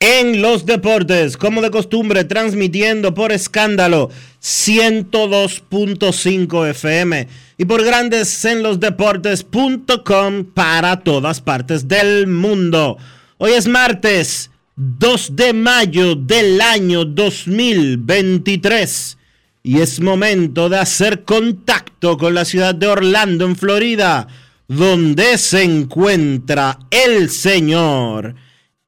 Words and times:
en 0.00 0.42
los 0.42 0.64
deportes, 0.64 1.36
como 1.36 1.60
de 1.60 1.72
costumbre, 1.72 2.22
transmitiendo 2.22 3.14
por 3.14 3.32
escándalo 3.32 4.10
102.5 4.40 6.70
FM 6.70 7.26
y 7.56 7.64
por 7.64 7.84
grandes 7.84 8.44
en 8.44 8.62
los 8.62 8.78
deportes.com 8.78 10.44
para 10.54 11.00
todas 11.00 11.40
partes 11.40 11.88
del 11.88 12.28
mundo. 12.28 12.96
Hoy 13.38 13.50
es 13.52 13.66
martes 13.66 14.52
2 14.76 15.34
de 15.34 15.52
mayo 15.52 16.14
del 16.14 16.60
año 16.60 17.04
2023 17.04 19.18
y 19.64 19.80
es 19.80 20.00
momento 20.00 20.68
de 20.68 20.78
hacer 20.78 21.24
contacto 21.24 22.16
con 22.16 22.34
la 22.34 22.44
ciudad 22.44 22.76
de 22.76 22.86
Orlando, 22.86 23.44
en 23.44 23.56
Florida, 23.56 24.28
donde 24.68 25.38
se 25.38 25.64
encuentra 25.64 26.78
el 26.92 27.30
señor. 27.30 28.36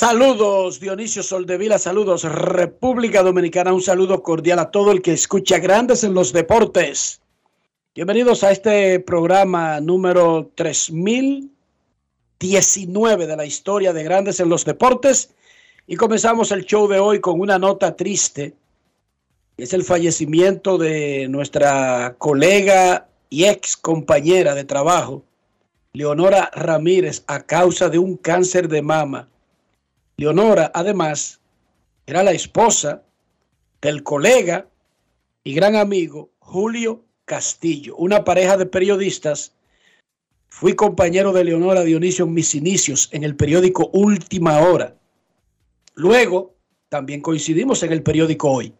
Saludos 0.00 0.80
Dionisio 0.80 1.22
Soldevila, 1.22 1.78
saludos 1.78 2.24
República 2.24 3.22
Dominicana, 3.22 3.74
un 3.74 3.82
saludo 3.82 4.22
cordial 4.22 4.58
a 4.58 4.70
todo 4.70 4.92
el 4.92 5.02
que 5.02 5.12
escucha 5.12 5.58
Grandes 5.58 6.04
en 6.04 6.14
los 6.14 6.32
Deportes. 6.32 7.20
Bienvenidos 7.94 8.42
a 8.42 8.50
este 8.50 8.98
programa 9.00 9.78
número 9.78 10.50
3019 10.54 13.26
de 13.26 13.36
la 13.36 13.44
historia 13.44 13.92
de 13.92 14.02
Grandes 14.02 14.40
en 14.40 14.48
los 14.48 14.64
Deportes 14.64 15.34
y 15.86 15.96
comenzamos 15.96 16.50
el 16.50 16.64
show 16.64 16.88
de 16.88 16.98
hoy 16.98 17.20
con 17.20 17.38
una 17.38 17.58
nota 17.58 17.94
triste. 17.94 18.54
Es 19.58 19.74
el 19.74 19.84
fallecimiento 19.84 20.78
de 20.78 21.28
nuestra 21.28 22.14
colega 22.16 23.06
y 23.28 23.44
ex 23.44 23.76
compañera 23.76 24.54
de 24.54 24.64
trabajo, 24.64 25.24
Leonora 25.92 26.50
Ramírez, 26.54 27.22
a 27.26 27.42
causa 27.42 27.90
de 27.90 27.98
un 27.98 28.16
cáncer 28.16 28.66
de 28.66 28.80
mama 28.80 29.28
Leonora, 30.20 30.70
además, 30.74 31.40
era 32.04 32.22
la 32.22 32.32
esposa 32.32 33.04
del 33.80 34.02
colega 34.02 34.68
y 35.44 35.54
gran 35.54 35.76
amigo 35.76 36.30
Julio 36.40 37.06
Castillo, 37.24 37.96
una 37.96 38.22
pareja 38.22 38.58
de 38.58 38.66
periodistas. 38.66 39.56
Fui 40.48 40.74
compañero 40.74 41.32
de 41.32 41.44
Leonora 41.44 41.84
Dionisio 41.84 42.26
en 42.26 42.34
mis 42.34 42.54
inicios 42.54 43.08
en 43.12 43.24
el 43.24 43.34
periódico 43.34 43.88
Última 43.94 44.58
Hora. 44.58 44.94
Luego, 45.94 46.54
también 46.90 47.22
coincidimos 47.22 47.82
en 47.82 47.92
el 47.92 48.02
periódico 48.02 48.50
Hoy. 48.50 48.74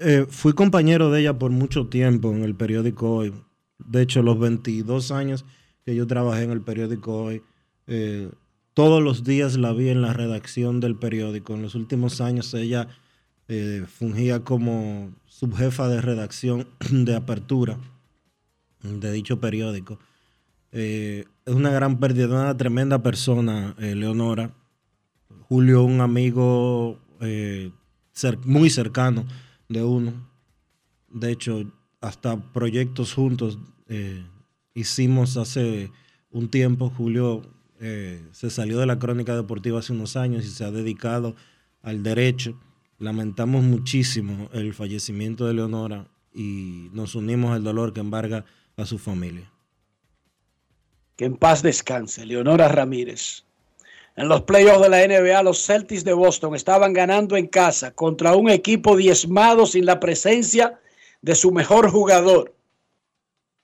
Eh, 0.00 0.26
fui 0.28 0.54
compañero 0.54 1.12
de 1.12 1.20
ella 1.20 1.38
por 1.38 1.52
mucho 1.52 1.86
tiempo 1.86 2.32
en 2.32 2.42
el 2.42 2.56
periódico 2.56 3.14
Hoy. 3.14 3.32
De 3.78 4.02
hecho, 4.02 4.24
los 4.24 4.40
22 4.40 5.12
años 5.12 5.44
que 5.84 5.94
yo 5.94 6.04
trabajé 6.08 6.42
en 6.42 6.50
el 6.50 6.62
periódico 6.62 7.26
Hoy, 7.26 7.44
eh, 7.86 8.28
todos 8.74 9.02
los 9.02 9.24
días 9.24 9.56
la 9.56 9.72
vi 9.72 9.90
en 9.90 10.02
la 10.02 10.12
redacción 10.12 10.80
del 10.80 10.96
periódico. 10.96 11.54
En 11.54 11.62
los 11.62 11.74
últimos 11.74 12.20
años 12.20 12.54
ella 12.54 12.88
eh, 13.48 13.84
fungía 13.86 14.44
como 14.44 15.12
subjefa 15.26 15.88
de 15.88 16.00
redacción 16.00 16.68
de 16.90 17.14
apertura 17.14 17.78
de 18.82 19.12
dicho 19.12 19.40
periódico. 19.40 19.98
Eh, 20.72 21.26
es 21.44 21.54
una 21.54 21.70
gran 21.70 22.00
pérdida, 22.00 22.28
una 22.28 22.56
tremenda 22.56 23.02
persona, 23.02 23.74
eh, 23.78 23.94
Leonora. 23.94 24.54
Julio, 25.48 25.82
un 25.82 26.00
amigo 26.00 26.98
muy 28.44 28.70
cercano 28.70 29.26
de 29.68 29.84
uno. 29.84 30.12
De 31.10 31.30
hecho, 31.30 31.70
hasta 32.00 32.36
proyectos 32.52 33.12
juntos 33.12 33.58
hicimos 34.72 35.36
hace 35.36 35.92
un 36.30 36.48
tiempo. 36.48 36.90
Julio 36.90 37.42
eh, 37.84 38.22
se 38.30 38.48
salió 38.48 38.78
de 38.78 38.86
la 38.86 39.00
crónica 39.00 39.34
deportiva 39.34 39.80
hace 39.80 39.92
unos 39.92 40.14
años 40.14 40.44
y 40.44 40.50
se 40.50 40.64
ha 40.64 40.70
dedicado 40.70 41.34
al 41.82 42.04
derecho. 42.04 42.56
Lamentamos 43.00 43.64
muchísimo 43.64 44.48
el 44.52 44.72
fallecimiento 44.72 45.48
de 45.48 45.54
Leonora 45.54 46.06
y 46.32 46.90
nos 46.92 47.16
unimos 47.16 47.50
al 47.50 47.64
dolor 47.64 47.92
que 47.92 47.98
embarga 47.98 48.44
a 48.76 48.86
su 48.86 49.00
familia. 49.00 49.50
Que 51.16 51.24
en 51.24 51.36
paz 51.36 51.64
descanse, 51.64 52.24
Leonora 52.24 52.68
Ramírez. 52.68 53.42
En 54.14 54.28
los 54.28 54.42
playoffs 54.42 54.82
de 54.82 54.88
la 54.88 55.04
NBA, 55.04 55.42
los 55.42 55.66
Celtics 55.66 56.04
de 56.04 56.12
Boston 56.12 56.54
estaban 56.54 56.92
ganando 56.92 57.36
en 57.36 57.48
casa 57.48 57.90
contra 57.92 58.36
un 58.36 58.48
equipo 58.48 58.96
diezmado 58.96 59.66
sin 59.66 59.86
la 59.86 59.98
presencia 59.98 60.78
de 61.20 61.34
su 61.34 61.50
mejor 61.50 61.90
jugador. 61.90 62.54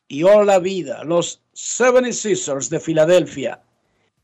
Y 0.08 0.24
hola 0.24 0.44
la 0.44 0.58
vida, 0.58 1.04
los 1.04 1.40
76ers 1.54 2.68
de 2.68 2.80
Filadelfia 2.80 3.62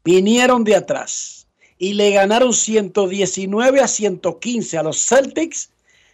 vinieron 0.04 0.64
de 0.64 0.76
atrás 0.76 1.46
y 1.78 1.94
le 1.94 2.10
ganaron 2.10 2.52
119 2.52 3.80
a 3.80 3.88
115 3.88 4.78
a 4.78 4.82
los 4.82 5.04
Celtics 5.04 5.70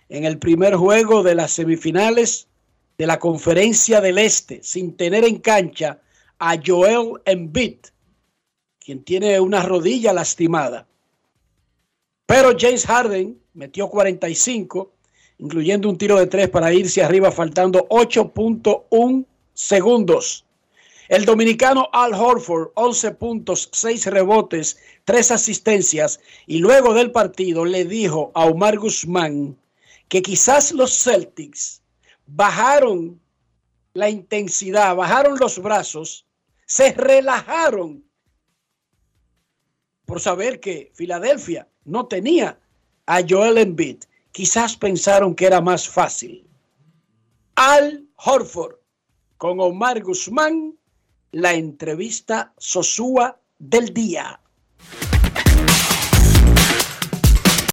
en 0.08 0.24
el 0.24 0.38
primer 0.38 0.74
juego 0.76 1.22
de 1.22 1.34
las 1.34 1.52
semifinales 1.52 2.48
de 2.96 3.06
la 3.06 3.18
Conferencia 3.18 4.00
del 4.00 4.18
Este, 4.18 4.62
sin 4.62 4.96
tener 4.96 5.24
en 5.24 5.38
cancha 5.38 6.00
a 6.38 6.56
Joel 6.64 7.20
Embiid, 7.24 7.78
quien 8.78 9.04
tiene 9.04 9.38
una 9.40 9.62
rodilla 9.62 10.12
lastimada. 10.12 10.86
Pero 12.26 12.56
James 12.58 12.86
Harden 12.86 13.40
metió 13.54 13.88
45, 13.88 14.92
incluyendo 15.38 15.88
un 15.88 15.98
tiro 15.98 16.18
de 16.18 16.26
tres 16.26 16.48
para 16.48 16.72
irse 16.72 17.02
arriba 17.02 17.32
faltando 17.32 17.88
8.1 17.88 19.26
segundos. 19.52 20.44
El 21.10 21.24
dominicano 21.24 21.88
Al 21.92 22.14
Horford, 22.14 22.70
11 22.74 23.10
puntos, 23.16 23.68
6 23.72 24.06
rebotes, 24.06 24.78
3 25.06 25.32
asistencias, 25.32 26.20
y 26.46 26.58
luego 26.58 26.94
del 26.94 27.10
partido 27.10 27.64
le 27.64 27.84
dijo 27.84 28.30
a 28.32 28.44
Omar 28.44 28.78
Guzmán 28.78 29.58
que 30.06 30.22
quizás 30.22 30.70
los 30.70 31.02
Celtics 31.02 31.82
bajaron 32.28 33.20
la 33.92 34.08
intensidad, 34.08 34.94
bajaron 34.94 35.36
los 35.40 35.60
brazos, 35.60 36.26
se 36.66 36.92
relajaron 36.92 38.04
por 40.06 40.20
saber 40.20 40.60
que 40.60 40.92
Filadelfia 40.94 41.68
no 41.84 42.06
tenía 42.06 42.56
a 43.06 43.20
Joel 43.28 43.58
Embiid. 43.58 44.04
Quizás 44.30 44.76
pensaron 44.76 45.34
que 45.34 45.46
era 45.46 45.60
más 45.60 45.88
fácil. 45.88 46.46
Al 47.56 48.06
Horford 48.14 48.76
con 49.38 49.58
Omar 49.58 50.00
Guzmán 50.04 50.78
la 51.32 51.52
entrevista 51.52 52.52
Sosúa 52.58 53.38
del 53.58 53.94
día. 53.94 54.40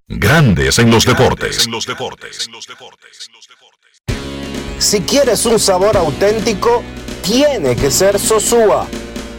Grandes 0.07 0.80
en 0.80 0.92
los 0.92 1.06
deportes. 1.06 1.65
En 1.65 1.71
los 1.71 1.86
deportes. 1.86 2.50
Si 4.77 5.01
quieres 5.01 5.45
un 5.45 5.59
sabor 5.59 5.98
auténtico, 5.98 6.83
tiene 7.24 7.75
que 7.75 7.89
ser 7.89 8.19
Sosúa. 8.19 8.88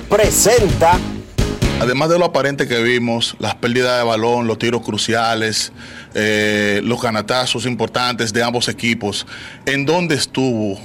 Presenta. 0.08 0.98
Además 1.80 2.08
de 2.08 2.18
lo 2.18 2.24
aparente 2.24 2.66
que 2.66 2.82
vimos, 2.82 3.36
las 3.38 3.54
pérdidas 3.54 3.98
de 3.98 4.04
balón, 4.04 4.48
los 4.48 4.58
tiros 4.58 4.82
cruciales, 4.82 5.72
eh, 6.14 6.80
los 6.82 7.00
canatazos 7.00 7.66
importantes 7.66 8.32
de 8.32 8.42
ambos 8.42 8.66
equipos, 8.68 9.28
¿en 9.64 9.86
dónde 9.86 10.16
estuvo 10.16 10.80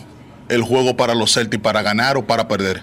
el 0.53 0.61
juego 0.61 0.95
para 0.95 1.15
los 1.15 1.33
Celtics 1.33 1.61
para 1.61 1.81
ganar 1.81 2.17
o 2.17 2.25
para 2.25 2.47
perder? 2.47 2.81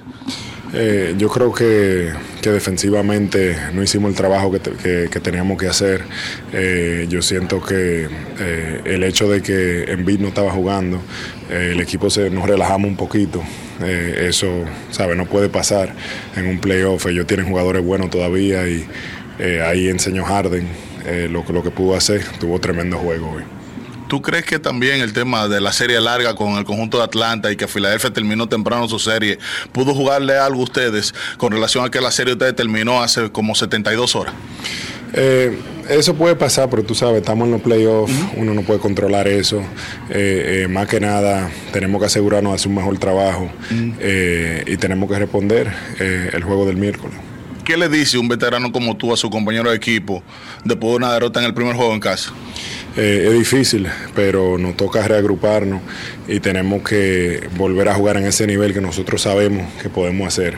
Eh, 0.73 1.15
yo 1.19 1.29
creo 1.29 1.53
que, 1.53 2.13
defensivamente 2.43 3.57
no 3.75 3.83
hicimos 3.83 4.11
el 4.11 4.17
trabajo 4.17 4.53
que, 4.53 5.21
teníamos 5.21 5.59
que 5.59 5.67
hacer. 5.67 6.05
Eh, 6.53 7.07
yo 7.09 7.23
siento 7.23 7.63
que 7.63 8.09
eh, 8.39 8.81
el 8.85 9.03
hecho 9.03 9.29
de 9.29 9.43
que 9.43 9.85
Embiid 9.91 10.21
no 10.21 10.29
estaba 10.29 10.53
jugando, 10.53 11.03
el 11.51 11.81
equipo 11.81 12.09
se, 12.09 12.31
nos 12.31 12.49
relajamos 12.49 12.89
un 12.89 12.97
poquito. 12.97 13.43
eso, 13.81 14.65
¿sabe? 14.91 15.17
No 15.17 15.27
puede 15.27 15.49
pasar 15.49 15.95
en 16.37 16.47
un 16.47 16.61
playoff. 16.61 17.07
Ellos 17.07 17.27
tienen 17.27 17.47
jugadores 17.47 17.85
buenos 17.85 18.11
todavía 18.11 18.67
y 18.69 18.87
ahí 19.65 19.89
enseñó 19.89 20.25
Harden 20.25 20.69
lo, 21.31 21.45
lo 21.53 21.63
que 21.63 21.71
pudo 21.71 21.97
hacer. 21.97 22.23
Tuvo 22.39 22.61
tremendo 22.61 22.99
juego 22.99 23.33
hoy. 23.33 23.60
¿Tú 24.11 24.21
crees 24.23 24.45
que 24.45 24.59
también 24.59 25.03
el 25.03 25.13
tema 25.13 25.47
de 25.47 25.61
la 25.61 25.73
serie 25.73 26.01
larga 26.01 26.35
con 26.35 26.59
el 26.59 26.65
conjunto 26.65 26.99
de 26.99 27.05
Atlanta 27.05 27.53
y 27.53 27.57
que 27.57 27.69
Filadelfia 27.69 28.13
terminó 28.13 28.49
temprano 28.49 28.89
su 28.89 28.99
serie, 28.99 29.39
pudo 29.71 29.95
jugarle 29.95 30.37
algo 30.37 30.63
a 30.63 30.65
ustedes 30.65 31.15
con 31.37 31.53
relación 31.53 31.85
a 31.85 31.91
que 31.93 32.01
la 32.01 32.11
serie 32.11 32.33
ustedes 32.33 32.57
terminó 32.57 33.01
hace 33.01 33.31
como 33.31 33.55
72 33.55 34.17
horas? 34.17 34.35
Eh, 35.13 35.57
eso 35.89 36.17
puede 36.17 36.35
pasar, 36.35 36.69
pero 36.69 36.83
tú 36.83 36.97
sabes, 36.97 37.19
estamos 37.19 37.47
en 37.47 37.53
los 37.53 37.63
playoffs, 37.63 38.13
uno 38.35 38.53
no 38.53 38.63
puede 38.63 38.81
controlar 38.81 39.29
eso. 39.29 39.61
Eh, 40.09 40.65
eh, 40.65 40.69
más 40.69 40.89
que 40.89 40.99
nada, 40.99 41.49
tenemos 41.73 42.01
que 42.01 42.07
asegurarnos 42.07 42.51
de 42.51 42.57
hacer 42.57 42.69
un 42.69 42.75
mejor 42.79 42.99
trabajo 42.99 43.49
y 43.71 44.77
tenemos 44.79 45.09
que 45.09 45.21
responder 45.21 45.73
el 46.01 46.43
juego 46.43 46.67
del 46.67 46.79
miércoles. 46.79 47.30
¿Qué 47.65 47.77
le 47.77 47.89
dice 47.89 48.19
un 48.19 48.29
veterano 48.29 48.73
como 48.73 48.97
tú 48.97 49.13
a 49.13 49.17
su 49.17 49.29
compañero 49.29 49.71
de 49.71 49.77
equipo 49.77 50.23
después 50.65 50.93
de 50.93 50.97
una 50.97 51.13
derrota 51.13 51.41
en 51.41 51.47
el 51.47 51.55
primer 51.55 51.77
juego 51.77 51.93
en 51.93 52.01
casa? 52.01 52.33
Eh, 52.97 53.27
es 53.29 53.33
difícil, 53.35 53.87
pero 54.17 54.59
nos 54.59 54.77
toca 54.77 55.07
reagruparnos 55.07 55.81
y 56.27 56.41
tenemos 56.41 56.83
que 56.83 57.49
volver 57.57 57.89
a 57.89 57.95
jugar 57.95 58.17
en 58.17 58.25
ese 58.25 58.47
nivel 58.47 58.73
que 58.73 58.81
nosotros 58.81 59.23
sabemos 59.23 59.73
que 59.81 59.89
podemos 59.89 60.27
hacer. 60.27 60.57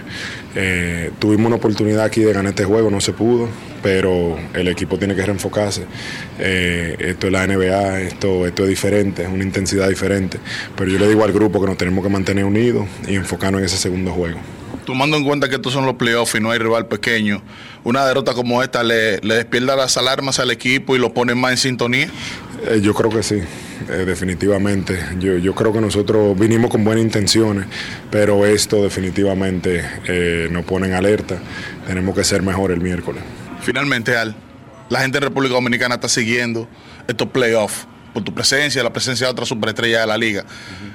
Eh, 0.54 1.10
tuvimos 1.18 1.46
una 1.46 1.56
oportunidad 1.56 2.04
aquí 2.04 2.20
de 2.22 2.32
ganar 2.32 2.50
este 2.50 2.64
juego, 2.64 2.90
no 2.90 3.00
se 3.00 3.12
pudo, 3.12 3.48
pero 3.82 4.38
el 4.54 4.68
equipo 4.68 4.98
tiene 4.98 5.14
que 5.14 5.26
reenfocarse. 5.26 5.84
Eh, 6.38 6.96
esto 6.98 7.26
es 7.26 7.32
la 7.32 7.46
NBA, 7.46 8.00
esto, 8.00 8.46
esto 8.46 8.62
es 8.62 8.68
diferente, 8.68 9.22
es 9.22 9.28
una 9.28 9.44
intensidad 9.44 9.88
diferente, 9.88 10.38
pero 10.76 10.90
yo 10.90 10.98
le 10.98 11.08
digo 11.08 11.24
al 11.24 11.32
grupo 11.32 11.60
que 11.60 11.66
nos 11.66 11.76
tenemos 11.76 12.02
que 12.02 12.10
mantener 12.10 12.44
unidos 12.44 12.86
y 13.06 13.16
enfocarnos 13.16 13.60
en 13.60 13.66
ese 13.66 13.76
segundo 13.76 14.12
juego 14.12 14.38
tomando 14.84 15.16
en 15.16 15.24
cuenta 15.24 15.48
que 15.48 15.56
estos 15.56 15.72
son 15.72 15.86
los 15.86 15.94
playoffs 15.96 16.34
y 16.34 16.40
no 16.40 16.50
hay 16.50 16.58
rival 16.58 16.86
pequeño, 16.86 17.42
una 17.84 18.06
derrota 18.06 18.34
como 18.34 18.62
esta 18.62 18.82
le, 18.82 19.18
le 19.18 19.34
despierta 19.34 19.76
las 19.76 19.96
alarmas 19.96 20.38
al 20.38 20.50
equipo 20.50 20.96
y 20.96 20.98
lo 20.98 21.12
pone 21.12 21.34
más 21.34 21.52
en 21.52 21.58
sintonía? 21.58 22.08
Eh, 22.66 22.80
yo 22.80 22.94
creo 22.94 23.10
que 23.10 23.22
sí, 23.22 23.36
eh, 23.88 23.92
definitivamente. 24.06 24.98
Yo, 25.18 25.36
yo, 25.36 25.54
creo 25.54 25.72
que 25.72 25.80
nosotros 25.80 26.38
vinimos 26.38 26.70
con 26.70 26.84
buenas 26.84 27.02
intenciones, 27.02 27.66
pero 28.10 28.46
esto 28.46 28.82
definitivamente 28.82 29.84
eh, 30.06 30.48
nos 30.50 30.64
pone 30.64 30.86
en 30.86 30.94
alerta. 30.94 31.38
Tenemos 31.86 32.14
que 32.14 32.22
ser 32.22 32.42
mejor 32.42 32.70
el 32.70 32.80
miércoles. 32.80 33.22
Finalmente, 33.60 34.16
Al, 34.16 34.36
la 34.90 35.00
gente 35.00 35.18
en 35.18 35.24
República 35.24 35.54
Dominicana 35.54 35.96
está 35.96 36.08
siguiendo 36.08 36.68
estos 37.08 37.28
playoffs 37.28 37.86
por 38.12 38.22
tu 38.22 38.34
presencia, 38.34 38.82
la 38.82 38.92
presencia 38.92 39.26
de 39.26 39.32
otra 39.32 39.46
superestrella 39.46 40.00
de 40.00 40.06
la 40.06 40.18
liga, 40.18 40.44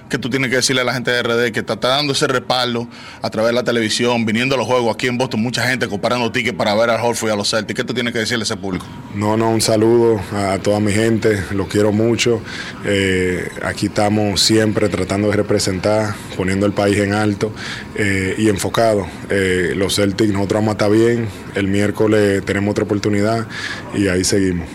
que 0.09 0.17
tú 0.17 0.29
tienes 0.29 0.49
que 0.49 0.57
decirle 0.57 0.81
a 0.81 0.85
la 0.85 0.93
gente 0.93 1.11
de 1.11 1.23
RD 1.23 1.51
que 1.51 1.59
está, 1.59 1.75
dando 1.75 2.13
ese 2.13 2.27
respaldo 2.27 2.87
a 3.21 3.29
través 3.29 3.49
de 3.49 3.55
la 3.55 3.63
televisión, 3.63 4.25
viniendo 4.25 4.55
a 4.55 4.57
los 4.57 4.67
juegos 4.67 4.93
aquí 4.93 5.07
en 5.07 5.17
Boston, 5.17 5.41
mucha 5.41 5.67
gente 5.67 5.87
comparando 5.87 6.31
tickets 6.31 6.57
para 6.57 6.73
ver 6.75 6.89
al 6.89 7.03
Horford 7.03 7.29
y 7.29 7.33
a 7.33 7.35
los 7.35 7.49
Celtics. 7.49 7.75
¿Qué 7.75 7.83
tú 7.83 7.93
tienes 7.93 8.13
que 8.13 8.19
decirle 8.19 8.43
a 8.43 8.45
ese 8.45 8.57
público? 8.57 8.85
No, 9.15 9.37
no, 9.37 9.49
un 9.49 9.61
saludo 9.61 10.19
a 10.33 10.57
toda 10.59 10.79
mi 10.79 10.91
gente, 10.91 11.43
los 11.51 11.67
quiero 11.67 11.91
mucho. 11.91 12.41
Eh, 12.85 13.49
aquí 13.63 13.87
estamos 13.87 14.41
siempre 14.41 14.89
tratando 14.89 15.29
de 15.29 15.35
representar, 15.35 16.15
poniendo 16.35 16.65
el 16.65 16.73
país 16.73 16.97
en 16.97 17.13
alto 17.13 17.51
eh, 17.95 18.35
y 18.37 18.49
enfocado. 18.49 19.07
Eh, 19.29 19.73
los 19.75 19.95
Celtics, 19.95 20.31
nosotros 20.31 20.61
vamos 20.61 20.81
a 20.81 20.87
bien. 20.87 21.27
El 21.55 21.67
miércoles 21.67 22.43
tenemos 22.45 22.71
otra 22.71 22.83
oportunidad 22.83 23.47
y 23.95 24.07
ahí 24.07 24.23
seguimos. 24.23 24.67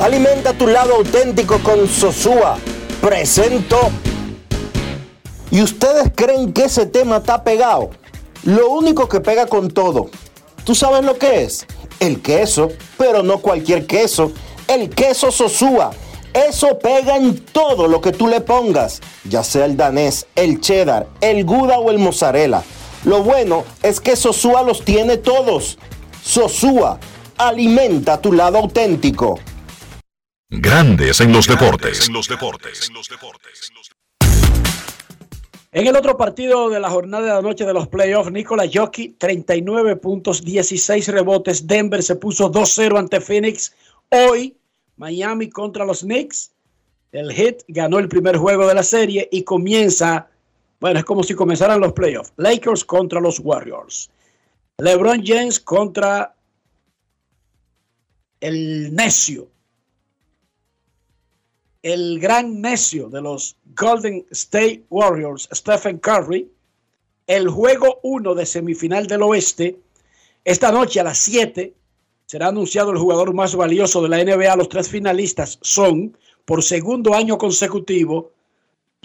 Alimenta 0.00 0.52
tu 0.52 0.66
lado 0.66 0.96
auténtico 0.96 1.60
con 1.60 1.86
Sosúa. 1.86 2.58
Presento. 3.00 3.78
¿Y 5.52 5.62
ustedes 5.62 6.10
creen 6.14 6.52
que 6.52 6.64
ese 6.64 6.86
tema 6.86 7.18
está 7.18 7.44
pegado? 7.44 7.90
Lo 8.42 8.70
único 8.70 9.08
que 9.08 9.20
pega 9.20 9.46
con 9.46 9.70
todo. 9.70 10.10
¿Tú 10.64 10.74
sabes 10.74 11.04
lo 11.04 11.16
que 11.16 11.44
es? 11.44 11.66
El 12.00 12.20
queso, 12.20 12.70
pero 12.98 13.22
no 13.22 13.38
cualquier 13.38 13.86
queso. 13.86 14.32
El 14.66 14.90
queso 14.90 15.30
Sosúa. 15.30 15.92
Eso 16.32 16.76
pega 16.80 17.16
en 17.16 17.38
todo 17.38 17.86
lo 17.86 18.00
que 18.00 18.10
tú 18.10 18.26
le 18.26 18.40
pongas, 18.40 19.00
ya 19.22 19.44
sea 19.44 19.64
el 19.64 19.76
danés, 19.76 20.26
el 20.34 20.60
cheddar, 20.60 21.06
el 21.20 21.44
gouda 21.44 21.78
o 21.78 21.92
el 21.92 22.00
mozzarella. 22.00 22.64
Lo 23.04 23.22
bueno 23.22 23.62
es 23.84 24.00
que 24.00 24.16
Sosúa 24.16 24.62
los 24.62 24.84
tiene 24.84 25.18
todos. 25.18 25.78
Sosúa, 26.20 26.98
alimenta 27.38 28.20
tu 28.20 28.32
lado 28.32 28.58
auténtico. 28.58 29.38
Grandes 30.60 31.20
en 31.20 31.32
los 31.32 31.48
deportes. 31.48 32.06
En 32.06 32.14
los 32.14 32.28
deportes. 32.28 32.90
En 35.72 35.86
el 35.86 35.96
otro 35.96 36.16
partido 36.16 36.70
de 36.70 36.78
la 36.78 36.90
jornada 36.90 37.26
de 37.26 37.32
la 37.32 37.42
noche 37.42 37.64
de 37.64 37.72
los 37.72 37.88
playoffs, 37.88 38.30
Nikola 38.30 38.64
Jockey, 38.72 39.16
39 39.18 39.96
puntos, 39.96 40.44
16 40.44 41.08
rebotes. 41.08 41.66
Denver 41.66 42.02
se 42.02 42.14
puso 42.14 42.52
2-0 42.52 42.98
ante 42.98 43.20
Phoenix. 43.20 43.74
Hoy, 44.10 44.56
Miami 44.96 45.50
contra 45.50 45.84
los 45.84 46.02
Knicks. 46.02 46.52
El 47.10 47.32
Hit 47.32 47.62
ganó 47.66 47.98
el 47.98 48.08
primer 48.08 48.36
juego 48.36 48.68
de 48.68 48.74
la 48.74 48.84
serie 48.84 49.28
y 49.32 49.42
comienza, 49.42 50.28
bueno, 50.78 51.00
es 51.00 51.04
como 51.04 51.24
si 51.24 51.34
comenzaran 51.34 51.80
los 51.80 51.92
playoffs. 51.94 52.32
Lakers 52.36 52.84
contra 52.84 53.20
los 53.20 53.40
Warriors. 53.40 54.08
LeBron 54.78 55.24
James 55.24 55.58
contra 55.58 56.34
el 58.40 58.94
necio 58.94 59.48
el 61.84 62.18
gran 62.18 62.62
necio 62.62 63.10
de 63.10 63.20
los 63.20 63.58
Golden 63.76 64.24
State 64.30 64.84
Warriors, 64.88 65.50
Stephen 65.52 65.98
Curry, 65.98 66.50
el 67.26 67.46
juego 67.50 68.00
1 68.02 68.34
de 68.34 68.46
semifinal 68.46 69.06
del 69.06 69.22
oeste. 69.22 69.78
Esta 70.44 70.72
noche 70.72 71.00
a 71.00 71.04
las 71.04 71.18
7 71.18 71.74
será 72.24 72.48
anunciado 72.48 72.90
el 72.90 72.96
jugador 72.96 73.34
más 73.34 73.54
valioso 73.54 74.02
de 74.02 74.08
la 74.08 74.24
NBA. 74.24 74.56
Los 74.56 74.70
tres 74.70 74.88
finalistas 74.88 75.58
son, 75.60 76.16
por 76.46 76.62
segundo 76.62 77.14
año 77.14 77.36
consecutivo, 77.36 78.32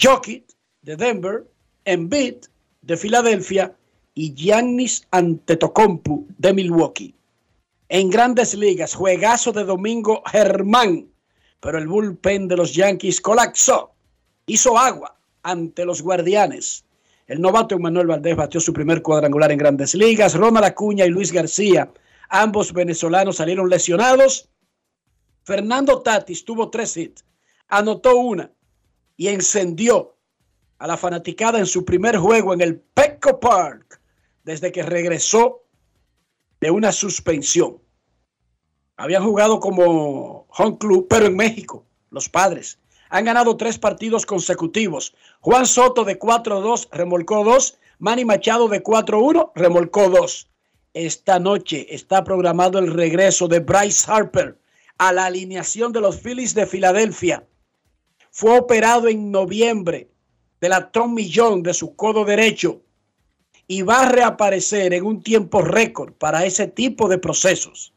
Jokic 0.02 0.46
de 0.82 0.96
Denver, 0.96 1.44
Embiid 1.84 2.36
de 2.82 2.96
Filadelfia 2.96 3.76
y 4.16 4.34
Giannis 4.34 5.06
Antetokounmpo 5.12 6.24
de 6.38 6.54
Milwaukee. 6.54 7.14
En 7.90 8.10
grandes 8.10 8.54
ligas, 8.54 8.96
juegazo 8.96 9.52
de 9.52 9.66
domingo 9.66 10.24
Germán 10.32 11.10
pero 11.60 11.78
el 11.78 11.88
bullpen 11.88 12.48
de 12.48 12.58
los 12.58 12.74
Yankees 12.74 13.22
colapsó, 13.22 13.92
hizo 14.46 14.78
agua 14.78 15.18
ante 15.44 15.86
los 15.86 16.02
guardianes. 16.02 16.86
El 17.28 17.42
novato 17.42 17.78
Manuel 17.78 18.08
Valdés 18.08 18.36
batió 18.36 18.60
su 18.60 18.74
primer 18.74 19.02
cuadrangular 19.02 19.52
en 19.52 19.58
grandes 19.58 19.94
ligas. 19.94 20.34
Ronald 20.34 20.66
Acuña 20.66 21.06
y 21.06 21.10
Luis 21.10 21.32
García, 21.32 21.92
ambos 22.30 22.74
venezolanos, 22.74 23.38
salieron 23.38 23.70
lesionados. 23.70 24.50
Fernando 25.44 26.02
Tatis 26.02 26.44
tuvo 26.44 26.70
tres 26.70 26.96
hits, 26.98 27.26
anotó 27.68 28.18
una 28.18 28.52
y 29.16 29.28
encendió 29.28 30.16
a 30.80 30.88
la 30.88 30.98
fanaticada 30.98 31.60
en 31.60 31.66
su 31.66 31.84
primer 31.84 32.18
juego 32.18 32.54
en 32.54 32.62
el 32.62 32.80
Petco 32.80 33.40
Park 33.40 34.02
desde 34.44 34.72
que 34.72 34.82
regresó 34.82 35.64
de 36.60 36.72
una 36.72 36.92
suspensión. 36.92 37.78
Habían 38.96 39.24
jugado 39.24 39.60
como 39.60 40.39
home 40.50 40.78
club, 40.78 41.08
pero 41.10 41.26
en 41.26 41.36
México, 41.36 41.86
los 42.12 42.30
padres. 42.30 42.80
Han 43.10 43.26
ganado 43.26 43.58
tres 43.58 43.80
partidos 43.80 44.26
consecutivos. 44.26 45.16
Juan 45.42 45.66
Soto 45.66 46.04
de 46.04 46.20
4-2 46.20 46.90
remolcó 46.92 47.44
2. 47.44 47.78
Manny 48.00 48.24
Machado 48.24 48.68
de 48.68 48.84
4-1 48.84 49.52
remolcó 49.56 50.10
2. 50.10 50.48
Esta 50.94 51.40
noche 51.40 51.88
está 51.94 52.24
programado 52.24 52.80
el 52.80 52.94
regreso 52.94 53.48
de 53.48 53.60
Bryce 53.60 54.12
Harper 54.12 54.60
a 54.98 55.14
la 55.14 55.26
alineación 55.26 55.92
de 55.92 56.02
los 56.02 56.18
Phillies 56.18 56.54
de 56.54 56.68
Filadelfia. 56.68 57.48
Fue 58.32 58.58
operado 58.58 59.08
en 59.08 59.32
noviembre 59.32 60.10
de 60.62 60.70
la 60.70 60.92
John 60.94 61.64
de 61.64 61.74
su 61.74 61.96
codo 61.96 62.26
derecho 62.26 62.82
y 63.68 63.82
va 63.82 64.02
a 64.02 64.10
reaparecer 64.10 64.94
en 64.94 65.06
un 65.06 65.22
tiempo 65.24 65.62
récord 65.62 66.14
para 66.14 66.46
ese 66.46 66.68
tipo 66.68 67.08
de 67.08 67.18
procesos. 67.18 67.94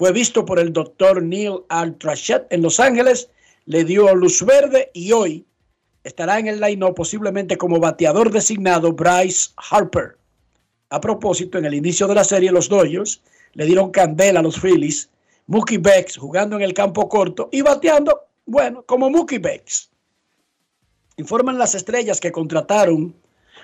Fue 0.00 0.12
visto 0.12 0.46
por 0.46 0.58
el 0.58 0.72
doctor 0.72 1.22
Neil 1.22 1.58
Altrachet 1.68 2.46
en 2.48 2.62
Los 2.62 2.80
Ángeles, 2.80 3.28
le 3.66 3.84
dio 3.84 4.14
luz 4.14 4.42
verde 4.42 4.90
y 4.94 5.12
hoy 5.12 5.44
estará 6.04 6.38
en 6.38 6.46
el 6.46 6.58
line 6.58 6.90
posiblemente 6.94 7.58
como 7.58 7.78
bateador 7.78 8.30
designado 8.30 8.94
Bryce 8.94 9.50
Harper. 9.58 10.16
A 10.88 11.02
propósito, 11.02 11.58
en 11.58 11.66
el 11.66 11.74
inicio 11.74 12.06
de 12.08 12.14
la 12.14 12.24
serie, 12.24 12.50
los 12.50 12.70
Dodgers 12.70 13.20
le 13.52 13.66
dieron 13.66 13.90
candela 13.90 14.40
a 14.40 14.42
los 14.42 14.58
Phillies. 14.58 15.10
Mookie 15.46 15.76
Becks 15.76 16.16
jugando 16.16 16.56
en 16.56 16.62
el 16.62 16.72
campo 16.72 17.06
corto 17.06 17.50
y 17.52 17.60
bateando, 17.60 18.22
bueno, 18.46 18.82
como 18.86 19.10
Mookie 19.10 19.36
Becks. 19.36 19.90
Informan 21.18 21.58
las 21.58 21.74
estrellas 21.74 22.20
que 22.20 22.32
contrataron 22.32 23.14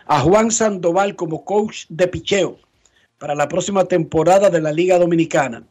a 0.05 0.21
Juan 0.21 0.50
Sandoval 0.50 1.16
como 1.16 1.47
coach 1.47 1.87
de 1.88 2.07
picheo 2.09 2.59
para 3.16 3.35
la 3.35 3.49
próxima 3.49 3.87
temporada 3.87 4.50
de 4.50 4.61
la 4.61 4.71
Liga 4.71 4.99
Dominicana. 4.99 5.66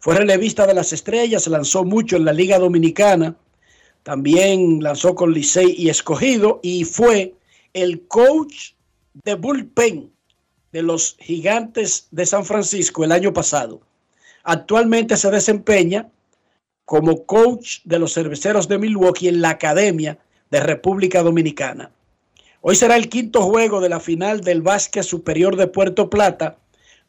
Fue 0.00 0.14
relevista 0.16 0.66
de 0.66 0.72
las 0.72 0.94
estrellas, 0.94 1.46
lanzó 1.46 1.84
mucho 1.84 2.16
en 2.16 2.24
la 2.24 2.32
Liga 2.32 2.58
Dominicana, 2.58 3.36
también 4.02 4.82
lanzó 4.82 5.14
con 5.14 5.32
Licey 5.32 5.74
y 5.76 5.90
Escogido 5.90 6.58
y 6.62 6.84
fue 6.84 7.34
el 7.74 8.06
coach 8.08 8.72
de 9.24 9.34
bullpen 9.34 10.10
de 10.72 10.82
los 10.82 11.16
gigantes 11.20 12.08
de 12.10 12.24
San 12.24 12.46
Francisco 12.46 13.04
el 13.04 13.12
año 13.12 13.34
pasado. 13.34 13.82
Actualmente 14.42 15.18
se 15.18 15.30
desempeña 15.30 16.08
como 16.86 17.26
coach 17.26 17.80
de 17.84 17.98
los 17.98 18.14
cerveceros 18.14 18.68
de 18.68 18.78
Milwaukee 18.78 19.28
en 19.28 19.42
la 19.42 19.50
Academia 19.50 20.18
de 20.50 20.60
República 20.60 21.22
Dominicana. 21.22 21.90
Hoy 22.62 22.74
será 22.74 22.96
el 22.96 23.10
quinto 23.10 23.42
juego 23.42 23.80
de 23.80 23.90
la 23.90 24.00
final 24.00 24.40
del 24.40 24.62
básquet 24.62 25.04
superior 25.04 25.56
de 25.56 25.66
Puerto 25.66 26.08
Plata, 26.08 26.56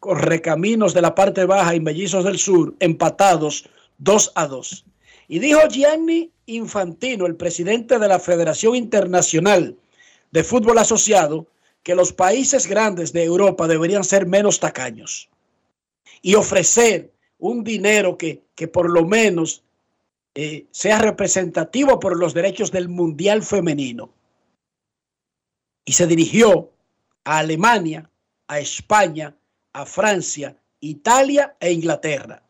con 0.02 0.18
recaminos 0.18 0.96
de 0.96 1.02
la 1.04 1.14
parte 1.14 1.46
baja 1.46 1.76
y 1.76 1.80
mellizos 1.80 2.26
del 2.26 2.40
sur 2.40 2.74
empatados 2.80 3.70
2 4.00 4.32
a 4.34 4.48
2. 4.48 4.86
Y 5.28 5.38
dijo 5.38 5.60
Gianni 5.70 6.32
Infantino, 6.48 7.28
el 7.28 7.36
presidente 7.36 8.00
de 8.00 8.08
la 8.08 8.20
Federación 8.20 8.76
Internacional 8.76 9.78
de 10.32 10.44
Fútbol 10.44 10.80
Asociado, 10.80 11.46
que 11.84 11.94
los 11.94 12.14
países 12.14 12.66
grandes 12.66 13.14
de 13.14 13.24
Europa 13.24 13.68
deberían 13.68 14.04
ser 14.04 14.26
menos 14.26 14.60
tacaños 14.60 15.30
y 16.24 16.34
ofrecer 16.34 17.14
un 17.38 17.64
dinero 17.64 18.18
que, 18.18 18.42
que 18.56 18.68
por 18.68 18.90
lo 18.90 19.06
menos 19.06 19.64
eh, 20.34 20.66
sea 20.72 20.98
representativo 20.98 22.00
por 22.00 22.18
los 22.18 22.34
derechos 22.34 22.72
del 22.72 22.90
Mundial 22.90 23.44
Femenino. 23.44 24.10
Y 25.86 25.94
se 25.94 26.08
dirigió 26.08 26.72
a 27.24 27.38
Alemania, 27.38 28.10
a 28.48 28.58
España, 28.58 29.36
a 29.74 29.86
Francia, 29.86 30.58
Italia 30.80 31.56
e 31.60 31.72
Inglaterra. 31.72 32.44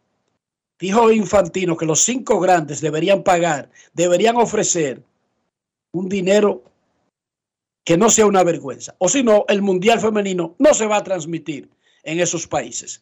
Dijo 0.80 1.12
Infantino 1.12 1.78
que 1.78 1.86
los 1.86 2.02
cinco 2.02 2.40
grandes 2.40 2.82
deberían 2.82 3.24
pagar, 3.24 3.70
deberían 3.94 4.38
ofrecer 4.38 5.04
un 5.92 6.10
dinero 6.10 6.64
que 7.84 7.98
no 7.98 8.10
sea 8.10 8.26
una 8.26 8.44
vergüenza. 8.44 8.96
O 8.98 9.10
si 9.10 9.24
no, 9.24 9.46
el 9.48 9.62
Mundial 9.62 10.00
Femenino 10.00 10.56
no 10.58 10.74
se 10.74 10.88
va 10.88 10.98
a 10.98 11.04
transmitir 11.04 11.70
en 12.04 12.20
esos 12.20 12.48
países. 12.48 13.02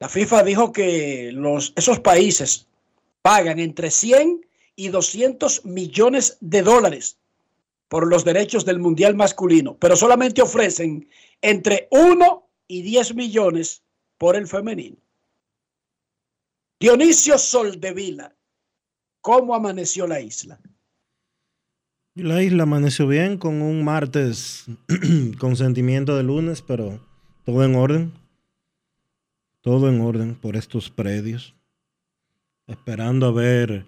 La 0.00 0.08
FIFA 0.08 0.42
dijo 0.42 0.72
que 0.72 1.30
los, 1.32 1.72
esos 1.76 2.00
países 2.00 2.66
pagan 3.22 3.58
entre 3.58 3.90
100 3.90 4.46
y 4.76 4.88
200 4.88 5.64
millones 5.64 6.36
de 6.40 6.62
dólares 6.62 7.16
por 7.88 8.06
los 8.08 8.24
derechos 8.24 8.64
del 8.64 8.80
Mundial 8.80 9.14
masculino, 9.14 9.76
pero 9.78 9.96
solamente 9.96 10.42
ofrecen 10.42 11.08
entre 11.40 11.88
1 11.90 12.43
y 12.66 12.82
10 12.82 13.14
millones 13.14 13.82
por 14.18 14.36
el 14.36 14.46
femenino. 14.46 14.96
Dionisio 16.80 17.38
Soldevila, 17.38 18.34
¿cómo 19.20 19.54
amaneció 19.54 20.06
la 20.06 20.20
isla? 20.20 20.60
La 22.14 22.42
isla 22.42 22.62
amaneció 22.62 23.08
bien 23.08 23.38
con 23.38 23.60
un 23.60 23.84
martes 23.84 24.66
con 25.38 25.56
sentimiento 25.56 26.16
de 26.16 26.22
lunes, 26.22 26.62
pero 26.62 27.00
todo 27.44 27.64
en 27.64 27.74
orden. 27.74 28.12
Todo 29.62 29.88
en 29.88 30.00
orden 30.00 30.34
por 30.34 30.56
estos 30.56 30.90
predios. 30.90 31.54
Esperando 32.66 33.26
a 33.26 33.32
ver 33.32 33.86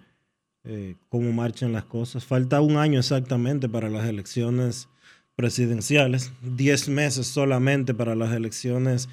eh, 0.63 0.95
cómo 1.07 1.31
marchan 1.31 1.71
las 1.71 1.85
cosas. 1.85 2.25
Falta 2.25 2.59
un 2.59 2.75
año 2.77 2.99
exactamente 2.99 3.69
para 3.69 3.89
las 3.89 4.07
elecciones 4.07 4.89
presidenciales, 5.37 6.33
diez 6.41 6.89
meses 6.89 7.27
solamente 7.27 7.93
para 7.93 8.15
las 8.15 8.33
elecciones 8.33 9.07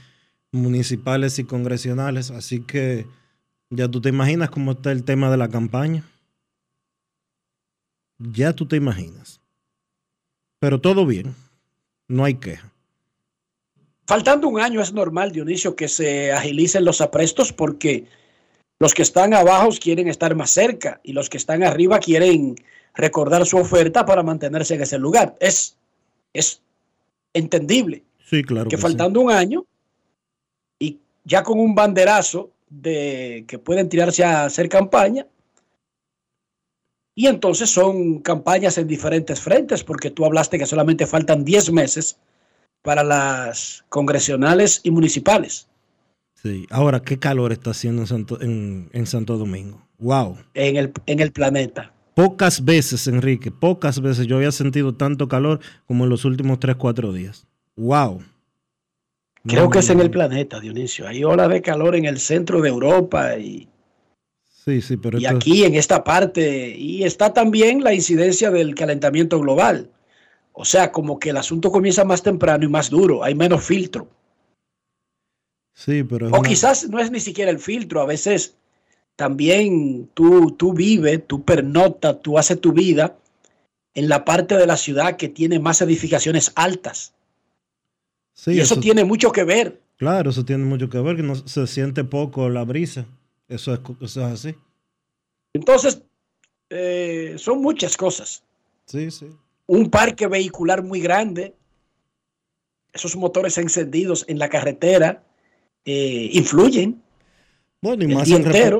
municipales 0.51 1.39
y 1.39 1.45
congresionales. 1.45 2.31
Así 2.31 2.61
que 2.61 3.07
ya 3.71 3.89
tú 3.89 4.01
te 4.01 4.09
imaginas 4.09 4.51
cómo 4.51 4.73
está 4.73 4.91
el 4.91 5.05
tema 5.05 5.31
de 5.31 5.37
la 5.37 5.49
campaña. 5.49 6.03
Ya 8.19 8.55
tú 8.55 8.67
te 8.67 8.77
imaginas. 8.77 9.41
Pero 10.61 10.81
todo 10.81 11.05
bien. 11.05 11.37
No 12.09 12.25
hay 12.25 12.35
queja. 12.35 12.73
Faltando 14.07 14.49
un 14.49 14.61
año 14.61 14.81
es 14.81 14.93
normal, 14.93 15.33
Dionisio, 15.33 15.77
que 15.77 15.89
se 15.89 16.33
agilicen 16.33 16.85
los 16.85 17.01
aprestos 17.01 17.53
porque 17.53 18.07
los 18.79 18.95
que 18.95 19.03
están 19.03 19.35
abajo 19.35 19.71
quieren 19.79 20.09
estar 20.09 20.35
más 20.35 20.51
cerca 20.51 21.01
y 21.03 21.13
los 21.13 21.29
que 21.29 21.37
están 21.37 21.63
arriba 21.63 21.99
quieren 21.99 22.57
recordar 22.95 23.45
su 23.45 23.59
oferta 23.59 24.07
para 24.07 24.23
mantenerse 24.23 24.75
en 24.75 24.83
ese 24.83 24.99
lugar. 24.99 25.37
Es, 25.41 25.77
es 26.35 26.61
entendible. 27.33 28.03
Sí, 28.23 28.43
claro. 28.43 28.69
Que, 28.69 28.77
faltando 28.77 29.21
un 29.21 29.31
año 29.31 29.65
y 30.79 30.99
ya 31.25 31.43
con 31.43 31.59
un 31.59 31.75
banderazo 31.75 32.51
de 32.69 33.45
que 33.49 33.59
pueden 33.59 33.89
tirarse 33.89 34.25
a 34.25 34.45
hacer 34.45 34.69
campaña, 34.69 35.27
y 37.15 37.29
entonces 37.29 37.71
son 37.71 38.19
campañas 38.19 38.77
en 38.77 38.89
diferentes 38.89 39.41
frentes, 39.41 39.85
porque 39.85 40.11
tú 40.11 40.25
hablaste 40.25 40.59
que 40.59 40.67
solamente 40.67 41.07
faltan 41.07 41.45
10 41.45 41.71
meses 41.71 42.19
para 42.83 43.05
las 43.05 43.85
congresionales 43.89 44.81
y 44.83 44.91
municipales. 44.91 45.69
Sí, 46.43 46.67
ahora, 46.71 47.01
¿qué 47.01 47.19
calor 47.19 47.53
está 47.53 47.71
haciendo 47.71 48.03
en 48.03 48.09
Santo, 48.09 48.41
en, 48.41 49.07
Santo 49.07 49.39
Domingo? 49.39 49.87
¡Wow! 49.99 50.39
En 50.55 50.77
el, 50.77 50.93
en 51.07 51.21
el 51.21 51.33
planeta. 51.33 51.94
Pocas 52.15 52.65
veces, 52.65 53.07
Enrique, 53.07 53.51
pocas 53.51 54.01
veces 54.01 54.27
yo 54.27 54.37
había 54.37 54.53
sentido 54.53 54.95
tanto 54.95 55.29
calor 55.29 55.61
como 55.87 56.05
en 56.05 56.11
los 56.11 56.25
últimos 56.25 56.61
3, 56.61 56.77
4 56.77 57.13
días. 57.13 57.47
¡Wow! 57.77 58.23
Creo 59.47 59.69
que 59.69 59.81
es 59.81 59.91
en 59.91 60.01
el 60.01 60.11
planeta, 60.11 60.61
Dionisio. 60.61 61.07
Hay 61.07 61.23
olas 61.25 61.51
de 61.51 61.61
calor 61.61 61.97
en 61.97 62.07
el 62.07 62.19
centro 62.19 62.63
de 62.63 62.71
Europa 62.71 63.37
y 63.37 63.69
Sí, 64.65 64.81
sí, 64.81 64.97
pero 64.97 65.19
y 65.19 65.27
aquí 65.27 65.65
en 65.65 65.75
esta 65.75 66.03
parte, 66.05 66.75
y 66.75 67.05
está 67.05 67.35
también 67.35 67.85
la 67.85 67.93
incidencia 67.93 68.51
del 68.51 68.75
calentamiento 68.75 69.39
global. 69.39 69.91
O 70.55 70.65
sea, 70.65 70.91
como 70.91 71.19
que 71.19 71.31
el 71.31 71.37
asunto 71.37 71.71
comienza 71.71 72.03
más 72.05 72.23
temprano 72.23 72.65
y 72.65 72.69
más 72.69 72.89
duro, 72.89 73.23
hay 73.23 73.35
menos 73.35 73.63
filtro. 73.63 74.09
Sí, 75.75 76.03
pero... 76.03 76.31
O 76.31 76.41
quizás 76.41 76.89
no 76.89 76.99
es 76.99 77.11
ni 77.11 77.21
siquiera 77.21 77.51
el 77.51 77.59
filtro, 77.59 78.01
a 78.01 78.07
veces 78.07 78.57
también 79.17 80.09
tú, 80.15 80.53
tú 80.53 80.73
vives, 80.73 81.27
tú 81.27 81.45
pernotas, 81.45 82.21
tú 82.23 82.39
haces 82.39 82.61
tu 82.61 82.73
vida 82.73 83.17
en 83.95 84.09
la 84.09 84.25
parte 84.25 84.57
de 84.57 84.67
la 84.67 84.77
ciudad 84.77 85.17
que 85.17 85.29
tiene 85.29 85.59
más 85.59 85.81
edificaciones 85.81 86.53
altas. 86.57 87.15
Sí, 88.33 88.53
y 88.53 88.61
eso, 88.61 88.81
tiene 88.81 89.05
mucho 89.05 89.31
que 89.31 89.45
ver. 89.45 89.81
Claro, 89.97 90.31
eso 90.31 90.45
tiene 90.45 90.65
mucho 90.65 90.89
que 90.89 90.99
ver, 90.99 91.17
que 91.17 91.23
no 91.23 91.37
se 91.37 91.67
siente 91.69 92.03
poco 92.03 92.49
la 92.49 92.65
brisa. 92.65 93.07
Eso 93.49 93.79
es, 94.01 94.17
así. 94.17 94.57
Entonces, 95.53 96.03
eh, 96.71 97.37
son 97.39 97.63
muchas 97.63 97.97
cosas. 97.97 98.43
Sí, 98.87 99.11
sí. 99.13 99.29
Un 99.67 99.89
parque 99.91 100.27
vehicular 100.27 100.83
muy 100.83 101.01
grande, 101.01 101.55
esos 102.93 103.15
motores 103.17 103.57
encendidos 103.59 104.25
en 104.29 104.41
la 104.41 104.49
carretera 104.49 105.23
eh, 105.85 106.31
influyen. 106.33 107.04
Bueno, 107.85 108.05
y 108.05 108.15
más, 108.15 108.29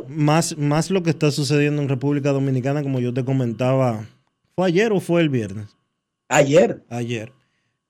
más, 0.09 0.57
más 0.57 0.91
lo 0.91 1.03
que 1.03 1.11
está 1.11 1.31
sucediendo 1.31 1.83
en 1.83 1.91
República 1.91 2.33
Dominicana, 2.33 2.83
como 2.83 3.01
yo 3.01 3.13
te 3.13 3.23
comentaba, 3.23 4.07
¿fue 4.57 4.67
ayer 4.67 4.93
o 4.93 5.01
fue 5.01 5.21
el 5.21 5.29
viernes? 5.29 5.77
Ayer. 6.29 6.83
Ayer. 6.89 7.31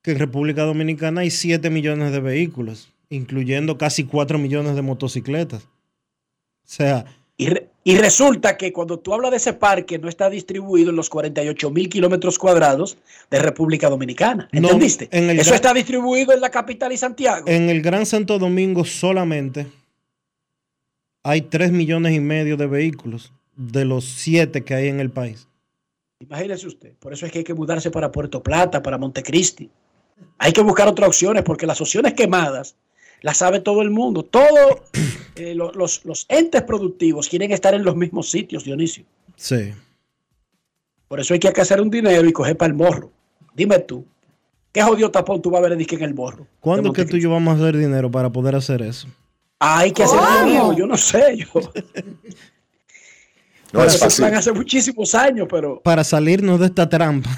que 0.03 0.11
en 0.11 0.19
República 0.19 0.65
Dominicana 0.65 1.21
hay 1.21 1.31
7 1.31 1.71
millones 1.71 2.11
de 2.11 2.19
vehículos, 2.19 2.91
incluyendo 3.11 3.79
casi 3.79 4.03
4 4.05 4.39
millones 4.41 4.75
de 4.75 4.83
motocicletas. 4.83 5.63
O 5.63 5.69
sea... 6.65 7.05
Y, 7.37 7.47
re- 7.49 7.69
y 7.85 7.97
resulta 7.97 8.57
que 8.57 8.73
cuando 8.73 8.99
tú 8.99 9.15
hablas 9.15 9.31
de 9.31 9.37
ese 9.39 9.53
parque, 9.53 9.99
no 9.99 10.09
está 10.09 10.29
distribuido 10.31 10.91
en 10.91 10.97
los 10.97 11.11
48 11.11 11.71
mil 11.71 11.89
kilómetros 11.89 12.39
cuadrados 12.39 12.97
de 13.31 13.39
República 13.39 13.89
Dominicana. 13.89 14.49
No, 14.53 14.59
¿Entendiste? 14.69 15.09
en 15.13 15.31
el 15.31 15.39
Eso 15.39 15.51
gran- 15.51 15.55
está 15.57 15.75
distribuido 15.75 16.33
en 16.33 16.41
la 16.41 16.51
capital 16.51 16.93
y 16.93 16.97
Santiago. 16.97 17.47
En 17.49 17.71
el 17.71 17.83
Gran 17.83 18.05
Santo 18.05 18.39
Domingo 18.39 18.85
solamente 18.85 19.67
hay 21.25 21.41
3 21.43 21.73
millones 21.73 22.15
y 22.15 22.21
medio 22.21 22.57
de 22.57 22.67
vehículos 22.69 23.33
de 23.57 23.85
los 23.85 24.05
7 24.05 24.63
que 24.63 24.75
hay 24.75 24.89
en 24.89 25.01
el 25.01 25.11
país. 25.11 25.49
Imagínese 26.21 26.67
usted. 26.69 26.93
Por 27.01 27.13
eso 27.13 27.27
es 27.27 27.33
que 27.33 27.39
hay 27.39 27.45
que 27.45 27.55
mudarse 27.55 27.91
para 27.91 28.13
Puerto 28.13 28.43
Plata, 28.43 28.83
para 28.83 28.99
Montecristi. 28.99 29.69
Hay 30.39 30.53
que 30.53 30.61
buscar 30.63 30.87
otras 30.87 31.09
opciones 31.09 31.43
porque 31.43 31.67
las 31.67 31.81
opciones 31.81 32.15
quemadas 32.15 32.77
las 33.21 33.39
sabe 33.39 33.61
todo 33.61 33.83
el 33.83 33.91
mundo. 33.91 34.23
Todos 34.23 34.83
eh, 35.37 35.55
lo- 35.55 35.73
los, 35.73 36.05
los 36.05 36.27
entes 36.29 36.63
productivos 36.63 37.29
quieren 37.29 37.51
estar 37.53 37.75
en 37.75 37.85
los 37.85 37.97
mismos 37.97 38.31
sitios, 38.31 38.65
Dionisio. 38.65 39.05
Sí. 39.37 39.73
Por 41.09 41.21
eso 41.21 41.35
hay 41.35 41.41
que 41.41 41.49
hacer 41.61 41.81
un 41.81 41.91
dinero 41.91 42.27
y 42.29 42.33
coger 42.33 42.57
para 42.57 42.71
el 42.71 42.75
morro. 42.77 43.11
Dime 43.55 43.79
tú, 43.79 44.05
¿qué 44.73 44.83
jodido 44.83 45.11
tapón 45.11 45.41
tú 45.41 45.51
vas 45.51 45.61
a 45.65 45.69
ver 45.69 45.73
en 45.81 46.03
el 46.03 46.15
morro? 46.15 46.47
¿Cuándo 46.61 46.93
que 46.93 47.05
tú 47.05 47.17
y 47.17 47.21
yo 47.21 47.31
vamos 47.31 47.55
a 47.55 47.57
hacer 47.63 47.77
dinero 47.77 48.11
para 48.11 48.31
poder 48.31 48.57
hacer 48.57 48.83
eso? 48.83 49.09
Hay 49.59 49.93
que 49.93 50.05
hacer 50.05 50.21
dinero, 50.45 50.73
yo 50.73 50.87
no 50.87 50.97
sé. 50.97 51.37
Yo, 51.37 51.47
No 53.75 53.83
es 53.83 53.99
fácil. 53.99 54.25
hace 54.27 54.53
muchísimos 54.53 55.17
años, 55.17 55.49
pero 55.51 55.81
Para 55.83 56.05
salirnos 56.05 56.61
de 56.61 56.67
esta 56.67 56.89
trampa. 56.89 57.37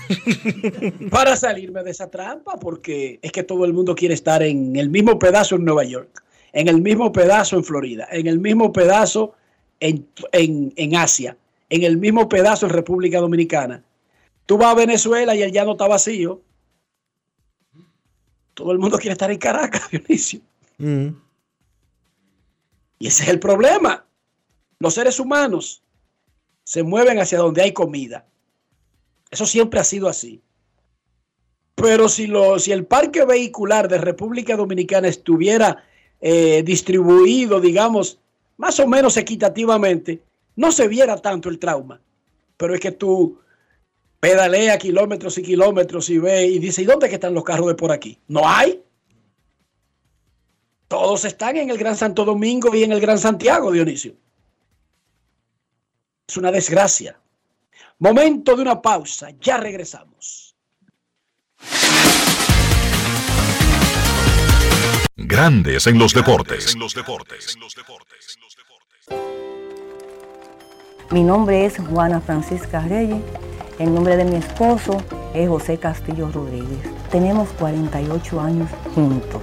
para 1.10 1.34
salirme 1.34 1.82
de 1.82 1.92
esa 1.92 2.10
trampa, 2.10 2.58
porque 2.60 3.18
es 3.22 3.32
que 3.32 3.42
todo 3.42 3.64
el 3.64 3.72
mundo 3.72 3.94
quiere 3.94 4.12
estar 4.12 4.42
en 4.42 4.76
el 4.76 4.90
mismo 4.90 5.18
pedazo 5.18 5.56
en 5.56 5.64
Nueva 5.64 5.84
York, 5.84 6.22
en 6.52 6.68
el 6.68 6.82
mismo 6.82 7.10
pedazo 7.10 7.56
en 7.56 7.64
Florida, 7.64 8.06
en 8.10 8.26
el 8.26 8.38
mismo 8.38 8.70
pedazo 8.70 9.32
en, 9.80 10.06
en, 10.32 10.74
en 10.76 10.96
Asia, 10.96 11.38
en 11.70 11.84
el 11.84 11.96
mismo 11.96 12.28
pedazo 12.28 12.66
en 12.66 12.72
República 12.72 13.18
Dominicana. 13.18 13.82
Tú 14.44 14.58
vas 14.58 14.72
a 14.72 14.74
Venezuela 14.74 15.34
y 15.34 15.40
el 15.42 15.52
llano 15.52 15.72
está 15.72 15.88
vacío. 15.88 16.42
Todo 18.52 18.72
el 18.72 18.78
mundo 18.78 18.98
quiere 18.98 19.12
estar 19.12 19.30
en 19.30 19.38
Caracas, 19.38 19.88
Dionisio. 19.90 20.40
Mm. 20.76 21.08
Y 22.98 23.08
ese 23.08 23.24
es 23.24 23.28
el 23.28 23.38
problema. 23.38 24.04
Los 24.78 24.94
seres 24.94 25.18
humanos 25.20 25.82
se 26.64 26.82
mueven 26.82 27.18
hacia 27.18 27.38
donde 27.38 27.62
hay 27.62 27.72
comida. 27.72 28.26
Eso 29.30 29.46
siempre 29.46 29.80
ha 29.80 29.84
sido 29.84 30.08
así. 30.08 30.40
Pero 31.74 32.08
si, 32.08 32.26
lo, 32.26 32.58
si 32.58 32.72
el 32.72 32.86
parque 32.86 33.24
vehicular 33.24 33.88
de 33.88 33.98
República 33.98 34.56
Dominicana 34.56 35.08
estuviera 35.08 35.84
eh, 36.20 36.62
distribuido, 36.64 37.60
digamos, 37.60 38.18
más 38.56 38.80
o 38.80 38.86
menos 38.86 39.16
equitativamente, 39.16 40.22
no 40.56 40.72
se 40.72 40.88
viera 40.88 41.16
tanto 41.18 41.48
el 41.48 41.58
trauma. 41.58 42.00
Pero 42.56 42.74
es 42.74 42.80
que 42.80 42.92
tú 42.92 43.38
pedalea 44.20 44.78
kilómetros 44.78 45.36
y 45.38 45.42
kilómetros 45.42 46.08
y 46.08 46.18
ve 46.18 46.46
y 46.46 46.58
dice, 46.58 46.82
¿y 46.82 46.86
dónde 46.86 47.06
están 47.06 47.34
los 47.34 47.44
carros 47.44 47.68
de 47.68 47.74
por 47.74 47.92
aquí? 47.92 48.18
No 48.26 48.48
hay. 48.48 48.82
Todos 50.88 51.24
están 51.24 51.56
en 51.56 51.70
el 51.70 51.78
Gran 51.78 51.96
Santo 51.96 52.24
Domingo 52.24 52.74
y 52.74 52.84
en 52.84 52.92
el 52.92 53.00
Gran 53.00 53.18
Santiago, 53.18 53.72
Dionisio. 53.72 54.14
Es 56.28 56.36
una 56.36 56.52
desgracia. 56.52 57.18
Momento 57.98 58.54
de 58.54 58.62
una 58.62 58.80
pausa, 58.80 59.30
ya 59.40 59.56
regresamos. 59.56 60.54
Grandes 65.16 65.86
en 65.86 65.98
los 65.98 66.12
deportes. 66.12 66.76
Mi 71.10 71.22
nombre 71.22 71.64
es 71.64 71.78
Juana 71.78 72.20
Francisca 72.20 72.80
Reyes. 72.80 73.22
El 73.78 73.92
nombre 73.92 74.16
de 74.16 74.24
mi 74.24 74.36
esposo 74.36 75.02
es 75.34 75.48
José 75.48 75.78
Castillo 75.78 76.30
Rodríguez. 76.30 76.80
Tenemos 77.10 77.48
48 77.58 78.40
años 78.40 78.70
juntos. 78.94 79.42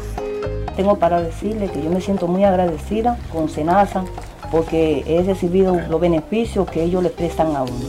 Tengo 0.76 0.96
para 0.96 1.22
decirle 1.22 1.70
que 1.70 1.84
yo 1.84 1.90
me 1.90 2.02
siento 2.02 2.28
muy 2.28 2.44
agradecida 2.44 3.18
con 3.32 3.50
Senasa 3.50 4.04
porque 4.52 5.04
he 5.08 5.24
recibido 5.24 5.80
los 5.90 6.00
beneficios 6.00 6.70
que 6.70 6.84
ellos 6.84 7.04
le 7.04 7.10
prestan 7.10 7.56
a 7.56 7.64
uno. 7.64 7.86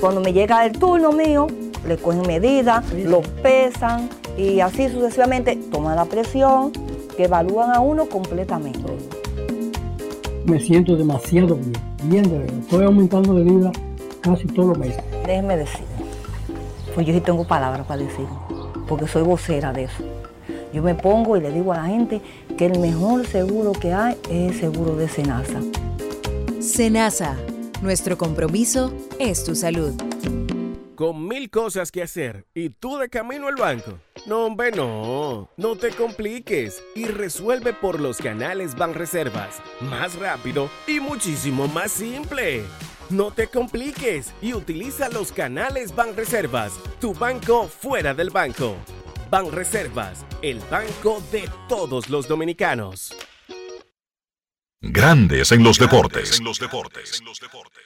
Cuando 0.00 0.20
me 0.20 0.32
llega 0.32 0.64
el 0.64 0.72
turno 0.72 1.12
mío, 1.12 1.46
le 1.86 1.96
cogen 1.96 2.22
medidas, 2.26 2.84
lo 2.92 3.20
pesan 3.42 4.08
y 4.36 4.60
así 4.60 4.88
sucesivamente 4.88 5.56
toman 5.56 5.96
la 5.96 6.04
presión, 6.04 6.72
que 7.16 7.24
evalúan 7.24 7.74
a 7.74 7.80
uno 7.80 8.06
completamente. 8.06 8.80
me 10.44 10.58
siento 10.58 10.96
demasiado 10.96 11.56
bien, 11.56 11.72
bien 12.04 12.22
de 12.24 12.38
verdad. 12.38 12.58
Estoy 12.60 12.84
aumentando 12.84 13.34
de 13.34 13.44
vida 13.44 13.72
casi 14.20 14.46
todos 14.46 14.70
los 14.70 14.78
meses. 14.78 15.02
Déjeme 15.26 15.56
decir, 15.56 15.84
pues 16.94 17.06
yo 17.06 17.12
sí 17.12 17.20
tengo 17.20 17.44
palabras 17.44 17.86
para 17.86 18.02
decir, 18.02 18.26
porque 18.88 19.06
soy 19.06 19.22
vocera 19.22 19.72
de 19.72 19.84
eso. 19.84 20.02
Yo 20.72 20.82
me 20.82 20.94
pongo 20.94 21.36
y 21.36 21.40
le 21.40 21.50
digo 21.50 21.72
a 21.72 21.78
la 21.78 21.84
gente 21.84 22.20
que 22.56 22.66
el 22.66 22.78
mejor 22.78 23.26
seguro 23.26 23.72
que 23.72 23.92
hay 23.92 24.16
es 24.30 24.52
el 24.52 24.60
seguro 24.60 24.94
de 24.94 25.08
Senasa. 25.08 25.60
Senasa, 26.60 27.36
nuestro 27.82 28.16
compromiso 28.16 28.92
es 29.18 29.42
tu 29.42 29.54
salud. 29.56 29.92
Con 30.94 31.26
mil 31.26 31.50
cosas 31.50 31.90
que 31.90 32.02
hacer 32.02 32.46
y 32.54 32.68
tú 32.68 32.98
de 32.98 33.08
camino 33.08 33.48
al 33.48 33.56
banco. 33.56 33.98
No, 34.26 34.44
hombre, 34.44 34.70
no. 34.70 35.48
No 35.56 35.76
te 35.76 35.90
compliques 35.90 36.82
y 36.94 37.06
resuelve 37.06 37.72
por 37.72 37.98
los 37.98 38.18
canales 38.18 38.76
Banreservas. 38.76 39.60
Más 39.80 40.16
rápido 40.16 40.68
y 40.86 41.00
muchísimo 41.00 41.66
más 41.68 41.90
simple. 41.90 42.62
No 43.08 43.32
te 43.32 43.48
compliques 43.48 44.32
y 44.40 44.52
utiliza 44.52 45.08
los 45.08 45.32
canales 45.32 45.96
Banreservas, 45.96 46.74
tu 47.00 47.12
banco 47.12 47.66
fuera 47.66 48.14
del 48.14 48.30
banco. 48.30 48.76
Banreservas, 49.30 50.26
el 50.42 50.58
banco 50.68 51.22
de 51.30 51.48
todos 51.68 52.08
los 52.10 52.26
dominicanos. 52.26 53.16
Grandes 54.82 55.52
en 55.52 55.62
los 55.62 55.78
deportes. 55.78 56.40
Take 56.40 57.79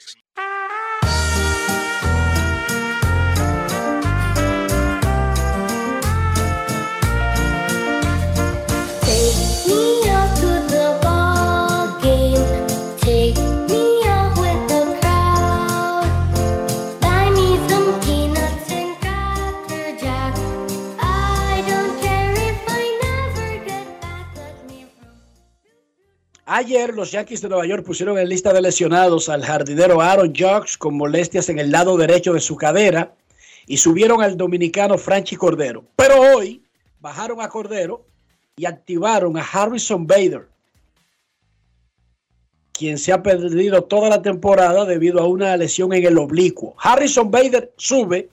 Ayer 26.56 26.94
los 26.94 27.10
Yankees 27.10 27.42
de 27.42 27.48
Nueva 27.48 27.66
York 27.66 27.84
pusieron 27.84 28.16
en 28.16 28.28
lista 28.28 28.52
de 28.52 28.62
lesionados 28.62 29.28
al 29.28 29.44
jardinero 29.44 30.00
Aaron 30.00 30.28
Judge 30.28 30.78
con 30.78 30.96
molestias 30.96 31.48
en 31.48 31.58
el 31.58 31.72
lado 31.72 31.96
derecho 31.96 32.32
de 32.32 32.38
su 32.38 32.54
cadera 32.54 33.12
y 33.66 33.76
subieron 33.76 34.22
al 34.22 34.36
dominicano 34.36 34.96
Franchi 34.96 35.34
Cordero. 35.34 35.82
Pero 35.96 36.20
hoy 36.20 36.62
bajaron 37.00 37.40
a 37.40 37.48
Cordero 37.48 38.06
y 38.54 38.66
activaron 38.66 39.36
a 39.36 39.42
Harrison 39.42 40.06
Bader, 40.06 40.46
quien 42.70 42.98
se 42.98 43.12
ha 43.12 43.20
perdido 43.20 43.82
toda 43.82 44.08
la 44.08 44.22
temporada 44.22 44.84
debido 44.84 45.18
a 45.18 45.26
una 45.26 45.56
lesión 45.56 45.92
en 45.92 46.06
el 46.06 46.16
oblicuo. 46.18 46.76
Harrison 46.78 47.32
Bader 47.32 47.72
sube, 47.76 48.28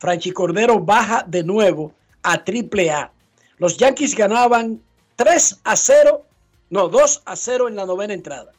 Franchi 0.00 0.32
Cordero 0.32 0.80
baja 0.80 1.24
de 1.28 1.44
nuevo 1.44 1.94
a 2.24 2.42
Triple 2.42 2.90
A. 2.90 3.12
Los 3.58 3.76
Yankees 3.76 4.16
ganaban 4.16 4.82
3 5.14 5.60
a 5.62 5.76
0, 5.76 6.24
no, 6.72 6.88
2 6.88 7.22
a 7.26 7.36
0 7.36 7.68
en 7.68 7.76
la 7.76 7.84
novena 7.84 8.14
entrada. 8.14 8.50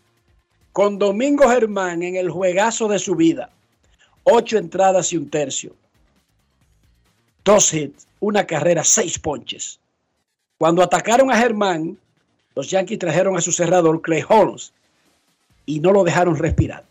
Con 0.72 1.00
Domingo 1.00 1.50
Germán 1.50 2.04
en 2.04 2.16
el 2.16 2.30
juegazo 2.30 2.88
de 2.88 3.00
su 3.00 3.16
vida. 3.16 3.50
Ocho 4.22 4.60
entradas 4.60 5.12
y 5.14 5.18
un 5.18 5.32
tercio. 5.32 5.74
Dos 7.44 7.74
hits, 7.74 8.08
una 8.20 8.46
carrera, 8.46 8.84
seis 8.84 9.18
ponches. 9.18 9.80
Cuando 10.60 10.84
atacaron 10.84 11.32
a 11.32 11.38
Germán, 11.38 11.98
los 12.54 12.70
Yankees 12.70 13.00
trajeron 13.00 13.36
a 13.36 13.42
su 13.42 13.52
cerrador 13.52 14.00
Clay 14.04 14.24
Holmes 14.30 14.74
y 15.66 15.80
no 15.80 15.92
lo 15.92 16.04
dejaron 16.04 16.38
respirar. 16.38 16.86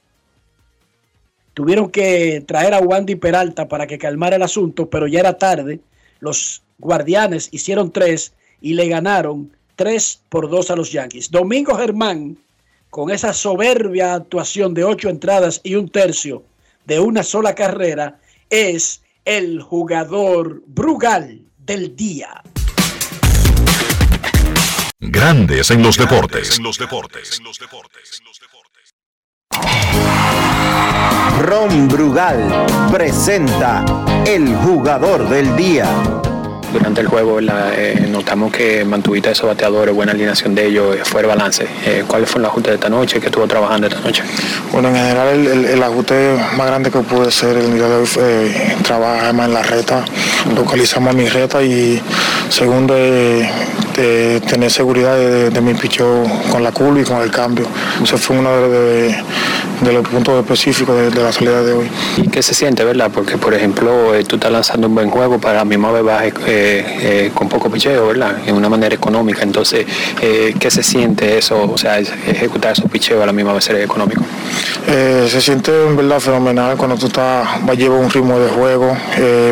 Tuvieron 1.55 1.89
que 1.89 2.43
traer 2.49 2.75
a 2.75 2.81
Wandy 2.81 3.15
Peralta 3.15 3.69
para 3.69 3.87
que 3.87 3.97
calmara 3.97 4.35
el 4.35 4.43
asunto, 4.43 4.91
pero 4.91 5.07
ya 5.07 5.21
era 5.21 5.39
tarde. 5.39 5.79
Los 6.19 6.65
guardianes 6.81 7.49
hicieron 7.53 7.93
tres 7.93 8.33
y 8.61 8.75
le 8.75 8.89
ganaron 8.89 9.53
tres 9.77 10.21
por 10.29 10.49
dos 10.51 10.71
a 10.71 10.77
los 10.77 10.93
Yankees. 10.93 11.31
Domingo 11.31 11.77
Germán, 11.77 12.39
con 12.91 13.11
esa 13.11 13.33
soberbia 13.33 14.15
actuación 14.15 14.75
de 14.75 14.85
ocho 14.85 15.09
entradas 15.09 15.61
y 15.63 15.75
un 15.75 15.89
tercio 15.89 16.45
de 16.85 17.01
una 17.01 17.23
sola 17.23 17.55
carrera, 17.55 18.19
es 18.51 19.03
el 19.25 19.63
jugador 19.63 20.63
Brugal 20.67 21.43
del 21.59 21.95
día. 21.97 22.43
Grandes 25.01 25.71
en 25.71 25.83
los 25.83 25.97
deportes. 25.97 26.59
En 26.59 26.65
los 26.65 26.79
deportes. 26.79 27.41
Ron 31.41 31.89
Brugal 31.89 32.67
presenta 32.93 33.85
el 34.27 34.55
jugador 34.57 35.29
del 35.29 35.57
día. 35.57 35.87
Durante 36.73 37.01
el 37.01 37.09
juego. 37.09 37.39
Eh, 37.41 38.07
notamos 38.09 38.53
que 38.53 38.85
mantuviste 38.85 39.31
esos 39.31 39.47
bateadores, 39.47 39.95
buena 39.95 40.13
alineación 40.13 40.55
de 40.55 40.67
ellos, 40.67 40.97
eh, 40.97 41.01
fue 41.05 41.21
el 41.21 41.27
balance. 41.27 41.67
Eh, 41.85 42.05
¿Cuál 42.07 42.27
fue 42.27 42.41
el 42.41 42.47
ajuste 42.47 42.71
de 42.71 42.77
esta 42.77 42.89
noche? 42.89 43.21
¿Qué 43.21 43.27
estuvo 43.27 43.47
trabajando 43.47 43.87
esta 43.87 44.01
noche? 44.01 44.23
Bueno, 44.73 44.89
en 44.89 44.97
general 44.97 45.29
el, 45.47 45.83
ajuste 45.83 46.37
más 46.57 46.67
grande 46.67 46.91
que 46.91 47.01
pude 47.01 47.29
hacer 47.29 47.57
el 47.57 47.75
día 47.75 47.89
de 47.89 47.97
hoy 47.97 48.07
fue 48.07 48.77
trabajar 48.83 49.35
más 49.35 49.49
en 49.49 49.55
la 49.55 49.63
reta, 49.63 50.05
localizamos 50.55 51.15
mi 51.15 51.29
reta 51.29 51.63
y 51.63 52.01
segundo 52.49 52.95
eh, 52.97 53.51
de 53.97 54.41
tener 54.41 54.71
seguridad 54.71 55.17
de, 55.17 55.51
de 55.51 55.61
mi 55.61 55.75
picheo 55.75 56.25
con 56.51 56.63
la 56.63 56.73
curva 56.73 57.01
y 57.01 57.05
con 57.05 57.21
el 57.21 57.31
cambio. 57.31 57.67
Ese 58.03 58.17
fue 58.17 58.39
uno 58.39 58.69
de, 58.69 59.15
de- 59.83 59.93
los 59.93 60.07
puntos 60.09 60.41
específicos 60.41 60.97
de, 60.97 61.11
de 61.11 61.23
la 61.23 61.33
salida 61.33 61.63
de 61.63 61.73
hoy. 61.73 61.91
¿Y 62.17 62.29
qué 62.29 62.43
se 62.43 62.55
siente, 62.55 62.85
verdad? 62.85 63.11
Porque, 63.13 63.37
por 63.37 63.53
ejemplo, 63.55 64.15
eh, 64.15 64.25
tú 64.25 64.37
estás 64.37 64.51
lanzando 64.53 64.87
un 64.89 64.95
buen 64.95 65.11
juego, 65.11 65.39
para 65.39 65.59
la 65.59 65.65
misma 65.65 65.91
vez 65.93 66.03
vas 66.03 66.23
eh, 66.25 66.33
eh, 66.47 67.31
con 67.35 67.49
poco 67.49 67.71
picheo, 67.71 68.07
¿verdad? 68.09 68.37
En 68.47 68.55
una 68.55 68.69
manera 68.69 68.95
económica. 68.95 69.43
Entonces, 69.43 69.87
eh, 70.21 70.55
¿qué 70.59 70.71
se 70.71 70.83
siente 70.83 71.39
eso? 71.39 71.71
O 71.71 71.77
sea, 71.79 71.99
ejecutar 71.99 72.73
esos 72.73 72.91
picheos 72.91 73.23
a 73.23 73.27
la 73.27 73.33
misma 73.33 73.53
vez 73.53 73.65
ser 73.65 73.77
económico. 73.77 74.23
Eh, 74.87 75.29
se 75.31 75.41
siente 75.41 75.71
en 75.87 75.97
verdad 75.97 76.21
fenomenal 76.21 76.77
cuando 76.77 76.97
tú 76.97 77.07
estás, 77.07 77.47
va- 77.69 77.75
llevas 77.75 78.01
un 78.01 78.11
ritmo 78.11 78.39
de 78.39 78.49
juego, 78.49 78.97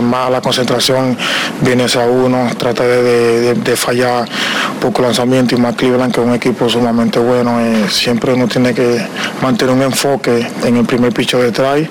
más 0.02 0.30
la 0.30 0.40
concentración 0.40 1.16
vienes 1.62 1.96
a 1.96 2.06
uno, 2.06 2.48
trata 2.58 2.84
de, 2.84 3.02
de- 3.02 3.40
de- 3.40 3.54
de 3.54 3.76
fallar 3.76 4.28
poco 4.80 5.02
lanzamiento 5.02 5.54
y 5.54 5.58
más 5.58 5.74
Cleveland 5.76 6.12
que 6.14 6.20
es 6.20 6.26
un 6.26 6.34
equipo 6.34 6.68
sumamente 6.68 7.18
bueno. 7.18 7.58
siempre 7.88 8.32
uno 8.32 8.46
tiene 8.48 8.74
que 8.74 9.00
mantener 9.42 9.74
un 9.74 9.82
enfoque 9.82 10.19
en 10.26 10.76
el 10.76 10.85
primer 10.85 11.12
picho 11.12 11.40
de 11.40 11.50
try 11.52 11.88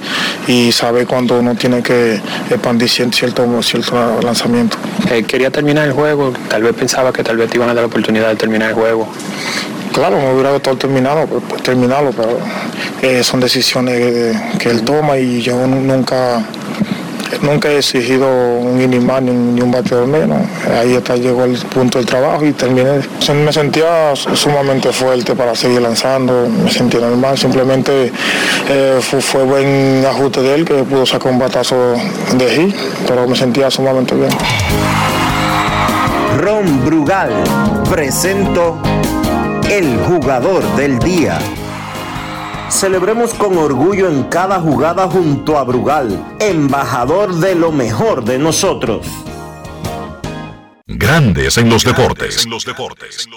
y 0.47 0.71
saber 0.71 1.05
cuando 1.07 1.39
uno 1.39 1.55
tiene 1.55 1.81
que 1.81 2.21
expandir 2.49 2.87
cier- 2.89 3.13
cierto, 3.13 3.61
cierto 3.63 4.19
lanzamiento. 4.21 4.77
Eh, 5.09 5.23
quería 5.23 5.49
terminar 5.51 5.85
el 5.87 5.93
juego, 5.93 6.33
tal 6.49 6.63
vez 6.63 6.73
pensaba 6.73 7.11
que 7.11 7.23
tal 7.23 7.37
vez 7.37 7.49
te 7.49 7.57
iban 7.57 7.69
a 7.69 7.73
dar 7.73 7.83
la 7.83 7.87
oportunidad 7.87 8.29
de 8.29 8.35
terminar 8.35 8.69
el 8.69 8.75
juego. 8.75 9.07
Claro, 9.93 10.17
me 10.17 10.33
hubiera 10.33 10.51
gustado 10.51 10.77
terminarlo, 10.77 11.25
pues, 11.27 11.43
pues, 11.49 11.63
terminarlo 11.63 12.11
pero 12.11 12.37
eh, 13.01 13.23
son 13.23 13.39
decisiones 13.39 13.95
que, 13.97 14.57
que 14.59 14.69
él 14.69 14.83
toma 14.83 15.17
y 15.17 15.41
yo 15.41 15.65
nu- 15.65 15.81
nunca, 15.81 16.43
nunca 17.41 17.69
he 17.69 17.77
exigido 17.77 18.27
un 18.27 18.81
inning 18.81 19.05
más 19.05 19.21
ni, 19.21 19.61
un 19.61 19.71
bateador 19.71 20.07
menos. 20.07 20.39
Ahí 20.79 20.95
hasta 20.95 21.15
llegó 21.15 21.43
el 21.43 21.57
punto 21.57 21.97
del 21.97 22.07
trabajo 22.07 22.45
y 22.45 22.53
terminé. 22.53 23.01
Me 23.33 23.53
sentía 23.53 24.15
sumamente 24.15 24.91
fuerte 24.91 25.35
para 25.35 25.55
seguir 25.55 25.81
lanzando, 25.81 26.47
me 26.49 26.69
sentía 26.69 27.01
normal, 27.01 27.37
simplemente 27.37 28.11
eh, 28.69 28.99
fue, 29.01 29.21
fue 29.21 29.43
buen 29.43 30.05
ajuste 30.05 30.41
de 30.41 30.55
él 30.55 30.65
que 30.65 30.73
pudo 30.83 31.05
sacar 31.05 31.31
un 31.31 31.39
batazo 31.39 31.93
de 32.35 32.49
hit, 32.49 32.75
pero 33.07 33.27
me 33.27 33.35
sentía 33.35 33.69
sumamente 33.69 34.15
bien. 34.15 34.31
Ron 36.37 36.85
Brugal 36.85 37.31
presento 37.89 38.77
el 39.69 39.97
jugador 39.97 40.63
del 40.75 40.97
día. 40.99 41.37
Celebremos 42.69 43.33
con 43.33 43.57
orgullo 43.57 44.07
en 44.07 44.23
cada 44.25 44.59
jugada 44.59 45.07
junto 45.07 45.57
a 45.57 45.63
Brugal, 45.63 46.37
embajador 46.39 47.35
de 47.35 47.55
lo 47.55 47.71
mejor 47.71 48.23
de 48.23 48.37
nosotros. 48.37 49.07
Grandes 50.85 51.57
en 51.57 51.69
los 51.69 51.83
deportes. 51.83 52.45
En 52.45 52.51
los 52.51 52.65
deportes. 52.65 53.27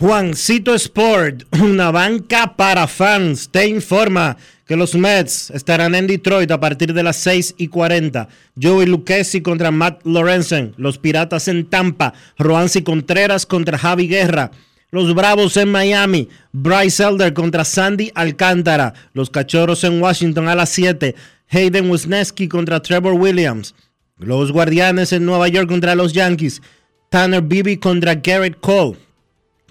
Juancito 0.00 0.74
Sport, 0.74 1.44
una 1.62 1.92
banca 1.92 2.56
para 2.56 2.88
fans, 2.88 3.48
te 3.48 3.68
informa 3.68 4.36
que 4.66 4.76
los 4.76 4.94
Mets 4.96 5.50
estarán 5.50 5.94
en 5.94 6.08
Detroit 6.08 6.50
a 6.50 6.58
partir 6.58 6.92
de 6.92 7.02
las 7.02 7.16
6 7.16 7.54
y 7.58 7.68
40. 7.68 8.28
Joey 8.60 8.86
Lucchesi 8.86 9.40
contra 9.40 9.70
Matt 9.70 10.04
Lorenzen. 10.04 10.74
Los 10.78 10.98
Piratas 10.98 11.48
en 11.48 11.66
Tampa. 11.66 12.12
Roansi 12.38 12.82
Contreras 12.82 13.46
contra 13.46 13.78
Javi 13.78 14.08
Guerra. 14.08 14.50
Los 14.90 15.14
Bravos 15.14 15.56
en 15.58 15.70
Miami. 15.70 16.28
Bryce 16.52 17.04
Elder 17.04 17.32
contra 17.34 17.64
Sandy 17.64 18.10
Alcántara. 18.14 18.94
Los 19.12 19.30
Cachorros 19.30 19.84
en 19.84 20.00
Washington 20.00 20.48
a 20.48 20.54
las 20.54 20.70
7. 20.70 21.14
Hayden 21.50 21.90
Wisniewski 21.90 22.48
contra 22.48 22.80
Trevor 22.80 23.14
Williams. 23.14 23.74
Los 24.18 24.50
Guardianes 24.50 25.12
en 25.12 25.26
Nueva 25.26 25.48
York 25.48 25.68
contra 25.68 25.94
los 25.94 26.12
Yankees. 26.14 26.62
Tanner 27.10 27.42
Bibby 27.42 27.76
contra 27.76 28.14
Garrett 28.14 28.58
Cole. 28.60 29.03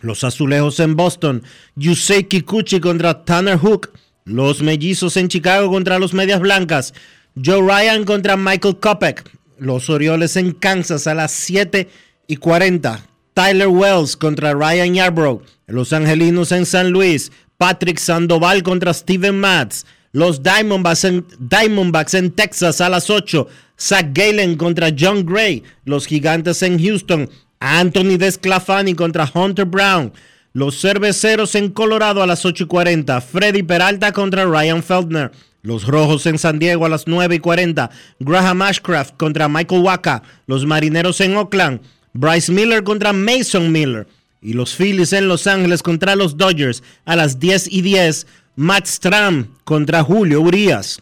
Los 0.04 0.26
Azulejos 0.26 0.82
en 0.82 0.98
Boston. 0.98 1.44
Yusei 1.76 2.26
Kikuchi 2.26 2.82
contra 2.82 3.24
Tanner 3.24 3.58
Hook. 3.58 3.94
Los 4.26 4.62
Mellizos 4.62 5.16
en 5.16 5.30
Chicago 5.30 5.72
contra 5.72 5.98
los 5.98 6.14
Medias 6.14 6.42
Blancas. 6.42 6.94
Joe 7.42 7.62
Ryan 7.62 8.04
contra 8.04 8.36
Michael 8.36 8.80
Kopech. 8.82 9.24
Los 9.58 9.90
Orioles 9.90 10.36
en 10.36 10.52
Kansas 10.52 11.08
a 11.08 11.14
las 11.14 11.32
7 11.32 11.88
y 12.28 12.36
40. 12.36 13.02
Tyler 13.34 13.70
Wells 13.70 14.18
contra 14.18 14.54
Ryan 14.54 14.94
Yarbrough. 14.94 15.42
Los 15.68 15.94
Angelinos 15.94 16.52
en 16.52 16.66
San 16.66 16.90
Luis. 16.90 17.32
Patrick 17.58 17.98
Sandoval 17.98 18.62
contra 18.62 18.94
Steven 18.94 19.40
Matz. 19.40 19.86
Los 20.12 20.44
Diamondbacks 20.44 21.06
en, 21.06 21.26
Diamondbacks 21.40 22.14
en 22.16 22.32
Texas 22.32 22.82
a 22.82 22.90
las 22.90 23.10
8. 23.10 23.48
Zach 23.80 24.08
Galen 24.12 24.58
contra 24.58 24.90
John 25.00 25.26
Gray. 25.26 25.64
Los 25.86 26.08
Gigantes 26.08 26.62
en 26.62 26.78
Houston. 26.78 27.30
Anthony 27.64 28.18
Desclafani 28.18 28.94
contra 28.94 29.32
Hunter 29.34 29.64
Brown. 29.64 30.12
Los 30.52 30.82
Cerveceros 30.82 31.56
en 31.56 31.70
Colorado 31.72 32.22
a 32.22 32.28
las 32.28 32.46
8 32.46 32.66
y 32.66 32.68
40. 32.68 33.22
Freddy 33.22 33.64
Peralta 33.64 34.12
contra 34.12 34.44
Ryan 34.44 34.84
Feldner. 34.84 35.32
Los 35.62 35.88
Rojos 35.88 36.26
en 36.26 36.38
San 36.38 36.60
Diego 36.60 36.86
a 36.86 36.90
las 36.90 37.08
9 37.08 37.36
y 37.36 37.40
40. 37.40 37.90
Graham 38.20 38.62
Ashcraft 38.64 39.16
contra 39.16 39.48
Michael 39.48 39.82
Waka. 39.82 40.24
Los 40.46 40.66
Marineros 40.66 41.22
en 41.22 41.38
Oakland. 41.38 41.80
Bryce 42.12 42.52
Miller 42.52 42.84
contra 42.84 43.14
Mason 43.14 43.72
Miller. 43.72 44.08
Y 44.42 44.52
los 44.52 44.76
Phillies 44.76 45.14
en 45.14 45.30
Los 45.30 45.48
Ángeles 45.48 45.82
contra 45.82 46.18
los 46.18 46.36
Dodgers 46.36 46.84
a 47.06 47.16
las 47.16 47.40
10 47.40 47.72
y 47.72 47.82
10. 47.82 48.28
Matt 48.58 48.88
Stram 48.88 49.48
contra 49.64 50.04
Julio 50.04 50.42
Urias. 50.42 51.02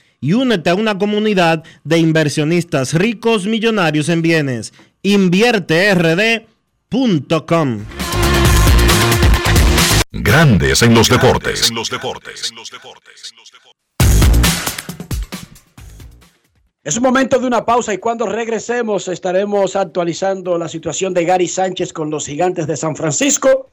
y 0.21 0.33
únete 0.33 0.69
a 0.69 0.75
una 0.75 0.99
comunidad 0.99 1.63
de 1.83 1.97
inversionistas 1.97 2.93
ricos 2.93 3.47
millonarios 3.47 4.07
en 4.07 4.21
bienes. 4.21 4.71
InvierteRD.com. 5.01 7.85
Grandes 10.11 10.83
en 10.83 10.93
los 10.93 11.09
deportes. 11.09 11.69
En 11.69 11.75
los 11.75 11.89
deportes. 11.89 12.53
Es 16.83 16.97
un 16.97 17.03
momento 17.03 17.39
de 17.39 17.47
una 17.47 17.65
pausa 17.65 17.93
y 17.93 17.97
cuando 17.97 18.25
regresemos 18.25 19.07
estaremos 19.07 19.75
actualizando 19.75 20.57
la 20.57 20.67
situación 20.67 21.13
de 21.13 21.25
Gary 21.25 21.47
Sánchez 21.47 21.93
con 21.93 22.09
los 22.09 22.25
gigantes 22.25 22.67
de 22.67 22.77
San 22.77 22.95
Francisco. 22.95 23.69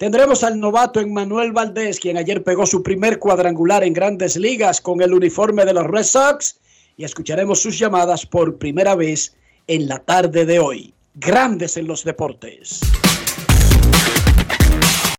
Tendremos 0.00 0.44
al 0.44 0.58
novato 0.58 0.98
Emmanuel 0.98 1.52
Valdés, 1.52 2.00
quien 2.00 2.16
ayer 2.16 2.42
pegó 2.42 2.64
su 2.64 2.82
primer 2.82 3.18
cuadrangular 3.18 3.84
en 3.84 3.92
grandes 3.92 4.34
ligas 4.38 4.80
con 4.80 5.02
el 5.02 5.12
uniforme 5.12 5.66
de 5.66 5.74
los 5.74 5.86
Red 5.86 6.04
Sox 6.04 6.56
y 6.96 7.04
escucharemos 7.04 7.60
sus 7.60 7.78
llamadas 7.78 8.24
por 8.24 8.56
primera 8.56 8.94
vez 8.94 9.36
en 9.66 9.88
la 9.88 9.98
tarde 9.98 10.46
de 10.46 10.58
hoy. 10.58 10.94
Grandes 11.16 11.76
en 11.76 11.86
los 11.86 12.02
deportes. 12.02 12.80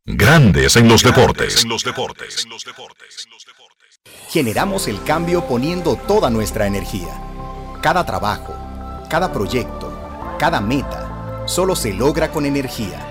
Grandes 0.06 0.76
en 0.76 0.88
los 0.88 1.04
deportes. 1.04 1.64
Generamos 4.30 4.88
el 4.88 5.04
cambio 5.04 5.46
poniendo 5.46 5.96
toda 5.96 6.32
nuestra 6.32 6.66
energía. 6.66 7.22
Cada 7.84 8.04
trabajo, 8.04 8.56
cada 9.12 9.32
proyecto, 9.32 9.94
cada 10.40 10.60
meta, 10.60 11.44
solo 11.46 11.76
se 11.76 11.94
logra 11.94 12.32
con 12.32 12.48
energía. 12.48 13.11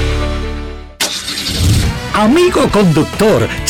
Amigo 2.21 2.69
conductor, 2.69 3.49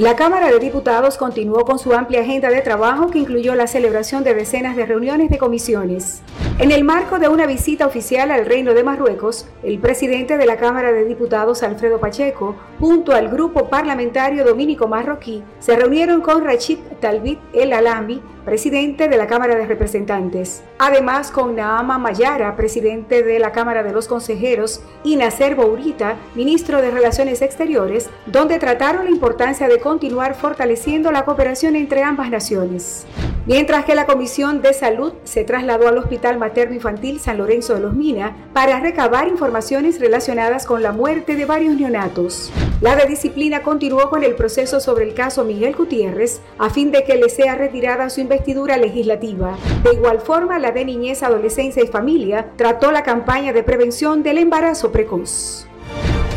La 0.00 0.16
Cámara 0.16 0.50
de 0.50 0.58
Diputados 0.58 1.18
continuó 1.18 1.66
con 1.66 1.78
su 1.78 1.92
amplia 1.92 2.22
agenda 2.22 2.48
de 2.48 2.62
trabajo 2.62 3.08
que 3.08 3.18
incluyó 3.18 3.54
la 3.54 3.66
celebración 3.66 4.24
de 4.24 4.32
decenas 4.32 4.74
de 4.74 4.86
reuniones 4.86 5.28
de 5.28 5.36
comisiones. 5.36 6.22
En 6.58 6.70
el 6.70 6.84
marco 6.84 7.18
de 7.18 7.28
una 7.28 7.44
visita 7.44 7.86
oficial 7.86 8.30
al 8.30 8.46
Reino 8.46 8.72
de 8.72 8.82
Marruecos, 8.82 9.46
el 9.62 9.78
presidente 9.78 10.38
de 10.38 10.46
la 10.46 10.56
Cámara 10.56 10.90
de 10.90 11.04
Diputados, 11.04 11.62
Alfredo 11.62 12.00
Pacheco, 12.00 12.56
junto 12.78 13.12
al 13.12 13.28
grupo 13.28 13.68
parlamentario 13.68 14.42
dominico 14.42 14.88
marroquí, 14.88 15.42
se 15.58 15.76
reunieron 15.76 16.22
con 16.22 16.44
Rachid 16.44 16.78
Talbit 17.02 17.38
El 17.52 17.74
Alami, 17.74 18.22
presidente 18.44 19.08
de 19.08 19.16
la 19.16 19.26
Cámara 19.26 19.54
de 19.54 19.66
Representantes. 19.66 20.62
Además, 20.78 21.30
con 21.30 21.56
Naama 21.56 21.98
Mayara, 21.98 22.56
presidente 22.56 23.22
de 23.22 23.38
la 23.38 23.52
Cámara 23.52 23.82
de 23.82 23.92
los 23.92 24.08
Consejeros, 24.08 24.82
y 25.04 25.16
Nacer 25.16 25.54
Bourita, 25.54 26.16
ministro 26.34 26.80
de 26.82 26.90
Relaciones 26.90 27.42
Exteriores, 27.42 28.10
donde 28.26 28.58
trataron 28.58 29.04
la 29.04 29.10
importancia 29.10 29.68
de 29.68 29.80
continuar 29.80 30.34
fortaleciendo 30.34 31.12
la 31.12 31.24
cooperación 31.24 31.76
entre 31.76 32.02
ambas 32.02 32.30
naciones. 32.30 33.06
Mientras 33.46 33.84
que 33.84 33.94
la 33.94 34.06
Comisión 34.06 34.60
de 34.60 34.74
Salud 34.74 35.14
se 35.24 35.44
trasladó 35.44 35.88
al 35.88 35.98
Hospital 35.98 36.38
Materno 36.38 36.74
Infantil 36.74 37.20
San 37.20 37.38
Lorenzo 37.38 37.74
de 37.74 37.80
los 37.80 37.94
Mina 37.94 38.36
para 38.52 38.80
recabar 38.80 39.28
informaciones 39.28 39.98
relacionadas 39.98 40.66
con 40.66 40.82
la 40.82 40.92
muerte 40.92 41.36
de 41.36 41.46
varios 41.46 41.74
neonatos. 41.74 42.52
La 42.80 42.96
de 42.96 43.06
disciplina 43.06 43.62
continuó 43.62 44.08
con 44.08 44.24
el 44.24 44.34
proceso 44.34 44.80
sobre 44.80 45.04
el 45.04 45.14
caso 45.14 45.44
Miguel 45.44 45.74
Gutiérrez 45.74 46.40
a 46.58 46.70
fin 46.70 46.90
de 46.90 47.04
que 47.04 47.16
le 47.16 47.28
sea 47.28 47.54
retirada 47.54 48.08
su 48.10 48.20
investidura 48.30 48.76
legislativa. 48.76 49.58
De 49.82 49.92
igual 49.94 50.20
forma, 50.20 50.58
la 50.60 50.70
de 50.70 50.84
Niñez, 50.84 51.22
Adolescencia 51.24 51.82
y 51.82 51.88
Familia 51.88 52.52
trató 52.56 52.92
la 52.92 53.02
campaña 53.02 53.52
de 53.52 53.64
prevención 53.64 54.22
del 54.22 54.38
embarazo 54.38 54.92
precoz. 54.92 55.66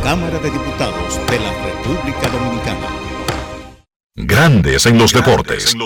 Cámara 0.02 0.38
de 0.40 0.50
Diputados 0.50 1.20
de 1.30 1.38
la 1.38 1.52
República 1.62 2.28
Dominicana. 2.28 2.88
Grandes 4.16 4.86
en 4.86 4.98
los 4.98 5.12
deportes. 5.12 5.76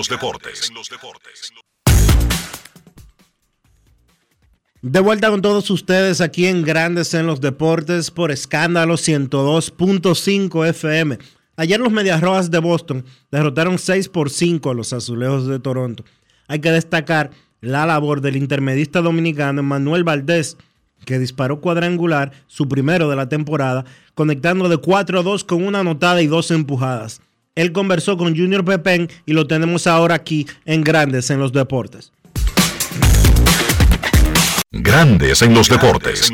De 4.81 4.99
vuelta 5.01 5.29
con 5.29 5.41
todos 5.41 5.69
ustedes 5.69 6.21
aquí 6.21 6.47
en 6.47 6.63
Grandes 6.63 7.13
en 7.13 7.27
los 7.27 7.41
Deportes 7.41 8.11
por 8.11 8.31
escándalo 8.31 8.95
102.5 8.95 10.69
FM. 10.69 11.19
Ayer 11.59 11.77
los 11.77 11.91
Medias 11.91 12.21
Rojas 12.21 12.49
de 12.49 12.59
Boston 12.59 13.03
derrotaron 13.31 13.79
6 13.79 14.07
por 14.07 14.29
5 14.29 14.69
a 14.69 14.73
los 14.73 14.93
Azulejos 14.93 15.45
de 15.45 15.59
Toronto. 15.59 16.05
Hay 16.47 16.59
que 16.59 16.71
destacar 16.71 17.31
la 17.59 17.85
labor 17.85 18.21
del 18.21 18.37
intermedista 18.37 19.01
dominicano 19.01 19.61
Manuel 19.61 20.05
Valdés, 20.05 20.55
que 21.03 21.19
disparó 21.19 21.59
cuadrangular, 21.59 22.31
su 22.47 22.69
primero 22.69 23.09
de 23.09 23.17
la 23.17 23.27
temporada, 23.27 23.83
conectando 24.15 24.69
de 24.69 24.77
4 24.77 25.19
a 25.19 25.23
2 25.23 25.43
con 25.43 25.65
una 25.65 25.81
anotada 25.81 26.21
y 26.21 26.27
dos 26.27 26.49
empujadas. 26.51 27.19
Él 27.55 27.73
conversó 27.73 28.15
con 28.15 28.37
Junior 28.37 28.63
Pepén 28.63 29.09
y 29.25 29.33
lo 29.33 29.45
tenemos 29.45 29.85
ahora 29.85 30.15
aquí 30.15 30.47
en 30.63 30.81
Grandes 30.81 31.29
en 31.29 31.39
los 31.39 31.51
Deportes. 31.51 32.13
Grandes 34.71 35.41
en 35.41 35.53
los 35.53 35.67
deportes. 35.67 36.31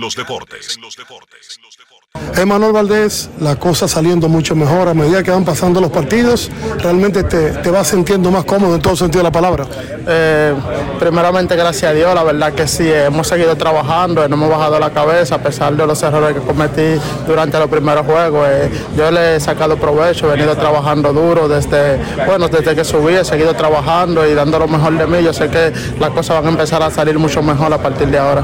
Emanuel 2.38 2.73
Valdés, 2.73 3.30
la 3.39 3.56
cosa 3.56 3.88
saliendo 3.88 4.28
mucho 4.28 4.56
mejor 4.56 4.89
a 4.89 4.93
medida 4.93 5.23
que 5.23 5.32
van 5.32 5.45
pasando 5.45 5.80
los 5.80 5.91
partidos, 5.91 6.49
realmente 6.80 7.23
te, 7.23 7.51
te 7.51 7.71
vas 7.71 7.88
sintiendo 7.88 8.30
más 8.30 8.43
cómodo 8.43 8.75
en 8.75 8.82
todo 8.82 8.95
sentido 8.95 9.19
de 9.19 9.30
la 9.30 9.32
palabra. 9.32 9.65
Eh, 10.08 10.54
primeramente, 10.99 11.56
gracias 11.56 11.91
a 11.91 11.93
Dios, 11.93 12.13
la 12.13 12.23
verdad 12.23 12.54
que 12.54 12.67
sí, 12.67 12.91
hemos 12.91 13.28
seguido 13.28 13.56
trabajando, 13.56 14.28
no 14.28 14.36
hemos 14.36 14.49
bajado 14.49 14.80
la 14.80 14.89
cabeza 14.89 15.36
a 15.36 15.38
pesar 15.39 15.75
de 15.75 15.88
los 15.88 16.01
errores 16.04 16.36
que 16.36 16.41
cometí 16.41 16.99
durante 17.25 17.58
los 17.58 17.69
primeros 17.69 18.06
juegos. 18.06 18.47
eh, 18.49 18.69
yo 18.97 19.10
le 19.12 19.38
he 19.38 19.39
sacado 19.39 19.78
provecho, 19.78 20.28
he 20.28 20.32
venido 20.32 20.56
trabajando 20.56 21.13
duro 21.13 21.47
desde, 21.47 21.99
bueno, 22.25 22.47
desde 22.47 22.75
que 22.75 22.84
subí, 22.84 23.13
he 23.15 23.23
seguido 23.25 23.54
trabajando 23.54 24.28
y 24.28 24.34
dando 24.34 24.60
lo 24.60 24.67
mejor 24.67 24.97
de 24.97 25.08
mí. 25.08 25.23
Yo 25.23 25.34
sé 25.34 25.47
que 25.47 25.71
las 25.99 26.10
cosas 26.10 26.38
van 26.38 26.47
a 26.47 26.49
empezar 26.49 26.84
a 26.84 26.91
salir 26.91 27.17
mucho 27.17 27.41
mejor 27.41 27.73
a 27.73 27.78
partir 27.78 28.08
de 28.10 28.17
ahora. 28.17 28.43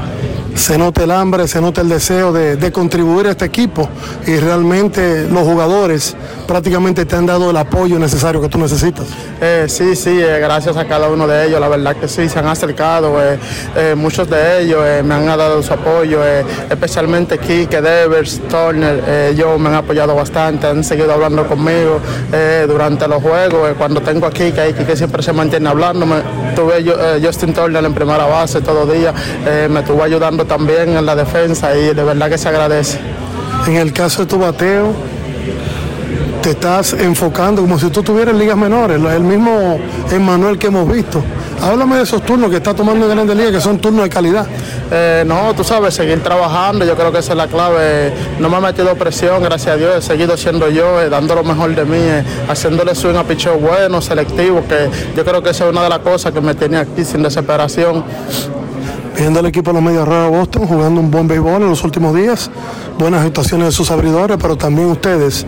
Se 0.54 0.78
nota 0.78 1.04
el 1.04 1.10
hambre, 1.10 1.48
se 1.48 1.60
nota 1.60 1.80
el 1.80 1.88
deseo 1.88 2.32
de, 2.32 2.56
de 2.56 2.72
contribuir 2.72 3.26
a 3.26 3.30
este 3.30 3.44
equipo 3.44 3.88
y 4.26 4.36
realmente 4.36 5.26
los 5.28 5.42
jugadores 5.42 6.14
prácticamente 6.46 7.04
te 7.04 7.16
han 7.16 7.26
dado 7.26 7.50
el 7.50 7.56
apoyo 7.56 7.98
necesario 7.98 8.40
que 8.40 8.48
tú 8.48 8.58
necesitas. 8.58 9.06
Eh, 9.40 9.64
sí, 9.68 9.96
sí, 9.96 10.20
eh, 10.20 10.38
gracias 10.38 10.76
a 10.76 10.84
cada 10.84 11.08
uno 11.08 11.26
de 11.26 11.46
ellos, 11.46 11.60
la 11.60 11.68
verdad 11.68 11.96
que 11.96 12.08
sí, 12.08 12.28
se 12.28 12.38
han 12.38 12.46
acercado, 12.46 13.14
eh, 13.20 13.94
muchos 13.96 14.28
de 14.28 14.60
ellos 14.60 14.80
me 15.04 15.14
han 15.14 15.26
dado 15.26 15.62
su 15.62 15.72
apoyo, 15.72 16.20
especialmente 16.70 17.38
Kike, 17.38 17.80
Devers, 17.80 18.40
Turner, 18.48 19.30
ellos 19.30 19.58
me 19.58 19.70
han 19.70 19.76
apoyado 19.76 20.14
bastante, 20.14 20.66
han 20.66 20.84
seguido 20.84 21.12
hablando 21.12 21.46
conmigo 21.46 22.00
durante 22.68 23.08
los 23.08 23.22
juegos, 23.22 23.70
cuando 23.78 24.00
tengo 24.00 24.26
ahí 24.26 24.72
Kike 24.74 24.96
siempre 24.96 25.22
se 25.22 25.32
mantiene 25.32 25.68
hablando, 25.68 26.06
tuve 26.54 26.84
yo, 26.84 26.94
Justin 27.22 27.52
Turner 27.52 27.84
en 27.84 27.94
primera 27.94 28.26
base 28.26 28.60
todo 28.60 28.86
día, 28.86 29.12
me 29.68 29.80
estuvo 29.80 30.02
ayudando 30.02 30.41
también 30.44 30.96
en 30.96 31.06
la 31.06 31.16
defensa 31.16 31.76
y 31.76 31.94
de 31.94 32.04
verdad 32.04 32.28
que 32.28 32.38
se 32.38 32.48
agradece. 32.48 32.98
En 33.66 33.76
el 33.76 33.92
caso 33.92 34.22
de 34.22 34.26
tu 34.26 34.38
bateo, 34.38 34.92
te 36.42 36.50
estás 36.50 36.94
enfocando 36.94 37.62
como 37.62 37.78
si 37.78 37.88
tú 37.90 38.00
estuvieras 38.00 38.34
en 38.34 38.40
ligas 38.40 38.56
menores, 38.56 39.00
el 39.00 39.22
mismo 39.22 39.78
Emmanuel 40.10 40.58
que 40.58 40.66
hemos 40.66 40.90
visto. 40.90 41.22
Háblame 41.62 41.96
de 41.96 42.02
esos 42.02 42.22
turnos 42.22 42.50
que 42.50 42.56
está 42.56 42.74
tomando 42.74 43.06
en 43.06 43.12
Grandes 43.12 43.36
Ligas, 43.36 43.52
que 43.52 43.60
son 43.60 43.78
turnos 43.78 44.02
de 44.02 44.10
calidad. 44.10 44.44
Eh, 44.90 45.22
no, 45.24 45.54
tú 45.54 45.62
sabes, 45.62 45.94
seguir 45.94 46.20
trabajando, 46.20 46.84
yo 46.84 46.96
creo 46.96 47.12
que 47.12 47.18
esa 47.18 47.32
es 47.32 47.36
la 47.36 47.46
clave. 47.46 48.12
No 48.40 48.48
me 48.48 48.56
ha 48.56 48.60
metido 48.60 48.92
presión, 48.96 49.40
gracias 49.44 49.76
a 49.76 49.76
Dios, 49.76 49.96
he 49.96 50.02
seguido 50.02 50.36
siendo 50.36 50.68
yo, 50.68 51.00
eh, 51.00 51.08
dando 51.08 51.36
lo 51.36 51.44
mejor 51.44 51.72
de 51.76 51.84
mí, 51.84 51.98
eh, 51.98 52.24
haciéndole 52.48 52.96
swing 52.96 53.14
a 53.14 53.22
picheo 53.22 53.58
bueno, 53.58 54.02
selectivo, 54.02 54.64
que 54.68 54.90
yo 55.16 55.24
creo 55.24 55.40
que 55.40 55.50
esa 55.50 55.66
es 55.66 55.70
una 55.70 55.84
de 55.84 55.90
las 55.90 56.00
cosas 56.00 56.32
que 56.32 56.40
me 56.40 56.56
tenía 56.56 56.80
aquí 56.80 57.04
sin 57.04 57.22
desesperación. 57.22 58.02
Viendo 59.22 59.38
al 59.38 59.46
equipo 59.46 59.70
de 59.70 59.74
los 59.74 59.84
Medias 59.84 60.04
Rojas 60.04 60.32
de 60.32 60.36
Boston 60.36 60.66
jugando 60.66 61.00
un 61.00 61.08
buen 61.08 61.28
béisbol 61.28 61.62
en 61.62 61.68
los 61.68 61.84
últimos 61.84 62.12
días, 62.12 62.50
buenas 62.98 63.24
actuaciones 63.24 63.68
de 63.68 63.70
sus 63.70 63.92
abridores, 63.92 64.36
pero 64.42 64.56
también 64.56 64.88
ustedes 64.88 65.46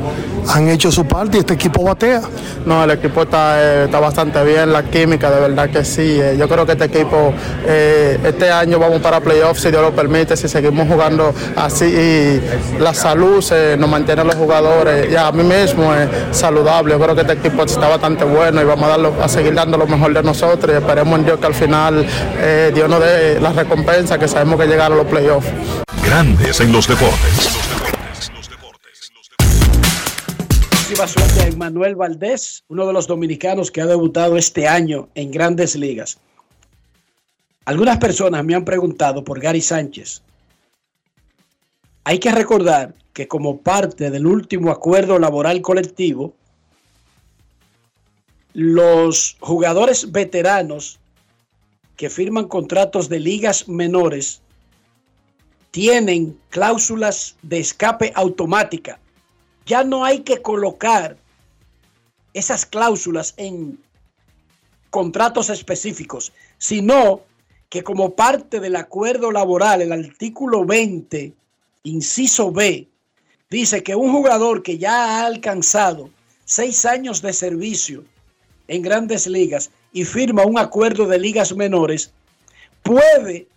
han 0.48 0.68
hecho 0.68 0.90
su 0.90 1.04
parte 1.04 1.38
y 1.38 1.40
este 1.40 1.54
equipo 1.54 1.82
batea. 1.82 2.22
No, 2.66 2.84
el 2.84 2.90
equipo 2.90 3.22
está, 3.22 3.62
eh, 3.62 3.84
está 3.84 4.00
bastante 4.00 4.42
bien, 4.44 4.72
la 4.72 4.82
química, 4.84 5.30
de 5.30 5.40
verdad 5.40 5.70
que 5.70 5.84
sí. 5.84 6.18
Eh, 6.20 6.36
yo 6.38 6.48
creo 6.48 6.64
que 6.64 6.72
este 6.72 6.84
equipo, 6.84 7.32
eh, 7.66 8.18
este 8.24 8.50
año 8.50 8.78
vamos 8.78 9.00
para 9.00 9.20
playoffs, 9.20 9.62
si 9.62 9.70
Dios 9.70 9.82
lo 9.82 9.92
permite, 9.92 10.36
si 10.36 10.48
seguimos 10.48 10.88
jugando 10.88 11.34
así 11.56 11.84
y 11.84 12.78
la 12.78 12.94
salud 12.94 13.40
se 13.40 13.76
nos 13.76 13.88
mantiene 13.88 14.22
a 14.22 14.24
los 14.24 14.34
jugadores. 14.34 15.10
Y 15.10 15.16
a 15.16 15.30
mí 15.32 15.42
mismo 15.42 15.94
es 15.94 16.08
saludable. 16.36 16.94
Yo 16.94 17.00
creo 17.00 17.14
que 17.14 17.22
este 17.22 17.34
equipo 17.34 17.62
está 17.64 17.88
bastante 17.88 18.24
bueno 18.24 18.60
y 18.62 18.64
vamos 18.64 18.84
a, 18.86 18.88
darlo, 18.88 19.14
a 19.22 19.28
seguir 19.28 19.54
dando 19.54 19.78
lo 19.78 19.86
mejor 19.86 20.12
de 20.12 20.22
nosotros 20.22 20.72
y 20.72 20.76
esperemos 20.76 21.18
en 21.18 21.24
Dios 21.24 21.38
que 21.38 21.46
al 21.46 21.54
final 21.54 22.06
eh, 22.38 22.72
Dios 22.74 22.88
nos 22.88 23.00
dé 23.00 23.40
la 23.40 23.52
recompensa 23.52 24.18
que 24.18 24.28
sabemos 24.28 24.58
que 24.58 24.66
llegar 24.66 24.92
a 24.92 24.94
los 24.94 25.06
playoffs. 25.06 25.48
Grandes 26.04 26.60
en 26.60 26.72
los 26.72 26.86
deportes. 26.86 27.53
Muchísima 30.84 31.08
suerte 31.08 31.40
a 31.40 31.94
Valdés, 31.94 32.62
uno 32.68 32.86
de 32.86 32.92
los 32.92 33.06
dominicanos 33.06 33.70
que 33.70 33.80
ha 33.80 33.86
debutado 33.86 34.36
este 34.36 34.68
año 34.68 35.08
en 35.14 35.30
grandes 35.30 35.76
ligas. 35.76 36.18
Algunas 37.64 37.96
personas 37.96 38.44
me 38.44 38.54
han 38.54 38.66
preguntado 38.66 39.24
por 39.24 39.40
Gary 39.40 39.62
Sánchez. 39.62 40.20
Hay 42.04 42.18
que 42.18 42.30
recordar 42.32 42.94
que 43.14 43.26
como 43.26 43.62
parte 43.62 44.10
del 44.10 44.26
último 44.26 44.70
acuerdo 44.70 45.18
laboral 45.18 45.62
colectivo, 45.62 46.34
los 48.52 49.38
jugadores 49.40 50.12
veteranos 50.12 51.00
que 51.96 52.10
firman 52.10 52.46
contratos 52.46 53.08
de 53.08 53.20
ligas 53.20 53.68
menores 53.68 54.42
tienen 55.70 56.38
cláusulas 56.50 57.36
de 57.40 57.60
escape 57.60 58.12
automática 58.14 59.00
ya 59.66 59.84
no 59.84 60.04
hay 60.04 60.20
que 60.20 60.42
colocar 60.42 61.16
esas 62.32 62.66
cláusulas 62.66 63.34
en 63.36 63.78
contratos 64.90 65.50
específicos, 65.50 66.32
sino 66.58 67.22
que 67.68 67.82
como 67.82 68.14
parte 68.14 68.60
del 68.60 68.76
acuerdo 68.76 69.32
laboral, 69.32 69.82
el 69.82 69.92
artículo 69.92 70.64
20, 70.64 71.32
inciso 71.84 72.52
B, 72.52 72.88
dice 73.50 73.82
que 73.82 73.94
un 73.94 74.12
jugador 74.12 74.62
que 74.62 74.78
ya 74.78 75.20
ha 75.20 75.26
alcanzado 75.26 76.10
seis 76.44 76.84
años 76.84 77.22
de 77.22 77.32
servicio 77.32 78.04
en 78.68 78.82
grandes 78.82 79.26
ligas 79.26 79.70
y 79.92 80.04
firma 80.04 80.44
un 80.44 80.58
acuerdo 80.58 81.06
de 81.06 81.18
ligas 81.18 81.54
menores, 81.54 82.12
puede 82.82 83.48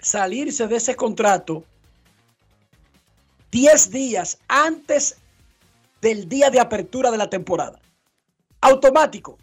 salirse 0.00 0.66
de 0.66 0.76
ese 0.76 0.96
contrato 0.96 1.64
10 3.50 3.90
días 3.90 4.38
antes 4.48 5.16
del 6.00 6.28
día 6.28 6.50
de 6.50 6.60
apertura 6.60 7.10
de 7.10 7.18
la 7.18 7.30
temporada. 7.30 7.80
Automático. 8.60 9.38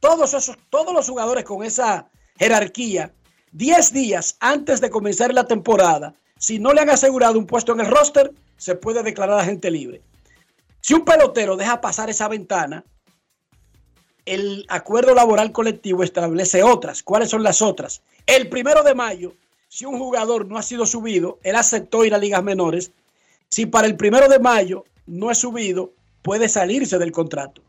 Todos, 0.00 0.34
esos, 0.34 0.56
todos 0.70 0.92
los 0.92 1.08
jugadores 1.08 1.44
con 1.44 1.64
esa 1.64 2.08
jerarquía, 2.38 3.12
10 3.52 3.92
días 3.92 4.36
antes 4.40 4.80
de 4.80 4.90
comenzar 4.90 5.32
la 5.32 5.46
temporada, 5.46 6.14
si 6.38 6.58
no 6.58 6.72
le 6.72 6.82
han 6.82 6.90
asegurado 6.90 7.38
un 7.38 7.46
puesto 7.46 7.72
en 7.72 7.80
el 7.80 7.86
roster, 7.86 8.32
se 8.56 8.74
puede 8.74 9.02
declarar 9.02 9.38
agente 9.38 9.70
libre. 9.70 10.02
Si 10.80 10.94
un 10.94 11.04
pelotero 11.04 11.56
deja 11.56 11.80
pasar 11.80 12.10
esa 12.10 12.28
ventana, 12.28 12.84
el 14.26 14.66
acuerdo 14.68 15.14
laboral 15.14 15.52
colectivo 15.52 16.02
establece 16.02 16.62
otras. 16.62 17.02
¿Cuáles 17.02 17.30
son 17.30 17.42
las 17.42 17.62
otras? 17.62 18.02
El 18.26 18.48
primero 18.48 18.82
de 18.82 18.94
mayo, 18.94 19.32
si 19.68 19.84
un 19.84 19.98
jugador 19.98 20.46
no 20.46 20.58
ha 20.58 20.62
sido 20.62 20.84
subido, 20.84 21.38
él 21.42 21.56
aceptó 21.56 22.04
ir 22.04 22.14
a 22.14 22.18
ligas 22.18 22.42
menores, 22.42 22.92
si 23.48 23.66
para 23.66 23.86
el 23.86 23.96
primero 23.96 24.28
de 24.28 24.38
mayo 24.38 24.84
no 25.06 25.30
es 25.30 25.38
subido, 25.38 25.92
puede 26.22 26.48
salirse 26.48 26.98
del 26.98 27.12
contrato. 27.12 27.62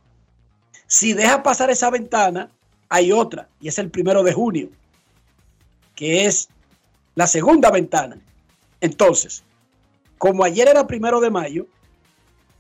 Si 0.87 1.13
deja 1.13 1.43
pasar 1.43 1.69
esa 1.69 1.89
ventana, 1.89 2.49
hay 2.89 3.11
otra, 3.11 3.49
y 3.59 3.67
es 3.67 3.77
el 3.77 3.91
primero 3.91 4.23
de 4.23 4.33
junio, 4.33 4.69
que 5.95 6.25
es 6.25 6.49
la 7.15 7.27
segunda 7.27 7.71
ventana. 7.71 8.19
Entonces, 8.79 9.43
como 10.17 10.43
ayer 10.43 10.67
era 10.67 10.87
primero 10.87 11.19
de 11.19 11.29
mayo, 11.29 11.67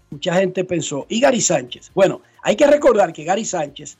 mucha 0.09 0.33
gente 0.35 0.63
pensó, 0.63 1.05
¿y 1.09 1.19
Gary 1.19 1.41
Sánchez? 1.41 1.91
Bueno, 1.93 2.21
hay 2.43 2.55
que 2.55 2.67
recordar 2.67 3.13
que 3.13 3.23
Gary 3.23 3.45
Sánchez 3.45 3.97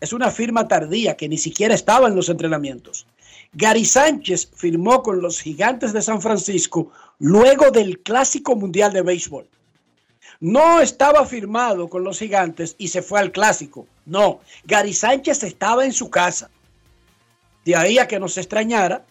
es 0.00 0.12
una 0.12 0.30
firma 0.30 0.68
tardía 0.68 1.16
que 1.16 1.28
ni 1.28 1.38
siquiera 1.38 1.74
estaba 1.74 2.08
en 2.08 2.14
los 2.16 2.28
entrenamientos. 2.28 3.06
Gary 3.52 3.84
Sánchez 3.84 4.50
firmó 4.54 5.02
con 5.02 5.22
los 5.22 5.40
gigantes 5.40 5.92
de 5.92 6.02
San 6.02 6.20
Francisco 6.20 6.90
luego 7.18 7.70
del 7.70 8.00
Clásico 8.00 8.54
Mundial 8.54 8.92
de 8.92 9.02
Béisbol. 9.02 9.48
No 10.40 10.80
estaba 10.80 11.26
firmado 11.26 11.88
con 11.88 12.04
los 12.04 12.18
gigantes 12.18 12.76
y 12.78 12.88
se 12.88 13.02
fue 13.02 13.18
al 13.18 13.32
Clásico. 13.32 13.86
No, 14.06 14.40
Gary 14.64 14.92
Sánchez 14.92 15.42
estaba 15.42 15.84
en 15.84 15.92
su 15.92 16.10
casa. 16.10 16.50
De 17.64 17.74
ahí 17.74 17.98
a 17.98 18.06
que 18.06 18.20
nos 18.20 18.38
extrañara 18.38 19.04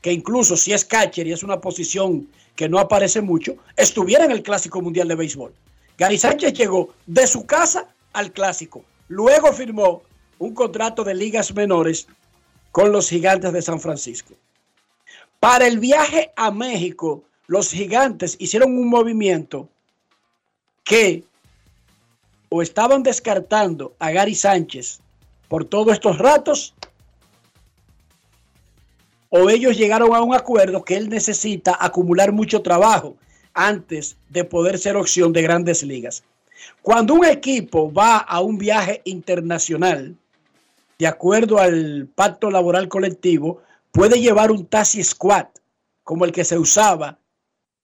que 0.00 0.12
incluso 0.12 0.56
si 0.56 0.72
es 0.72 0.84
catcher 0.84 1.26
y 1.26 1.32
es 1.32 1.42
una 1.42 1.60
posición 1.60 2.28
que 2.54 2.68
no 2.68 2.78
aparece 2.78 3.20
mucho, 3.20 3.56
estuviera 3.76 4.24
en 4.24 4.30
el 4.30 4.42
Clásico 4.42 4.80
Mundial 4.80 5.08
de 5.08 5.14
Béisbol. 5.14 5.52
Gary 5.98 6.18
Sánchez 6.18 6.52
llegó 6.52 6.94
de 7.06 7.26
su 7.26 7.44
casa 7.46 7.88
al 8.12 8.32
Clásico. 8.32 8.84
Luego 9.08 9.52
firmó 9.52 10.02
un 10.38 10.54
contrato 10.54 11.04
de 11.04 11.14
ligas 11.14 11.54
menores 11.54 12.06
con 12.72 12.92
los 12.92 13.08
gigantes 13.08 13.52
de 13.52 13.62
San 13.62 13.80
Francisco. 13.80 14.34
Para 15.38 15.66
el 15.66 15.78
viaje 15.78 16.32
a 16.36 16.50
México, 16.50 17.24
los 17.46 17.70
gigantes 17.70 18.36
hicieron 18.38 18.76
un 18.76 18.88
movimiento 18.88 19.68
que 20.84 21.24
o 22.48 22.62
estaban 22.62 23.02
descartando 23.02 23.94
a 23.98 24.10
Gary 24.10 24.34
Sánchez 24.34 25.00
por 25.48 25.64
todos 25.64 25.94
estos 25.94 26.18
ratos, 26.18 26.74
o 29.30 29.48
ellos 29.48 29.76
llegaron 29.76 30.14
a 30.14 30.20
un 30.20 30.34
acuerdo 30.34 30.84
que 30.84 30.96
él 30.96 31.08
necesita 31.08 31.76
acumular 31.80 32.32
mucho 32.32 32.62
trabajo 32.62 33.16
antes 33.54 34.16
de 34.28 34.44
poder 34.44 34.78
ser 34.78 34.96
opción 34.96 35.32
de 35.32 35.42
grandes 35.42 35.82
ligas. 35.82 36.24
Cuando 36.82 37.14
un 37.14 37.24
equipo 37.24 37.92
va 37.92 38.18
a 38.18 38.40
un 38.40 38.58
viaje 38.58 39.00
internacional, 39.04 40.16
de 41.00 41.06
acuerdo 41.06 41.58
al 41.58 42.08
pacto 42.14 42.50
laboral 42.50 42.90
colectivo, 42.90 43.62
puede 43.90 44.20
llevar 44.20 44.50
un 44.50 44.66
taxi 44.66 45.02
squad, 45.02 45.46
como 46.04 46.26
el 46.26 46.30
que 46.32 46.44
se 46.44 46.58
usaba 46.58 47.18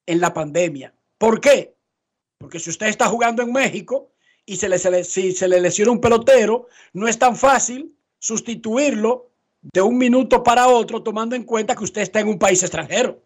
en 0.05 0.21
la 0.21 0.35
pandemia. 0.35 0.93
¿Por 1.17 1.41
qué? 1.41 1.73
Porque 2.37 2.59
si 2.59 2.69
usted 2.69 2.85
está 2.85 3.07
jugando 3.07 3.41
en 3.41 3.51
México 3.51 4.11
y 4.45 4.57
se 4.57 4.69
le, 4.69 4.77
se 4.77 4.91
le- 4.91 5.03
si 5.03 5.31
se 5.31 5.47
le 5.47 5.59
lesiona 5.59 5.91
un 5.93 5.99
pelotero, 5.99 6.67
no 6.93 7.07
es 7.07 7.17
tan 7.17 7.35
fácil 7.35 7.91
sustituirlo 8.19 9.31
de 9.63 9.81
un 9.81 9.97
minuto 9.97 10.43
para 10.43 10.67
otro, 10.67 11.01
tomando 11.01 11.35
en 11.35 11.43
cuenta 11.43 11.75
que 11.75 11.85
usted 11.85 12.03
está 12.03 12.19
en 12.19 12.27
un 12.27 12.37
país 12.37 12.61
extranjero. 12.61 13.23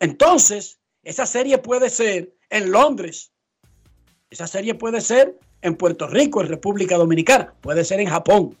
Entonces, 0.00 0.80
esa 1.02 1.26
serie 1.26 1.58
puede 1.58 1.90
ser 1.90 2.34
en 2.48 2.70
Londres, 2.72 3.30
esa 4.30 4.46
serie 4.46 4.74
puede 4.74 5.02
ser 5.02 5.38
en 5.62 5.74
Puerto 5.76 6.06
Rico, 6.06 6.40
en 6.42 6.48
República 6.48 6.96
Dominicana, 6.96 7.54
puede 7.60 7.84
ser 7.84 8.00
en 8.00 8.08
Japón. 8.08 8.56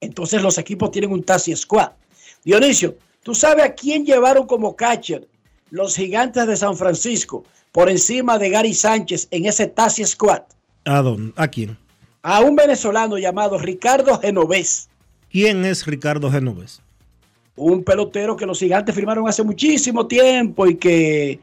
Entonces 0.00 0.42
los 0.42 0.58
equipos 0.58 0.90
tienen 0.90 1.12
un 1.12 1.22
taxi 1.22 1.54
squad. 1.54 1.90
Dionisio, 2.44 2.96
¿tú 3.22 3.34
sabes 3.34 3.64
a 3.64 3.74
quién 3.74 4.06
llevaron 4.06 4.46
como 4.46 4.76
catcher 4.76 5.26
los 5.70 5.96
gigantes 5.96 6.46
de 6.46 6.56
San 6.56 6.76
Francisco 6.76 7.44
por 7.72 7.90
encima 7.90 8.38
de 8.38 8.50
Gary 8.50 8.74
Sánchez 8.74 9.28
en 9.30 9.46
ese 9.46 9.66
taxi 9.66 10.04
squad? 10.04 10.42
¿A 10.84 11.02
dónde? 11.02 11.32
¿A 11.36 11.48
quién? 11.48 11.76
A 12.22 12.40
un 12.40 12.56
venezolano 12.56 13.18
llamado 13.18 13.58
Ricardo 13.58 14.18
Genovés, 14.20 14.88
¿Quién 15.30 15.64
es 15.64 15.84
Ricardo 15.84 16.30
Genovés? 16.30 16.80
un 17.56 17.82
pelotero 17.82 18.36
que 18.36 18.46
los 18.46 18.58
gigantes 18.58 18.94
firmaron 18.94 19.26
hace 19.28 19.42
muchísimo 19.42 20.06
tiempo 20.06 20.66
y 20.66 20.76
que 20.76 21.40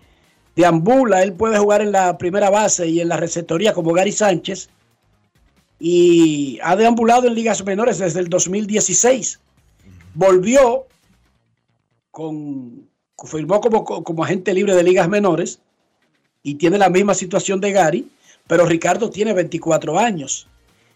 deambula. 0.56 1.24
Él 1.24 1.34
puede 1.34 1.58
jugar 1.58 1.82
en 1.82 1.92
la 1.92 2.18
primera 2.18 2.50
base 2.50 2.88
y 2.88 3.00
en 3.02 3.10
la 3.10 3.18
receptoría 3.18 3.74
como 3.74 3.94
Gary 3.94 4.12
Sánchez. 4.12 4.70
Y 5.80 6.60
ha 6.64 6.76
deambulado 6.76 7.28
en 7.28 7.36
ligas 7.36 7.64
menores 7.66 7.98
desde 8.00 8.20
el 8.20 8.30
2016. 8.30 9.40
volvió 10.14 10.86
con, 12.12 12.88
firmó 13.26 13.60
como, 13.60 13.84
como 13.84 14.24
agente 14.24 14.54
libre 14.54 14.76
de 14.76 14.84
ligas 14.84 15.10
menores 15.10 15.60
y 16.44 16.56
tiene 16.56 16.78
la 16.78 16.90
misma 16.90 17.16
situación 17.16 17.60
de 17.60 17.72
Gary, 17.72 18.08
pero 18.48 18.66
Ricardo 18.66 19.10
tiene 19.10 19.34
24 19.34 19.98
años 19.98 20.48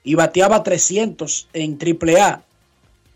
y 0.04 0.16
bateaba 0.16 0.62
300 0.62 1.50
en 1.54 1.78
AAA 1.82 2.44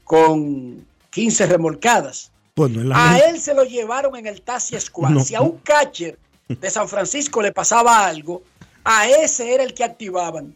con 0.03 0.85
15 1.11 1.45
remolcadas. 1.45 2.31
Pues 2.55 2.71
A 2.71 2.73
misma. 2.73 3.17
él 3.19 3.39
se 3.39 3.53
lo 3.53 3.63
llevaron 3.63 4.15
en 4.15 4.27
el 4.27 4.41
Taxi 4.41 4.77
Squad. 4.79 5.11
No. 5.11 5.23
Si 5.23 5.35
a 5.35 5.41
un 5.41 5.57
catcher 5.59 6.17
de 6.59 6.69
San 6.69 6.87
Francisco 6.87 7.41
le 7.41 7.51
pasaba 7.51 8.05
algo, 8.05 8.43
a 8.83 9.07
ese 9.07 9.53
era 9.53 9.63
el 9.63 9.73
que 9.73 9.83
activaban. 9.83 10.53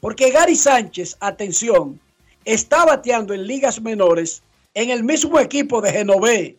Porque 0.00 0.30
Gary 0.30 0.54
Sánchez, 0.56 1.16
atención, 1.20 2.00
está 2.44 2.84
bateando 2.84 3.34
en 3.34 3.46
ligas 3.46 3.80
menores 3.80 4.42
en 4.74 4.90
el 4.90 5.04
mismo 5.04 5.38
equipo 5.40 5.80
de 5.80 5.92
Genové, 5.92 6.56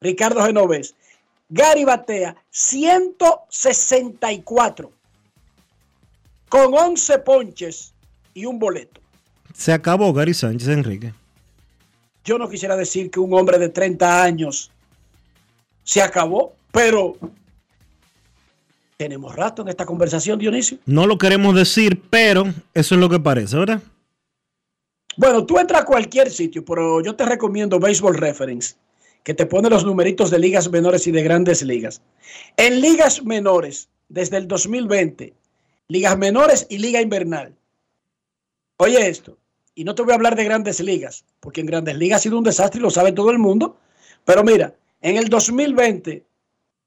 Ricardo 0.00 0.44
Genovés. 0.44 0.94
Gary 1.50 1.84
batea 1.84 2.36
164 2.50 4.92
con 6.48 6.74
11 6.74 7.18
ponches 7.20 7.94
y 8.34 8.44
un 8.44 8.58
boleto. 8.58 9.00
Se 9.54 9.72
acabó 9.72 10.12
Gary 10.12 10.34
Sánchez, 10.34 10.68
Enrique. 10.68 11.14
Yo 12.24 12.36
no 12.38 12.48
quisiera 12.48 12.74
decir 12.76 13.10
que 13.10 13.20
un 13.20 13.32
hombre 13.32 13.58
de 13.58 13.70
30 13.70 14.22
años 14.22 14.70
se 15.84 16.02
acabó, 16.02 16.54
pero 16.70 17.16
tenemos 18.98 19.34
rato 19.36 19.62
en 19.62 19.68
esta 19.68 19.86
conversación, 19.86 20.40
Dionisio. 20.40 20.78
No 20.84 21.06
lo 21.06 21.16
queremos 21.16 21.54
decir, 21.54 22.02
pero 22.10 22.52
eso 22.74 22.94
es 22.96 23.00
lo 23.00 23.08
que 23.08 23.20
parece, 23.20 23.56
¿verdad? 23.56 23.80
Bueno, 25.16 25.46
tú 25.46 25.58
entras 25.58 25.82
a 25.82 25.84
cualquier 25.84 26.30
sitio, 26.30 26.64
pero 26.64 27.00
yo 27.00 27.14
te 27.14 27.24
recomiendo 27.24 27.78
Baseball 27.78 28.16
Reference, 28.16 28.74
que 29.22 29.34
te 29.34 29.46
pone 29.46 29.70
los 29.70 29.84
numeritos 29.84 30.30
de 30.30 30.40
ligas 30.40 30.68
menores 30.70 31.06
y 31.06 31.12
de 31.12 31.22
grandes 31.22 31.62
ligas. 31.62 32.02
En 32.56 32.80
ligas 32.80 33.24
menores, 33.24 33.88
desde 34.08 34.36
el 34.36 34.48
2020, 34.48 35.32
ligas 35.86 36.18
menores 36.18 36.66
y 36.68 36.78
liga 36.78 37.00
invernal. 37.00 37.54
Oye 38.78 39.08
esto, 39.08 39.38
y 39.76 39.84
no 39.84 39.94
te 39.94 40.02
voy 40.02 40.10
a 40.10 40.16
hablar 40.16 40.34
de 40.34 40.44
grandes 40.44 40.80
ligas, 40.80 41.24
porque 41.38 41.60
en 41.60 41.68
grandes 41.68 41.96
ligas 41.96 42.20
ha 42.20 42.22
sido 42.24 42.38
un 42.38 42.44
desastre 42.44 42.80
y 42.80 42.82
lo 42.82 42.90
sabe 42.90 43.12
todo 43.12 43.30
el 43.30 43.38
mundo. 43.38 43.76
Pero 44.24 44.42
mira, 44.42 44.74
en 45.00 45.16
el 45.16 45.28
2020, 45.28 46.24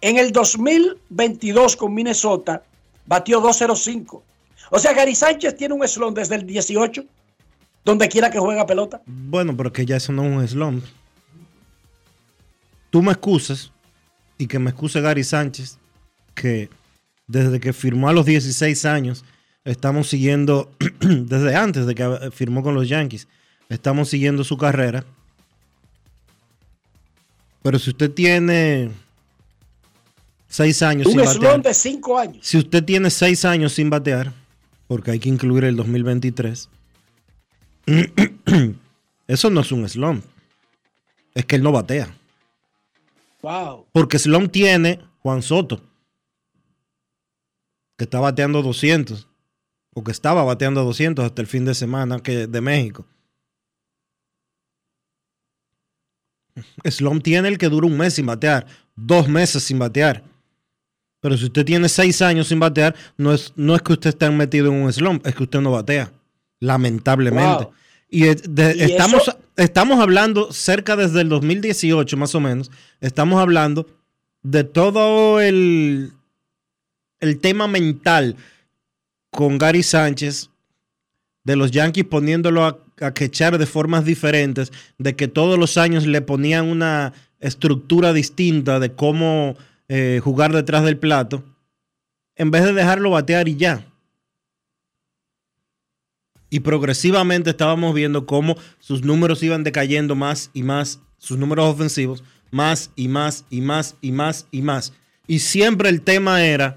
En 0.00 0.18
el 0.18 0.32
2022 0.32 1.76
con 1.76 1.94
Minnesota 1.94 2.62
batió 3.06 3.40
205. 3.40 4.22
O 4.70 4.78
sea, 4.78 4.94
Gary 4.94 5.14
Sánchez 5.14 5.56
tiene 5.56 5.74
un 5.74 5.86
slump 5.86 6.16
desde 6.16 6.36
el 6.36 6.46
18, 6.46 7.04
donde 7.84 8.08
quiera 8.08 8.30
que 8.30 8.38
juega 8.38 8.66
pelota. 8.66 9.02
Bueno, 9.06 9.56
pero 9.56 9.72
que 9.72 9.84
ya 9.84 9.96
eso 9.96 10.12
no 10.12 10.24
es 10.24 10.30
un 10.30 10.48
slump. 10.48 10.84
Tú 12.90 13.02
me 13.02 13.12
excusas 13.12 13.72
y 14.38 14.46
que 14.46 14.58
me 14.58 14.70
excuse 14.70 15.00
Gary 15.00 15.24
Sánchez, 15.24 15.78
que 16.34 16.70
desde 17.26 17.60
que 17.60 17.72
firmó 17.72 18.08
a 18.08 18.12
los 18.12 18.24
16 18.24 18.84
años, 18.86 19.24
estamos 19.64 20.08
siguiendo, 20.08 20.70
desde 21.00 21.54
antes 21.54 21.86
de 21.86 21.94
que 21.94 22.30
firmó 22.32 22.62
con 22.62 22.74
los 22.74 22.88
Yankees, 22.88 23.28
estamos 23.68 24.08
siguiendo 24.08 24.44
su 24.44 24.56
carrera. 24.56 25.04
Pero 27.62 27.78
si 27.78 27.90
usted 27.90 28.10
tiene 28.10 28.90
6 30.48 30.82
años 30.82 31.06
Un 31.06 31.12
sin 31.12 31.24
batear, 31.24 31.62
de 31.62 31.74
5 31.74 32.18
años. 32.18 32.46
si 32.46 32.58
usted 32.58 32.84
tiene 32.84 33.08
6 33.10 33.44
años 33.44 33.72
sin 33.72 33.88
batear, 33.88 34.32
porque 34.88 35.12
hay 35.12 35.18
que 35.18 35.28
incluir 35.28 35.64
el 35.64 35.76
2023, 35.76 36.68
eso 39.26 39.50
no 39.50 39.60
es 39.60 39.72
un 39.72 39.88
slump. 39.88 40.24
Es 41.34 41.46
que 41.46 41.56
él 41.56 41.62
no 41.62 41.72
batea. 41.72 42.14
Wow. 43.40 43.86
Porque 43.92 44.18
slump 44.18 44.52
tiene 44.52 45.00
Juan 45.20 45.42
Soto, 45.42 45.80
que 47.96 48.04
está 48.04 48.20
bateando 48.20 48.62
200, 48.62 49.28
o 49.94 50.02
que 50.02 50.10
estaba 50.12 50.42
bateando 50.44 50.82
200 50.84 51.24
hasta 51.24 51.42
el 51.42 51.48
fin 51.48 51.64
de 51.64 51.74
semana 51.74 52.20
que, 52.20 52.46
de 52.46 52.60
México. 52.60 53.06
Slump 56.84 57.22
tiene 57.22 57.48
el 57.48 57.58
que 57.58 57.68
dura 57.68 57.86
un 57.86 57.96
mes 57.96 58.14
sin 58.14 58.26
batear, 58.26 58.66
dos 58.94 59.28
meses 59.28 59.62
sin 59.62 59.78
batear. 59.78 60.22
Pero 61.20 61.36
si 61.36 61.44
usted 61.44 61.64
tiene 61.64 61.88
seis 61.88 62.20
años 62.20 62.48
sin 62.48 62.58
batear, 62.60 62.94
no 63.16 63.32
es, 63.32 63.52
no 63.56 63.74
es 63.74 63.82
que 63.82 63.92
usted 63.92 64.10
esté 64.10 64.28
metido 64.30 64.68
en 64.68 64.82
un 64.82 64.92
slump, 64.92 65.26
es 65.26 65.34
que 65.34 65.44
usted 65.44 65.60
no 65.60 65.70
batea. 65.70 66.12
Lamentablemente. 66.60 67.64
Wow. 67.64 67.72
Y, 68.08 68.22
de- 68.24 68.74
¿Y 68.76 68.82
estamos, 68.82 69.22
eso? 69.22 69.38
estamos 69.56 70.00
hablando 70.00 70.52
cerca 70.52 70.96
desde 70.96 71.20
el 71.22 71.28
2018, 71.28 72.16
más 72.16 72.34
o 72.34 72.40
menos. 72.40 72.70
Estamos 73.00 73.40
hablando 73.40 73.86
de 74.42 74.64
todo 74.64 75.40
el, 75.40 76.12
el 77.20 77.38
tema 77.38 77.68
mental 77.68 78.36
con 79.32 79.56
Gary 79.58 79.82
Sánchez, 79.82 80.50
de 81.44 81.56
los 81.56 81.70
Yankees 81.70 82.04
poniéndolo 82.04 82.64
a, 82.64 82.78
quechar 83.14 83.58
de 83.58 83.66
formas 83.66 84.04
diferentes, 84.04 84.70
de 84.98 85.16
que 85.16 85.26
todos 85.26 85.58
los 85.58 85.76
años 85.76 86.06
le 86.06 86.20
ponían 86.20 86.68
una 86.68 87.14
estructura 87.40 88.12
distinta 88.12 88.78
de 88.78 88.92
cómo 88.92 89.56
eh, 89.88 90.20
jugar 90.22 90.52
detrás 90.52 90.84
del 90.84 90.98
plato, 90.98 91.42
en 92.36 92.52
vez 92.52 92.62
de 92.62 92.74
dejarlo 92.74 93.10
batear 93.10 93.48
y 93.48 93.56
ya. 93.56 93.84
Y 96.48 96.60
progresivamente 96.60 97.50
estábamos 97.50 97.94
viendo 97.94 98.26
cómo 98.26 98.56
sus 98.78 99.02
números 99.02 99.42
iban 99.42 99.64
decayendo 99.64 100.14
más 100.14 100.50
y 100.52 100.62
más, 100.62 101.00
sus 101.18 101.38
números 101.38 101.64
ofensivos, 101.64 102.22
más 102.50 102.90
y 102.94 103.08
más 103.08 103.46
y 103.50 103.62
más 103.62 103.96
y 104.02 104.12
más 104.12 104.46
y 104.52 104.62
más. 104.62 104.92
Y 105.26 105.38
siempre 105.38 105.88
el 105.88 106.02
tema 106.02 106.44
era 106.44 106.76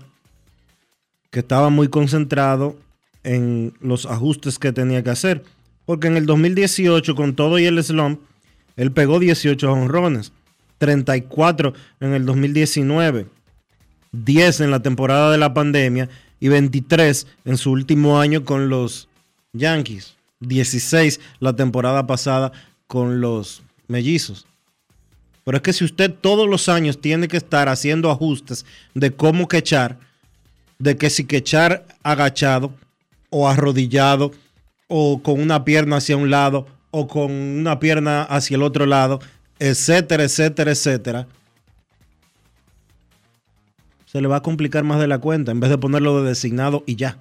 que 1.36 1.42
estaba 1.42 1.70
muy 1.70 1.90
concentrado 1.90 2.78
en 3.26 3.74
los 3.82 4.06
ajustes 4.06 4.58
que 4.58 4.72
tenía 4.72 5.04
que 5.04 5.10
hacer. 5.10 5.44
Porque 5.86 6.08
en 6.08 6.16
el 6.16 6.26
2018, 6.26 7.14
con 7.14 7.36
todo 7.36 7.60
y 7.60 7.66
el 7.66 7.84
slump, 7.84 8.22
él 8.78 8.94
pegó 8.94 9.20
18 9.20 9.70
honrones, 9.70 10.32
34 10.78 11.74
en 12.00 12.14
el 12.14 12.26
2019, 12.26 13.28
10 14.14 14.62
en 14.62 14.72
la 14.72 14.82
temporada 14.82 15.30
de 15.30 15.38
la 15.38 15.54
pandemia 15.54 16.08
y 16.40 16.48
23 16.48 17.28
en 17.44 17.58
su 17.58 17.72
último 17.72 18.18
año 18.18 18.46
con 18.46 18.70
los 18.70 19.10
Yankees, 19.52 20.16
16 20.40 21.20
la 21.42 21.54
temporada 21.54 22.08
pasada 22.08 22.54
con 22.88 23.20
los 23.20 23.62
Mellizos. 23.90 24.48
Pero 25.44 25.58
es 25.58 25.64
que 25.64 25.74
si 25.74 25.84
usted 25.84 26.14
todos 26.14 26.48
los 26.48 26.70
años 26.70 27.02
tiene 27.02 27.28
que 27.28 27.36
estar 27.36 27.68
haciendo 27.68 28.10
ajustes 28.10 28.66
de 28.94 29.12
cómo 29.12 29.50
quechar, 29.50 30.00
de 30.80 30.98
que 30.98 31.10
si 31.10 31.26
quechar 31.26 31.86
agachado 32.04 32.74
o 33.30 33.48
arrodillado 33.48 34.32
o 34.88 35.22
con 35.22 35.42
una 35.42 35.66
pierna 35.66 35.98
hacia 35.98 36.18
un 36.18 36.30
lado 36.30 36.68
o 36.92 37.08
con 37.08 37.32
una 37.32 37.80
pierna 37.80 38.24
hacia 38.24 38.56
el 38.56 38.64
otro 38.64 38.86
lado, 38.86 39.20
etcétera, 39.60 40.24
etcétera, 40.24 40.72
etcétera. 40.72 41.28
se 44.06 44.22
le 44.22 44.30
va 44.30 44.38
a 44.38 44.42
complicar 44.42 44.86
más 44.86 45.02
de 45.02 45.08
la 45.08 45.20
cuenta 45.20 45.52
en 45.52 45.60
vez 45.60 45.70
de 45.70 45.78
ponerlo 45.78 46.22
de 46.22 46.30
designado 46.30 46.84
y 46.86 46.96
ya. 46.96 47.18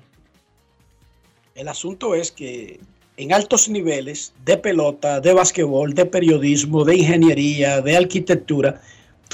El 1.56 1.66
asunto 1.66 2.14
es 2.14 2.30
que 2.30 2.78
en 3.16 3.32
altos 3.32 3.68
niveles 3.68 4.32
de 4.44 4.56
pelota, 4.58 5.20
de 5.20 5.32
basquetbol, 5.32 5.94
de 5.94 6.06
periodismo, 6.06 6.84
de 6.84 6.96
ingeniería, 6.96 7.80
de 7.80 7.96
arquitectura, 7.96 8.80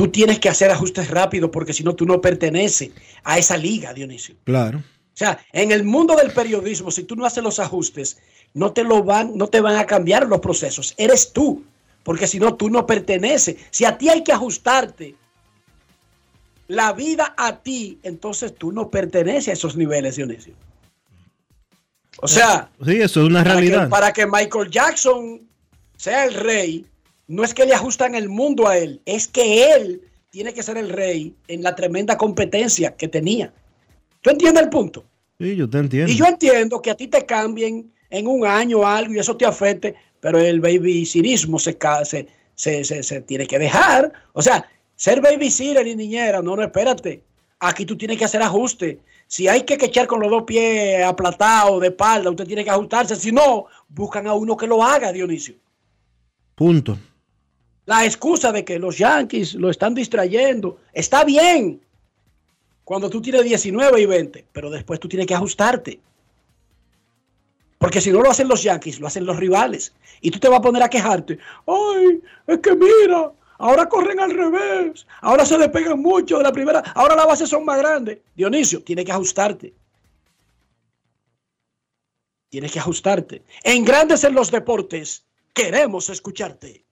tú 0.01 0.09
tienes 0.09 0.38
que 0.38 0.48
hacer 0.48 0.70
ajustes 0.70 1.11
rápidos 1.11 1.51
porque 1.53 1.74
si 1.74 1.84
no 1.84 1.94
tú 1.94 2.07
no 2.07 2.22
perteneces 2.22 2.88
a 3.22 3.36
esa 3.36 3.59
liga, 3.59 3.92
Dionisio. 3.92 4.34
Claro. 4.44 4.78
O 4.78 4.82
sea, 5.12 5.38
en 5.53 5.72
el 5.72 5.84
mundo 5.84 6.16
del 6.16 6.30
periodismo, 6.30 6.90
si 6.90 7.05
tú 7.05 7.16
no 7.16 7.26
haces 7.26 7.44
los 7.44 7.59
ajustes, 7.59 8.16
no 8.55 8.72
te 8.72 8.82
lo 8.82 9.05
van, 9.05 9.36
no 9.36 9.48
te 9.48 9.61
van 9.61 9.76
a 9.76 9.84
cambiar 9.84 10.26
los 10.26 10.40
procesos. 10.40 10.94
Eres 10.96 11.34
tú, 11.34 11.64
porque 12.03 12.26
si 12.26 12.40
no 12.40 12.55
tú 12.55 12.70
no 12.70 12.86
perteneces. 12.86 13.57
Si 13.70 13.84
a 13.84 13.98
ti 13.98 14.09
hay 14.09 14.24
que 14.24 14.32
ajustarte 14.32 15.16
la 16.68 16.94
vida 16.94 17.34
a 17.36 17.59
ti, 17.59 17.98
entonces 18.03 18.55
tú 18.55 18.72
no 18.72 18.88
perteneces 18.88 19.48
a 19.48 19.53
esos 19.53 19.76
niveles, 19.76 20.16
Dionisio. 20.16 20.55
O 22.22 22.26
sea, 22.26 22.70
Sí, 22.82 23.03
eso 23.03 23.20
es 23.20 23.26
una 23.26 23.42
para 23.44 23.57
que, 23.57 23.61
realidad. 23.61 23.88
para 23.90 24.12
que 24.14 24.26
Michael 24.26 24.70
Jackson 24.70 25.42
sea 25.98 26.24
el 26.24 26.32
rey, 26.32 26.86
no 27.31 27.45
es 27.45 27.55
que 27.55 27.64
le 27.64 27.74
ajustan 27.74 28.16
el 28.16 28.28
mundo 28.28 28.66
a 28.66 28.76
él, 28.76 29.01
es 29.07 29.28
que 29.28 29.72
él 29.72 30.03
tiene 30.31 30.53
que 30.53 30.64
ser 30.64 30.76
el 30.76 30.89
rey 30.89 31.33
en 31.47 31.62
la 31.62 31.76
tremenda 31.76 32.18
competencia 32.18 32.97
que 32.97 33.07
tenía. 33.07 33.53
¿Tú 34.20 34.31
entiendes 34.31 34.64
el 34.64 34.68
punto? 34.68 35.05
Sí, 35.39 35.55
yo 35.55 35.70
te 35.70 35.78
entiendo. 35.78 36.11
Y 36.11 36.16
yo 36.16 36.26
entiendo 36.26 36.83
que 36.83 36.91
a 36.91 36.97
ti 36.97 37.07
te 37.07 37.24
cambien 37.24 37.93
en 38.11 38.26
un 38.26 38.45
año 38.45 38.81
o 38.81 38.87
algo 38.87 39.14
y 39.14 39.20
eso 39.20 39.37
te 39.37 39.47
afecte, 39.47 39.95
pero 40.18 40.41
el 40.41 40.61
babysirismo 40.61 41.61
se, 41.61 41.78
se, 42.03 42.26
se, 42.57 42.83
se, 42.83 43.03
se 43.05 43.20
tiene 43.20 43.47
que 43.47 43.61
dejar. 43.61 44.12
O 44.33 44.43
sea, 44.43 44.68
ser 44.97 45.20
babysitter 45.20 45.87
y 45.87 45.95
niñera, 45.95 46.43
no, 46.43 46.57
no, 46.57 46.64
espérate. 46.64 47.22
Aquí 47.61 47.87
tú 47.87 47.97
tienes 47.97 48.18
que 48.18 48.24
hacer 48.24 48.43
ajuste. 48.43 48.99
Si 49.28 49.47
hay 49.47 49.62
que 49.62 49.74
echar 49.74 50.09
con 50.09 50.18
los 50.18 50.31
dos 50.31 50.43
pies 50.43 51.05
aplatados 51.05 51.81
de 51.81 51.89
espalda, 51.89 52.28
usted 52.28 52.47
tiene 52.47 52.64
que 52.64 52.70
ajustarse. 52.70 53.14
Si 53.14 53.31
no, 53.31 53.66
buscan 53.89 54.26
a 54.26 54.35
uno 54.35 54.57
que 54.57 54.66
lo 54.66 54.83
haga, 54.83 55.12
Dionisio. 55.12 55.55
Punto. 56.57 56.99
La 57.87 58.05
excusa 58.05 58.53
de 58.53 58.64
que 58.64 58.78
los 58.78 58.99
Yankees 58.99 59.55
lo 59.55 59.70
están 59.70 59.95
distrayendo 59.95 60.78
está 60.93 61.24
bien 61.24 61.81
cuando 62.85 63.09
tú 63.09 63.22
tienes 63.22 63.45
19 63.45 64.01
y 64.01 64.07
20, 64.07 64.47
pero 64.53 64.70
después 64.70 65.01
tú 65.01 65.09
tienes 65.09 65.26
que 65.26 65.35
ajustarte. 65.35 66.01
Porque 67.78 68.01
si 68.01 68.11
no 68.11 68.20
lo 68.20 68.31
hacen 68.31 68.47
los 68.49 68.62
Yankees, 68.62 69.01
lo 69.01 69.07
hacen 69.07 69.24
los 69.24 69.39
rivales. 69.39 69.95
Y 70.20 70.31
tú 70.31 70.39
te 70.39 70.49
vas 70.49 70.59
a 70.59 70.62
poner 70.62 70.83
a 70.83 70.91
quejarte. 70.91 71.39
Ay, 71.66 72.20
es 72.47 72.59
que 72.59 72.76
mira, 72.76 73.33
ahora 73.57 73.89
corren 73.89 74.20
al 74.20 74.33
revés. 74.33 75.07
Ahora 75.22 75.47
se 75.47 75.57
despegan 75.57 75.99
mucho 75.99 76.37
de 76.37 76.43
la 76.43 76.53
primera. 76.53 76.81
Ahora 76.95 77.16
las 77.16 77.26
bases 77.26 77.49
son 77.49 77.64
más 77.64 77.78
grandes. 77.78 78.18
Dionisio, 78.35 78.83
tienes 78.83 79.07
que 79.07 79.12
ajustarte. 79.12 79.72
Tienes 82.51 82.72
que 82.72 82.81
ajustarte. 82.81 83.45
En 83.62 83.85
Grandes 83.85 84.24
en 84.24 84.35
los 84.35 84.51
Deportes, 84.51 85.24
queremos 85.55 86.11
escucharte. 86.11 86.85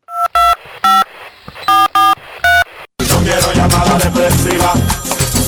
Llamada 3.78 3.98
depresiva. 3.98 4.72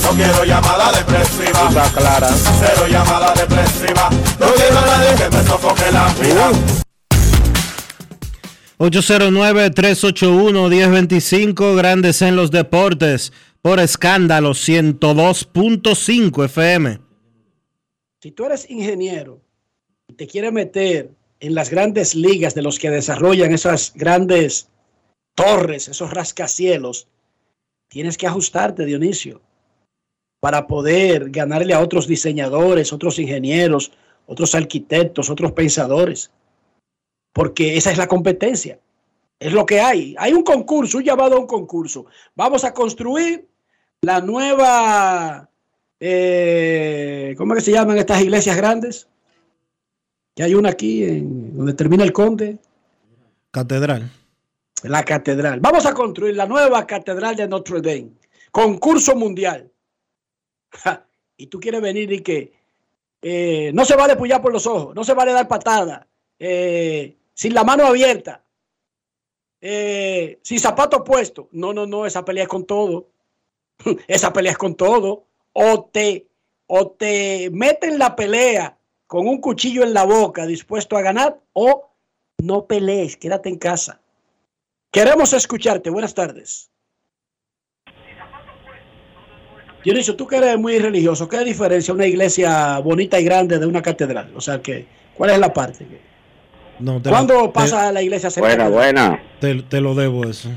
No 0.03 0.11
quiero 0.15 0.43
llamada 0.45 0.91
depresiva. 0.97 1.67
Está 1.67 1.91
clara. 1.93 2.29
Cero 2.29 2.87
llamada 2.89 3.33
depresiva. 3.33 4.09
No 4.39 4.47
quiero 4.53 4.79
a 4.79 4.85
nadie 4.85 5.15
que 5.17 5.29
me 5.35 5.43
sofoque 5.43 5.91
la 5.91 6.07
vida. 6.15 6.49
809-381-1025, 8.79 11.75
Grandes 11.75 12.21
en 12.23 12.35
los 12.35 12.49
Deportes, 12.49 13.31
por 13.61 13.79
escándalo 13.79 14.49
102.5 14.51 16.45
FM. 16.45 16.99
Si 18.21 18.31
tú 18.31 18.45
eres 18.45 18.67
ingeniero 18.69 19.39
y 20.07 20.13
te 20.13 20.25
quieres 20.25 20.51
meter 20.51 21.11
en 21.39 21.53
las 21.53 21.69
grandes 21.69 22.15
ligas 22.15 22.55
de 22.55 22.63
los 22.63 22.79
que 22.79 22.89
desarrollan 22.89 23.53
esas 23.53 23.93
grandes 23.93 24.67
torres, 25.35 25.87
esos 25.87 26.09
rascacielos, 26.11 27.07
tienes 27.91 28.17
que 28.17 28.25
ajustarte, 28.25 28.85
Dionisio, 28.85 29.41
para 30.39 30.65
poder 30.65 31.29
ganarle 31.29 31.73
a 31.73 31.81
otros 31.81 32.07
diseñadores, 32.07 32.93
otros 32.93 33.19
ingenieros, 33.19 33.91
otros 34.25 34.55
arquitectos, 34.55 35.29
otros 35.29 35.51
pensadores. 35.51 36.31
Porque 37.33 37.75
esa 37.75 37.91
es 37.91 37.97
la 37.97 38.07
competencia. 38.07 38.79
Es 39.39 39.51
lo 39.51 39.65
que 39.65 39.81
hay. 39.81 40.15
Hay 40.17 40.31
un 40.31 40.43
concurso, 40.43 40.99
un 40.99 41.03
llamado 41.03 41.35
a 41.35 41.39
un 41.39 41.47
concurso. 41.47 42.05
Vamos 42.33 42.63
a 42.63 42.73
construir 42.73 43.47
la 44.01 44.21
nueva, 44.21 45.49
eh, 45.99 47.35
¿cómo 47.37 47.53
es 47.53 47.59
que 47.59 47.65
se 47.65 47.71
llaman 47.73 47.97
estas 47.97 48.21
iglesias 48.21 48.55
grandes? 48.55 49.09
Que 50.33 50.43
hay 50.43 50.55
una 50.55 50.69
aquí 50.69 51.03
en 51.03 51.57
donde 51.57 51.73
termina 51.73 52.05
el 52.05 52.13
conde. 52.13 52.57
Catedral. 53.51 54.09
La 54.83 55.03
catedral. 55.03 55.59
Vamos 55.59 55.85
a 55.85 55.93
construir 55.93 56.35
la 56.35 56.45
nueva 56.45 56.85
catedral 56.87 57.35
de 57.35 57.47
Notre 57.47 57.81
Dame. 57.81 58.11
Concurso 58.51 59.15
mundial. 59.15 59.71
Y 61.37 61.47
tú 61.47 61.59
quieres 61.59 61.81
venir 61.81 62.11
y 62.11 62.21
que 62.21 62.53
eh, 63.21 63.71
no 63.73 63.85
se 63.85 63.95
vale 63.95 64.15
pullar 64.15 64.41
por 64.41 64.51
los 64.51 64.65
ojos, 64.65 64.95
no 64.95 65.03
se 65.03 65.13
vale 65.13 65.31
dar 65.31 65.47
patada, 65.47 66.07
eh, 66.39 67.17
sin 67.33 67.53
la 67.53 67.63
mano 67.63 67.85
abierta, 67.85 68.43
eh, 69.59 70.39
sin 70.41 70.59
zapatos 70.59 71.01
puestos. 71.05 71.45
No, 71.51 71.73
no, 71.73 71.85
no, 71.85 72.05
esa 72.05 72.25
pelea 72.25 72.43
es 72.43 72.49
con 72.49 72.65
todo. 72.65 73.09
esa 74.07 74.33
pelea 74.33 74.53
es 74.53 74.57
con 74.57 74.75
todo. 74.75 75.25
O 75.53 75.85
te, 75.85 76.27
o 76.67 76.91
te 76.91 77.49
meten 77.51 77.99
la 77.99 78.15
pelea 78.15 78.77
con 79.05 79.27
un 79.27 79.39
cuchillo 79.39 79.83
en 79.83 79.93
la 79.93 80.05
boca 80.05 80.45
dispuesto 80.45 80.97
a 80.97 81.01
ganar 81.01 81.39
o 81.53 81.91
no 82.37 82.65
pelees, 82.65 83.17
quédate 83.17 83.49
en 83.49 83.57
casa. 83.57 84.00
Queremos 84.91 85.31
escucharte. 85.33 85.89
Buenas 85.89 86.13
tardes. 86.13 86.69
Dionisio, 89.83 90.15
tú 90.15 90.27
que 90.27 90.35
eres 90.37 90.59
muy 90.59 90.77
religioso, 90.77 91.27
¿qué 91.27 91.43
diferencia 91.43 91.91
una 91.93 92.05
iglesia 92.05 92.77
bonita 92.79 93.19
y 93.19 93.23
grande 93.23 93.57
de 93.57 93.65
una 93.65 93.81
catedral? 93.81 94.31
O 94.35 94.41
sea, 94.41 94.61
que, 94.61 94.85
¿cuál 95.15 95.31
es 95.31 95.39
la 95.39 95.51
parte? 95.51 95.87
No, 96.77 97.01
¿Cuándo 97.01 97.43
te- 97.45 97.49
pasa 97.49 97.91
la 97.91 98.01
iglesia 98.03 98.27
a 98.27 98.31
ser 98.31 98.43
Buena, 98.43 98.65
catedral? 98.69 99.21
Te, 99.39 99.55
te 99.63 99.81
lo 99.81 99.95
debo 99.95 100.25
eso. 100.29 100.49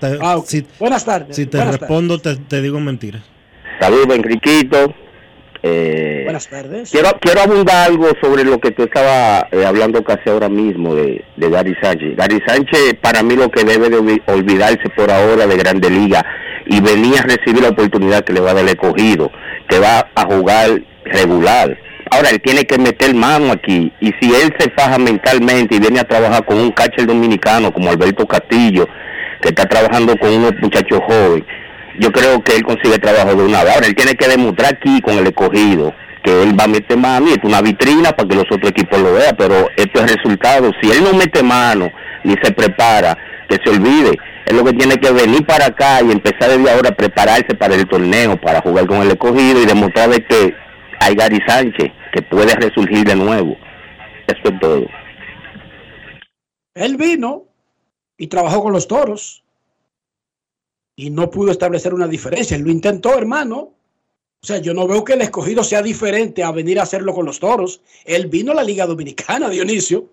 Te- 0.00 0.18
Ah, 0.20 0.40
si, 0.44 0.66
Buenas 0.80 1.04
tardes. 1.04 1.36
si 1.36 1.46
te 1.46 1.58
Buenas 1.58 1.78
respondo, 1.78 2.18
te, 2.20 2.34
te 2.36 2.60
digo 2.60 2.80
mentira. 2.80 3.22
Saludos, 3.78 4.16
Enriquito. 4.16 4.92
Eh, 5.62 6.22
Buenas 6.24 6.48
tardes. 6.48 6.90
Quiero, 6.90 7.10
quiero 7.20 7.40
abundar 7.42 7.88
algo 7.88 8.08
sobre 8.20 8.44
lo 8.44 8.58
que 8.58 8.72
tú 8.72 8.82
estabas 8.84 9.44
eh, 9.52 9.64
hablando 9.64 10.02
casi 10.02 10.28
ahora 10.28 10.48
mismo 10.48 10.94
de, 10.94 11.24
de 11.36 11.50
Gary 11.50 11.74
Sánchez. 11.80 12.16
Gary 12.16 12.40
Sánchez, 12.46 12.94
para 13.00 13.22
mí, 13.22 13.36
lo 13.36 13.48
que 13.50 13.62
debe 13.64 13.88
de 13.88 13.98
olvi- 13.98 14.22
olvidarse 14.26 14.88
por 14.96 15.10
ahora 15.10 15.46
de 15.46 15.56
Grande 15.56 15.88
Liga 15.90 16.24
y 16.66 16.80
venir 16.80 17.14
a 17.18 17.22
recibir 17.22 17.62
la 17.62 17.68
oportunidad 17.70 18.24
que 18.24 18.32
le 18.32 18.40
va 18.40 18.50
a 18.50 18.54
dar 18.54 18.62
el 18.64 18.70
escogido, 18.70 19.30
que 19.68 19.78
va 19.78 20.08
a 20.14 20.24
jugar 20.24 20.80
regular. 21.04 21.76
Ahora, 22.10 22.30
él 22.30 22.40
tiene 22.42 22.64
que 22.64 22.78
meter 22.78 23.14
mano 23.14 23.52
aquí 23.52 23.92
y 24.00 24.06
si 24.20 24.34
él 24.34 24.52
se 24.58 24.68
faja 24.70 24.98
mentalmente 24.98 25.76
y 25.76 25.78
viene 25.80 26.00
a 26.00 26.04
trabajar 26.04 26.44
con 26.44 26.58
un 26.58 26.70
catcher 26.72 27.06
dominicano 27.06 27.72
como 27.72 27.88
Alberto 27.90 28.26
Castillo, 28.26 28.86
que 29.40 29.48
está 29.48 29.64
trabajando 29.66 30.16
con 30.18 30.30
unos 30.32 30.52
muchachos 30.60 31.00
jóvenes, 31.06 31.44
yo 31.98 32.10
creo 32.10 32.42
que 32.42 32.56
él 32.56 32.62
consigue 32.62 32.98
trabajo 32.98 33.34
de 33.34 33.44
una 33.44 33.64
vez. 33.64 33.74
Ahora, 33.74 33.86
él 33.86 33.94
tiene 33.94 34.14
que 34.14 34.28
demostrar 34.28 34.74
aquí 34.74 35.00
con 35.00 35.18
el 35.18 35.26
escogido 35.26 35.94
que 36.22 36.42
él 36.42 36.58
va 36.58 36.64
a 36.64 36.68
meter 36.68 36.96
mano 36.96 37.28
y 37.28 37.32
es 37.32 37.40
una 37.42 37.60
vitrina 37.60 38.12
para 38.12 38.28
que 38.28 38.36
los 38.36 38.44
otros 38.50 38.70
equipos 38.70 39.00
lo 39.00 39.12
vean, 39.12 39.34
pero 39.36 39.68
esto 39.76 40.04
es 40.04 40.16
resultado. 40.16 40.70
Si 40.80 40.90
él 40.90 41.02
no 41.02 41.12
mete 41.14 41.42
mano 41.42 41.90
ni 42.24 42.34
se 42.42 42.52
prepara, 42.52 43.16
que 43.48 43.58
se 43.62 43.70
olvide. 43.70 44.18
Es 44.46 44.54
lo 44.54 44.64
que 44.64 44.72
tiene 44.72 44.96
que 44.96 45.10
venir 45.10 45.44
para 45.46 45.66
acá 45.66 46.00
y 46.02 46.10
empezar 46.10 46.50
desde 46.50 46.70
ahora 46.70 46.90
a 46.90 46.96
prepararse 46.96 47.54
para 47.54 47.74
el 47.74 47.86
torneo, 47.86 48.40
para 48.40 48.60
jugar 48.60 48.86
con 48.86 48.98
el 48.98 49.10
escogido 49.10 49.62
y 49.62 49.66
demostrar 49.66 50.10
de 50.10 50.24
que 50.24 50.54
hay 51.00 51.14
Gary 51.14 51.40
Sánchez, 51.46 51.92
que 52.12 52.22
puede 52.22 52.54
resurgir 52.54 53.04
de 53.04 53.16
nuevo. 53.16 53.56
Eso 54.26 54.40
es 54.44 54.60
todo. 54.60 54.86
Él 56.74 56.96
vino 56.96 57.44
y 58.16 58.28
trabajó 58.28 58.62
con 58.62 58.72
los 58.72 58.88
toros 58.88 59.41
y 61.02 61.10
no 61.10 61.28
pudo 61.30 61.50
establecer 61.50 61.92
una 61.94 62.06
diferencia. 62.06 62.56
Él 62.56 62.62
lo 62.62 62.70
intentó, 62.70 63.18
hermano. 63.18 63.74
O 64.40 64.46
sea, 64.46 64.58
yo 64.58 64.72
no 64.72 64.86
veo 64.86 65.02
que 65.02 65.14
el 65.14 65.22
escogido 65.22 65.64
sea 65.64 65.82
diferente 65.82 66.44
a 66.44 66.52
venir 66.52 66.78
a 66.78 66.84
hacerlo 66.84 67.12
con 67.12 67.26
los 67.26 67.40
toros. 67.40 67.80
Él 68.04 68.28
vino 68.28 68.52
a 68.52 68.54
la 68.54 68.62
Liga 68.62 68.86
Dominicana, 68.86 69.48
Dionisio. 69.50 70.08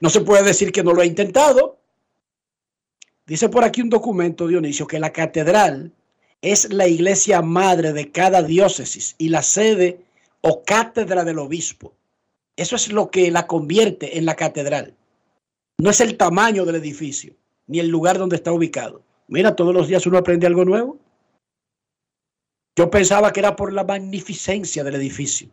No 0.00 0.08
se 0.08 0.22
puede 0.22 0.42
decir 0.42 0.72
que 0.72 0.82
no 0.82 0.94
lo 0.94 1.02
ha 1.02 1.04
intentado. 1.04 1.76
Dice 3.26 3.50
por 3.50 3.64
aquí 3.64 3.82
un 3.82 3.90
documento, 3.90 4.48
Dionisio, 4.48 4.86
que 4.86 4.98
la 4.98 5.12
catedral 5.12 5.92
es 6.40 6.72
la 6.72 6.88
iglesia 6.88 7.42
madre 7.42 7.92
de 7.92 8.10
cada 8.10 8.42
diócesis 8.42 9.16
y 9.18 9.28
la 9.28 9.42
sede 9.42 10.00
o 10.40 10.62
cátedra 10.62 11.22
del 11.22 11.38
obispo. 11.38 11.92
Eso 12.56 12.76
es 12.76 12.90
lo 12.90 13.10
que 13.10 13.30
la 13.30 13.46
convierte 13.46 14.16
en 14.16 14.24
la 14.24 14.36
catedral. 14.36 14.94
No 15.76 15.90
es 15.90 16.00
el 16.00 16.16
tamaño 16.16 16.64
del 16.64 16.76
edificio, 16.76 17.34
ni 17.66 17.78
el 17.78 17.88
lugar 17.88 18.16
donde 18.16 18.36
está 18.36 18.52
ubicado. 18.52 19.02
Mira, 19.30 19.54
todos 19.54 19.72
los 19.72 19.86
días 19.86 20.04
uno 20.06 20.18
aprende 20.18 20.46
algo 20.46 20.64
nuevo. 20.64 20.98
Yo 22.76 22.90
pensaba 22.90 23.32
que 23.32 23.40
era 23.40 23.54
por 23.54 23.72
la 23.72 23.84
magnificencia 23.84 24.82
del 24.82 24.96
edificio. 24.96 25.48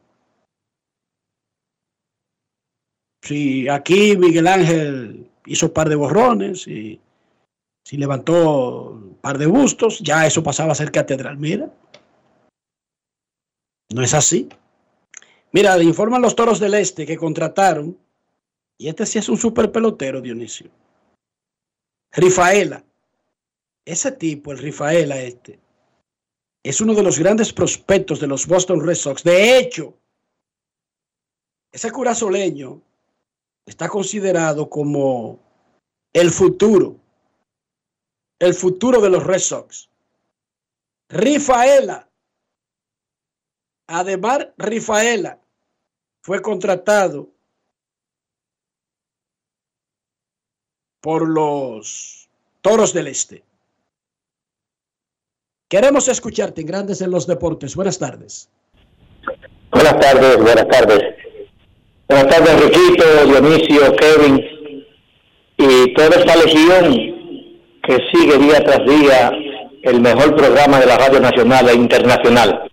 Si 3.24 3.70
aquí 3.70 4.18
Miguel 4.18 4.48
Ángel 4.48 5.30
hizo 5.46 5.68
un 5.68 5.74
par 5.74 5.90
de 5.90 5.96
borrones 5.96 6.68
y 6.68 7.00
si 7.86 7.98
levantó 7.98 8.92
un 8.92 9.18
par 9.22 9.38
de 9.38 9.46
bustos, 9.46 10.00
ya 10.00 10.26
eso 10.26 10.42
pasaba 10.42 10.72
a 10.72 10.76
ser 10.76 10.92
catedral. 10.92 11.38
Mira, 11.38 11.72
no 13.94 14.02
es 14.02 14.14
así. 14.14 14.50
Mira, 15.52 15.78
le 15.78 15.84
informan 15.84 16.22
los 16.22 16.36
toros 16.36 16.60
del 16.60 16.74
este 16.74 17.06
que 17.06 17.18
contrataron, 17.18 17.98
y 18.78 18.90
este 18.90 19.06
sí 19.06 19.20
es 19.20 19.30
un 19.30 19.38
super 19.38 19.72
pelotero, 19.72 20.20
Dionisio. 20.20 20.70
Rifaela. 22.12 22.84
Ese 23.88 24.12
tipo, 24.12 24.52
el 24.52 24.58
Rifaela 24.58 25.18
este, 25.22 25.62
es 26.62 26.82
uno 26.82 26.94
de 26.94 27.04
los 27.04 27.18
grandes 27.18 27.54
prospectos 27.54 28.20
de 28.20 28.28
los 28.28 28.46
Boston 28.46 28.86
Red 28.86 28.96
Sox. 28.96 29.24
De 29.24 29.58
hecho, 29.58 29.98
ese 31.72 31.90
curazoleño 31.90 32.82
está 33.66 33.88
considerado 33.88 34.70
como 34.70 35.40
el 36.12 36.32
futuro, 36.32 37.00
el 38.40 38.54
futuro 38.54 39.00
de 39.00 39.10
los 39.10 39.24
Red 39.24 39.40
Sox. 39.40 39.90
Rifaela, 41.08 42.12
Ademar 43.88 44.54
Rifaela, 44.58 45.40
fue 46.22 46.42
contratado 46.42 47.32
por 51.00 51.26
los 51.26 52.30
Toros 52.60 52.92
del 52.92 53.08
Este. 53.08 53.48
Queremos 55.70 56.08
escucharte 56.08 56.62
en 56.62 56.68
Grandes 56.68 57.02
en 57.02 57.12
los 57.12 57.28
Deportes. 57.28 57.76
Buenas 57.76 58.00
tardes. 58.00 58.50
Buenas 59.70 60.00
tardes, 60.00 60.38
buenas 60.38 60.66
tardes. 60.70 61.04
Buenas 62.08 62.28
tardes, 62.30 62.50
Enriquito, 62.52 63.26
Dionisio, 63.26 63.96
Kevin 63.98 64.46
y 65.58 65.94
toda 65.94 66.16
esta 66.16 66.38
legión 66.38 66.96
que 67.84 67.98
sigue 68.14 68.38
día 68.38 68.64
tras 68.64 68.86
día 68.86 69.30
el 69.84 70.00
mejor 70.00 70.38
programa 70.38 70.80
de 70.80 70.86
la 70.86 71.00
Radio 71.00 71.20
Nacional 71.20 71.68
e 71.68 71.74
Internacional. 71.74 72.72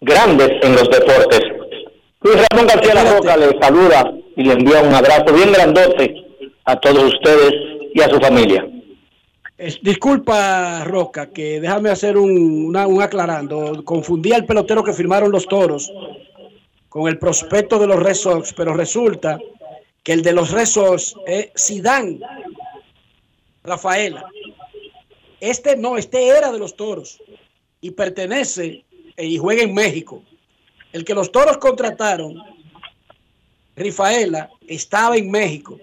Grandes 0.00 0.50
en 0.62 0.76
los 0.76 0.88
deportes. 0.90 1.40
Luis 2.20 2.36
Ramón 2.52 2.68
García 2.68 2.94
La 2.94 3.16
Roca 3.16 3.36
le 3.36 3.58
saluda 3.60 4.12
y 4.36 4.44
le 4.44 4.52
envía 4.52 4.80
un 4.80 4.94
abrazo 4.94 5.34
bien 5.34 5.50
grandote 5.52 6.14
a 6.66 6.76
todos 6.76 7.14
ustedes 7.14 7.52
y 7.92 8.00
a 8.00 8.08
su 8.08 8.20
familia. 8.20 8.64
Disculpa, 9.58 10.84
Roca, 10.84 11.30
que 11.30 11.60
déjame 11.60 11.90
hacer 11.90 12.16
un 12.16 12.76
aclarando. 13.02 13.84
Confundí 13.84 14.32
al 14.32 14.46
pelotero 14.46 14.84
que 14.84 14.92
firmaron 14.92 15.32
los 15.32 15.46
toros 15.46 15.92
con 16.88 17.08
el 17.08 17.18
prospecto 17.18 17.78
de 17.80 17.88
los 17.88 18.00
Red 18.00 18.14
Sox, 18.14 18.54
pero 18.54 18.72
resulta 18.74 19.40
que 20.04 20.12
el 20.12 20.22
de 20.22 20.32
los 20.32 20.52
Red 20.52 20.66
Sox 20.66 21.16
es 21.26 21.50
Sidán 21.56 22.20
Rafaela. 23.64 24.24
Este 25.40 25.76
no, 25.76 25.96
este 25.96 26.28
era 26.28 26.52
de 26.52 26.58
los 26.60 26.76
toros 26.76 27.20
y 27.80 27.90
pertenece 27.90 28.84
eh, 29.16 29.26
y 29.26 29.38
juega 29.38 29.62
en 29.64 29.74
México. 29.74 30.22
El 30.92 31.04
que 31.04 31.14
los 31.14 31.32
toros 31.32 31.58
contrataron, 31.58 32.40
Rifaela, 33.74 34.50
estaba 34.68 35.16
en 35.16 35.30
México. 35.30 35.78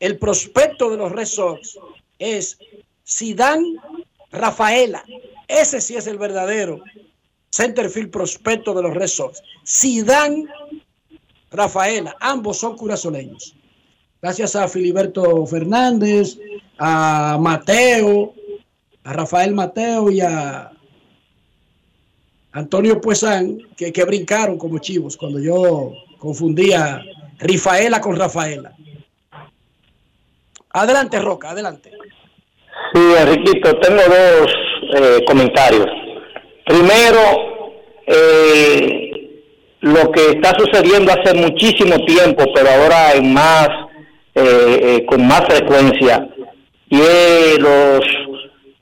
El 0.00 0.18
prospecto 0.18 0.90
de 0.90 0.96
los 0.96 1.12
Red 1.12 1.26
Sox 1.26 1.78
es 2.18 2.58
Sidán 3.10 3.64
Rafaela. 4.30 5.04
Ese 5.48 5.80
sí 5.80 5.96
es 5.96 6.06
el 6.06 6.16
verdadero 6.16 6.80
centerfield 7.50 8.10
prospecto 8.10 8.72
de 8.72 8.82
los 8.82 8.94
Red 8.94 9.08
Sox. 9.08 9.42
Sidán 9.64 10.46
Rafaela. 11.50 12.14
Ambos 12.20 12.58
son 12.58 12.76
curazoleños. 12.76 13.56
Gracias 14.22 14.54
a 14.54 14.68
Filiberto 14.68 15.44
Fernández, 15.44 16.38
a 16.78 17.36
Mateo, 17.40 18.32
a 19.02 19.12
Rafael 19.12 19.54
Mateo 19.54 20.10
y 20.12 20.20
a 20.20 20.70
Antonio 22.52 23.00
Puesán, 23.00 23.58
que, 23.76 23.92
que 23.92 24.04
brincaron 24.04 24.56
como 24.56 24.78
chivos 24.78 25.16
cuando 25.16 25.40
yo 25.40 25.94
confundía 26.18 27.02
Rifaela 27.40 28.00
con 28.00 28.14
Rafaela. 28.14 28.72
Adelante, 30.72 31.18
Roca, 31.18 31.50
adelante. 31.50 31.90
Sí, 32.92 33.00
Enriquito, 33.20 33.76
tengo 33.76 34.02
dos 34.02 34.52
eh, 34.94 35.24
comentarios. 35.24 35.86
Primero, 36.66 37.20
eh, 38.06 39.10
lo 39.80 40.10
que 40.10 40.30
está 40.30 40.52
sucediendo 40.58 41.12
hace 41.12 41.34
muchísimo 41.34 42.04
tiempo, 42.04 42.44
pero 42.54 42.68
ahora 42.68 43.12
en 43.14 43.32
más, 43.32 43.68
eh, 44.34 44.80
eh, 44.82 45.06
con 45.06 45.26
más 45.26 45.42
frecuencia, 45.46 46.28
y 46.88 47.58
los, 47.60 48.00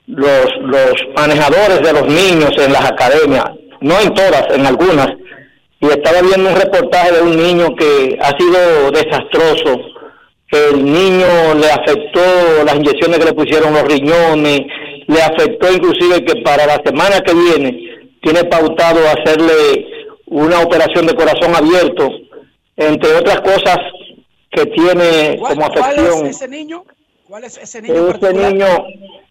los, 0.07 0.45
los 0.61 0.93
manejadores 1.15 1.81
de 1.83 1.93
los 1.93 2.07
niños 2.07 2.51
en 2.57 2.73
las 2.73 2.89
academias, 2.89 3.45
no 3.81 3.99
en 3.99 4.13
todas, 4.15 4.45
en 4.55 4.65
algunas. 4.65 5.09
Y 5.81 5.85
estaba 5.85 6.21
viendo 6.21 6.49
un 6.49 6.55
reportaje 6.55 7.11
de 7.13 7.21
un 7.21 7.37
niño 7.37 7.75
que 7.75 8.17
ha 8.19 8.35
sido 8.37 8.91
desastroso 8.91 9.79
el 10.51 10.83
niño 10.83 11.53
le 11.55 11.71
afectó 11.71 12.63
las 12.65 12.75
inyecciones 12.75 13.19
que 13.19 13.25
le 13.25 13.33
pusieron 13.33 13.73
los 13.73 13.83
riñones, 13.83 14.61
le 15.07 15.21
afectó 15.21 15.71
inclusive 15.71 16.25
que 16.25 16.41
para 16.41 16.65
la 16.65 16.81
semana 16.83 17.21
que 17.21 17.33
viene 17.33 17.89
tiene 18.21 18.43
pautado 18.45 18.99
hacerle 19.07 19.85
una 20.25 20.61
operación 20.61 21.05
de 21.07 21.15
corazón 21.15 21.55
abierto, 21.55 22.09
entre 22.77 23.15
otras 23.15 23.41
cosas 23.41 23.77
que 24.51 24.65
tiene 24.67 25.37
como 25.37 25.69
¿Cuál 25.69 25.71
es 25.71 25.99
afección. 25.99 26.25
ese 26.27 26.47
niño? 26.47 26.83
¿Cuál 27.27 27.43
es 27.43 27.57
ese 27.57 27.81
niño? 27.81 27.93
Ese 27.93 28.19
particular? 28.19 28.53
niño, 28.53 28.65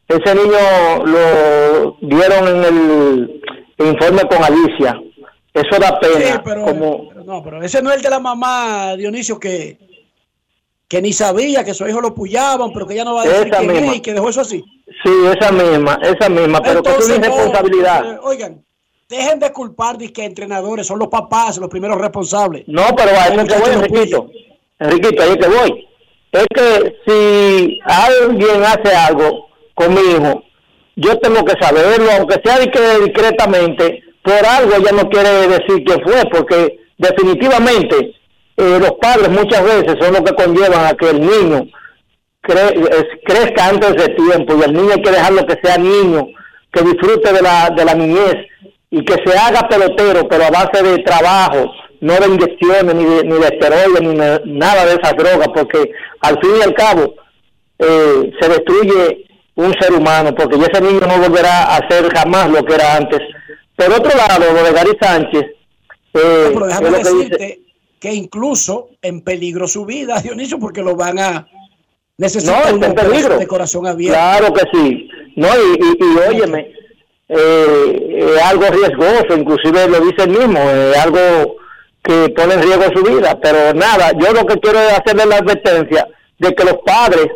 ese 0.07 0.35
niño 0.35 1.05
lo 1.05 1.97
dieron 2.01 2.49
en 2.49 2.65
el 2.65 3.43
informe 3.79 4.23
con 4.23 4.45
Alicia. 4.45 5.01
Eso 5.53 5.81
da 5.81 5.99
pena. 5.99 6.35
Sí, 6.35 6.39
pero, 6.45 6.65
como 6.65 7.09
pero 7.09 7.25
no, 7.25 7.43
pero 7.43 7.63
ese 7.63 7.83
no 7.83 7.91
es 7.91 7.97
el 7.97 8.03
de 8.03 8.11
la 8.11 8.21
mamá, 8.21 8.95
Dionisio, 8.97 9.41
que, 9.41 9.79
que 10.89 11.03
ni 11.03 11.13
sabía 11.13 11.65
que 11.65 11.75
su 11.75 11.87
hijo 11.87 12.01
lo 12.01 12.15
puyaban, 12.15 12.73
pero 12.73 12.87
que 12.87 12.95
ya 12.95 13.05
no 13.05 13.15
va 13.15 13.23
a 13.23 13.27
decir 13.27 13.49
Esa 13.49 13.59
quién 13.59 13.73
misma. 13.73 13.91
es 13.93 13.97
y 13.97 14.01
que 14.01 14.15
dejó 14.15 14.31
eso 14.31 14.41
así. 14.41 14.65
sí, 15.05 15.11
esa 15.39 15.53
misma, 15.53 15.99
esa 16.03 16.29
misma, 16.31 16.61
pero 16.63 16.83
que 16.83 16.91
es 16.91 17.09
no, 17.09 17.15
irresponsabilidad. 17.17 18.15
eh, 18.15 18.19
oigan, 18.23 18.65
dejen 19.09 19.39
de 19.39 19.53
culpar 19.53 19.99
de 19.99 20.13
que 20.13 20.25
entrenadores 20.25 20.87
son 20.87 20.99
los 20.99 21.09
papás 21.09 21.59
los 21.59 21.69
primeros 21.69 21.99
responsables. 21.99 22.65
No, 22.67 22.85
pero 22.97 23.11
a 23.11 23.27
eso 23.27 23.41
es 23.43 23.49
que 23.53 23.59
voy, 23.59 23.71
Enriquito. 23.71 24.31
Enriquito, 24.79 25.23
ahí 25.23 25.37
que 25.37 25.49
voy. 25.49 25.89
Es 26.33 26.47
que 26.55 26.95
si 27.07 27.81
alguien 27.85 28.63
hace 28.63 28.95
algo 28.95 29.47
con 29.75 29.93
mi 29.95 30.01
hijo, 30.01 30.43
yo 30.97 31.19
tengo 31.21 31.45
que 31.45 31.55
saberlo, 31.61 32.11
aunque 32.19 32.41
sea 32.45 32.59
discretamente, 32.59 34.03
por 34.23 34.45
algo 34.47 34.75
ella 34.75 34.93
no 34.93 35.09
quiere 35.09 35.49
decir 35.49 35.85
quién 35.85 36.01
fue, 36.03 36.23
porque 36.31 36.79
definitivamente 36.99 38.15
eh, 38.59 38.79
los 38.81 38.93
padres 39.01 39.29
muchas 39.31 39.63
veces 39.65 39.95
son 40.01 40.13
los 40.15 40.23
que 40.23 40.35
conllevan 40.35 40.85
a 40.87 40.95
que 40.95 41.11
el 41.11 41.21
niño 41.21 41.67
cre- 42.43 42.89
es- 42.91 43.21
crezca 43.25 43.69
antes 43.69 43.95
de 43.95 44.09
tiempo 44.15 44.57
y 44.59 44.63
el 44.65 44.73
niño 44.73 44.91
hay 44.95 45.03
que 45.03 45.11
dejarlo 45.11 45.47
que 45.47 45.59
sea 45.63 45.77
niño, 45.79 46.27
que 46.73 46.83
disfrute 46.83 47.33
de 47.33 47.41
la, 47.43 47.71
de 47.71 47.85
la 47.85 47.95
niñez 47.95 48.35
y 48.91 49.05
que 49.05 49.15
se 49.25 49.39
haga 49.39 49.69
pelotero, 49.69 50.27
pero 50.29 50.45
a 50.45 50.51
base 50.51 50.83
de 50.83 50.99
trabajo, 51.03 51.71
no 52.01 52.15
de 52.15 52.27
inyecciones, 52.27 52.95
ni 52.95 53.05
de, 53.05 53.25
ni 53.25 53.35
de 53.39 53.47
esteroides, 53.49 54.01
ni 54.03 54.15
de 54.17 54.41
nada 54.47 54.87
de 54.87 54.95
esas 54.95 55.15
drogas, 55.17 55.49
porque 55.55 55.91
al 56.21 56.39
fin 56.41 56.51
y 56.59 56.63
al 56.63 56.75
cabo 56.75 57.15
eh, 57.79 58.33
se 58.41 58.49
destruye 58.49 59.25
un 59.57 59.73
ser 59.81 59.93
humano, 59.93 60.35
porque 60.35 60.59
ya 60.59 60.67
ese 60.67 60.81
niño 60.81 61.01
no 61.01 61.19
volverá 61.19 61.75
a 61.77 61.89
ser 61.89 62.09
jamás 62.15 62.49
lo 62.51 62.65
que 62.65 62.75
era 62.75 62.97
antes. 62.97 63.21
Por 63.77 63.91
otro 63.93 64.17
lado, 64.17 64.53
lo 64.53 64.63
de 64.65 64.73
Gary 64.73 64.97
Sánchez, 65.01 65.43
eh, 66.15 66.51
Pero 66.55 66.67
déjame 66.67 66.91
lo 66.91 66.97
que 66.97 67.03
dice- 67.03 67.15
decirte 67.39 67.61
que 68.01 68.13
incluso 68.15 68.91
en 69.03 69.21
peligro 69.23 69.67
su 69.69 69.85
vida, 69.85 70.21
Dionisio, 70.23 70.59
porque 70.59 70.83
lo 70.83 70.95
van 70.97 71.19
a 71.19 71.31
No, 71.33 71.47
necesitar 72.19 72.95
peligro. 72.95 73.39
de 73.39 73.47
corazón 73.47 73.87
abierto. 73.87 74.19
Claro 74.19 74.53
que 74.53 74.63
sí. 74.73 75.09
No, 75.37 75.49
y, 75.49 75.79
y, 75.79 76.05
y 76.05 76.19
óyeme, 76.35 76.73
eh, 77.29 78.35
es 78.37 78.43
algo 78.43 78.65
riesgoso, 78.69 79.37
inclusive 79.37 79.89
lo 79.89 80.01
dice 80.01 80.23
él 80.25 80.31
mismo, 80.31 80.59
es 80.61 80.97
algo 80.97 81.57
que 82.03 82.29
pone 82.31 82.55
en 82.55 82.63
riesgo 82.63 82.85
su 82.95 83.03
vida. 83.03 83.39
Pero 83.41 83.75
nada, 83.75 84.11
yo 84.19 84.33
lo 84.33 84.47
que 84.47 84.59
quiero 84.61 84.79
es 84.81 84.93
hacerle 84.93 85.27
la 85.27 85.37
advertencia 85.37 86.09
de 86.39 86.55
que 86.55 86.65
los 86.65 86.79
padres 86.85 87.27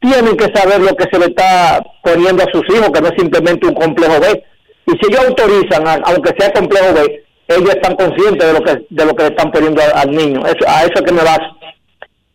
tienen 0.00 0.36
que 0.36 0.50
saber 0.54 0.80
lo 0.80 0.94
que 0.96 1.04
se 1.10 1.18
le 1.18 1.26
está 1.26 1.82
poniendo 2.02 2.42
a 2.42 2.46
sus 2.52 2.62
hijos, 2.74 2.90
que 2.90 3.00
no 3.00 3.08
es 3.08 3.14
simplemente 3.16 3.66
un 3.66 3.74
complejo 3.74 4.20
B. 4.20 4.42
Y 4.86 4.90
si 4.92 5.06
ellos 5.12 5.26
autorizan, 5.28 5.86
a- 5.86 6.02
aunque 6.04 6.34
sea 6.38 6.52
complejo 6.52 6.92
B, 6.94 7.23
ellos 7.48 7.70
están 7.70 7.96
conscientes 7.96 8.46
de 8.46 8.52
lo 8.52 8.62
que 8.62 8.86
de 8.88 9.04
lo 9.04 9.14
que 9.14 9.22
le 9.24 9.28
están 9.30 9.50
poniendo 9.52 9.80
a- 9.82 10.00
al 10.00 10.10
niño. 10.10 10.46
Eso, 10.46 10.66
a 10.68 10.84
eso 10.84 11.04
que 11.04 11.12
me 11.12 11.22
vas. 11.22 11.38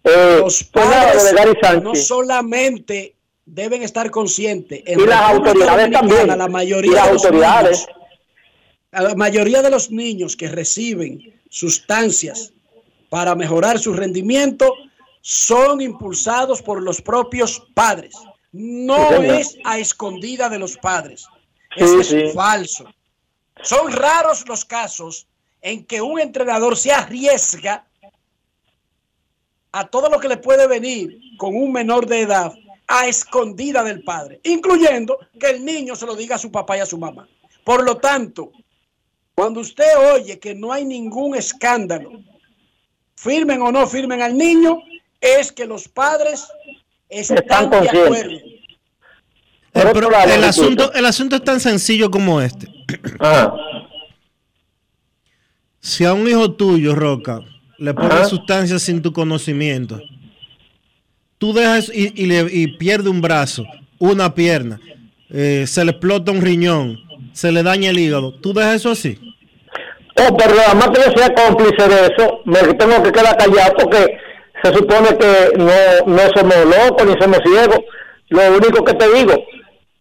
Eh, 0.03 0.38
Los 0.39 0.64
pues 0.64 0.86
padres 0.86 1.84
no 1.84 1.93
solamente 1.95 3.16
deben 3.45 3.84
estar 3.84 4.10
conscientes, 4.12 4.82
en 4.86 4.99
Y 4.99 5.05
las 5.05 5.22
autoridades 5.32 5.91
también. 5.91 6.28
La 6.28 6.47
mayoría 6.47 6.91
Y 6.91 6.95
las 6.95 7.07
de 7.07 7.14
los 7.14 7.26
autoridades. 7.26 7.78
niños 7.88 7.95
a 8.91 9.03
la 9.03 9.14
mayoría 9.16 9.62
de 9.62 9.70
los 9.70 9.91
niños 9.91 10.36
que 10.36 10.47
reciben 10.47 11.39
sustancias 11.49 12.53
para 13.10 13.36
mejorar 13.36 13.78
su 13.80 13.93
rendimiento 13.93 14.74
son 15.22 15.82
impulsados 15.82 16.62
por 16.64 16.82
los 16.82 17.01
propios 17.01 17.62
padres. 17.76 18.16
No 18.51 19.10
Sí, 19.10 19.26
es 19.28 19.57
a 19.64 19.78
escondida 19.78 20.49
de 20.49 20.57
los 20.57 20.76
padres. 20.78 21.28
Eso 21.76 22.01
Sí, 22.03 22.18
es 22.18 22.30
sí. 22.30 22.36
falso. 22.36 22.86
Son 23.62 23.91
raros 23.91 24.47
los 24.47 24.66
casos 24.66 25.28
en 25.62 25.86
que 25.86 26.01
un 26.01 26.20
entrenador 26.20 26.78
se 26.78 26.91
arriesga 26.91 27.86
a 29.72 29.88
todo 29.88 30.10
lo 30.10 30.20
que 30.20 30.28
le 30.28 30.38
puede 30.38 30.68
venir 30.68 31.20
con 31.38 31.55
un 31.55 31.72
menor 31.72 32.07
de 32.07 32.22
edad 32.22 32.53
a 32.88 33.07
escondida 33.07 33.84
del 33.84 34.03
padre, 34.03 34.39
incluyendo 34.43 35.20
que 35.39 35.47
el 35.51 35.64
niño 35.64 35.95
se 35.95 36.05
lo 36.07 36.16
diga 36.16 36.36
a 36.36 36.39
su 36.39 36.51
papá 36.51 36.78
y 36.78 36.80
a 36.80 36.86
su 36.86 36.97
mamá. 36.97 37.28
Por 37.64 37.84
lo 37.84 37.97
tanto, 37.97 38.51
cuando 39.36 39.60
usted 39.60 39.86
oye 40.14 40.39
que 40.39 40.55
no 40.55 40.74
hay 40.74 40.86
ningún 40.86 41.36
escándalo, 41.36 42.12
firmen 43.16 43.62
o 43.62 43.72
no 43.72 43.86
firmen 43.86 44.22
al 44.22 44.36
niño, 44.36 44.82
es 45.22 45.51
que 45.51 45.66
los 45.66 45.88
padres 45.88 46.47
están, 47.10 47.38
Están 47.38 47.70
de 47.70 47.78
conscientes. 47.78 48.05
acuerdo. 48.05 48.36
Eh, 49.72 49.91
pero 49.93 50.10
asunto, 50.45 50.91
el 50.93 51.05
asunto 51.05 51.36
es 51.36 51.43
tan 51.43 51.60
sencillo 51.60 52.10
como 52.10 52.41
este. 52.41 52.79
Si 55.80 56.06
a 56.06 56.14
un 56.14 56.28
hijo 56.28 56.52
tuyo, 56.52 56.94
Roca, 56.96 57.42
le 57.78 57.94
ponen 57.94 58.12
Ajá. 58.12 58.26
sustancias 58.26 58.82
sin 58.82 59.02
tu 59.02 59.14
conocimiento, 59.14 60.02
tú 61.38 61.54
dejas 61.54 61.90
y, 61.94 62.12
y 62.22 62.26
le- 62.28 62.50
y 62.52 62.78
pierde 62.78 63.10
un 63.10 63.22
brazo, 63.22 63.66
una 63.98 64.34
pierna, 64.36 64.80
eh, 65.30 65.66
se 65.68 65.86
le 65.86 65.92
explota 65.92 66.32
un 66.32 66.42
riñón, 66.42 66.98
se 67.34 67.52
le 67.52 67.64
daña 67.64 67.92
el 67.92 68.00
hígado, 68.00 68.34
tú 68.34 68.54
dejas 68.54 68.76
eso 68.76 68.92
así. 68.92 69.18
Oh, 70.18 70.36
pero 70.36 70.54
además 70.68 70.90
que 70.90 71.02
yo 71.06 71.12
sea 71.18 71.34
cómplice 71.34 71.88
de 71.88 72.14
eso, 72.14 72.42
me 72.44 72.60
tengo 72.74 73.02
que 73.02 73.12
quedar 73.12 73.38
callado 73.38 73.74
porque 73.78 74.18
se 74.62 74.74
supone 74.74 75.18
que 75.18 75.58
no, 75.58 76.14
no 76.14 76.20
somos 76.36 76.58
locos 76.66 77.08
ni 77.08 77.14
somos 77.22 77.40
ciegos. 77.46 77.80
Lo 78.28 78.58
único 78.58 78.84
que 78.84 78.94
te 78.96 79.14
digo, 79.14 79.34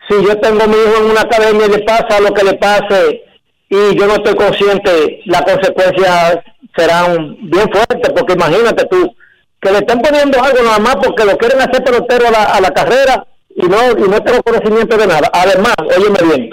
si 0.09 0.25
yo 0.25 0.39
tengo 0.41 0.63
a 0.63 0.67
mi 0.67 0.77
hijo 0.77 1.03
en 1.03 1.11
una 1.11 1.21
academia 1.23 1.67
y 1.67 1.71
le 1.71 1.79
pasa 1.81 2.21
lo 2.21 2.33
que 2.33 2.45
le 2.45 2.55
pase 2.55 3.25
y 3.69 3.99
yo 3.99 4.07
no 4.07 4.15
estoy 4.15 4.35
consciente, 4.35 5.21
las 5.27 5.43
consecuencias 5.43 6.39
serán 6.77 7.37
bien 7.43 7.71
fuertes, 7.71 8.13
porque 8.15 8.33
imagínate 8.33 8.87
tú, 8.87 9.15
que 9.61 9.71
le 9.71 9.79
estén 9.79 10.01
poniendo 10.01 10.43
algo 10.43 10.63
nada 10.63 10.79
más 10.79 10.97
porque 10.97 11.25
lo 11.25 11.37
quieren 11.37 11.61
hacer 11.61 11.85
pelotero 11.85 12.29
a 12.29 12.31
la, 12.31 12.45
a 12.45 12.61
la 12.61 12.71
carrera 12.71 13.27
y 13.55 13.67
no, 13.67 13.91
y 13.91 14.09
no 14.09 14.23
tengo 14.23 14.43
conocimiento 14.43 14.97
de 14.97 15.07
nada. 15.07 15.31
Además, 15.33 15.75
óyeme 15.97 16.19
bien, 16.23 16.51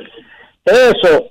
eso 0.65 1.29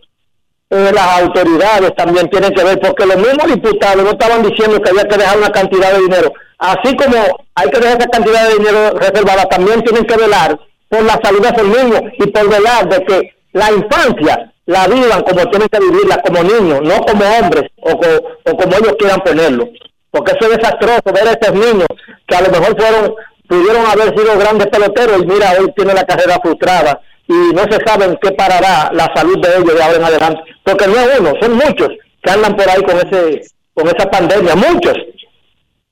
eh, 0.71 0.91
las 0.93 1.21
autoridades 1.21 1.95
también 1.97 2.29
tienen 2.31 2.55
que 2.55 2.65
ver, 2.65 2.81
porque 2.81 3.07
los 3.07 3.17
mismos 3.17 3.47
diputados 3.47 4.03
no 4.03 4.11
estaban 4.11 4.43
diciendo 4.43 4.81
que 4.81 4.91
había 4.91 5.05
que 5.05 5.19
dejar 5.19 5.37
una 5.39 5.51
cantidad 5.51 5.93
de 5.93 6.01
dinero. 6.01 6.33
Así 6.59 6.97
como 6.97 7.17
hay 7.55 7.71
que 7.71 7.79
dejar 7.79 7.99
esa 7.99 8.09
cantidad 8.09 8.49
de 8.49 8.55
dinero 8.55 8.99
reservada, 8.99 9.45
también 9.45 9.83
tienen 9.83 10.05
que 10.05 10.17
velar 10.17 10.59
por 10.95 11.05
la 11.05 11.21
salud 11.23 11.41
de 11.41 11.49
esos 11.49 11.67
niños 11.67 12.01
y 12.19 12.27
por 12.31 12.49
velar 12.49 12.89
de 12.89 13.05
que 13.05 13.35
la 13.53 13.73
infancia 13.73 14.53
la 14.67 14.87
vivan 14.87 15.23
como 15.23 15.51
tienen 15.51 15.69
que 15.69 15.81
vivirla, 15.81 16.23
como 16.23 16.43
niños, 16.43 16.81
no 16.83 17.01
como 17.01 17.25
hombres 17.25 17.65
o, 17.83 17.91
o 17.91 18.57
como 18.57 18.77
ellos 18.77 18.95
quieran 18.99 19.21
ponerlo. 19.21 19.69
Porque 20.11 20.33
eso 20.33 20.51
es 20.51 20.59
desastroso 20.59 21.03
ver 21.13 21.29
a 21.29 21.33
estos 21.33 21.53
niños 21.53 21.89
que 22.27 22.37
a 22.37 22.43
lo 22.43 22.51
mejor 22.51 22.81
fueron, 22.81 23.15
pudieron 23.49 23.85
haber 23.87 24.17
sido 24.17 24.39
grandes 24.39 24.69
peloteros 24.69 25.23
y 25.23 25.27
mira, 25.27 25.53
hoy 25.59 25.73
tiene 25.77 25.95
la 25.95 26.05
carrera 26.05 26.39
frustrada 26.41 27.01
y 27.27 27.33
no 27.33 27.63
se 27.65 27.85
sabe 27.85 28.05
en 28.05 28.17
qué 28.23 28.31
parará 28.33 28.91
la 28.93 29.11
salud 29.15 29.39
de 29.41 29.57
ellos 29.57 29.75
de 29.75 29.83
ahora 29.83 29.97
en 29.97 30.05
adelante. 30.05 30.43
Porque 30.63 30.87
no 30.87 30.95
es 30.95 31.19
uno, 31.19 31.33
son 31.41 31.55
muchos 31.55 31.89
que 32.23 32.31
andan 32.31 32.55
por 32.55 32.69
ahí 32.69 32.83
con 32.83 32.97
ese 32.97 33.43
con 33.75 33.89
esa 33.89 34.09
pandemia, 34.09 34.55
muchos. 34.55 34.95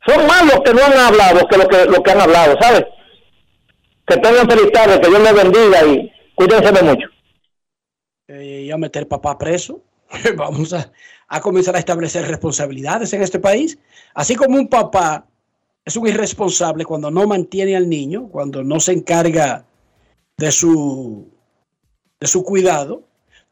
Son 0.06 0.24
más 0.26 0.42
los 0.44 0.60
que 0.60 0.72
no 0.72 0.84
han 0.84 0.92
hablado 0.92 1.46
que 1.48 1.58
los 1.58 1.66
que, 1.66 1.84
los 1.86 1.98
que 1.98 2.10
han 2.12 2.20
hablado, 2.20 2.56
¿sabes? 2.60 2.84
Que 4.06 4.16
tengan 4.16 4.48
feliz 4.48 4.72
tarde, 4.72 5.00
que 5.00 5.08
Dios 5.08 5.22
les 5.22 5.34
bendiga 5.34 5.86
y 5.86 6.12
cuídense 6.34 6.72
de 6.72 6.82
mucho. 6.82 7.06
eh, 8.28 8.64
y 8.66 8.70
a 8.70 8.76
meter 8.76 9.06
papá 9.08 9.38
preso. 9.38 9.82
Vamos 10.36 10.72
a, 10.72 10.92
a 11.28 11.40
comenzar 11.40 11.76
a 11.76 11.78
establecer 11.78 12.26
responsabilidades 12.26 13.12
en 13.12 13.22
este 13.22 13.38
país. 13.38 13.78
Así 14.14 14.34
como 14.34 14.56
un 14.58 14.68
papá 14.68 15.26
es 15.84 15.96
un 15.96 16.06
irresponsable 16.06 16.84
cuando 16.84 17.10
no 17.10 17.26
mantiene 17.26 17.76
al 17.76 17.88
niño, 17.88 18.28
cuando 18.28 18.62
no 18.62 18.78
se 18.80 18.92
encarga 18.92 19.64
de 20.36 20.52
su, 20.52 21.28
de 22.20 22.26
su 22.26 22.44
cuidado. 22.44 23.02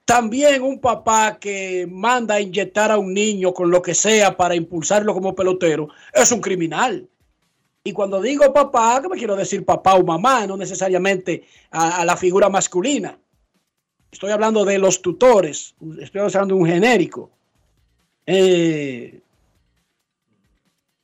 También 0.04 0.62
un 0.62 0.80
papá 0.80 1.38
que 1.38 1.86
manda 1.88 2.34
a 2.34 2.40
inyectar 2.40 2.90
a 2.90 2.98
un 2.98 3.14
niño 3.14 3.54
con 3.54 3.70
lo 3.70 3.80
que 3.80 3.94
sea 3.94 4.36
para 4.36 4.56
impulsarlo 4.56 5.14
como 5.14 5.34
pelotero 5.34 5.88
es 6.12 6.32
un 6.32 6.40
criminal. 6.40 7.08
Y 7.82 7.92
cuando 7.92 8.20
digo 8.20 8.52
papá, 8.52 9.00
me 9.08 9.16
quiero 9.16 9.36
decir 9.36 9.64
papá 9.64 9.94
o 9.94 10.04
mamá, 10.04 10.46
no 10.46 10.56
necesariamente 10.56 11.44
a- 11.70 12.04
la 12.04 12.16
figura 12.16 12.48
masculina. 12.50 13.18
Estoy 14.12 14.30
hablando 14.32 14.64
de 14.64 14.78
los 14.78 15.00
tutores, 15.00 15.74
estoy 16.00 16.30
de 16.30 16.52
un 16.52 16.66
genérico. 16.66 17.30
Eh, 18.26 19.20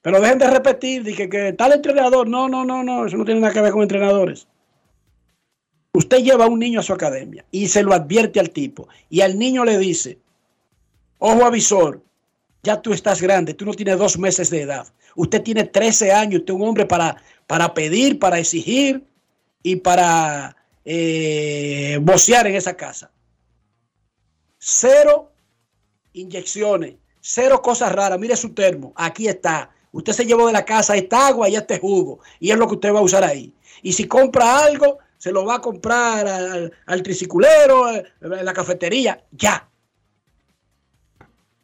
pero 0.03 0.21
dejen 0.21 0.39
de 0.39 0.51
repetir, 0.51 1.03
dije 1.03 1.29
que 1.29 1.53
tal 1.55 1.73
entrenador, 1.73 2.29
no, 2.29 2.49
no, 2.49 2.65
no, 2.65 2.83
no, 2.83 3.07
eso 3.07 3.17
no 3.17 3.25
tiene 3.25 3.41
nada 3.41 3.55
que 3.55 3.61
ver 3.61 3.73
con 3.73 3.83
entrenadores. 3.83 4.47
Usted 5.95 6.19
lleva 6.19 6.45
a 6.45 6.49
un 6.49 6.59
niño 6.59 6.81
a 6.81 6.83
su 6.83 6.93
academia 6.93 7.45
y 7.51 7.69
se 7.69 7.83
lo 7.83 7.95
advierte 7.95 8.39
al 8.39 8.51
tipo 8.51 8.87
y 9.09 9.23
al 9.23 9.39
niño 9.39 9.65
le 9.65 9.79
dice, 9.79 10.19
ojo 11.19 11.45
avisor, 11.47 12.03
ya 12.63 12.83
tú 12.83 12.93
estás 12.93 13.23
grande, 13.23 13.55
tú 13.55 13.65
no 13.65 13.73
tienes 13.73 13.99
dos 13.99 14.19
meses 14.19 14.51
de 14.51 14.63
edad, 14.63 14.87
usted 15.17 15.43
tiene 15.43 15.65
13 15.65 16.13
años, 16.13 16.41
usted 16.41 16.55
es 16.55 16.61
un 16.61 16.69
hombre 16.69 16.87
para, 16.87 17.17
para 17.47 17.75
pedir, 17.75 18.19
para 18.19 18.39
exigir 18.39 19.05
y 19.63 19.77
para 19.77 20.57
eh, 20.85 21.99
vocear 22.01 22.47
en 22.47 22.55
esa 22.55 22.77
casa. 22.77 23.11
Cero 24.59 25.33
inyecciones, 26.13 26.95
cero 27.21 27.61
cosas 27.63 27.93
raras. 27.93 28.19
Mire 28.19 28.37
su 28.37 28.55
termo, 28.55 28.93
aquí 28.97 29.27
está. 29.27 29.71
Usted 29.93 30.13
se 30.13 30.27
llevó 30.27 30.47
de 30.47 30.53
la 30.53 30.65
casa 30.65 30.97
esta 30.97 31.27
agua 31.27 31.49
y 31.49 31.57
este 31.57 31.79
jugo, 31.79 32.21
y 32.39 32.51
es 32.51 32.57
lo 32.57 32.69
que 32.69 32.75
usted 32.75 32.95
va 32.95 33.01
a 33.01 33.03
usar 33.03 33.25
ahí. 33.25 33.53
Y 33.83 33.93
si 33.93 34.07
compra 34.07 34.65
algo, 34.65 34.99
se 35.19 35.33
lo 35.33 35.45
va 35.45 35.57
a 35.57 35.61
comprar 35.61 36.27
al, 36.27 36.73
al 36.87 37.03
triciculero, 37.03 37.91
eh, 37.91 38.05
en 38.21 38.45
la 38.45 38.53
cafetería, 38.53 39.25
ya. 39.33 39.69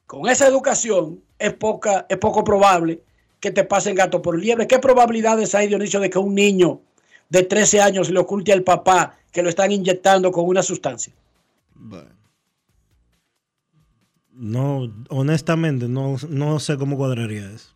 Con 0.07 0.29
esa 0.29 0.47
educación 0.47 1.23
es, 1.39 1.55
poca, 1.55 2.07
es 2.09 2.19
poco 2.19 2.45
probable 2.45 3.03
que 3.43 3.51
te 3.51 3.65
pasen 3.65 3.97
gato 3.97 4.23
por 4.23 4.39
liebre. 4.39 4.69
¿Qué 4.69 4.79
probabilidades 4.79 5.57
hay, 5.57 5.67
Dionisio, 5.67 5.99
de 5.99 6.09
que 6.09 6.19
un 6.19 6.33
niño 6.33 6.81
de 7.29 7.43
13 7.43 7.81
años 7.81 8.09
le 8.09 8.21
oculte 8.21 8.53
al 8.53 8.63
papá 8.63 9.19
que 9.33 9.43
lo 9.43 9.49
están 9.49 9.73
inyectando 9.73 10.31
con 10.31 10.47
una 10.47 10.63
sustancia? 10.63 11.13
No, 14.31 14.89
honestamente, 15.09 15.89
no, 15.89 16.17
no 16.29 16.61
sé 16.61 16.79
cómo 16.79 16.97
cuadraría 16.97 17.51
eso. 17.51 17.75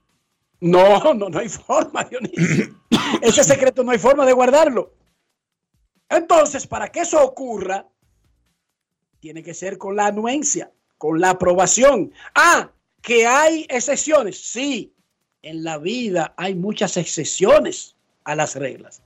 No, 0.60 1.12
no, 1.14 1.28
no 1.28 1.38
hay 1.40 1.48
forma, 1.48 2.04
Dionisio. 2.04 2.72
Ese 3.20 3.42
secreto 3.42 3.82
no 3.82 3.90
hay 3.90 3.98
forma 3.98 4.24
de 4.24 4.34
guardarlo. 4.34 4.94
Entonces, 6.08 6.64
para 6.68 6.92
que 6.92 7.00
eso 7.00 7.20
ocurra, 7.24 7.88
tiene 9.18 9.42
que 9.42 9.52
ser 9.52 9.78
con 9.78 9.96
la 9.96 10.06
anuencia, 10.06 10.70
con 10.96 11.20
la 11.20 11.30
aprobación. 11.30 12.12
Ah, 12.36 12.70
que 13.02 13.26
hay 13.26 13.66
excepciones. 13.68 14.40
Sí, 14.40 14.92
en 15.46 15.62
la 15.62 15.78
vida 15.78 16.34
hay 16.36 16.54
muchas 16.54 16.96
excepciones 16.96 17.94
a 18.24 18.34
las 18.34 18.56
reglas. 18.56 19.00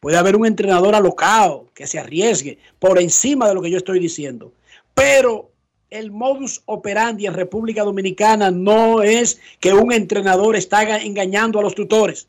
Puede 0.00 0.16
haber 0.16 0.36
un 0.36 0.46
entrenador 0.46 0.94
alocado 0.94 1.68
que 1.74 1.86
se 1.86 1.98
arriesgue 1.98 2.58
por 2.78 3.00
encima 3.00 3.48
de 3.48 3.54
lo 3.54 3.62
que 3.62 3.70
yo 3.70 3.78
estoy 3.78 3.98
diciendo. 3.98 4.52
Pero 4.94 5.50
el 5.90 6.10
modus 6.10 6.62
operandi 6.66 7.26
en 7.26 7.34
República 7.34 7.82
Dominicana 7.82 8.50
no 8.50 9.02
es 9.02 9.40
que 9.60 9.72
un 9.72 9.92
entrenador 9.92 10.56
está 10.56 10.84
ga- 10.84 11.04
engañando 11.04 11.58
a 11.58 11.62
los 11.62 11.74
tutores. 11.74 12.28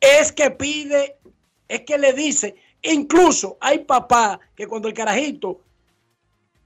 Es 0.00 0.30
que 0.32 0.50
pide, 0.50 1.16
es 1.68 1.80
que 1.82 1.98
le 1.98 2.12
dice, 2.12 2.54
incluso 2.82 3.56
hay 3.60 3.80
papá 3.80 4.40
que 4.54 4.66
cuando 4.66 4.88
el 4.88 4.94
carajito 4.94 5.60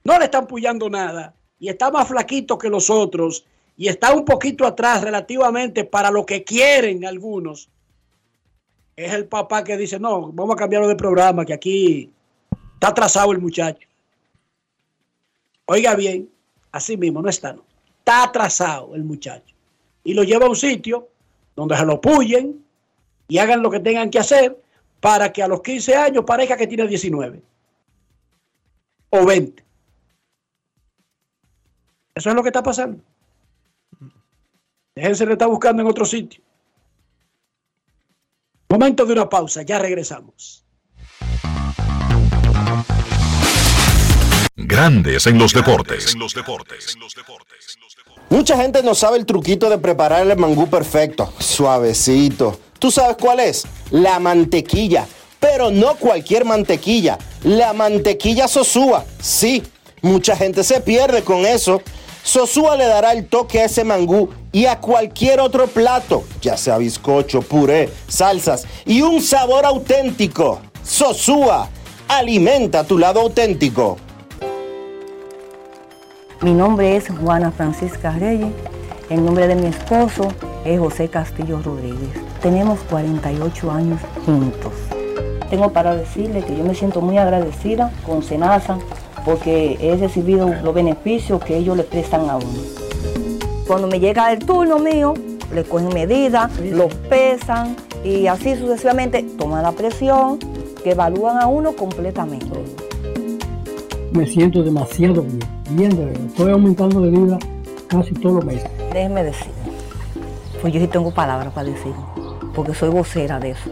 no 0.03 0.19
le 0.19 0.25
están 0.25 0.47
puyando 0.47 0.89
nada 0.89 1.33
y 1.59 1.69
está 1.69 1.91
más 1.91 2.07
flaquito 2.07 2.57
que 2.57 2.69
los 2.69 2.89
otros 2.89 3.45
y 3.77 3.87
está 3.87 4.13
un 4.13 4.25
poquito 4.25 4.65
atrás 4.65 5.01
relativamente 5.01 5.83
para 5.83 6.11
lo 6.11 6.25
que 6.25 6.43
quieren 6.43 7.05
algunos, 7.05 7.69
es 8.95 9.13
el 9.13 9.25
papá 9.25 9.63
que 9.63 9.77
dice, 9.77 9.99
no, 9.99 10.31
vamos 10.31 10.55
a 10.55 10.59
cambiarlo 10.59 10.87
de 10.87 10.95
programa, 10.95 11.45
que 11.45 11.53
aquí 11.53 12.11
está 12.73 12.89
atrasado 12.89 13.31
el 13.31 13.39
muchacho. 13.39 13.87
Oiga 15.65 15.95
bien, 15.95 16.29
así 16.71 16.97
mismo, 16.97 17.21
no 17.21 17.29
está, 17.29 17.53
no. 17.53 17.63
Está 17.99 18.23
atrasado 18.23 18.95
el 18.95 19.03
muchacho. 19.03 19.55
Y 20.03 20.13
lo 20.13 20.23
lleva 20.23 20.45
a 20.45 20.49
un 20.49 20.55
sitio 20.55 21.07
donde 21.55 21.77
se 21.77 21.85
lo 21.85 22.01
puyen 22.01 22.63
y 23.27 23.37
hagan 23.37 23.61
lo 23.61 23.71
que 23.71 23.79
tengan 23.79 24.09
que 24.09 24.19
hacer 24.19 24.61
para 24.99 25.31
que 25.31 25.41
a 25.41 25.47
los 25.47 25.61
15 25.61 25.95
años 25.95 26.25
parezca 26.25 26.57
que 26.57 26.67
tiene 26.67 26.87
19 26.87 27.41
o 29.11 29.25
20. 29.25 29.63
Eso 32.15 32.29
es 32.29 32.35
lo 32.35 32.43
que 32.43 32.49
está 32.49 32.61
pasando. 32.61 33.01
Déjense 34.95 35.25
le 35.25 35.33
está 35.33 35.47
buscando 35.47 35.81
en 35.81 35.87
otro 35.87 36.05
sitio. 36.05 36.41
Momento 38.69 39.05
de 39.05 39.13
una 39.13 39.29
pausa, 39.29 39.61
ya 39.63 39.79
regresamos. 39.79 40.65
Grandes 44.55 45.27
en 45.27 45.37
los 45.37 45.53
deportes. 45.53 46.15
Mucha 48.29 48.57
gente 48.57 48.83
no 48.83 48.95
sabe 48.95 49.17
el 49.17 49.25
truquito 49.25 49.69
de 49.69 49.77
preparar 49.77 50.25
el 50.25 50.37
mangú 50.37 50.69
perfecto, 50.69 51.33
suavecito. 51.39 52.59
¿Tú 52.79 52.91
sabes 52.91 53.17
cuál 53.17 53.39
es? 53.39 53.65
La 53.91 54.19
mantequilla. 54.19 55.07
Pero 55.39 55.71
no 55.71 55.95
cualquier 55.95 56.45
mantequilla, 56.45 57.17
la 57.43 57.73
mantequilla 57.73 58.47
Sosúa. 58.47 59.05
Sí, 59.19 59.63
mucha 60.01 60.35
gente 60.35 60.63
se 60.63 60.81
pierde 60.81 61.23
con 61.23 61.45
eso. 61.45 61.81
Sosúa 62.23 62.75
le 62.75 62.85
dará 62.85 63.13
el 63.13 63.25
toque 63.25 63.59
a 63.59 63.65
ese 63.65 63.83
mangú 63.83 64.29
y 64.51 64.65
a 64.65 64.79
cualquier 64.79 65.39
otro 65.39 65.67
plato, 65.67 66.23
ya 66.41 66.55
sea 66.55 66.77
bizcocho, 66.77 67.41
puré, 67.41 67.89
salsas 68.07 68.67
y 68.85 69.01
un 69.01 69.21
sabor 69.21 69.65
auténtico. 69.65 70.59
Sosúa, 70.83 71.67
alimenta 72.07 72.83
tu 72.83 72.97
lado 72.97 73.21
auténtico. 73.21 73.97
Mi 76.41 76.53
nombre 76.53 76.95
es 76.95 77.07
Juana 77.09 77.51
Francisca 77.51 78.11
Reyes. 78.11 78.53
El 79.09 79.25
nombre 79.25 79.47
de 79.47 79.55
mi 79.55 79.67
esposo 79.67 80.27
es 80.63 80.79
José 80.79 81.09
Castillo 81.09 81.61
Rodríguez. 81.61 82.09
Tenemos 82.41 82.79
48 82.89 83.71
años 83.71 83.99
juntos. 84.25 84.73
Tengo 85.49 85.73
para 85.73 85.95
decirle 85.95 86.43
que 86.43 86.55
yo 86.55 86.63
me 86.63 86.75
siento 86.75 87.01
muy 87.01 87.17
agradecida 87.17 87.91
con 88.05 88.23
Senasa 88.23 88.77
porque 89.25 89.77
he 89.79 89.95
recibido 89.95 90.53
los 90.63 90.73
beneficios 90.73 91.43
que 91.43 91.57
ellos 91.57 91.77
le 91.77 91.83
prestan 91.83 92.29
a 92.29 92.37
uno. 92.37 92.47
Cuando 93.67 93.87
me 93.87 93.99
llega 93.99 94.31
el 94.31 94.39
turno 94.39 94.79
mío, 94.79 95.13
le 95.53 95.63
cogen 95.63 95.89
medidas, 95.93 96.51
los 96.59 96.93
pesan 96.95 97.75
y 98.03 98.27
así 98.27 98.55
sucesivamente 98.55 99.23
toman 99.37 99.63
la 99.63 99.71
presión, 99.71 100.39
que 100.83 100.91
evalúan 100.91 101.37
a 101.37 101.47
uno 101.47 101.73
completamente. 101.73 102.47
Me 104.11 104.25
siento 104.25 104.63
demasiado 104.63 105.21
bien, 105.21 105.39
bien 105.71 105.89
de 105.95 106.05
verdad. 106.05 106.25
Estoy 106.25 106.51
aumentando 106.51 107.01
de 107.01 107.09
vida 107.11 107.39
casi 107.87 108.13
todos 108.13 108.35
los 108.35 108.45
meses. 108.45 108.69
Déjeme 108.91 109.23
decir, 109.23 109.51
pues 110.61 110.73
yo 110.73 110.79
sí 110.79 110.87
tengo 110.87 111.11
palabras 111.11 111.53
para 111.53 111.69
decir, 111.69 111.93
porque 112.53 112.73
soy 112.73 112.89
vocera 112.89 113.39
de 113.39 113.51
eso. 113.51 113.69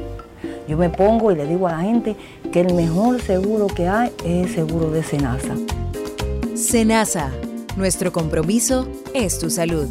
Yo 0.69 0.77
me 0.77 0.91
pongo 0.91 1.31
y 1.31 1.35
le 1.35 1.47
digo 1.47 1.67
a 1.67 1.71
la 1.71 1.79
gente 1.79 2.15
que 2.53 2.61
el 2.61 2.75
mejor 2.75 3.19
seguro 3.19 3.65
que 3.65 3.87
hay 3.87 4.11
es 4.23 4.49
el 4.49 4.53
seguro 4.53 4.91
de 4.91 5.03
Senasa. 5.03 5.55
Senasa, 6.55 7.31
nuestro 7.75 8.11
compromiso 8.13 8.87
es 9.15 9.39
tu 9.39 9.49
salud. 9.49 9.87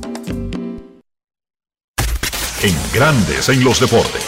En 2.62 2.76
Grandes 2.94 3.48
en 3.48 3.64
los 3.64 3.80
deportes. 3.80 4.22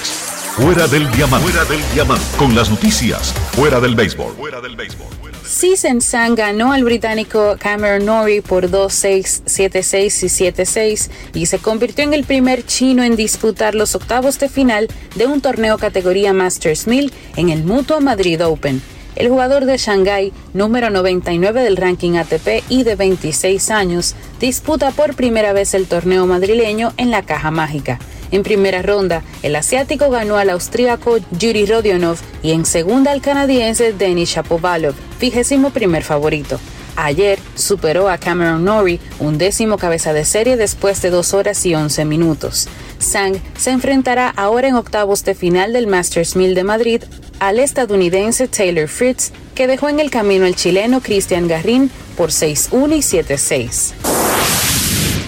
Fuera 0.56 0.88
del 0.88 1.08
diamante. 1.12 1.48
Fuera 1.48 1.64
del 1.66 1.80
diamante. 1.94 2.24
Con 2.36 2.56
las 2.56 2.68
noticias. 2.68 3.32
Fuera 3.52 3.78
del 3.78 3.94
béisbol. 3.94 4.32
Fuera 4.32 4.60
del 4.60 4.74
béisbol. 4.74 5.29
Sisen 5.50 5.98
ganó 6.36 6.72
al 6.72 6.84
británico 6.84 7.56
Cameron 7.58 8.06
Norrie 8.06 8.40
por 8.40 8.70
2-6, 8.70 9.42
7-6 9.46 10.22
y 10.22 10.52
7-6 10.52 11.10
y 11.34 11.46
se 11.46 11.58
convirtió 11.58 12.04
en 12.04 12.14
el 12.14 12.22
primer 12.22 12.64
chino 12.64 13.02
en 13.02 13.16
disputar 13.16 13.74
los 13.74 13.96
octavos 13.96 14.38
de 14.38 14.48
final 14.48 14.86
de 15.16 15.26
un 15.26 15.40
torneo 15.40 15.76
categoría 15.76 16.32
Masters 16.32 16.86
1000 16.86 17.12
en 17.34 17.48
el 17.48 17.64
Mutuo 17.64 18.00
Madrid 18.00 18.46
Open. 18.46 18.80
El 19.16 19.28
jugador 19.28 19.64
de 19.64 19.76
Shanghái, 19.76 20.32
número 20.54 20.88
99 20.88 21.64
del 21.64 21.76
ranking 21.76 22.12
ATP 22.16 22.62
y 22.68 22.84
de 22.84 22.94
26 22.94 23.72
años, 23.72 24.14
disputa 24.38 24.92
por 24.92 25.16
primera 25.16 25.52
vez 25.52 25.74
el 25.74 25.86
torneo 25.86 26.26
madrileño 26.26 26.92
en 26.96 27.10
la 27.10 27.22
caja 27.22 27.50
mágica. 27.50 27.98
En 28.32 28.42
primera 28.42 28.82
ronda, 28.82 29.22
el 29.42 29.56
asiático 29.56 30.10
ganó 30.10 30.36
al 30.36 30.50
austríaco 30.50 31.18
Yuri 31.32 31.66
Rodionov 31.66 32.18
y 32.42 32.52
en 32.52 32.64
segunda 32.64 33.12
al 33.12 33.20
canadiense 33.20 33.92
Denis 33.92 34.30
Shapovalov, 34.30 34.94
vigésimo 35.20 35.70
primer 35.70 36.04
favorito. 36.04 36.60
Ayer 36.96 37.38
superó 37.54 38.08
a 38.08 38.18
Cameron 38.18 38.64
Norrie, 38.64 39.00
un 39.20 39.38
décimo 39.38 39.78
cabeza 39.78 40.12
de 40.12 40.24
serie 40.24 40.56
después 40.56 41.00
de 41.02 41.10
2 41.10 41.34
horas 41.34 41.64
y 41.64 41.74
11 41.74 42.04
minutos. 42.04 42.68
Sang 42.98 43.40
se 43.56 43.70
enfrentará 43.70 44.28
ahora 44.28 44.68
en 44.68 44.74
octavos 44.74 45.24
de 45.24 45.34
final 45.34 45.72
del 45.72 45.86
Masters 45.86 46.36
1000 46.36 46.54
de 46.54 46.64
Madrid 46.64 47.02
al 47.38 47.58
estadounidense 47.58 48.48
Taylor 48.48 48.88
Fritz, 48.88 49.32
que 49.54 49.66
dejó 49.66 49.88
en 49.88 49.98
el 49.98 50.10
camino 50.10 50.44
al 50.44 50.56
chileno 50.56 51.00
Cristian 51.00 51.48
Garrin 51.48 51.90
por 52.16 52.30
6-1 52.30 52.96
y 52.96 53.00
7-6. 53.00 54.29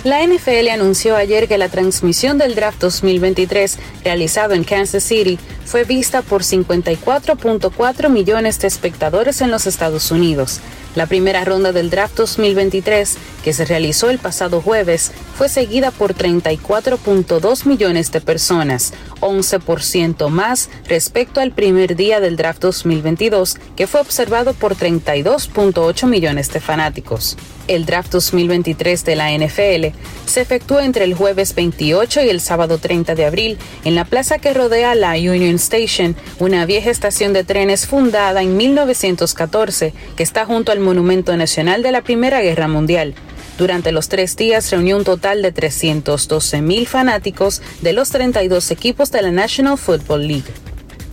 La 0.04 0.26
NFL 0.26 0.68
anunció 0.72 1.14
ayer 1.14 1.46
que 1.46 1.58
la 1.58 1.68
transmisión 1.68 2.36
del 2.36 2.56
draft 2.56 2.80
2023 2.80 3.78
realizado 4.02 4.52
en 4.54 4.64
Kansas 4.64 5.04
City 5.04 5.38
fue 5.64 5.84
vista 5.84 6.22
por 6.22 6.42
54.4 6.42 8.08
millones 8.08 8.58
de 8.58 8.66
espectadores 8.66 9.40
en 9.42 9.52
los 9.52 9.68
Estados 9.68 10.10
Unidos. 10.10 10.58
La 10.96 11.06
primera 11.06 11.44
ronda 11.44 11.70
del 11.70 11.88
draft 11.88 12.16
2023, 12.16 13.16
que 13.44 13.52
se 13.52 13.64
realizó 13.64 14.10
el 14.10 14.18
pasado 14.18 14.60
jueves, 14.60 15.12
fue 15.38 15.48
seguida 15.48 15.92
por 15.92 16.14
34.2 16.14 17.64
millones 17.64 18.10
de 18.10 18.20
personas, 18.20 18.92
11% 19.20 20.28
más 20.30 20.68
respecto 20.88 21.40
al 21.40 21.52
primer 21.52 21.94
día 21.94 22.18
del 22.18 22.36
draft 22.36 22.60
2022, 22.60 23.56
que 23.76 23.86
fue 23.86 24.00
observado 24.00 24.52
por 24.52 24.74
32.8 24.74 26.08
millones 26.08 26.52
de 26.52 26.58
fanáticos. 26.60 27.36
El 27.68 27.86
draft 27.86 28.10
2023 28.10 29.04
de 29.04 29.16
la 29.16 29.30
NFL 29.30 29.96
se 30.26 30.40
efectuó 30.40 30.80
entre 30.80 31.04
el 31.04 31.14
jueves 31.14 31.54
28 31.54 32.22
y 32.24 32.28
el 32.28 32.40
sábado 32.40 32.78
30 32.78 33.14
de 33.14 33.24
abril 33.24 33.58
en 33.84 33.94
la 33.94 34.04
plaza 34.04 34.38
que 34.38 34.52
rodea 34.52 34.94
la 34.94 35.12
Union 35.12 35.54
Station, 35.56 36.16
una 36.40 36.66
vieja 36.66 36.90
estación 36.90 37.32
de 37.32 37.44
trenes 37.44 37.86
fundada 37.86 38.42
en 38.42 38.56
1914 38.56 39.94
que 40.16 40.22
está 40.22 40.44
junto 40.44 40.72
al 40.72 40.80
Monumento 40.80 41.36
Nacional 41.36 41.82
de 41.82 41.92
la 41.92 42.02
Primera 42.02 42.40
Guerra 42.40 42.66
Mundial. 42.66 43.14
Durante 43.58 43.92
los 43.92 44.08
tres 44.08 44.34
días 44.36 44.70
reunió 44.70 44.96
un 44.96 45.04
total 45.04 45.40
de 45.40 45.52
312 45.52 46.62
mil 46.62 46.86
fanáticos 46.88 47.62
de 47.80 47.92
los 47.92 48.10
32 48.10 48.70
equipos 48.72 49.12
de 49.12 49.22
la 49.22 49.30
National 49.30 49.78
Football 49.78 50.26
League. 50.26 50.50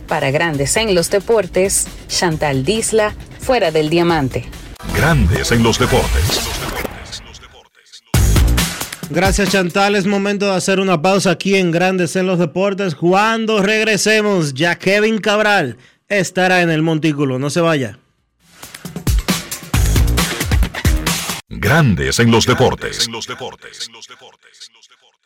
Para 0.08 0.32
Grandes 0.32 0.76
en 0.78 0.96
los 0.96 1.12
Deportes, 1.12 1.86
Chantal 2.08 2.66
Disla, 2.66 3.14
fuera 3.40 3.70
del 3.70 3.90
diamante. 3.90 4.46
Grandes 4.96 5.52
en 5.52 5.64
los 5.64 5.80
deportes. 5.80 6.50
Gracias 9.10 9.50
Chantal, 9.50 9.96
es 9.96 10.06
momento 10.06 10.46
de 10.46 10.56
hacer 10.56 10.80
una 10.80 11.02
pausa 11.02 11.32
aquí 11.32 11.56
en 11.56 11.72
Grandes 11.72 12.16
en 12.16 12.28
los 12.28 12.38
Deportes. 12.38 12.94
Cuando 12.94 13.62
regresemos, 13.64 14.54
ya 14.54 14.78
Kevin 14.78 15.18
Cabral 15.18 15.78
estará 16.08 16.62
en 16.62 16.70
el 16.70 16.84
montículo, 16.84 17.40
no 17.40 17.50
se 17.50 17.62
vaya. 17.62 17.98
Grandes 21.48 22.20
en 22.20 22.30
los 22.30 22.46
deportes. 22.46 23.08
En 23.08 23.14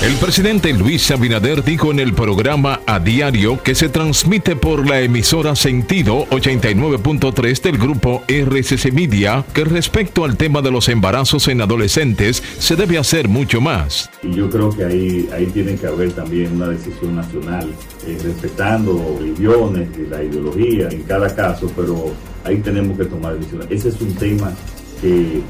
El 0.00 0.14
presidente 0.14 0.72
Luis 0.72 1.10
Abinader 1.10 1.64
dijo 1.64 1.90
en 1.90 1.98
el 1.98 2.14
programa 2.14 2.80
A 2.86 3.00
Diario 3.00 3.60
que 3.62 3.74
se 3.74 3.88
transmite 3.88 4.54
por 4.54 4.88
la 4.88 5.00
emisora 5.00 5.56
Sentido 5.56 6.24
89.3 6.30 7.62
del 7.62 7.78
grupo 7.78 8.22
RCC 8.28 8.92
Media 8.92 9.44
que 9.52 9.64
respecto 9.64 10.24
al 10.24 10.36
tema 10.36 10.62
de 10.62 10.70
los 10.70 10.88
embarazos 10.88 11.48
en 11.48 11.60
adolescentes 11.60 12.42
se 12.58 12.76
debe 12.76 12.96
hacer 12.96 13.28
mucho 13.28 13.60
más. 13.60 14.08
Y 14.22 14.34
yo 14.34 14.48
creo 14.48 14.70
que 14.70 14.84
ahí, 14.84 15.28
ahí 15.32 15.46
tiene 15.46 15.74
que 15.74 15.88
haber 15.88 16.12
también 16.12 16.52
una 16.54 16.68
decisión 16.68 17.16
nacional, 17.16 17.68
eh, 18.06 18.18
respetando 18.22 19.18
religiones 19.18 19.88
y 19.98 20.08
la 20.08 20.22
ideología 20.22 20.88
en 20.90 21.02
cada 21.02 21.34
caso, 21.34 21.70
pero 21.74 22.12
ahí 22.44 22.58
tenemos 22.58 22.96
que 22.96 23.04
tomar 23.04 23.36
decisiones. 23.36 23.66
Ese 23.70 23.88
es 23.88 24.00
un 24.00 24.14
tema 24.14 24.52
que, 25.00 25.42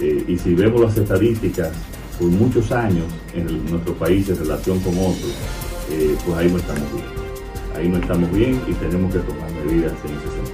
eh, 0.00 0.24
y 0.28 0.36
si 0.36 0.54
vemos 0.54 0.82
las 0.82 0.96
estadísticas, 0.96 1.72
por 2.18 2.28
muchos 2.28 2.70
años 2.72 3.06
en 3.34 3.70
nuestro 3.70 3.94
país 3.94 4.28
en 4.28 4.38
relación 4.38 4.80
con 4.80 4.94
otros, 4.98 5.34
eh, 5.90 6.16
pues 6.24 6.38
ahí 6.38 6.50
no 6.50 6.58
estamos 6.58 6.92
bien. 6.92 7.06
Ahí 7.76 7.88
no 7.88 7.96
estamos 7.98 8.32
bien 8.32 8.60
y 8.68 8.72
tenemos 8.74 9.12
que 9.12 9.20
tomar 9.20 9.50
medidas 9.50 9.92
en 10.04 10.16
ese 10.16 10.36
sentido. 10.36 10.53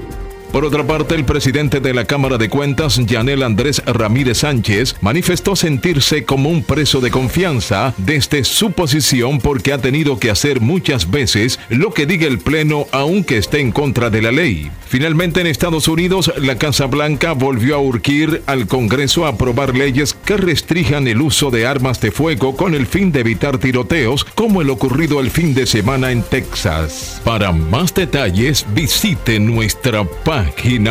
Por 0.53 0.65
otra 0.65 0.85
parte, 0.85 1.15
el 1.15 1.25
presidente 1.25 1.79
de 1.79 1.95
la 1.95 2.07
Cámara 2.07 2.37
de 2.37 2.49
Cuentas, 2.49 2.99
Yanel 3.07 3.45
Andrés 3.45 3.81
Ramírez 3.87 4.39
Sánchez, 4.39 4.97
manifestó 5.01 5.55
sentirse 5.55 6.25
como 6.25 6.51
un 6.51 6.65
preso 6.65 7.01
de 7.01 7.13
confianza 7.13 7.95
desde 7.99 8.43
su 8.43 8.73
posición 8.73 9.39
porque 9.39 9.73
ha 9.73 9.79
tenido 9.79 10.19
que 10.19 10.29
hacer 10.29 10.61
muchas 10.61 11.09
veces 11.09 11.61
lo 11.69 11.95
que 11.95 12.05
diga 12.05 12.27
el 12.27 12.41
Pleno 12.41 12.87
aunque 12.91 13.39
esté 13.39 13.61
en 13.61 13.71
contra 13.71 14.11
de 14.11 14.23
la 14.23 14.33
ley. 14.33 14.73
Finalmente, 14.89 15.41
en 15.41 15.47
Estados 15.47 15.87
Unidos, 15.87 16.33
la 16.37 16.59
Casa 16.59 16.87
Blanca 16.87 17.31
volvió 17.33 17.77
a 17.77 17.79
urgir 17.79 18.43
al 18.47 18.67
Congreso 18.67 19.27
a 19.27 19.29
aprobar 19.29 19.77
leyes 19.77 20.15
que 20.15 20.37
restrinjan 20.37 21.07
el 21.07 21.21
uso 21.21 21.53
de 21.53 21.65
armas 21.65 22.01
de 22.01 22.11
fuego 22.11 22.57
con 22.57 22.75
el 22.75 22.89
fin 22.89 23.13
de 23.13 23.21
evitar 23.21 23.59
tiroteos 23.59 24.25
como 24.25 24.63
el 24.63 24.71
ocurrido 24.71 25.21
el 25.21 25.31
fin 25.31 25.55
de 25.55 25.67
semana 25.67 26.11
en 26.11 26.25
Texas. 26.25 27.21
Para 27.25 27.53
más 27.53 27.95
detalles, 27.95 28.67
visite 28.75 29.39
nuestra 29.39 30.03
página 30.03 30.39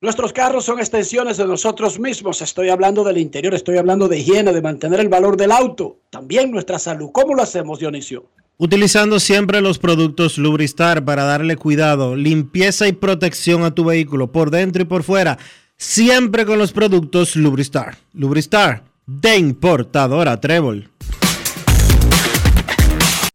Nuestros 0.00 0.32
carros 0.32 0.64
son 0.64 0.80
extensiones 0.80 1.36
de 1.36 1.46
nosotros 1.46 2.00
mismos. 2.00 2.42
Estoy 2.42 2.70
hablando 2.70 3.04
del 3.04 3.18
interior, 3.18 3.54
estoy 3.54 3.78
hablando 3.78 4.08
de 4.08 4.18
higiene, 4.18 4.52
de 4.52 4.60
mantener 4.60 4.98
el 4.98 5.08
valor 5.08 5.36
del 5.36 5.52
auto. 5.52 5.98
También 6.10 6.50
nuestra 6.50 6.80
salud. 6.80 7.10
¿Cómo 7.12 7.36
lo 7.36 7.42
hacemos, 7.42 7.78
Dionisio? 7.78 8.24
Utilizando 8.62 9.18
siempre 9.18 9.60
los 9.60 9.80
productos 9.80 10.38
Lubristar 10.38 11.04
para 11.04 11.24
darle 11.24 11.56
cuidado, 11.56 12.14
limpieza 12.14 12.86
y 12.86 12.92
protección 12.92 13.64
a 13.64 13.74
tu 13.74 13.84
vehículo 13.86 14.30
por 14.30 14.52
dentro 14.52 14.82
y 14.82 14.84
por 14.84 15.02
fuera. 15.02 15.36
Siempre 15.76 16.46
con 16.46 16.60
los 16.60 16.70
productos 16.70 17.34
Lubristar. 17.34 17.98
Lubristar 18.12 18.84
de 19.04 19.36
importadora 19.36 20.40
Trébol. 20.40 20.92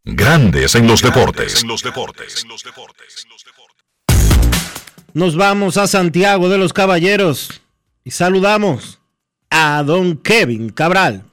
Grandes 0.06 0.74
en 0.74 0.86
los 0.86 1.02
deportes. 1.02 1.62
Nos 5.12 5.36
vamos 5.36 5.76
a 5.76 5.86
Santiago 5.88 6.48
de 6.48 6.56
los 6.56 6.72
Caballeros 6.72 7.60
y 8.02 8.12
saludamos 8.12 8.98
a 9.50 9.82
don 9.82 10.16
Kevin 10.16 10.70
Cabral. 10.70 11.24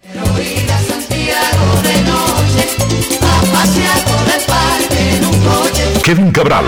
Kevin 6.03 6.31
Cabral, 6.31 6.65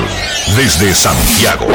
desde 0.55 0.95
Santiago. 0.95 1.68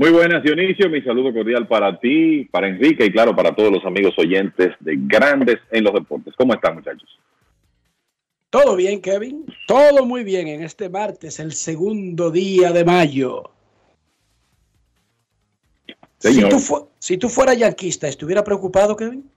Muy 0.00 0.10
buenas, 0.10 0.42
Dionisio. 0.42 0.90
Mi 0.90 1.00
saludo 1.02 1.32
cordial 1.32 1.68
para 1.68 2.00
ti, 2.00 2.48
para 2.50 2.66
Enrique 2.66 3.04
y, 3.04 3.12
claro, 3.12 3.36
para 3.36 3.54
todos 3.54 3.70
los 3.70 3.84
amigos 3.84 4.14
oyentes 4.18 4.74
de 4.80 4.96
Grandes 4.98 5.58
en 5.70 5.84
los 5.84 5.94
Deportes. 5.94 6.34
¿Cómo 6.36 6.54
están, 6.54 6.74
muchachos? 6.74 7.08
Todo 8.50 8.74
bien, 8.74 9.00
Kevin. 9.00 9.46
Todo 9.68 10.04
muy 10.04 10.24
bien 10.24 10.48
en 10.48 10.64
este 10.64 10.88
martes, 10.88 11.38
el 11.38 11.52
segundo 11.52 12.32
día 12.32 12.72
de 12.72 12.84
mayo. 12.84 13.52
Si 16.30 16.48
tú, 16.48 16.58
fu- 16.58 16.88
si 16.98 17.18
tú 17.18 17.28
fueras 17.28 17.58
yanquista, 17.58 18.06
¿estuviera 18.08 18.44
preocupado, 18.44 18.96
Kevin? 18.96 19.28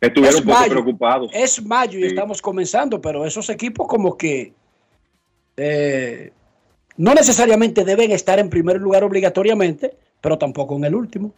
Estuvieron 0.00 0.34
Es 0.34 0.40
un 0.40 0.46
poco 0.46 0.58
mayo. 0.60 0.70
preocupados. 0.72 1.30
Es 1.32 1.64
mayo 1.64 1.98
y 1.98 2.02
Sí. 2.02 2.08
estamos 2.08 2.42
comenzando, 2.42 3.00
pero 3.00 3.24
esos 3.24 3.48
equipos 3.48 3.86
como 3.88 4.16
que 4.18 4.52
eh, 5.56 6.32
no 6.96 7.14
necesariamente 7.14 7.84
deben 7.84 8.10
estar 8.10 8.38
en 8.38 8.50
primer 8.50 8.80
lugar 8.80 9.04
obligatoriamente, 9.04 9.96
pero 10.20 10.36
tampoco 10.36 10.76
en 10.76 10.84
el 10.84 10.94
último. 10.94 11.32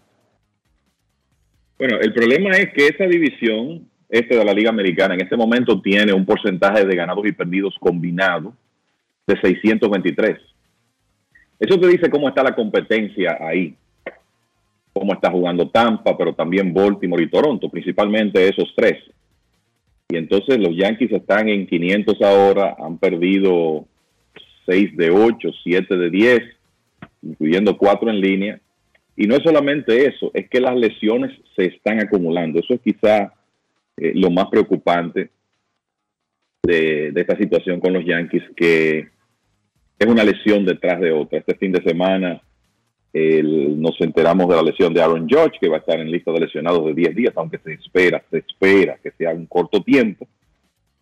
Bueno, 1.78 1.98
el 2.00 2.12
problema 2.14 2.56
es 2.56 2.72
que 2.72 2.86
esa 2.88 3.04
división, 3.04 3.88
este 4.08 4.34
de 4.36 4.44
la 4.44 4.54
Liga 4.54 4.70
Americana, 4.70 5.14
en 5.14 5.20
este 5.20 5.36
momento 5.36 5.80
tiene 5.82 6.12
un 6.14 6.24
porcentaje 6.24 6.84
de 6.86 6.96
ganados 6.96 7.26
y 7.26 7.32
perdidos 7.32 7.74
combinado 7.78 8.54
de 9.26 9.38
623. 9.40 10.38
Eso 11.58 11.80
te 11.80 11.88
dice 11.88 12.10
cómo 12.10 12.28
está 12.28 12.42
la 12.42 12.54
competencia 12.54 13.38
ahí. 13.40 13.74
Cómo 14.92 15.12
está 15.12 15.30
jugando 15.30 15.68
Tampa, 15.68 16.16
pero 16.16 16.34
también 16.34 16.72
Baltimore 16.72 17.22
y 17.22 17.30
Toronto, 17.30 17.68
principalmente 17.68 18.48
esos 18.48 18.72
tres. 18.74 18.98
Y 20.08 20.16
entonces 20.16 20.58
los 20.58 20.76
Yankees 20.76 21.12
están 21.12 21.48
en 21.48 21.66
500 21.66 22.22
ahora, 22.22 22.76
han 22.78 22.98
perdido 22.98 23.86
6 24.66 24.96
de 24.96 25.10
8, 25.10 25.48
7 25.64 25.96
de 25.96 26.10
10, 26.10 26.42
incluyendo 27.22 27.76
4 27.76 28.10
en 28.10 28.20
línea. 28.20 28.60
Y 29.16 29.26
no 29.26 29.36
es 29.36 29.42
solamente 29.42 30.06
eso, 30.06 30.30
es 30.34 30.48
que 30.48 30.60
las 30.60 30.76
lesiones 30.76 31.32
se 31.56 31.66
están 31.66 32.00
acumulando. 32.00 32.60
Eso 32.60 32.74
es 32.74 32.80
quizá 32.80 33.32
eh, 33.96 34.12
lo 34.14 34.30
más 34.30 34.46
preocupante 34.46 35.30
de, 36.62 37.12
de 37.12 37.20
esta 37.20 37.36
situación 37.36 37.80
con 37.80 37.94
los 37.94 38.04
Yankees, 38.04 38.44
que 38.54 39.08
es 39.98 40.06
una 40.06 40.24
lesión 40.24 40.64
detrás 40.64 41.00
de 41.00 41.12
otra. 41.12 41.38
Este 41.38 41.54
fin 41.54 41.72
de 41.72 41.82
semana 41.82 42.40
el- 43.12 43.80
nos 43.80 43.98
enteramos 44.00 44.46
de 44.48 44.56
la 44.56 44.62
lesión 44.62 44.92
de 44.92 45.00
Aaron 45.02 45.26
George, 45.28 45.58
que 45.60 45.68
va 45.68 45.76
a 45.76 45.80
estar 45.80 45.98
en 45.98 46.10
lista 46.10 46.30
de 46.32 46.40
lesionados 46.40 46.84
de 46.84 46.94
10 46.94 47.14
días, 47.14 47.32
aunque 47.36 47.58
se 47.58 47.72
espera, 47.72 48.22
se 48.30 48.38
espera 48.38 48.98
que 49.02 49.10
sea 49.12 49.30
un 49.32 49.46
corto 49.46 49.82
tiempo. 49.82 50.26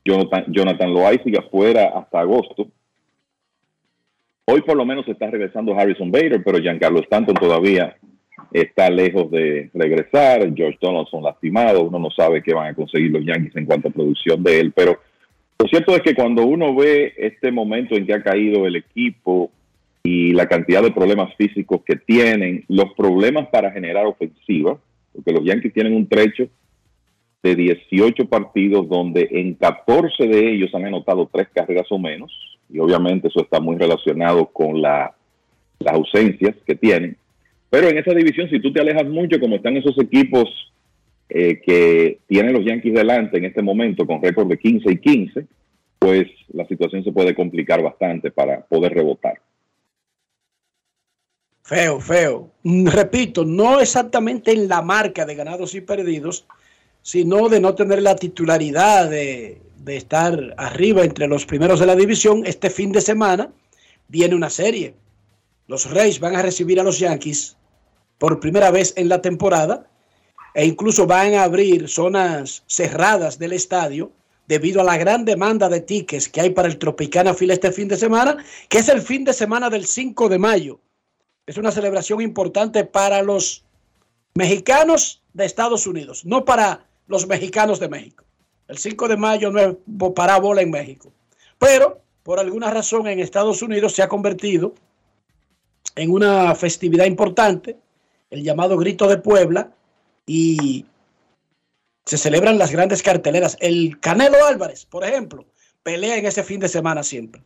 Jonathan, 0.04 0.44
Jonathan 0.48 0.92
Loay 0.92 1.18
sigue 1.24 1.38
afuera 1.38 1.90
hasta 1.96 2.20
agosto. 2.20 2.68
Hoy 4.46 4.60
por 4.60 4.76
lo 4.76 4.84
menos 4.84 5.08
está 5.08 5.30
regresando 5.30 5.74
Harrison 5.76 6.10
Bader, 6.10 6.42
pero 6.44 6.58
Giancarlo 6.58 7.00
Stanton 7.00 7.34
todavía 7.34 7.96
está 8.52 8.90
lejos 8.90 9.30
de 9.30 9.70
regresar. 9.72 10.54
George 10.54 10.78
Donaldson 10.80 11.22
lastimado. 11.22 11.82
Uno 11.82 11.98
no 11.98 12.10
sabe 12.10 12.42
qué 12.42 12.52
van 12.52 12.68
a 12.68 12.74
conseguir 12.74 13.10
los 13.10 13.24
Yankees 13.24 13.56
en 13.56 13.64
cuanto 13.64 13.88
a 13.88 13.92
producción 13.92 14.42
de 14.42 14.60
él. 14.60 14.72
Pero 14.76 15.00
lo 15.58 15.68
cierto 15.68 15.94
es 15.94 16.02
que 16.02 16.14
cuando 16.14 16.44
uno 16.44 16.74
ve 16.74 17.14
este 17.16 17.52
momento 17.52 17.94
en 17.96 18.06
que 18.06 18.14
ha 18.14 18.22
caído 18.22 18.66
el 18.66 18.76
equipo 18.76 19.50
y 20.02 20.32
la 20.32 20.46
cantidad 20.46 20.82
de 20.82 20.90
problemas 20.90 21.34
físicos 21.36 21.82
que 21.86 21.96
tienen, 21.96 22.64
los 22.68 22.92
problemas 22.94 23.48
para 23.48 23.70
generar 23.70 24.04
ofensiva, 24.06 24.78
porque 25.12 25.32
los 25.32 25.44
Yankees 25.44 25.72
tienen 25.72 25.94
un 25.94 26.08
trecho 26.08 26.48
de 27.42 27.54
18 27.54 28.26
partidos 28.26 28.88
donde 28.88 29.28
en 29.30 29.54
14 29.54 30.26
de 30.26 30.52
ellos 30.52 30.74
han 30.74 30.86
anotado 30.86 31.28
tres 31.32 31.48
carreras 31.54 31.86
o 31.90 31.98
menos, 31.98 32.32
y 32.68 32.78
obviamente 32.78 33.28
eso 33.28 33.42
está 33.42 33.60
muy 33.60 33.76
relacionado 33.76 34.46
con 34.46 34.82
la, 34.82 35.14
las 35.78 35.94
ausencias 35.94 36.56
que 36.66 36.74
tienen. 36.74 37.16
Pero 37.70 37.88
en 37.88 37.98
esa 37.98 38.12
división, 38.12 38.48
si 38.50 38.60
tú 38.60 38.72
te 38.72 38.80
alejas 38.80 39.06
mucho, 39.06 39.38
como 39.38 39.56
están 39.56 39.76
esos 39.76 39.98
equipos 39.98 40.48
eh, 41.36 41.60
que 41.60 42.20
tienen 42.28 42.52
los 42.52 42.64
Yankees 42.64 42.94
delante 42.94 43.38
en 43.38 43.46
este 43.46 43.60
momento 43.60 44.06
con 44.06 44.22
récord 44.22 44.46
de 44.46 44.56
15 44.56 44.88
y 44.88 44.98
15, 44.98 45.46
pues 45.98 46.28
la 46.52 46.64
situación 46.64 47.02
se 47.02 47.10
puede 47.10 47.34
complicar 47.34 47.82
bastante 47.82 48.30
para 48.30 48.60
poder 48.60 48.94
rebotar. 48.94 49.40
Feo, 51.64 51.98
feo. 51.98 52.52
Mm, 52.62 52.86
Repito, 52.86 53.44
no 53.44 53.80
exactamente 53.80 54.52
en 54.52 54.68
la 54.68 54.80
marca 54.80 55.26
de 55.26 55.34
ganados 55.34 55.74
y 55.74 55.80
perdidos, 55.80 56.46
sino 57.02 57.48
de 57.48 57.58
no 57.58 57.74
tener 57.74 58.00
la 58.00 58.14
titularidad 58.14 59.10
de, 59.10 59.60
estar 59.86 60.54
arriba 60.56 61.02
entre 61.02 61.26
los 61.26 61.46
primeros 61.46 61.80
de 61.80 61.86
la 61.86 61.96
división. 61.96 62.44
Este 62.46 62.70
fin 62.70 62.92
de 62.92 63.00
semana 63.00 63.50
viene 64.06 64.36
una 64.36 64.50
serie. 64.50 64.94
Los 65.66 65.90
Reyes 65.90 66.20
van 66.20 66.36
a 66.36 66.42
recibir 66.42 66.78
a 66.78 66.84
los 66.84 67.00
Yankees 67.00 67.56
por 68.18 68.38
primera 68.38 68.70
vez 68.70 68.94
en 68.96 69.08
la 69.08 69.20
temporada 69.20 69.90
e 70.54 70.64
incluso 70.64 71.06
van 71.06 71.34
a 71.34 71.42
abrir 71.42 71.88
zonas 71.88 72.62
cerradas 72.66 73.38
del 73.38 73.52
estadio 73.52 74.12
debido 74.46 74.80
a 74.80 74.84
la 74.84 74.96
gran 74.96 75.24
demanda 75.24 75.68
de 75.68 75.80
tickets 75.80 76.28
que 76.28 76.40
hay 76.40 76.50
para 76.50 76.68
el 76.68 76.78
Tropicana 76.78 77.34
Fila 77.34 77.54
este 77.54 77.72
fin 77.72 77.88
de 77.88 77.96
semana, 77.96 78.36
que 78.68 78.78
es 78.78 78.88
el 78.88 79.02
fin 79.02 79.24
de 79.24 79.32
semana 79.32 79.68
del 79.68 79.84
5 79.84 80.28
de 80.28 80.38
mayo. 80.38 80.80
Es 81.46 81.56
una 81.56 81.72
celebración 81.72 82.20
importante 82.20 82.84
para 82.84 83.22
los 83.22 83.64
mexicanos 84.34 85.22
de 85.32 85.44
Estados 85.44 85.86
Unidos, 85.86 86.24
no 86.24 86.44
para 86.44 86.86
los 87.06 87.26
mexicanos 87.26 87.80
de 87.80 87.88
México. 87.88 88.24
El 88.68 88.78
5 88.78 89.08
de 89.08 89.16
mayo 89.16 89.50
no 89.50 89.60
es 89.60 89.76
parábola 90.14 90.62
en 90.62 90.70
México. 90.70 91.12
Pero, 91.58 92.00
por 92.22 92.38
alguna 92.38 92.70
razón, 92.70 93.06
en 93.08 93.20
Estados 93.20 93.60
Unidos 93.60 93.92
se 93.92 94.02
ha 94.02 94.08
convertido 94.08 94.74
en 95.96 96.10
una 96.10 96.54
festividad 96.54 97.04
importante, 97.06 97.76
el 98.30 98.42
llamado 98.42 98.76
Grito 98.76 99.06
de 99.06 99.18
Puebla, 99.18 99.70
y 100.26 100.86
se 102.04 102.18
celebran 102.18 102.58
las 102.58 102.70
grandes 102.70 103.02
carteleras. 103.02 103.56
El 103.60 103.98
Canelo 104.00 104.44
Álvarez, 104.44 104.86
por 104.86 105.04
ejemplo, 105.04 105.44
pelea 105.82 106.16
en 106.16 106.26
ese 106.26 106.42
fin 106.42 106.60
de 106.60 106.68
semana 106.68 107.02
siempre, 107.02 107.42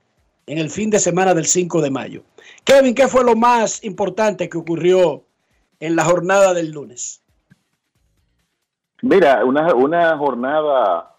en 0.46 0.58
el 0.58 0.70
fin 0.70 0.90
de 0.90 0.98
semana 0.98 1.34
del 1.34 1.46
5 1.46 1.80
de 1.82 1.90
mayo. 1.90 2.22
Kevin, 2.64 2.94
¿qué 2.94 3.08
fue 3.08 3.24
lo 3.24 3.36
más 3.36 3.84
importante 3.84 4.48
que 4.48 4.58
ocurrió 4.58 5.24
en 5.80 5.96
la 5.96 6.04
jornada 6.04 6.54
del 6.54 6.70
lunes? 6.70 7.22
Mira, 9.02 9.44
una, 9.44 9.74
una 9.74 10.18
jornada 10.18 11.14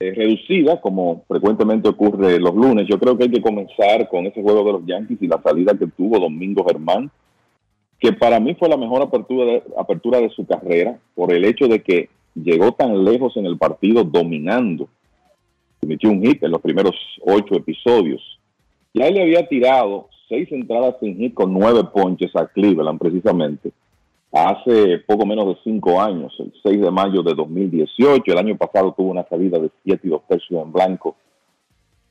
eh, 0.00 0.12
reducida, 0.14 0.80
como 0.80 1.24
frecuentemente 1.26 1.88
ocurre 1.88 2.38
los 2.38 2.54
lunes. 2.54 2.86
Yo 2.88 3.00
creo 3.00 3.18
que 3.18 3.24
hay 3.24 3.30
que 3.30 3.42
comenzar 3.42 4.08
con 4.08 4.26
ese 4.26 4.40
juego 4.40 4.64
de 4.64 4.72
los 4.72 4.86
Yankees 4.86 5.20
y 5.20 5.26
la 5.26 5.42
salida 5.42 5.76
que 5.76 5.88
tuvo 5.88 6.20
Domingo 6.20 6.64
Germán, 6.64 7.10
que 7.98 8.12
para 8.12 8.38
mí 8.40 8.54
fue 8.54 8.68
la 8.68 8.76
mejor 8.76 9.02
apertura 9.02 9.44
de, 9.44 9.62
apertura 9.76 10.20
de 10.20 10.30
su 10.30 10.46
carrera 10.46 10.98
por 11.14 11.32
el 11.32 11.44
hecho 11.44 11.66
de 11.66 11.82
que 11.82 12.08
llegó 12.34 12.72
tan 12.72 13.04
lejos 13.04 13.36
en 13.36 13.46
el 13.46 13.58
partido 13.58 14.04
dominando. 14.04 14.88
Emitió 15.82 16.10
un 16.10 16.22
hit 16.22 16.42
en 16.42 16.52
los 16.52 16.60
primeros 16.60 16.94
ocho 17.22 17.54
episodios. 17.56 18.22
Ya 18.94 19.10
le 19.10 19.22
había 19.22 19.46
tirado 19.48 20.08
seis 20.28 20.50
entradas 20.52 20.96
sin 21.00 21.16
hit 21.18 21.34
con 21.34 21.52
nueve 21.52 21.84
ponches 21.92 22.34
a 22.36 22.46
Cleveland 22.46 22.98
precisamente 22.98 23.72
hace 24.32 24.98
poco 25.06 25.26
menos 25.26 25.46
de 25.46 25.56
cinco 25.64 26.00
años, 26.00 26.34
el 26.38 26.52
6 26.62 26.80
de 26.80 26.90
mayo 26.90 27.22
de 27.22 27.34
2018. 27.34 28.22
El 28.26 28.38
año 28.38 28.56
pasado 28.56 28.92
tuvo 28.92 29.10
una 29.10 29.26
salida 29.28 29.58
de 29.58 29.70
siete 29.84 30.06
y 30.06 30.10
dos 30.10 30.22
tercios 30.28 30.62
en 30.62 30.72
blanco 30.72 31.16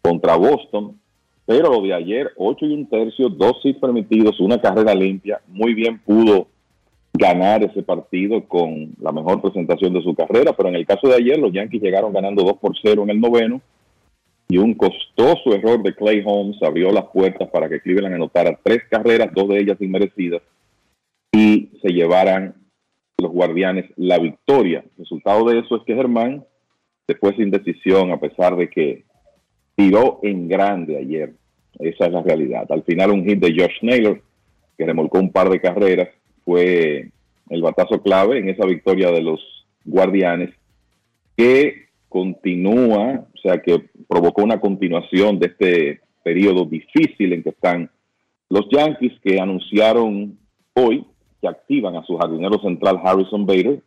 contra 0.01 0.35
Boston. 0.35 0.99
Pero 1.47 1.71
lo 1.71 1.81
de 1.81 1.93
ayer, 1.93 2.33
ocho 2.35 2.65
y 2.65 2.73
un 2.73 2.87
tercio, 2.87 3.29
dos 3.29 3.61
hits 3.63 3.79
permitidos, 3.79 4.39
una 4.41 4.59
carrera 4.59 4.93
limpia, 4.93 5.39
muy 5.47 5.73
bien 5.73 5.97
pudo 5.97 6.47
ganar 7.13 7.63
ese 7.63 7.81
partido 7.81 8.43
con 8.43 8.93
la 8.99 9.13
mejor 9.13 9.41
presentación 9.41 9.93
de 9.93 10.03
su 10.03 10.13
carrera, 10.13 10.51
pero 10.51 10.67
en 10.67 10.75
el 10.75 10.85
caso 10.85 11.07
de 11.07 11.15
ayer 11.15 11.39
los 11.39 11.53
Yankees 11.53 11.81
llegaron 11.81 12.11
ganando 12.11 12.43
2 12.43 12.57
por 12.57 12.75
0 12.83 13.03
en 13.03 13.09
el 13.11 13.21
noveno 13.21 13.61
y 14.49 14.57
un 14.57 14.73
costoso 14.73 15.53
error 15.53 15.81
de 15.83 15.95
Clay 15.95 16.21
Holmes 16.25 16.61
abrió 16.61 16.91
las 16.91 17.05
puertas 17.05 17.49
para 17.49 17.69
que 17.69 17.79
Cleveland 17.79 18.15
anotara 18.15 18.59
tres 18.61 18.83
carreras, 18.89 19.29
dos 19.33 19.47
de 19.47 19.59
ellas 19.59 19.77
inmerecidas, 19.79 20.41
y 21.31 21.69
se 21.81 21.89
llevaran 21.93 22.55
los 23.17 23.31
guardianes 23.31 23.85
la 23.95 24.19
victoria. 24.19 24.79
El 24.79 25.03
resultado 25.03 25.45
de 25.45 25.59
eso 25.59 25.77
es 25.77 25.83
que 25.83 25.95
Germán, 25.95 26.45
después 27.07 27.35
sin 27.37 27.51
decisión, 27.51 28.11
a 28.11 28.19
pesar 28.19 28.55
de 28.57 28.69
que 28.69 29.03
tiró 29.77 30.19
en 30.23 30.49
grande 30.49 30.97
ayer, 30.97 31.33
esa 31.77 32.07
es 32.07 32.11
la 32.11 32.23
realidad. 32.23 32.65
Al 32.69 32.83
final 32.83 33.11
un 33.11 33.23
hit 33.23 33.39
de 33.39 33.53
Josh 33.55 33.77
Naylor, 33.83 34.19
que 34.75 34.85
remolcó 34.85 35.19
un 35.19 35.31
par 35.31 35.49
de 35.49 35.61
carreras, 35.61 36.09
fue 36.43 37.11
el 37.49 37.61
batazo 37.61 38.01
clave 38.01 38.39
en 38.39 38.49
esa 38.49 38.65
victoria 38.65 39.11
de 39.11 39.21
los 39.21 39.39
guardianes, 39.85 40.49
que 41.37 41.85
continúa, 42.09 43.27
o 43.33 43.37
sea, 43.37 43.61
que 43.61 43.83
provocó 44.07 44.43
una 44.43 44.59
continuación 44.59 45.37
de 45.37 45.47
este 45.47 46.01
periodo 46.23 46.65
difícil 46.65 47.33
en 47.33 47.43
que 47.43 47.49
están 47.49 47.91
los 48.49 48.67
Yankees, 48.71 49.13
que 49.23 49.39
anunciaron 49.39 50.39
hoy 50.73 51.05
que 51.39 51.47
activan 51.47 51.95
a 51.95 52.03
su 52.03 52.17
jardinero 52.17 52.59
central 52.59 52.99
Harrison 53.03 53.45
Bader 53.45 53.79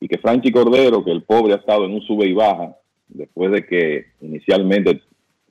y 0.00 0.08
que 0.08 0.18
Franchi 0.18 0.50
Cordero, 0.50 1.04
que 1.04 1.10
el 1.10 1.24
pobre 1.24 1.52
ha 1.52 1.56
estado 1.56 1.84
en 1.84 1.92
un 1.92 2.00
sube 2.00 2.26
y 2.26 2.32
baja 2.32 2.76
después 3.08 3.52
de 3.52 3.66
que 3.66 4.06
inicialmente 4.22 5.02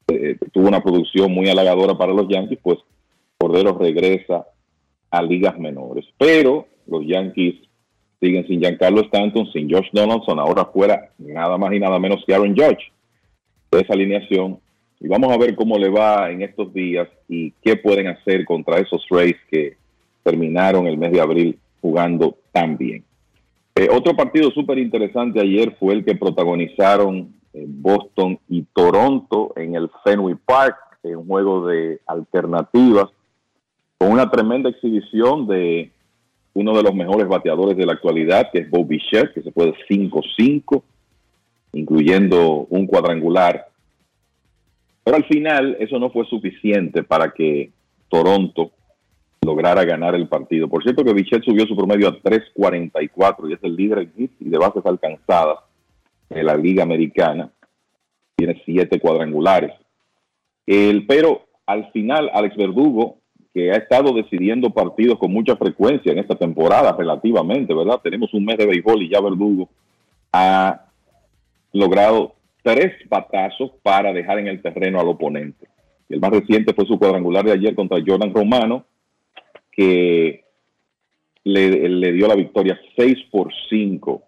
eh, 0.07 0.37
tuvo 0.51 0.67
una 0.67 0.81
producción 0.81 1.31
muy 1.31 1.49
halagadora 1.49 1.97
para 1.97 2.13
los 2.13 2.27
Yankees, 2.27 2.59
pues 2.61 2.79
Cordero 3.37 3.77
regresa 3.77 4.45
a 5.11 5.21
ligas 5.21 5.57
menores. 5.59 6.05
Pero 6.17 6.67
los 6.87 7.05
Yankees 7.05 7.55
siguen 8.19 8.47
sin 8.47 8.59
Giancarlo 8.59 9.01
Stanton, 9.01 9.51
sin 9.51 9.69
Josh 9.69 9.89
Donaldson, 9.91 10.39
ahora 10.39 10.65
fuera 10.65 11.11
nada 11.17 11.57
más 11.57 11.73
y 11.73 11.79
nada 11.79 11.99
menos 11.99 12.23
que 12.25 12.33
Aaron 12.33 12.55
Judge 12.55 12.91
esa 13.79 13.93
alineación. 13.93 14.59
Y 14.99 15.07
vamos 15.07 15.31
a 15.31 15.37
ver 15.37 15.55
cómo 15.55 15.77
le 15.77 15.89
va 15.89 16.31
en 16.31 16.41
estos 16.41 16.73
días 16.73 17.07
y 17.27 17.51
qué 17.63 17.75
pueden 17.75 18.07
hacer 18.07 18.45
contra 18.45 18.79
esos 18.79 19.05
Rays 19.09 19.35
que 19.49 19.75
terminaron 20.23 20.87
el 20.87 20.97
mes 20.97 21.11
de 21.11 21.21
abril 21.21 21.59
jugando 21.81 22.37
tan 22.51 22.77
bien. 22.77 23.03
Eh, 23.75 23.89
otro 23.91 24.15
partido 24.15 24.49
súper 24.51 24.79
interesante 24.79 25.39
ayer 25.39 25.75
fue 25.77 25.93
el 25.93 26.05
que 26.05 26.15
protagonizaron 26.15 27.33
Boston 27.67 28.39
y 28.49 28.63
Toronto 28.73 29.53
en 29.55 29.75
el 29.75 29.89
Fenway 30.03 30.35
Park, 30.35 30.77
en 31.03 31.17
un 31.17 31.27
juego 31.27 31.67
de 31.67 31.99
alternativas 32.07 33.09
con 33.97 34.11
una 34.11 34.29
tremenda 34.29 34.69
exhibición 34.69 35.47
de 35.47 35.91
uno 36.53 36.75
de 36.75 36.83
los 36.83 36.93
mejores 36.93 37.27
bateadores 37.27 37.77
de 37.77 37.85
la 37.85 37.93
actualidad, 37.93 38.49
que 38.51 38.59
es 38.59 38.69
Bobby 38.69 38.97
Bichette, 38.97 39.33
que 39.33 39.41
se 39.41 39.51
fue 39.51 39.67
de 39.67 39.75
5-5, 39.89 40.83
incluyendo 41.73 42.67
un 42.69 42.87
cuadrangular. 42.87 43.67
Pero 45.03 45.17
al 45.17 45.25
final 45.25 45.77
eso 45.79 45.99
no 45.99 46.09
fue 46.09 46.25
suficiente 46.25 47.03
para 47.03 47.31
que 47.31 47.71
Toronto 48.09 48.71
lograra 49.41 49.83
ganar 49.83 50.15
el 50.15 50.27
partido. 50.27 50.67
Por 50.67 50.81
cierto 50.81 51.03
que 51.03 51.13
Bichette 51.13 51.43
subió 51.43 51.65
su 51.67 51.75
promedio 51.75 52.07
a 52.07 52.17
3.44 52.17 53.49
y 53.49 53.53
es 53.53 53.59
el 53.63 53.75
líder 53.75 53.99
en 53.99 54.29
y 54.39 54.49
de 54.49 54.57
bases 54.57 54.85
alcanzadas 54.85 55.59
en 56.29 56.45
la 56.45 56.55
Liga 56.55 56.83
Americana. 56.83 57.51
Tiene 58.35 58.61
siete 58.65 58.99
cuadrangulares. 58.99 59.71
El, 60.65 61.05
pero 61.05 61.45
al 61.65 61.91
final, 61.91 62.29
Alex 62.33 62.55
Verdugo 62.57 63.17
que 63.55 63.71
ha 63.71 63.77
estado 63.77 64.11
decidiendo 64.11 64.71
partidos 64.71 65.17
con 65.17 65.31
mucha 65.31 65.55
frecuencia 65.55 66.11
en 66.11 66.19
esta 66.19 66.35
temporada, 66.35 66.91
relativamente, 66.91 67.73
¿verdad? 67.73 68.01
Tenemos 68.03 68.33
un 68.33 68.43
mes 68.43 68.57
de 68.57 68.65
béisbol 68.65 69.01
y 69.01 69.09
ya 69.09 69.21
Verdugo 69.21 69.69
ha 70.33 70.87
logrado 71.71 72.35
tres 72.63 72.91
batazos 73.07 73.71
para 73.81 74.11
dejar 74.11 74.39
en 74.39 74.47
el 74.47 74.61
terreno 74.61 74.99
al 74.99 75.07
oponente. 75.07 75.69
El 76.09 76.19
más 76.19 76.31
reciente 76.31 76.73
fue 76.73 76.85
su 76.85 76.99
cuadrangular 76.99 77.45
de 77.45 77.53
ayer 77.53 77.75
contra 77.75 78.03
Jordan 78.05 78.33
Romano, 78.33 78.85
que 79.71 80.43
le, 81.45 81.87
le 81.87 82.11
dio 82.11 82.27
la 82.27 82.35
victoria 82.35 82.77
6 82.97 83.15
por 83.31 83.53
5 83.69 84.21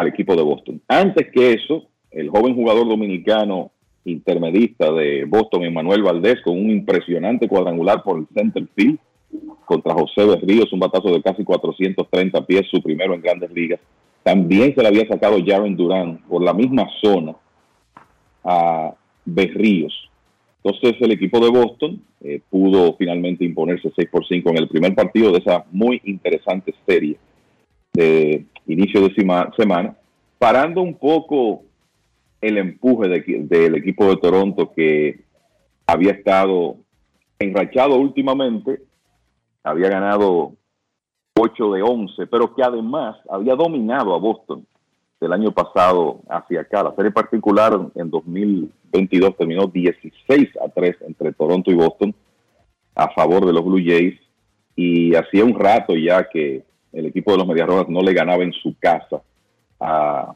al 0.00 0.08
equipo 0.08 0.36
de 0.36 0.42
Boston. 0.42 0.80
Antes 0.88 1.30
que 1.32 1.52
eso, 1.52 1.84
el 2.10 2.30
joven 2.30 2.54
jugador 2.54 2.88
dominicano 2.88 3.72
intermedista 4.04 4.90
de 4.92 5.24
Boston, 5.26 5.64
Emanuel 5.64 6.02
Valdés, 6.02 6.40
con 6.42 6.58
un 6.58 6.70
impresionante 6.70 7.48
cuadrangular 7.48 8.02
por 8.02 8.18
el 8.18 8.26
center 8.34 8.66
field 8.74 8.98
contra 9.66 9.92
José 9.92 10.24
Berríos, 10.24 10.72
un 10.72 10.80
batazo 10.80 11.12
de 11.12 11.22
casi 11.22 11.44
430 11.44 12.46
pies, 12.46 12.62
su 12.70 12.82
primero 12.82 13.14
en 13.14 13.20
grandes 13.20 13.50
ligas. 13.52 13.80
También 14.22 14.74
se 14.74 14.82
le 14.82 14.88
había 14.88 15.06
sacado 15.06 15.36
Jaren 15.44 15.76
Durán 15.76 16.18
por 16.28 16.42
la 16.42 16.54
misma 16.54 16.86
zona 17.02 17.34
a 18.44 18.94
Berríos. 19.24 20.08
Entonces 20.62 21.00
el 21.00 21.12
equipo 21.12 21.38
de 21.40 21.50
Boston 21.50 22.02
eh, 22.22 22.40
pudo 22.50 22.94
finalmente 22.94 23.44
imponerse 23.44 23.92
6 23.94 24.08
por 24.10 24.26
5 24.26 24.50
en 24.50 24.58
el 24.58 24.68
primer 24.68 24.94
partido 24.94 25.30
de 25.30 25.38
esa 25.38 25.64
muy 25.70 26.00
interesante 26.04 26.74
serie 26.86 27.16
de 27.98 28.44
inicio 28.68 29.00
de 29.00 29.14
semana, 29.56 29.96
parando 30.38 30.82
un 30.82 30.94
poco 30.94 31.62
el 32.40 32.56
empuje 32.58 33.08
del 33.08 33.74
equipo 33.74 34.06
de 34.06 34.16
Toronto 34.18 34.72
que 34.72 35.24
había 35.84 36.12
estado 36.12 36.76
enrachado 37.40 37.96
últimamente, 37.96 38.80
había 39.64 39.88
ganado 39.88 40.52
8 41.36 41.72
de 41.72 41.82
11, 41.82 42.26
pero 42.28 42.54
que 42.54 42.62
además 42.62 43.16
había 43.28 43.56
dominado 43.56 44.14
a 44.14 44.18
Boston 44.18 44.64
del 45.20 45.32
año 45.32 45.50
pasado 45.50 46.20
hacia 46.28 46.60
acá. 46.60 46.84
La 46.84 46.94
serie 46.94 47.10
particular 47.10 47.76
en 47.96 48.10
2022 48.10 49.36
terminó 49.36 49.66
16 49.66 50.50
a 50.64 50.68
3 50.68 50.96
entre 51.00 51.32
Toronto 51.32 51.72
y 51.72 51.74
Boston 51.74 52.14
a 52.94 53.08
favor 53.10 53.44
de 53.44 53.52
los 53.52 53.64
Blue 53.64 53.82
Jays 53.84 54.20
y 54.76 55.16
hacía 55.16 55.44
un 55.44 55.58
rato 55.58 55.96
ya 55.96 56.28
que 56.28 56.67
el 56.98 57.06
equipo 57.06 57.32
de 57.32 57.38
los 57.38 57.46
Medias 57.46 57.68
no 57.88 58.00
le 58.00 58.12
ganaba 58.12 58.42
en 58.42 58.52
su 58.52 58.74
casa 58.78 59.22
a, 59.80 60.34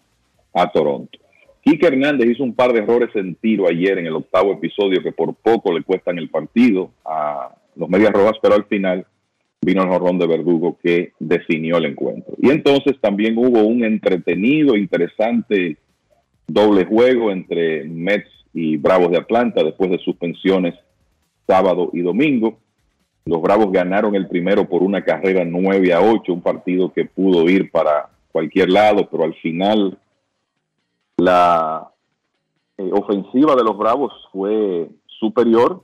Toronto. 0.73 1.19
Kike 1.63 1.87
Hernández 1.87 2.31
hizo 2.31 2.43
un 2.43 2.55
par 2.55 2.73
de 2.73 2.81
errores 2.81 3.11
en 3.15 3.35
tiro 3.37 3.69
ayer 3.69 3.99
en 3.99 4.07
el 4.07 4.15
octavo 4.15 4.53
episodio 4.53 5.03
que 5.03 5.13
por 5.13 5.35
poco 5.35 5.73
le 5.73 5.83
cuestan 5.83 6.19
el 6.19 6.29
partido 6.29 6.91
a 7.05 7.55
los 7.77 7.89
Medias 7.89 8.13
Rojas, 8.13 8.37
pero 8.43 8.55
al 8.55 8.65
final 8.65 9.07
vino 9.61 9.83
el 9.83 9.89
jorrón 9.89 10.19
de 10.19 10.27
Verdugo 10.27 10.77
que 10.83 11.13
definió 11.19 11.77
el 11.79 11.87
encuentro. 11.87 12.35
Y 12.39 12.51
entonces 12.51 13.01
también 13.01 13.39
hubo 13.39 13.63
un 13.63 13.85
entretenido, 13.85 14.77
interesante 14.77 15.77
doble 16.47 16.85
juego 16.85 17.31
entre 17.31 17.85
Mets 17.85 18.29
y 18.53 18.77
Bravos 18.77 19.11
de 19.11 19.19
Atlanta 19.19 19.63
después 19.63 19.91
de 19.91 19.99
suspensiones 19.99 20.75
sábado 21.47 21.91
y 21.93 22.01
domingo. 22.01 22.59
Los 23.25 23.41
Bravos 23.41 23.71
ganaron 23.71 24.15
el 24.15 24.29
primero 24.29 24.69
por 24.69 24.83
una 24.83 25.03
carrera 25.03 25.45
9 25.45 25.93
a 25.93 26.01
8, 26.01 26.33
un 26.33 26.43
partido 26.43 26.93
que 26.93 27.05
pudo 27.05 27.49
ir 27.49 27.71
para 27.71 28.11
cualquier 28.33 28.71
lado, 28.71 29.09
pero 29.11 29.25
al 29.25 29.35
final 29.35 29.99
la 31.17 31.89
eh, 32.79 32.91
ofensiva 32.93 33.55
de 33.55 33.63
los 33.63 33.77
Bravos 33.79 34.13
fue 34.33 34.89
superior 35.07 35.83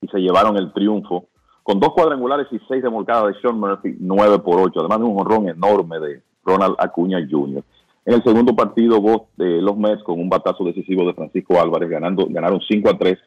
y 0.00 0.08
se 0.08 0.18
llevaron 0.18 0.56
el 0.56 0.72
triunfo 0.72 1.26
con 1.62 1.80
dos 1.80 1.92
cuadrangulares 1.92 2.46
y 2.52 2.60
seis 2.68 2.82
remolcadas 2.82 3.34
de 3.34 3.40
Sean 3.40 3.58
Murphy, 3.58 3.96
9 3.98 4.38
por 4.40 4.60
8, 4.60 4.80
además 4.80 4.98
de 4.98 5.04
un 5.04 5.20
honrón 5.20 5.48
enorme 5.48 5.98
de 5.98 6.22
Ronald 6.44 6.76
Acuña 6.78 7.18
Jr. 7.28 7.62
En 8.04 8.14
el 8.14 8.22
segundo 8.22 8.56
partido, 8.56 9.00
de 9.36 9.60
los 9.60 9.76
Mets 9.76 10.02
con 10.02 10.18
un 10.18 10.28
batazo 10.28 10.64
decisivo 10.64 11.06
de 11.06 11.14
Francisco 11.14 11.60
Álvarez, 11.60 11.90
ganando, 11.90 12.26
ganaron 12.28 12.60
5 12.60 12.88
a 12.88 12.98
3 12.98 13.18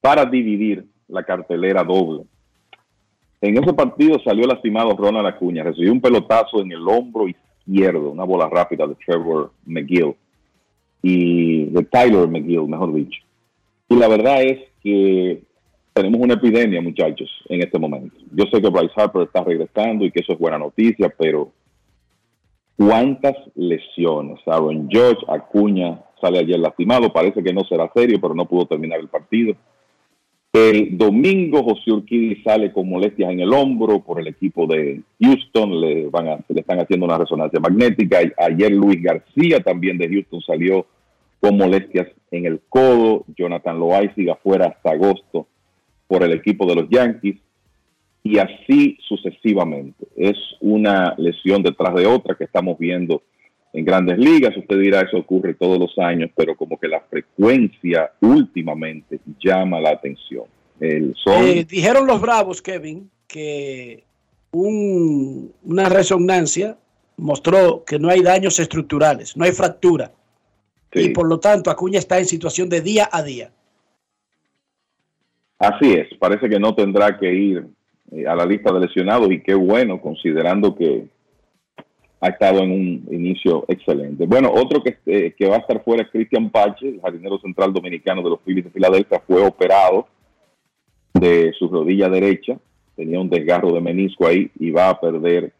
para 0.00 0.24
dividir 0.24 0.86
la 1.08 1.22
cartelera 1.24 1.84
doble. 1.84 2.24
En 3.40 3.62
ese 3.62 3.72
partido 3.72 4.18
salió 4.24 4.46
lastimado 4.46 4.96
Ronald 4.96 5.26
Acuña, 5.26 5.62
recibió 5.62 5.92
un 5.92 6.00
pelotazo 6.00 6.60
en 6.60 6.72
el 6.72 6.88
hombro 6.88 7.26
izquierdo, 7.28 8.10
una 8.10 8.24
bola 8.24 8.48
rápida 8.48 8.86
de 8.86 8.94
Trevor 8.94 9.52
McGill 9.66 10.14
y 11.02 11.66
de 11.66 11.84
Tyler 11.84 12.28
McGill, 12.28 12.66
mejor 12.66 12.94
dicho. 12.94 13.20
Y 13.88 13.96
la 13.96 14.08
verdad 14.08 14.42
es 14.42 14.58
que 14.82 15.42
tenemos 15.92 16.20
una 16.20 16.34
epidemia, 16.34 16.80
muchachos, 16.80 17.30
en 17.48 17.62
este 17.62 17.78
momento. 17.78 18.16
Yo 18.32 18.44
sé 18.52 18.60
que 18.60 18.68
Bryce 18.68 18.92
Harper 18.96 19.22
está 19.22 19.44
regresando 19.44 20.04
y 20.04 20.10
que 20.10 20.20
eso 20.20 20.32
es 20.32 20.38
buena 20.38 20.58
noticia, 20.58 21.12
pero 21.16 21.52
¿cuántas 22.76 23.34
lesiones? 23.54 24.40
Aaron 24.46 24.88
George, 24.90 25.24
Acuña 25.28 26.00
sale 26.20 26.40
ayer 26.40 26.58
lastimado, 26.58 27.12
parece 27.12 27.42
que 27.42 27.52
no 27.52 27.62
será 27.64 27.90
serio, 27.94 28.18
pero 28.20 28.34
no 28.34 28.46
pudo 28.46 28.66
terminar 28.66 28.98
el 29.00 29.08
partido. 29.08 29.54
El 30.56 30.96
domingo 30.96 31.62
José 31.62 31.92
Urquidi 31.92 32.36
sale 32.36 32.72
con 32.72 32.88
molestias 32.88 33.30
en 33.30 33.40
el 33.40 33.52
hombro 33.52 34.00
por 34.00 34.18
el 34.18 34.26
equipo 34.26 34.66
de 34.66 35.02
Houston, 35.20 35.78
le, 35.82 36.06
van 36.06 36.28
a, 36.28 36.38
le 36.48 36.60
están 36.60 36.78
haciendo 36.78 37.04
una 37.04 37.18
resonancia 37.18 37.60
magnética. 37.60 38.20
Ayer 38.38 38.72
Luis 38.72 39.02
García 39.02 39.60
también 39.60 39.98
de 39.98 40.08
Houston 40.08 40.40
salió 40.40 40.86
con 41.40 41.58
molestias 41.58 42.08
en 42.30 42.46
el 42.46 42.62
codo. 42.70 43.26
Jonathan 43.36 43.78
Loaiziga 43.78 44.36
fuera 44.36 44.68
hasta 44.68 44.92
agosto 44.92 45.46
por 46.08 46.22
el 46.22 46.32
equipo 46.32 46.64
de 46.64 46.76
los 46.76 46.88
Yankees 46.88 47.36
y 48.22 48.38
así 48.38 48.96
sucesivamente. 49.06 50.06
Es 50.16 50.38
una 50.62 51.14
lesión 51.18 51.62
detrás 51.62 51.94
de 51.96 52.06
otra 52.06 52.34
que 52.34 52.44
estamos 52.44 52.78
viendo 52.78 53.20
en 53.76 53.84
grandes 53.84 54.18
ligas. 54.18 54.56
Usted 54.56 54.78
dirá, 54.78 55.02
eso 55.02 55.18
ocurre 55.18 55.52
todos 55.54 55.78
los 55.78 55.96
años, 55.98 56.30
pero 56.34 56.56
como 56.56 56.78
que 56.80 56.88
la 56.88 57.00
frecuencia 57.00 58.10
últimamente 58.20 59.20
llama 59.38 59.78
la 59.80 59.90
atención. 59.90 60.44
El 60.80 61.14
eh, 61.26 61.66
dijeron 61.68 62.06
los 62.06 62.20
Bravos, 62.20 62.62
Kevin, 62.62 63.10
que 63.28 64.02
una 64.50 65.88
resonancia 65.90 66.78
mostró 67.18 67.84
que 67.84 67.98
no 67.98 68.08
hay 68.08 68.22
daños 68.22 68.58
estructurales, 68.58 69.36
no 69.36 69.44
hay 69.44 69.52
fractura. 69.52 70.10
Y 70.94 71.10
por 71.10 71.28
lo 71.28 71.38
tanto, 71.38 71.70
Acuña 71.70 71.98
está 71.98 72.18
en 72.18 72.24
situación 72.24 72.70
de 72.70 72.80
día 72.80 73.10
a 73.12 73.22
día. 73.22 73.50
Así 75.58 75.92
es, 75.92 76.08
parece 76.18 76.48
que 76.48 76.58
no 76.58 76.74
tendrá 76.74 77.18
que 77.18 77.30
ir 77.34 77.66
eh, 78.12 78.26
a 78.26 78.34
la 78.34 78.46
lista 78.46 78.72
de 78.72 78.80
lesionados 78.80 79.30
y 79.30 79.42
qué 79.42 79.54
bueno, 79.54 80.00
considerando 80.00 80.74
que 80.74 81.08
ha 82.20 82.28
estado 82.28 82.60
en 82.60 82.70
un 82.70 83.08
inicio 83.10 83.64
excelente. 83.68 84.26
Bueno, 84.26 84.50
otro 84.52 84.82
que, 84.82 84.96
eh, 85.06 85.34
que 85.36 85.48
va 85.48 85.56
a 85.56 85.60
estar 85.60 85.82
fuera 85.84 86.02
es 86.02 86.10
Cristian 86.10 86.50
Pache, 86.50 86.88
el 86.88 87.00
jardinero 87.00 87.38
central 87.38 87.72
dominicano 87.72 88.22
de 88.22 88.30
los 88.30 88.40
Phillies 88.40 88.64
de 88.64 88.70
Filadelfia, 88.70 89.20
fue 89.26 89.46
operado 89.46 90.06
de 91.12 91.52
su 91.58 91.68
rodilla 91.68 92.08
derecha, 92.08 92.58
tenía 92.94 93.20
un 93.20 93.28
desgarro 93.28 93.72
de 93.72 93.80
menisco 93.80 94.26
ahí 94.26 94.50
y 94.58 94.70
va 94.70 94.90
a 94.90 95.00
perder 95.00 95.52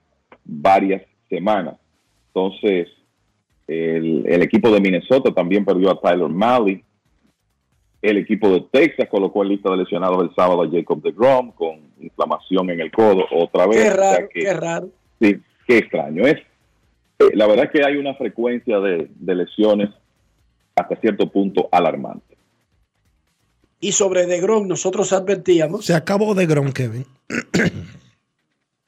varias 0.45 1.03
semanas. 1.29 1.77
Entonces, 2.29 2.89
el, 3.67 4.25
el 4.27 4.43
equipo 4.43 4.71
de 4.71 4.81
Minnesota 4.81 5.33
también 5.33 5.65
perdió 5.65 5.91
a 5.91 6.01
Tyler 6.01 6.29
Malley. 6.29 6.83
El 8.01 8.19
equipo 8.19 8.49
de 8.51 8.61
Texas 8.71 9.09
colocó 9.11 9.43
en 9.43 9.49
lista 9.51 9.71
de 9.71 9.79
lesionados 9.79 10.23
el 10.23 10.35
sábado 10.35 10.63
a 10.63 10.71
Jacob 10.71 11.03
de 11.03 11.13
Grom 11.13 11.51
con 11.53 11.81
inflamación 12.01 12.71
en 12.71 12.81
el 12.81 12.93
codo 12.93 13.25
otra 13.33 13.67
vez. 13.67 13.83
Qué 13.83 13.91
raro, 13.91 14.29
qué 14.33 14.53
raro. 14.53 14.89
Sí, 15.21 15.37
qué 15.67 15.79
extraño. 15.79 16.27
Es, 16.27 16.37
eh, 17.19 17.31
la 17.35 17.47
verdad 17.47 17.67
es 17.67 17.71
que 17.71 17.87
hay 17.87 17.97
una 17.97 18.15
frecuencia 18.15 18.79
de, 18.79 19.09
lesiones 19.21 19.91
hasta 20.75 20.97
cierto 20.97 21.31
punto 21.31 21.69
alarmante. 21.73 22.37
Y 23.81 23.93
sobre 23.93 24.27
De 24.27 24.41
Grom 24.41 24.69
nosotros 24.69 25.13
advertíamos. 25.13 25.85
Se 25.85 25.95
acabó 25.95 26.35
De 26.35 26.47
Grom, 26.47 26.73
Kevin. 26.73 27.05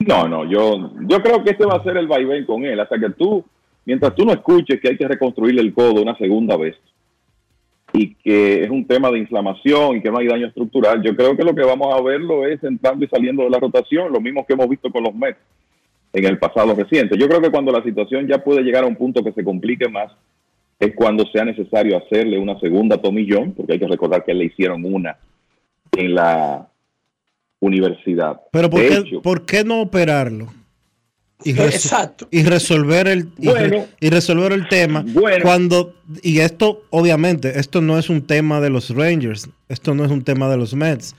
No, 0.01 0.29
no, 0.29 0.45
yo, 0.49 0.93
yo 1.09 1.21
creo 1.23 1.43
que 1.43 1.51
este 1.51 1.67
va 1.67 1.75
a 1.75 1.83
ser 1.83 1.97
el 1.97 2.07
vaivén 2.07 2.47
con 2.47 2.65
él, 2.65 2.79
hasta 2.79 2.99
que 2.99 3.11
tú, 3.11 3.45
mientras 3.85 4.15
tú 4.15 4.25
no 4.25 4.33
escuches 4.33 4.81
que 4.81 4.91
hay 4.91 4.97
que 4.97 5.09
reconstruir 5.09 5.59
el 5.59 5.75
codo 5.75 6.01
una 6.01 6.17
segunda 6.17 6.57
vez 6.57 6.77
y 7.93 8.15
que 8.15 8.63
es 8.63 8.71
un 8.71 8.87
tema 8.87 9.11
de 9.11 9.19
inflamación 9.19 9.97
y 9.97 10.03
que 10.03 10.11
no 10.11 10.19
hay 10.19 10.29
daño 10.29 10.47
estructural, 10.47 11.03
yo 11.03 11.17
creo 11.17 11.37
que 11.37 11.43
lo 11.43 11.55
que 11.55 11.65
vamos 11.65 11.93
a 11.93 12.01
verlo 12.01 12.47
es 12.47 12.63
entrando 12.63 13.05
y 13.05 13.09
saliendo 13.09 13.43
de 13.43 13.51
la 13.51 13.59
rotación, 13.59 14.13
lo 14.13 14.21
mismo 14.21 14.47
que 14.47 14.53
hemos 14.53 14.69
visto 14.69 14.91
con 14.91 15.03
los 15.03 15.15
Mets 15.15 15.39
en 16.13 16.25
el 16.25 16.39
pasado 16.39 16.75
reciente. 16.75 17.19
Yo 17.19 17.29
creo 17.29 17.41
que 17.41 17.51
cuando 17.51 17.73
la 17.73 17.83
situación 17.83 18.27
ya 18.27 18.43
puede 18.43 18.63
llegar 18.63 18.85
a 18.85 18.87
un 18.87 18.97
punto 18.97 19.23
que 19.23 19.33
se 19.33 19.45
complique 19.45 19.89
más, 19.89 20.13
es 20.79 20.95
cuando 20.95 21.27
sea 21.27 21.45
necesario 21.45 21.97
hacerle 21.99 22.39
una 22.39 22.59
segunda 22.61 22.99
tomillón, 22.99 23.53
porque 23.53 23.75
hay 23.75 23.79
que 23.79 23.89
recordar 23.89 24.25
que 24.25 24.35
le 24.35 24.45
hicieron 24.45 24.85
una 24.85 25.19
en 25.93 26.15
la 26.15 26.69
universidad. 27.61 28.41
Pero 28.53 28.71
¿por, 28.71 28.81
qué, 28.81 29.21
¿por 29.23 29.45
qué 29.45 29.65
no 29.65 29.81
operarlo? 29.81 30.49
Y, 31.45 31.51
y 32.33 32.43
resolver 32.43 33.07
el 33.07 33.29
y, 34.01 34.11
resolver 34.11 34.53
el 34.53 34.67
tema 34.67 35.05
cuando 35.41 35.95
y 36.21 36.41
esto 36.41 36.83
obviamente 36.91 37.61
esto 37.61 37.81
no 37.81 37.97
es 37.97 38.11
un 38.11 38.23
tema 38.23 38.61
de 38.61 38.71
los 38.71 38.91
Rangers 38.91 39.49
esto 39.69 39.95
no 39.95 40.05
es 40.05 40.11
un 40.11 40.25
tema 40.25 40.51
de 40.51 40.57
los 40.57 40.75
Mets 40.75 41.15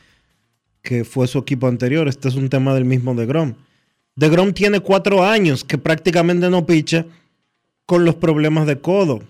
que 0.81 1.05
fue 1.05 1.25
su 1.27 1.39
equipo 1.39 1.67
anterior 1.67 2.09
este 2.09 2.27
es 2.27 2.35
un 2.35 2.49
tema 2.49 2.73
del 2.73 2.83
mismo 2.83 3.15
de 3.15 3.27
Grom 3.27 3.53
de 4.19 4.27
Grom 4.27 4.51
tiene 4.51 4.81
cuatro 4.81 5.23
años 5.23 5.63
que 5.63 5.77
prácticamente 5.77 6.49
no 6.49 6.65
picha 6.65 7.05
con 7.85 8.03
los 8.03 8.15
problemas 8.15 8.67
de 8.67 8.77
codo. 8.77 9.21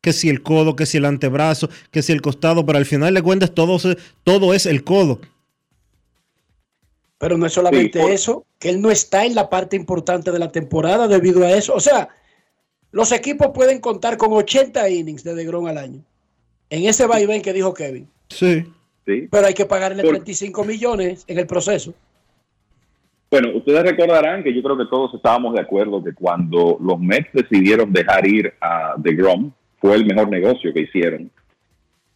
Que 0.00 0.12
si 0.12 0.28
el 0.28 0.40
codo, 0.40 0.76
que 0.76 0.86
si 0.86 0.98
el 0.98 1.04
antebrazo, 1.04 1.68
que 1.90 2.00
si 2.00 2.12
el 2.12 2.22
costado, 2.22 2.64
pero 2.64 2.78
al 2.78 2.86
final 2.86 3.12
de 3.12 3.22
cuentas 3.22 3.52
todo, 3.52 3.76
todo 4.22 4.54
es 4.54 4.66
el 4.66 4.84
codo. 4.84 5.20
Pero 7.18 7.36
no 7.36 7.44
es 7.46 7.54
solamente 7.54 8.14
eso, 8.14 8.46
que 8.60 8.70
él 8.70 8.80
no 8.80 8.92
está 8.92 9.24
en 9.24 9.34
la 9.34 9.50
parte 9.50 9.74
importante 9.74 10.30
de 10.30 10.38
la 10.38 10.52
temporada 10.52 11.08
debido 11.08 11.44
a 11.44 11.50
eso. 11.50 11.74
O 11.74 11.80
sea, 11.80 12.08
los 12.92 13.10
equipos 13.10 13.48
pueden 13.52 13.80
contar 13.80 14.16
con 14.16 14.32
80 14.32 14.90
innings 14.90 15.24
de 15.24 15.34
DeGrom 15.34 15.66
al 15.66 15.78
año. 15.78 16.04
En 16.70 16.84
ese 16.84 17.06
vaivén 17.06 17.42
que 17.42 17.52
dijo 17.52 17.74
Kevin. 17.74 18.08
Sí. 18.28 18.64
sí. 19.06 19.26
Pero 19.28 19.44
hay 19.44 19.54
que 19.54 19.66
pagarle 19.66 20.04
35 20.04 20.62
millones 20.62 21.24
en 21.26 21.40
el 21.40 21.48
proceso. 21.48 21.94
Bueno, 23.34 23.50
ustedes 23.52 23.82
recordarán 23.82 24.44
que 24.44 24.54
yo 24.54 24.62
creo 24.62 24.78
que 24.78 24.84
todos 24.84 25.12
estábamos 25.12 25.54
de 25.54 25.60
acuerdo 25.60 26.04
que 26.04 26.14
cuando 26.14 26.78
los 26.80 27.00
Mets 27.00 27.32
decidieron 27.32 27.92
dejar 27.92 28.24
ir 28.28 28.54
a 28.60 28.94
DeGrom 28.96 29.50
fue 29.80 29.96
el 29.96 30.06
mejor 30.06 30.28
negocio 30.30 30.72
que 30.72 30.82
hicieron 30.82 31.28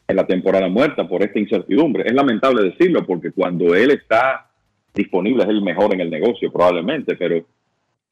en 0.07 0.17
la 0.17 0.25
temporada 0.25 0.69
muerta 0.69 1.09
por 1.09 1.25
esta 1.25 1.41
incertidumbre. 1.41 2.05
Es 2.07 2.13
lamentable 2.13 2.71
decirlo 2.71 3.05
porque 3.05 3.33
cuando 3.33 3.75
él 3.75 3.91
está 3.91 4.49
disponible 4.95 5.43
es 5.43 5.49
el 5.49 5.61
mejor 5.61 5.93
en 5.93 6.03
el 6.03 6.09
negocio 6.09 6.53
probablemente, 6.53 7.17
pero 7.17 7.45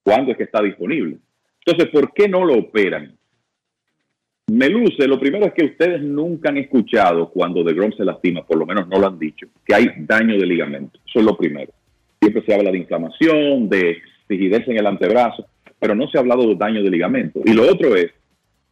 ¿cuándo 0.03 0.33
es 0.33 0.37
que 0.37 0.43
está 0.43 0.61
disponible? 0.61 1.19
Entonces, 1.65 1.89
¿por 1.93 2.13
qué 2.13 2.29
no 2.29 2.45
lo 2.45 2.55
operan? 2.55 3.17
Me 4.49 4.69
luce, 4.69 5.07
lo 5.07 5.21
primero 5.21 5.47
es 5.47 5.55
que 5.55 5.67
ustedes 5.67 6.03
nunca 6.03 6.49
han 6.49 6.57
escuchado 6.57 7.31
cuando 7.31 7.63
DeGrom 7.63 7.93
se 7.93 8.05
lastima, 8.05 8.45
por 8.45 8.59
lo 8.59 8.67
menos 8.67 8.89
no 8.89 8.99
lo 8.99 9.07
han 9.07 9.17
dicho, 9.17 9.47
que 9.65 9.77
hay 9.77 9.93
daño 9.97 10.37
de 10.37 10.47
ligamento. 10.47 10.99
Eso 11.07 11.21
es 11.21 11.25
lo 11.25 11.37
primero. 11.37 11.71
Siempre 12.27 12.45
se 12.45 12.55
habla 12.55 12.73
de 12.73 12.79
inflamación, 12.79 13.69
de 13.69 13.99
rigidez 14.29 14.67
en 14.67 14.79
el 14.79 14.87
antebrazo, 14.89 15.47
pero 15.79 15.95
no 15.95 16.09
se 16.09 16.19
ha 16.19 16.23
hablado 16.23 16.49
de 16.49 16.57
daño 16.57 16.83
de 16.83 16.91
ligamento. 16.91 17.41
Y 17.45 17.53
lo 17.53 17.71
otro 17.71 17.95
es 17.95 18.11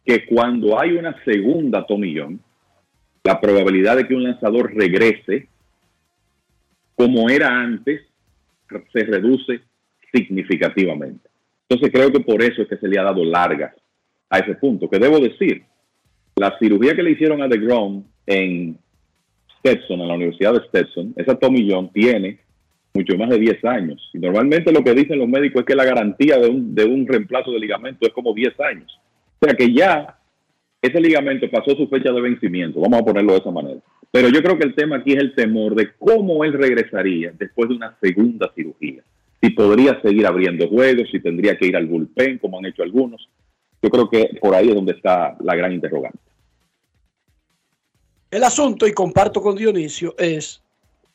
que 0.03 0.25
cuando 0.25 0.77
hay 0.77 0.91
una 0.91 1.15
segunda 1.23 1.85
tomillón, 1.85 2.41
la 3.23 3.39
probabilidad 3.39 3.95
de 3.95 4.09
que 4.09 4.13
un 4.13 4.23
lanzador 4.23 4.75
regrese 4.75 5.47
como 6.95 7.29
era 7.29 7.47
antes 7.47 8.01
se 8.91 9.03
reduce 9.05 9.61
significativamente. 10.13 11.29
Entonces 11.69 11.93
creo 11.93 12.11
que 12.11 12.19
por 12.19 12.43
eso 12.43 12.61
es 12.61 12.67
que 12.67 12.75
se 12.75 12.89
le 12.89 12.99
ha 12.99 13.03
dado 13.03 13.23
largas 13.23 13.73
a 14.29 14.39
ese 14.39 14.55
punto. 14.55 14.89
Que 14.89 14.99
debo 14.99 15.17
decir, 15.21 15.63
la 16.35 16.59
cirugía 16.59 16.93
que 16.93 17.03
le 17.03 17.11
hicieron 17.11 17.41
a 17.41 17.47
DeGrom 17.47 18.03
en 18.25 18.77
Stetson, 19.59 20.01
en 20.01 20.07
la 20.09 20.15
Universidad 20.15 20.55
de 20.55 20.67
Stetson, 20.67 21.13
esa 21.15 21.35
tomillón 21.35 21.89
tiene 21.93 22.43
mucho 22.95 23.17
más 23.17 23.29
de 23.29 23.37
10 23.37 23.65
años. 23.65 24.09
Normalmente 24.13 24.71
lo 24.71 24.83
que 24.83 24.93
dicen 24.93 25.19
los 25.19 25.27
médicos 25.27 25.61
es 25.61 25.65
que 25.65 25.75
la 25.75 25.85
garantía 25.85 26.37
de 26.37 26.49
un, 26.49 26.73
de 26.73 26.85
un 26.85 27.05
reemplazo 27.05 27.51
de 27.51 27.59
ligamento 27.59 28.07
es 28.07 28.13
como 28.13 28.33
10 28.33 28.59
años. 28.61 28.99
O 29.39 29.45
sea 29.45 29.55
que 29.55 29.71
ya 29.73 30.17
ese 30.81 30.99
ligamento 30.99 31.49
pasó 31.49 31.75
su 31.75 31.87
fecha 31.87 32.11
de 32.11 32.21
vencimiento, 32.21 32.79
vamos 32.79 33.01
a 33.01 33.05
ponerlo 33.05 33.33
de 33.33 33.39
esa 33.39 33.51
manera. 33.51 33.79
Pero 34.11 34.29
yo 34.29 34.41
creo 34.41 34.57
que 34.57 34.65
el 34.65 34.75
tema 34.75 34.97
aquí 34.97 35.13
es 35.13 35.19
el 35.19 35.35
temor 35.35 35.75
de 35.75 35.89
cómo 35.99 36.43
él 36.43 36.53
regresaría 36.53 37.33
después 37.37 37.69
de 37.69 37.75
una 37.75 37.97
segunda 38.01 38.51
cirugía. 38.55 39.03
Si 39.41 39.49
podría 39.49 40.01
seguir 40.01 40.25
abriendo 40.25 40.67
juegos, 40.69 41.09
si 41.11 41.19
tendría 41.19 41.57
que 41.57 41.67
ir 41.67 41.75
al 41.75 41.85
bullpen, 41.85 42.37
como 42.37 42.57
han 42.57 42.65
hecho 42.65 42.83
algunos. 42.83 43.27
Yo 43.81 43.89
creo 43.89 44.09
que 44.09 44.37
por 44.41 44.55
ahí 44.55 44.69
es 44.69 44.75
donde 44.75 44.93
está 44.93 45.35
la 45.41 45.55
gran 45.55 45.73
interrogante. 45.73 46.19
El 48.31 48.43
asunto, 48.43 48.87
y 48.87 48.93
comparto 48.93 49.41
con 49.41 49.55
Dionisio, 49.55 50.15
es 50.17 50.64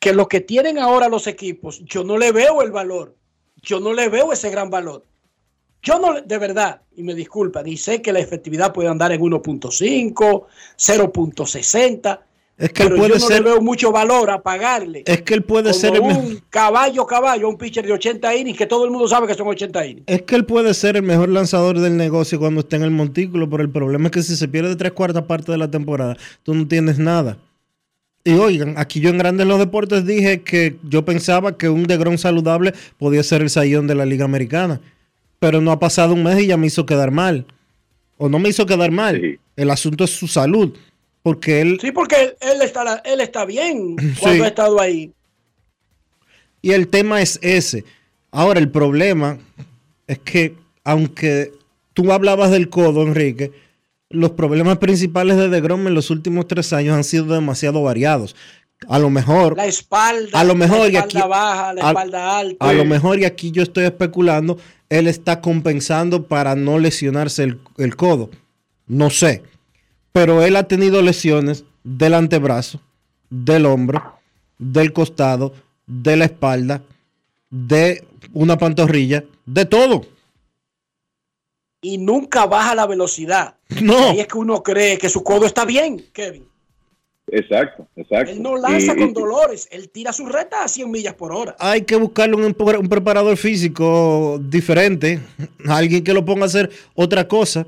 que 0.01 0.13
lo 0.13 0.27
que 0.27 0.41
tienen 0.41 0.79
ahora 0.79 1.07
los 1.07 1.27
equipos, 1.27 1.79
yo 1.85 2.03
no 2.03 2.17
le 2.17 2.31
veo 2.31 2.63
el 2.63 2.71
valor. 2.71 3.15
Yo 3.61 3.79
no 3.79 3.93
le 3.93 4.09
veo 4.09 4.33
ese 4.33 4.49
gran 4.49 4.71
valor. 4.71 5.05
Yo 5.83 5.99
no, 5.99 6.19
de 6.19 6.37
verdad, 6.39 6.81
y 6.95 7.03
me 7.03 7.13
disculpa, 7.13 7.61
y 7.63 7.77
sé 7.77 8.01
que 8.01 8.11
la 8.11 8.19
efectividad 8.19 8.73
puede 8.73 8.89
andar 8.89 9.11
en 9.11 9.21
1.5, 9.21 10.45
0.60. 10.75 12.19
Es 12.57 12.73
que 12.73 12.83
pero 12.83 12.95
él 12.95 12.99
puede 12.99 13.13
yo 13.13 13.19
no 13.19 13.27
ser. 13.27 13.43
le 13.43 13.49
veo 13.51 13.61
mucho 13.61 13.91
valor 13.91 14.31
a 14.31 14.41
pagarle. 14.41 15.03
Es 15.05 15.21
que 15.21 15.35
él 15.35 15.43
puede 15.43 15.69
como 15.69 15.79
ser. 15.79 15.95
el 15.95 16.01
un 16.01 16.43
caballo, 16.49 17.05
caballo, 17.05 17.47
un 17.47 17.57
pitcher 17.57 17.85
de 17.85 17.93
80 17.93 18.35
innings, 18.35 18.57
que 18.57 18.65
todo 18.65 18.85
el 18.85 18.91
mundo 18.91 19.07
sabe 19.07 19.27
que 19.27 19.35
son 19.35 19.47
80 19.47 19.85
innings. 19.85 20.03
Es 20.07 20.23
que 20.23 20.35
él 20.35 20.45
puede 20.45 20.73
ser 20.73 20.95
el 20.95 21.03
mejor 21.03 21.29
lanzador 21.29 21.79
del 21.79 21.95
negocio 21.95 22.39
cuando 22.39 22.61
esté 22.61 22.77
en 22.77 22.83
el 22.83 22.91
montículo, 22.91 23.47
pero 23.47 23.61
el 23.61 23.69
problema 23.69 24.07
es 24.07 24.11
que 24.11 24.23
si 24.23 24.35
se 24.35 24.47
pierde 24.47 24.75
tres 24.75 24.93
cuartas 24.93 25.25
partes 25.25 25.47
de 25.47 25.59
la 25.59 25.69
temporada, 25.69 26.17
tú 26.41 26.55
no 26.55 26.67
tienes 26.67 26.97
nada. 26.97 27.37
Y 28.23 28.33
oigan, 28.33 28.75
aquí 28.77 28.99
yo 28.99 29.09
en 29.09 29.17
Grandes 29.17 29.47
los 29.47 29.57
Deportes 29.59 30.05
dije 30.05 30.41
que 30.41 30.75
yo 30.83 31.03
pensaba 31.05 31.57
que 31.57 31.69
un 31.69 31.83
DeGrom 31.85 32.17
saludable 32.17 32.73
podía 32.97 33.23
ser 33.23 33.41
el 33.41 33.49
sayón 33.49 33.87
de 33.87 33.95
la 33.95 34.05
Liga 34.05 34.25
Americana. 34.25 34.79
Pero 35.39 35.59
no 35.59 35.71
ha 35.71 35.79
pasado 35.79 36.13
un 36.13 36.23
mes 36.23 36.39
y 36.43 36.47
ya 36.47 36.57
me 36.57 36.67
hizo 36.67 36.85
quedar 36.85 37.09
mal. 37.09 37.45
O 38.17 38.29
no 38.29 38.37
me 38.37 38.49
hizo 38.49 38.67
quedar 38.67 38.91
mal. 38.91 39.39
El 39.55 39.69
asunto 39.71 40.03
es 40.03 40.11
su 40.11 40.27
salud. 40.27 40.77
Porque 41.23 41.61
él, 41.61 41.79
Sí, 41.81 41.91
porque 41.91 42.15
él, 42.21 42.33
él 42.41 42.61
está, 42.61 43.01
él 43.05 43.21
está 43.21 43.45
bien 43.45 43.95
cuando 44.19 44.37
Sí. 44.37 44.41
ha 44.43 44.47
estado 44.47 44.79
ahí. 44.79 45.11
Y 46.61 46.71
el 46.73 46.87
tema 46.89 47.21
es 47.21 47.39
ese. 47.41 47.83
Ahora, 48.31 48.59
el 48.59 48.69
problema 48.69 49.39
es 50.07 50.19
que, 50.19 50.55
aunque 50.83 51.51
tú 51.93 52.11
hablabas 52.11 52.51
del 52.51 52.69
codo, 52.69 53.01
Enrique, 53.01 53.51
los 54.13 54.31
problemas 54.31 54.77
principales 54.77 55.37
de 55.37 55.49
DeGrom 55.49 55.87
en 55.87 55.93
los 55.93 56.09
últimos 56.09 56.47
tres 56.47 56.73
años 56.73 56.95
han 56.95 57.03
sido 57.03 57.25
demasiado 57.33 57.81
variados. 57.83 58.35
A 58.87 58.97
lo 58.97 59.09
mejor, 59.11 59.55
La 59.57 59.65
espalda, 59.67 60.39
A 60.39 60.43
lo 60.43 60.55
mejor, 60.55 60.89
y 60.89 60.93
la 60.93 61.01
aquí- 61.01 61.17
espalda 61.17 61.27
baja, 61.27 61.73
la 61.73 61.85
a- 61.85 61.89
espalda 61.89 62.39
alta. 62.39 62.69
a 62.69 62.73
lo 62.73 62.85
mejor, 62.85 63.19
y 63.19 63.25
aquí 63.25 63.51
yo 63.51 63.61
estoy 63.63 63.83
especulando, 63.85 64.57
él 64.89 65.07
está 65.07 65.39
compensando 65.39 66.23
para 66.27 66.55
no 66.55 66.79
lesionarse 66.79 67.43
el, 67.43 67.59
el 67.77 67.95
codo. 67.95 68.29
No 68.87 69.09
sé. 69.09 69.43
Pero 70.11 70.41
él 70.43 70.55
ha 70.55 70.63
tenido 70.67 71.01
lesiones 71.01 71.63
del 71.83 72.15
antebrazo, 72.15 72.81
del 73.29 73.65
hombro, 73.67 74.19
del 74.57 74.91
costado, 74.93 75.53
de 75.87 76.17
la 76.17 76.25
espalda, 76.25 76.81
de 77.49 78.03
una 78.33 78.57
pantorrilla, 78.57 79.23
de 79.45 79.65
todo. 79.65 80.05
Y 81.81 81.97
nunca 81.97 82.45
baja 82.45 82.75
la 82.75 82.85
velocidad. 82.87 83.55
No. 83.81 83.97
Ahí 84.11 84.19
es 84.19 84.27
que 84.27 84.37
uno 84.37 84.61
cree 84.63 84.97
que 84.97 85.09
su 85.09 85.23
codo 85.23 85.45
está 85.45 85.65
bien, 85.65 86.03
Kevin. 86.13 86.47
Exacto, 87.27 87.87
exacto. 87.95 88.31
Él 88.31 88.41
no 88.41 88.57
lanza 88.57 88.93
Y- 88.93 88.97
con 88.97 89.09
y- 89.09 89.13
dolores, 89.13 89.67
él 89.71 89.89
tira 89.89 90.11
su 90.11 90.25
reta 90.25 90.63
a 90.63 90.67
100 90.67 90.91
millas 90.91 91.13
por 91.13 91.31
hora. 91.31 91.55
Hay 91.59 91.83
que 91.83 91.95
buscarle 91.95 92.35
un, 92.35 92.53
pre- 92.53 92.77
un 92.77 92.89
preparador 92.89 93.37
físico 93.37 94.39
diferente, 94.43 95.19
alguien 95.67 96.03
que 96.03 96.13
lo 96.13 96.25
ponga 96.25 96.43
a 96.43 96.47
hacer 96.47 96.69
otra 96.93 97.27
cosa. 97.27 97.65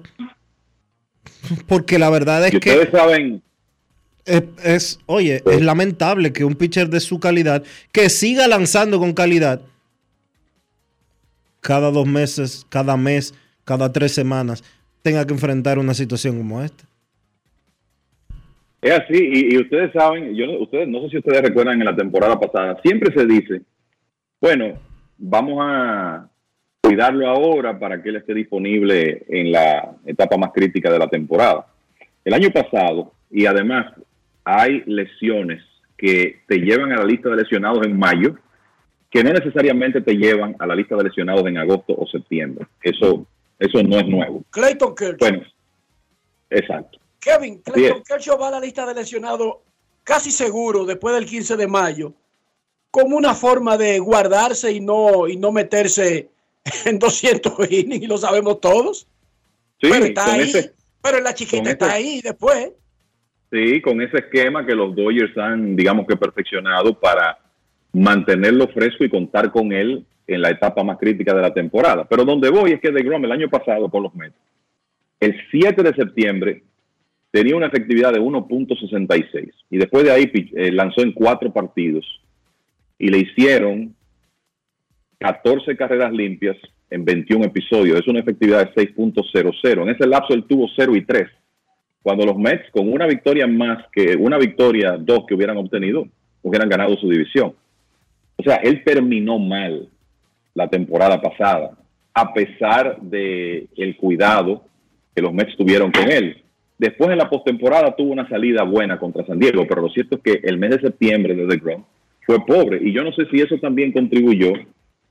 Porque 1.67 1.97
la 1.97 2.09
verdad 2.09 2.45
es 2.47 2.53
Y 2.53 2.59
que 2.59 2.69
ustedes 2.71 2.91
saben, 2.91 3.41
es, 4.25 4.43
es- 4.63 4.99
oye, 5.05 5.41
es 5.45 5.61
lamentable 5.61 6.33
que 6.33 6.43
un 6.43 6.55
pitcher 6.55 6.89
de 6.89 6.99
su 6.99 7.19
calidad, 7.19 7.63
que 7.93 8.09
siga 8.09 8.47
lanzando 8.47 8.99
con 8.99 9.13
calidad, 9.13 9.61
cada 11.61 11.91
dos 11.91 12.05
meses, 12.05 12.65
cada 12.69 12.97
mes, 12.97 13.33
cada 13.65 13.91
tres 13.91 14.13
semanas, 14.13 14.63
tenga 15.01 15.25
que 15.25 15.33
enfrentar 15.33 15.79
una 15.79 15.93
situación 15.93 16.37
como 16.37 16.61
esta. 16.61 16.83
Es 18.81 18.91
así, 18.99 19.17
y, 19.51 19.57
ustedes 19.57 19.93
saben, 19.93 20.35
yo 20.35 20.59
ustedes 20.59 20.89
no 20.89 21.01
sé 21.03 21.09
si 21.09 21.17
ustedes 21.19 21.41
recuerdan 21.41 21.79
en 21.79 21.85
la 21.85 21.95
temporada 21.95 22.37
pasada, 22.37 22.77
siempre 22.83 23.13
se 23.15 23.25
dice, 23.25 23.61
bueno, 24.41 24.73
vamos 25.17 25.59
a 25.61 26.29
cuidarlo 26.81 27.29
ahora 27.29 27.79
para 27.79 28.03
que 28.03 28.09
él 28.09 28.17
esté 28.17 28.33
disponible 28.33 29.23
en 29.29 29.53
la 29.53 29.95
etapa 30.05 30.35
más 30.35 30.51
crítica 30.51 30.91
de 30.91 30.99
la 30.99 31.07
temporada. 31.07 31.65
El 32.25 32.33
año 32.33 32.49
pasado, 32.49 33.13
y 33.31 33.45
además 33.45 33.93
hay 34.43 34.83
lesiones 34.85 35.63
que 35.97 36.41
te 36.47 36.57
llevan 36.57 36.91
a 36.91 36.97
la 36.97 37.05
lista 37.05 37.29
de 37.29 37.37
lesionados 37.37 37.85
en 37.85 37.97
mayo, 37.97 38.35
que 39.09 39.23
no 39.23 39.31
necesariamente 39.31 40.01
te 40.01 40.15
llevan 40.15 40.55
a 40.59 40.67
la 40.67 40.75
lista 40.75 40.97
de 40.97 41.05
lesionados 41.05 41.45
en 41.47 41.57
agosto 41.57 41.95
o 41.97 42.05
septiembre. 42.07 42.65
Eso, 42.81 43.25
eso 43.59 43.81
no 43.83 43.97
es 43.99 44.07
nuevo. 44.07 44.43
Clayton 44.49 44.95
Kershaw. 44.95 45.17
Bueno, 45.19 45.43
exacto. 46.49 46.99
Kevin, 47.19 47.59
Clayton. 47.61 48.03
Kershaw 48.03 48.37
va 48.37 48.49
a 48.49 48.51
la 48.51 48.59
lista 48.59 48.85
de 48.85 48.93
lesionados 48.93 49.55
casi 50.03 50.31
seguro 50.31 50.85
después 50.85 51.15
del 51.15 51.25
15 51.25 51.55
de 51.55 51.67
mayo, 51.67 52.13
como 52.91 53.15
una 53.17 53.33
forma 53.33 53.77
de 53.77 53.99
guardarse 53.99 54.71
y 54.71 54.79
no, 54.81 55.27
y 55.27 55.37
no 55.37 55.51
meterse 55.51 56.29
en 56.85 56.99
200 56.99 57.71
innings, 57.71 58.03
y 58.03 58.07
lo 58.07 58.17
sabemos 58.17 58.59
todos. 58.59 59.07
Sí, 59.81 59.89
pero 59.89 60.05
está 60.05 60.33
ahí, 60.33 60.41
ese- 60.49 60.73
pero 61.01 61.17
en 61.17 61.23
la 61.23 61.33
chiquita 61.33 61.69
está 61.71 61.87
ese- 61.87 61.95
ahí 61.95 62.21
después. 62.21 62.71
Sí, 63.51 63.81
con 63.81 64.01
ese 64.01 64.17
esquema 64.17 64.65
que 64.65 64.73
los 64.73 64.95
Dodgers 64.95 65.37
han, 65.37 65.75
digamos 65.75 66.07
que 66.07 66.15
perfeccionado 66.17 66.99
para 66.99 67.37
mantenerlo 67.91 68.67
fresco 68.69 69.03
y 69.03 69.09
contar 69.09 69.51
con 69.51 69.71
él 69.71 70.05
en 70.27 70.41
la 70.41 70.49
etapa 70.49 70.83
más 70.83 70.97
crítica 70.97 71.33
de 71.33 71.41
la 71.41 71.53
temporada. 71.53 72.05
Pero 72.05 72.25
donde 72.25 72.49
voy 72.49 72.71
es 72.71 72.81
que 72.81 72.91
DeGrom 72.91 73.25
el 73.25 73.31
año 73.31 73.49
pasado 73.49 73.89
con 73.89 74.03
los 74.03 74.15
Mets, 74.15 74.35
el 75.19 75.35
7 75.51 75.83
de 75.83 75.93
septiembre 75.93 76.63
tenía 77.31 77.55
una 77.55 77.67
efectividad 77.67 78.13
de 78.13 78.21
1.66 78.21 79.51
y 79.69 79.77
después 79.77 80.03
de 80.03 80.11
ahí 80.11 80.31
eh, 80.33 80.71
lanzó 80.71 81.01
en 81.01 81.13
cuatro 81.13 81.51
partidos 81.51 82.05
y 82.99 83.07
le 83.07 83.19
hicieron 83.19 83.95
14 85.19 85.75
carreras 85.75 86.11
limpias 86.11 86.57
en 86.89 87.05
21 87.05 87.45
episodios. 87.45 87.99
Es 87.99 88.07
una 88.07 88.19
efectividad 88.19 88.69
de 88.73 88.85
6.00. 88.93 89.81
En 89.81 89.89
ese 89.89 90.07
lapso 90.07 90.33
él 90.33 90.43
tuvo 90.43 90.67
0 90.75 90.95
y 90.95 91.05
3 91.05 91.27
cuando 92.03 92.25
los 92.25 92.37
Mets 92.37 92.69
con 92.71 92.91
una 92.91 93.07
victoria 93.07 93.47
más 93.47 93.85
que 93.91 94.15
una 94.17 94.37
victoria 94.37 94.97
dos 94.97 95.25
que 95.25 95.33
hubieran 95.33 95.57
obtenido 95.57 96.05
hubieran 96.41 96.69
ganado 96.69 96.95
su 96.97 97.09
división. 97.09 97.55
O 98.35 98.43
sea, 98.43 98.57
él 98.57 98.83
terminó 98.83 99.39
mal 99.39 99.87
la 100.55 100.67
temporada 100.67 101.21
pasada, 101.21 101.71
a 102.13 102.33
pesar 102.33 102.99
de 103.01 103.67
el 103.75 103.95
cuidado 103.97 104.63
que 105.15 105.21
los 105.21 105.33
Mets 105.33 105.57
tuvieron 105.57 105.91
con 105.91 106.11
él. 106.11 106.43
Después 106.77 107.09
en 107.11 107.17
la 107.17 107.29
postemporada 107.29 107.95
tuvo 107.95 108.11
una 108.11 108.27
salida 108.27 108.63
buena 108.63 108.99
contra 108.99 109.25
San 109.25 109.39
Diego, 109.39 109.65
pero 109.67 109.81
lo 109.81 109.89
cierto 109.89 110.17
es 110.17 110.21
que 110.21 110.47
el 110.47 110.57
mes 110.57 110.71
de 110.71 110.81
septiembre 110.81 111.35
de 111.35 111.45
DeGrom 111.45 111.83
fue 112.25 112.45
pobre 112.45 112.79
y 112.81 112.91
yo 112.91 113.03
no 113.03 113.11
sé 113.13 113.25
si 113.31 113.39
eso 113.39 113.57
también 113.57 113.91
contribuyó 113.91 114.53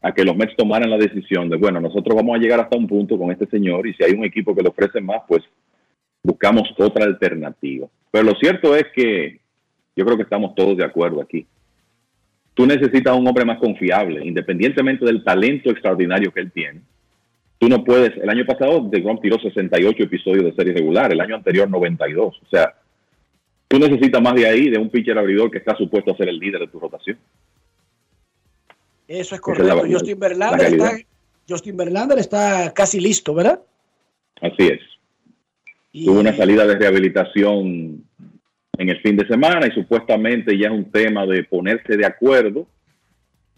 a 0.00 0.12
que 0.12 0.24
los 0.24 0.36
Mets 0.36 0.56
tomaran 0.56 0.90
la 0.90 0.98
decisión 0.98 1.48
de, 1.48 1.56
bueno, 1.56 1.80
nosotros 1.80 2.16
vamos 2.16 2.36
a 2.36 2.40
llegar 2.40 2.60
hasta 2.60 2.76
un 2.76 2.88
punto 2.88 3.16
con 3.16 3.30
este 3.30 3.46
señor 3.46 3.86
y 3.86 3.94
si 3.94 4.02
hay 4.02 4.12
un 4.12 4.24
equipo 4.24 4.54
que 4.54 4.62
le 4.62 4.68
ofrece 4.68 5.00
más, 5.00 5.22
pues 5.28 5.42
buscamos 6.22 6.68
otra 6.76 7.04
alternativa. 7.04 7.86
Pero 8.10 8.24
lo 8.24 8.34
cierto 8.34 8.74
es 8.74 8.86
que 8.94 9.40
yo 9.94 10.04
creo 10.04 10.16
que 10.16 10.24
estamos 10.24 10.54
todos 10.54 10.76
de 10.76 10.84
acuerdo 10.84 11.20
aquí. 11.20 11.46
Tú 12.54 12.66
necesitas 12.66 13.16
un 13.16 13.26
hombre 13.26 13.44
más 13.44 13.58
confiable, 13.58 14.24
independientemente 14.24 15.04
del 15.04 15.24
talento 15.24 15.70
extraordinario 15.70 16.32
que 16.32 16.40
él 16.40 16.52
tiene. 16.52 16.80
Tú 17.58 17.68
no 17.68 17.84
puedes, 17.84 18.16
el 18.16 18.28
año 18.28 18.44
pasado 18.44 18.88
DeGrom 18.90 19.20
tiró 19.20 19.38
68 19.38 20.02
episodios 20.02 20.44
de 20.44 20.54
serie 20.54 20.74
regular, 20.74 21.12
el 21.12 21.20
año 21.20 21.36
anterior 21.36 21.70
92. 21.70 22.40
O 22.42 22.48
sea, 22.48 22.74
tú 23.68 23.78
necesitas 23.78 24.20
más 24.20 24.34
de 24.34 24.48
ahí, 24.48 24.68
de 24.68 24.78
un 24.78 24.90
pitcher 24.90 25.16
abridor 25.16 25.50
que 25.50 25.58
está 25.58 25.76
supuesto 25.76 26.12
a 26.12 26.16
ser 26.16 26.28
el 26.28 26.38
líder 26.38 26.60
de 26.60 26.68
tu 26.68 26.80
rotación. 26.80 27.16
Eso 29.08 29.34
es 29.34 29.40
correcto. 29.40 29.84
Justin, 29.90 30.18
la 30.18 30.28
Verlander 30.28 30.72
está, 30.72 30.90
Justin 31.48 31.76
Verlander 31.76 32.18
está 32.18 32.72
casi 32.74 33.00
listo, 33.00 33.34
¿verdad? 33.34 33.60
Así 34.40 34.66
es. 34.68 34.80
Tuvo 36.04 36.20
una 36.20 36.36
salida 36.36 36.66
de 36.66 36.76
rehabilitación 36.76 38.04
en 38.78 38.88
el 38.88 39.00
fin 39.02 39.16
de 39.16 39.26
semana 39.26 39.66
y 39.66 39.70
supuestamente 39.72 40.56
ya 40.58 40.66
es 40.68 40.72
un 40.72 40.90
tema 40.90 41.26
de 41.26 41.44
ponerse 41.44 41.96
de 41.96 42.06
acuerdo 42.06 42.66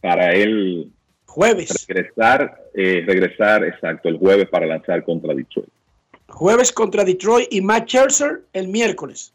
para 0.01 0.33
él 0.35 0.91
jueves 1.25 1.87
regresar, 1.89 2.65
eh, 2.75 3.03
regresar 3.07 3.65
exacto 3.65 4.09
el 4.09 4.19
jueves 4.19 4.49
para 4.49 4.67
lanzar 4.67 5.05
contra 5.05 5.35
Detroit. 5.35 5.69
Jueves 6.29 6.73
contra 6.73 7.05
Detroit 7.05 7.49
y 7.53 7.61
Matt 7.61 7.87
Scherzer 7.89 8.43
el 8.53 8.69
miércoles. 8.69 9.33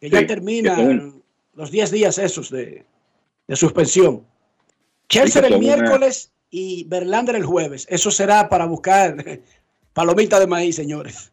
Que 0.00 0.08
ya 0.10 0.26
terminan 0.26 0.76
son- 0.76 1.22
los 1.54 1.70
10 1.70 1.90
días 1.90 2.18
esos 2.18 2.50
de, 2.50 2.84
de 3.46 3.56
suspensión. 3.56 4.24
Scherzer 5.10 5.44
el 5.44 5.54
una- 5.54 5.58
miércoles 5.60 6.32
y 6.50 6.84
Verlander 6.88 7.36
el 7.36 7.44
jueves. 7.44 7.86
Eso 7.90 8.10
será 8.10 8.48
para 8.48 8.64
buscar 8.66 9.14
palomita 9.92 10.40
de 10.40 10.46
maíz, 10.46 10.76
señores. 10.76 11.32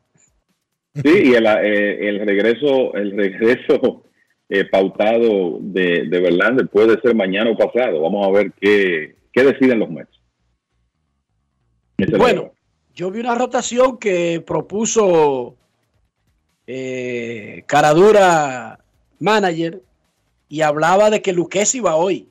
Sí, 0.93 1.21
y 1.23 1.33
el, 1.33 1.45
eh, 1.45 2.09
el 2.09 2.25
regreso, 2.25 2.93
el 2.95 3.11
regreso 3.15 4.03
eh, 4.49 4.65
pautado 4.65 5.57
de, 5.61 6.07
de 6.09 6.19
Verlander 6.19 6.67
puede 6.67 6.99
ser 7.01 7.15
mañana 7.15 7.51
o 7.51 7.57
pasado. 7.57 8.01
Vamos 8.01 8.27
a 8.27 8.31
ver 8.31 8.51
qué, 8.59 9.15
qué 9.31 9.43
deciden 9.43 9.79
los 9.79 9.89
Mets. 9.89 10.19
Bueno, 12.17 12.51
yo 12.93 13.11
vi 13.11 13.19
una 13.19 13.35
rotación 13.35 13.97
que 13.97 14.43
propuso 14.45 15.55
eh, 16.67 17.63
Caradura 17.67 18.79
Manager 19.19 19.81
y 20.49 20.61
hablaba 20.61 21.09
de 21.09 21.21
que 21.21 21.31
Luquez 21.31 21.75
iba 21.75 21.95
hoy. 21.95 22.27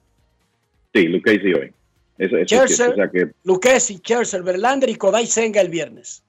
Sí, 0.92 1.04
Luke 1.04 1.34
Casey 1.34 1.54
hoy. 1.54 1.72
Eso, 2.18 2.36
eso 2.36 2.64
es. 2.64 2.80
O 2.80 2.94
sea 2.94 3.10
que 3.10 3.30
Luquez 3.44 3.90
y 3.90 4.02
Verlander 4.42 4.90
y 4.90 4.96
Kodai 4.96 5.26
Senga 5.26 5.60
el 5.60 5.70
viernes. 5.70 6.22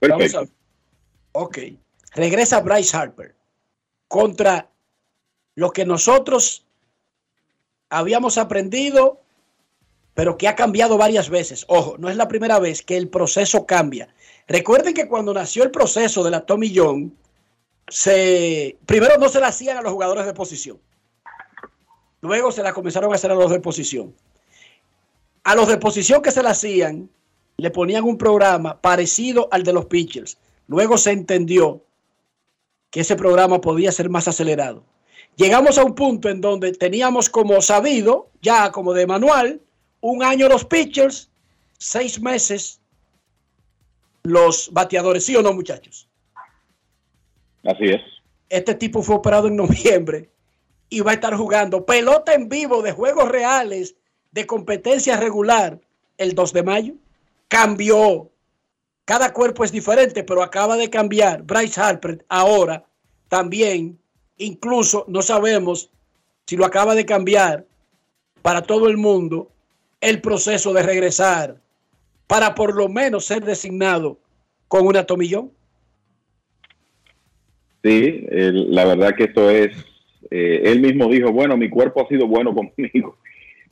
Vamos 0.00 0.18
perfecto. 0.18 0.38
a 0.38 0.40
ver. 0.42 0.50
Ok. 1.32 1.58
Regresa 2.14 2.60
Bryce 2.60 2.96
Harper 2.96 3.36
contra 4.08 4.68
lo 5.54 5.70
que 5.70 5.84
nosotros 5.84 6.66
habíamos 7.90 8.38
aprendido, 8.38 9.20
pero 10.14 10.36
que 10.36 10.48
ha 10.48 10.56
cambiado 10.56 10.96
varias 10.96 11.28
veces. 11.28 11.64
Ojo, 11.68 11.96
no 11.98 12.08
es 12.08 12.16
la 12.16 12.28
primera 12.28 12.58
vez 12.58 12.82
que 12.82 12.96
el 12.96 13.08
proceso 13.08 13.66
cambia. 13.66 14.12
Recuerden 14.48 14.94
que 14.94 15.08
cuando 15.08 15.32
nació 15.34 15.62
el 15.62 15.70
proceso 15.70 16.24
de 16.24 16.30
la 16.30 16.44
Tommy 16.44 16.72
John, 16.74 17.16
se, 17.88 18.76
primero 18.86 19.18
no 19.18 19.28
se 19.28 19.40
la 19.40 19.48
hacían 19.48 19.76
a 19.76 19.82
los 19.82 19.92
jugadores 19.92 20.26
de 20.26 20.34
posición. 20.34 20.80
Luego 22.20 22.52
se 22.52 22.62
la 22.62 22.72
comenzaron 22.72 23.12
a 23.12 23.16
hacer 23.16 23.30
a 23.30 23.34
los 23.34 23.50
de 23.50 23.60
posición. 23.60 24.14
A 25.44 25.54
los 25.54 25.68
de 25.68 25.78
posición 25.78 26.22
que 26.22 26.32
se 26.32 26.42
la 26.42 26.50
hacían, 26.50 27.08
le 27.60 27.70
ponían 27.70 28.04
un 28.04 28.18
programa 28.18 28.80
parecido 28.80 29.48
al 29.50 29.62
de 29.62 29.72
los 29.72 29.86
pitchers. 29.86 30.38
Luego 30.66 30.98
se 30.98 31.12
entendió 31.12 31.84
que 32.90 33.00
ese 33.00 33.16
programa 33.16 33.60
podía 33.60 33.92
ser 33.92 34.08
más 34.08 34.28
acelerado. 34.28 34.84
Llegamos 35.36 35.78
a 35.78 35.84
un 35.84 35.94
punto 35.94 36.28
en 36.28 36.40
donde 36.40 36.72
teníamos 36.72 37.30
como 37.30 37.60
sabido, 37.62 38.30
ya 38.42 38.70
como 38.72 38.92
de 38.92 39.06
manual, 39.06 39.60
un 40.00 40.22
año 40.22 40.48
los 40.48 40.64
pitchers, 40.64 41.30
seis 41.78 42.20
meses 42.20 42.80
los 44.22 44.70
bateadores, 44.72 45.24
¿sí 45.24 45.36
o 45.36 45.42
no, 45.42 45.52
muchachos? 45.52 46.08
Así 47.64 47.84
es. 47.84 48.00
Este 48.48 48.74
tipo 48.74 49.02
fue 49.02 49.16
operado 49.16 49.48
en 49.48 49.56
noviembre 49.56 50.30
y 50.88 51.00
va 51.00 51.12
a 51.12 51.14
estar 51.14 51.34
jugando 51.34 51.86
pelota 51.86 52.34
en 52.34 52.48
vivo 52.48 52.82
de 52.82 52.92
juegos 52.92 53.28
reales 53.28 53.96
de 54.32 54.46
competencia 54.46 55.16
regular 55.16 55.80
el 56.18 56.34
2 56.34 56.52
de 56.52 56.62
mayo. 56.62 56.94
Cambió. 57.50 58.30
Cada 59.04 59.32
cuerpo 59.32 59.64
es 59.64 59.72
diferente, 59.72 60.22
pero 60.22 60.40
acaba 60.40 60.76
de 60.76 60.88
cambiar. 60.88 61.42
Bryce 61.42 61.80
Harper 61.80 62.24
ahora 62.28 62.84
también, 63.28 63.98
incluso 64.36 65.04
no 65.08 65.20
sabemos 65.20 65.90
si 66.46 66.56
lo 66.56 66.64
acaba 66.64 66.94
de 66.94 67.04
cambiar 67.04 67.66
para 68.40 68.62
todo 68.62 68.88
el 68.88 68.96
mundo 68.96 69.50
el 70.00 70.20
proceso 70.20 70.72
de 70.72 70.84
regresar 70.84 71.60
para 72.28 72.54
por 72.54 72.76
lo 72.76 72.88
menos 72.88 73.24
ser 73.24 73.44
designado 73.44 74.16
con 74.68 74.86
una 74.86 75.04
tomillón. 75.04 75.50
Sí, 77.82 78.26
la 78.30 78.84
verdad 78.84 79.16
que 79.16 79.24
esto 79.24 79.50
es, 79.50 79.76
eh, 80.30 80.62
él 80.66 80.80
mismo 80.80 81.08
dijo, 81.08 81.32
bueno, 81.32 81.56
mi 81.56 81.68
cuerpo 81.68 82.04
ha 82.04 82.08
sido 82.08 82.28
bueno 82.28 82.54
conmigo 82.54 83.18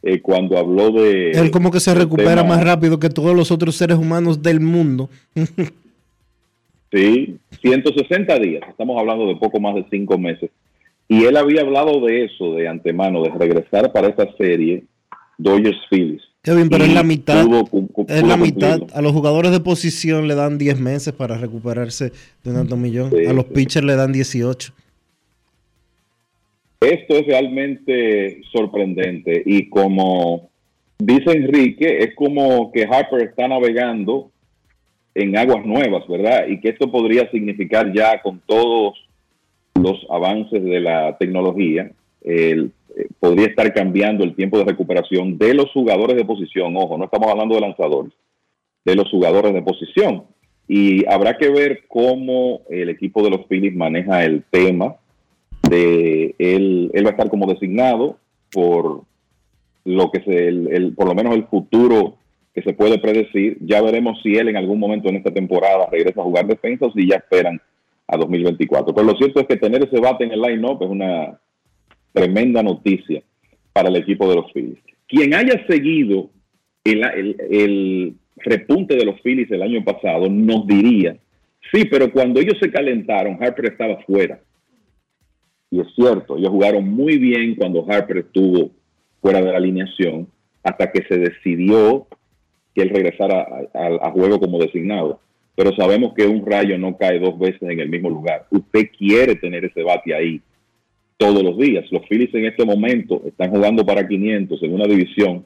eh, 0.03 0.21
cuando 0.21 0.57
habló 0.59 0.91
de... 0.93 1.33
Él 1.33 1.51
como 1.51 1.71
que 1.71 1.81
se 1.81 1.95
recupera 1.95 2.37
tema- 2.43 2.57
más 2.57 2.65
rápido 2.65 2.99
que 3.01 3.09
todos 3.11 3.35
los 3.37 3.51
otros 3.51 3.77
seres 3.77 3.97
humanos 3.99 4.43
del 4.43 4.61
mundo. 4.61 5.09
Sí, 6.91 7.37
160 7.61 8.39
días, 8.39 8.63
estamos 8.67 8.99
hablando 8.99 9.27
de 9.27 9.37
poco 9.37 9.61
más 9.61 9.75
de 9.75 9.85
cinco 9.91 10.17
meses. 10.19 10.51
Y 11.07 11.25
él 11.25 11.37
había 11.37 11.61
hablado 11.61 12.01
de 12.07 12.25
eso 12.25 12.55
de 12.55 12.67
antemano, 12.69 13.23
de 13.23 13.31
regresar 13.31 13.93
para 13.93 14.09
esta 14.09 14.27
serie 14.39 14.85
Dodgers 15.37 15.77
Phillies. 15.91 16.23
Kevin, 16.43 16.69
pero 16.71 16.85
Y 16.85 16.89
es 16.89 16.95
la 16.95 17.03
mitad. 17.03 17.45
pudo 17.45 18.07
Es 18.09 18.23
la 18.23 18.37
mitad. 18.39 18.81
A 18.95 19.03
los 19.03 19.13
jugadores 19.13 19.51
de 19.53 19.61
posición 19.61 20.29
le 20.29 20.35
dan 20.35 20.57
10 20.57 20.81
meses 20.81 21.13
para 21.13 21.37
recuperarse 21.37 22.13
de 22.43 22.51
un 22.53 22.67
tomillón. 22.69 23.11
Sí, 23.11 23.27
a 23.27 23.33
los 23.35 23.45
sí. 23.47 23.53
pitchers 23.55 23.85
le 23.85 23.97
dan 23.97 24.13
18. 24.13 24.73
Esto 26.81 27.17
es 27.17 27.27
realmente 27.27 28.43
sorprendente 28.53 29.43
y 29.45 29.69
como 29.69 30.49
dice 30.99 31.33
Enrique, 31.33 31.99
es 31.99 32.15
como 32.15 32.71
que 32.71 32.85
Harper 32.85 33.23
está 33.23 33.49
navegando 33.49 34.31
en 35.15 35.37
aguas 35.37 35.67
nuevas, 35.67 36.07
¿verdad? 36.07 36.47
Y 36.47 36.61
que 36.61 36.69
esto 36.69 36.91
podría 36.91 37.29
significar 37.33 37.93
ya 37.93 38.23
con 38.23 38.41
todos 38.47 38.97
los 39.75 40.07
avances 40.09 40.63
de 40.63 40.81
la 40.81 41.17
tecnología, 41.19 41.91
el- 42.23 42.71
eh, 42.97 43.07
podría 43.19 43.47
estar 43.47 43.73
cambiando 43.75 44.23
el 44.23 44.37
tiempo 44.37 44.59
de 44.59 44.65
recuperación 44.65 45.37
de 45.37 45.55
los 45.55 45.71
jugadores 45.73 46.17
de 46.17 46.25
posición. 46.25 46.77
Ojo, 46.77 46.97
no 46.97 47.05
estamos 47.05 47.29
hablando 47.29 47.57
de 47.57 47.61
lanzadores, 47.61 48.13
de 48.85 48.95
los 48.95 49.11
jugadores 49.11 49.53
de 49.53 49.63
posición. 49.63 50.25
Y 50.69 51.05
habrá 51.11 51.37
que 51.37 51.49
ver 51.49 51.85
cómo 51.89 52.61
el 52.71 52.89
equipo 52.89 53.23
de 53.23 53.31
los 53.31 53.47
Phillies 53.47 53.75
maneja 53.75 54.25
el 54.25 54.45
tema 54.51 54.97
de 55.69 56.35
él, 56.39 56.91
va 57.05 57.09
a 57.09 57.13
estar 57.13 57.29
como 57.31 57.47
designado 57.47 58.19
por 58.53 59.03
lo 59.85 60.11
que 60.11 60.21
se, 60.23 60.49
el, 60.49 60.69
el- 60.69 60.95
por 60.95 61.07
lo 61.09 61.15
menos 61.15 61.35
el 61.35 61.45
futuro 61.47 62.17
que 62.55 62.63
se 62.63 62.73
puede 62.73 62.99
predecir. 62.99 63.59
Ya 63.61 63.81
veremos 63.83 64.21
si 64.23 64.35
él 64.37 64.49
en 64.49 64.57
algún 64.57 64.79
momento 64.79 65.09
en 65.09 65.17
esta 65.17 65.33
temporada 65.33 65.87
regresa 65.91 66.21
a 66.21 66.25
jugar 66.25 66.47
defensa 66.47 66.87
o 66.87 66.93
si 66.93 67.09
ya 67.09 67.17
esperan 67.17 67.61
a 68.07 68.17
2024. 68.17 68.95
Pero 68.95 69.07
lo 69.07 69.17
cierto 69.17 69.41
es 69.41 69.47
que 69.47 69.57
tener 69.57 69.85
ese 69.85 70.01
bate 70.01 70.25
en 70.25 70.33
el 70.33 70.41
line-up 70.41 70.83
es 70.83 70.89
una 70.89 71.39
tremenda 72.13 72.63
noticia 72.63 73.23
para 73.73 73.89
el 73.89 73.97
equipo 73.97 74.29
de 74.29 74.37
los 74.37 74.53
Phillies. 74.53 74.79
Quien 75.07 75.35
haya 75.35 75.65
seguido 75.67 76.31
el, 76.85 77.05
el- 77.05 77.37
el 77.51 78.15
repunte 78.39 78.97
de 78.97 79.05
los 79.05 79.21
Phillies 79.21 79.51
el 79.51 79.63
año 79.63 79.85
pasado 79.85 80.29
nos 80.29 80.67
diría, 80.67 81.17
sí, 81.73 81.85
pero 81.91 82.11
cuando 82.11 82.41
ellos 82.41 82.57
se 82.61 82.71
calentaron, 82.71 83.37
Harper 83.43 83.67
estaba 83.67 83.99
fuera. 84.05 84.41
Y 85.71 85.81
es 85.81 85.87
cierto, 85.95 86.37
ellos 86.37 86.51
jugaron 86.51 86.89
muy 86.89 87.19
bien 87.19 87.55
cuando 87.55 87.85
Harper 87.89 88.19
estuvo 88.19 88.71
fuera 89.21 89.41
de 89.41 89.53
la 89.53 89.59
alineación, 89.59 90.29
hasta 90.63 90.91
que 90.91 91.03
se 91.05 91.19
decidió 91.19 92.07
que 92.75 92.83
él 92.83 92.91
regresara 92.91 93.47
a, 93.75 94.11
juego 94.11 94.39
como 94.39 94.59
designado. 94.59 95.21
Pero 95.55 95.75
sabemos 95.75 96.15
que 96.15 96.27
un 96.27 96.47
rayo 96.47 96.79
no 96.79 96.97
cae 96.97 97.19
dos 97.19 97.39
veces 97.39 97.63
en 97.63 97.81
el 97.81 97.89
mismo 97.89 98.09
lugar. 98.09 98.47
Usted 98.51 98.91
quiere 98.97 99.35
tener 99.35 99.65
ese 99.65 99.83
bate 99.83 100.15
ahí 100.15 100.41
todos 101.17 101.43
los 101.43 101.59
días. 101.59 101.85
Los 101.91 102.07
Phillies 102.09 102.33
en 102.35 102.47
este 102.47 102.65
momento 102.65 103.23
están 103.27 103.51
jugando 103.51 103.85
para 103.85 104.07
500 104.07 104.63
en 104.63 104.75
una 104.75 104.87
división 104.87 105.45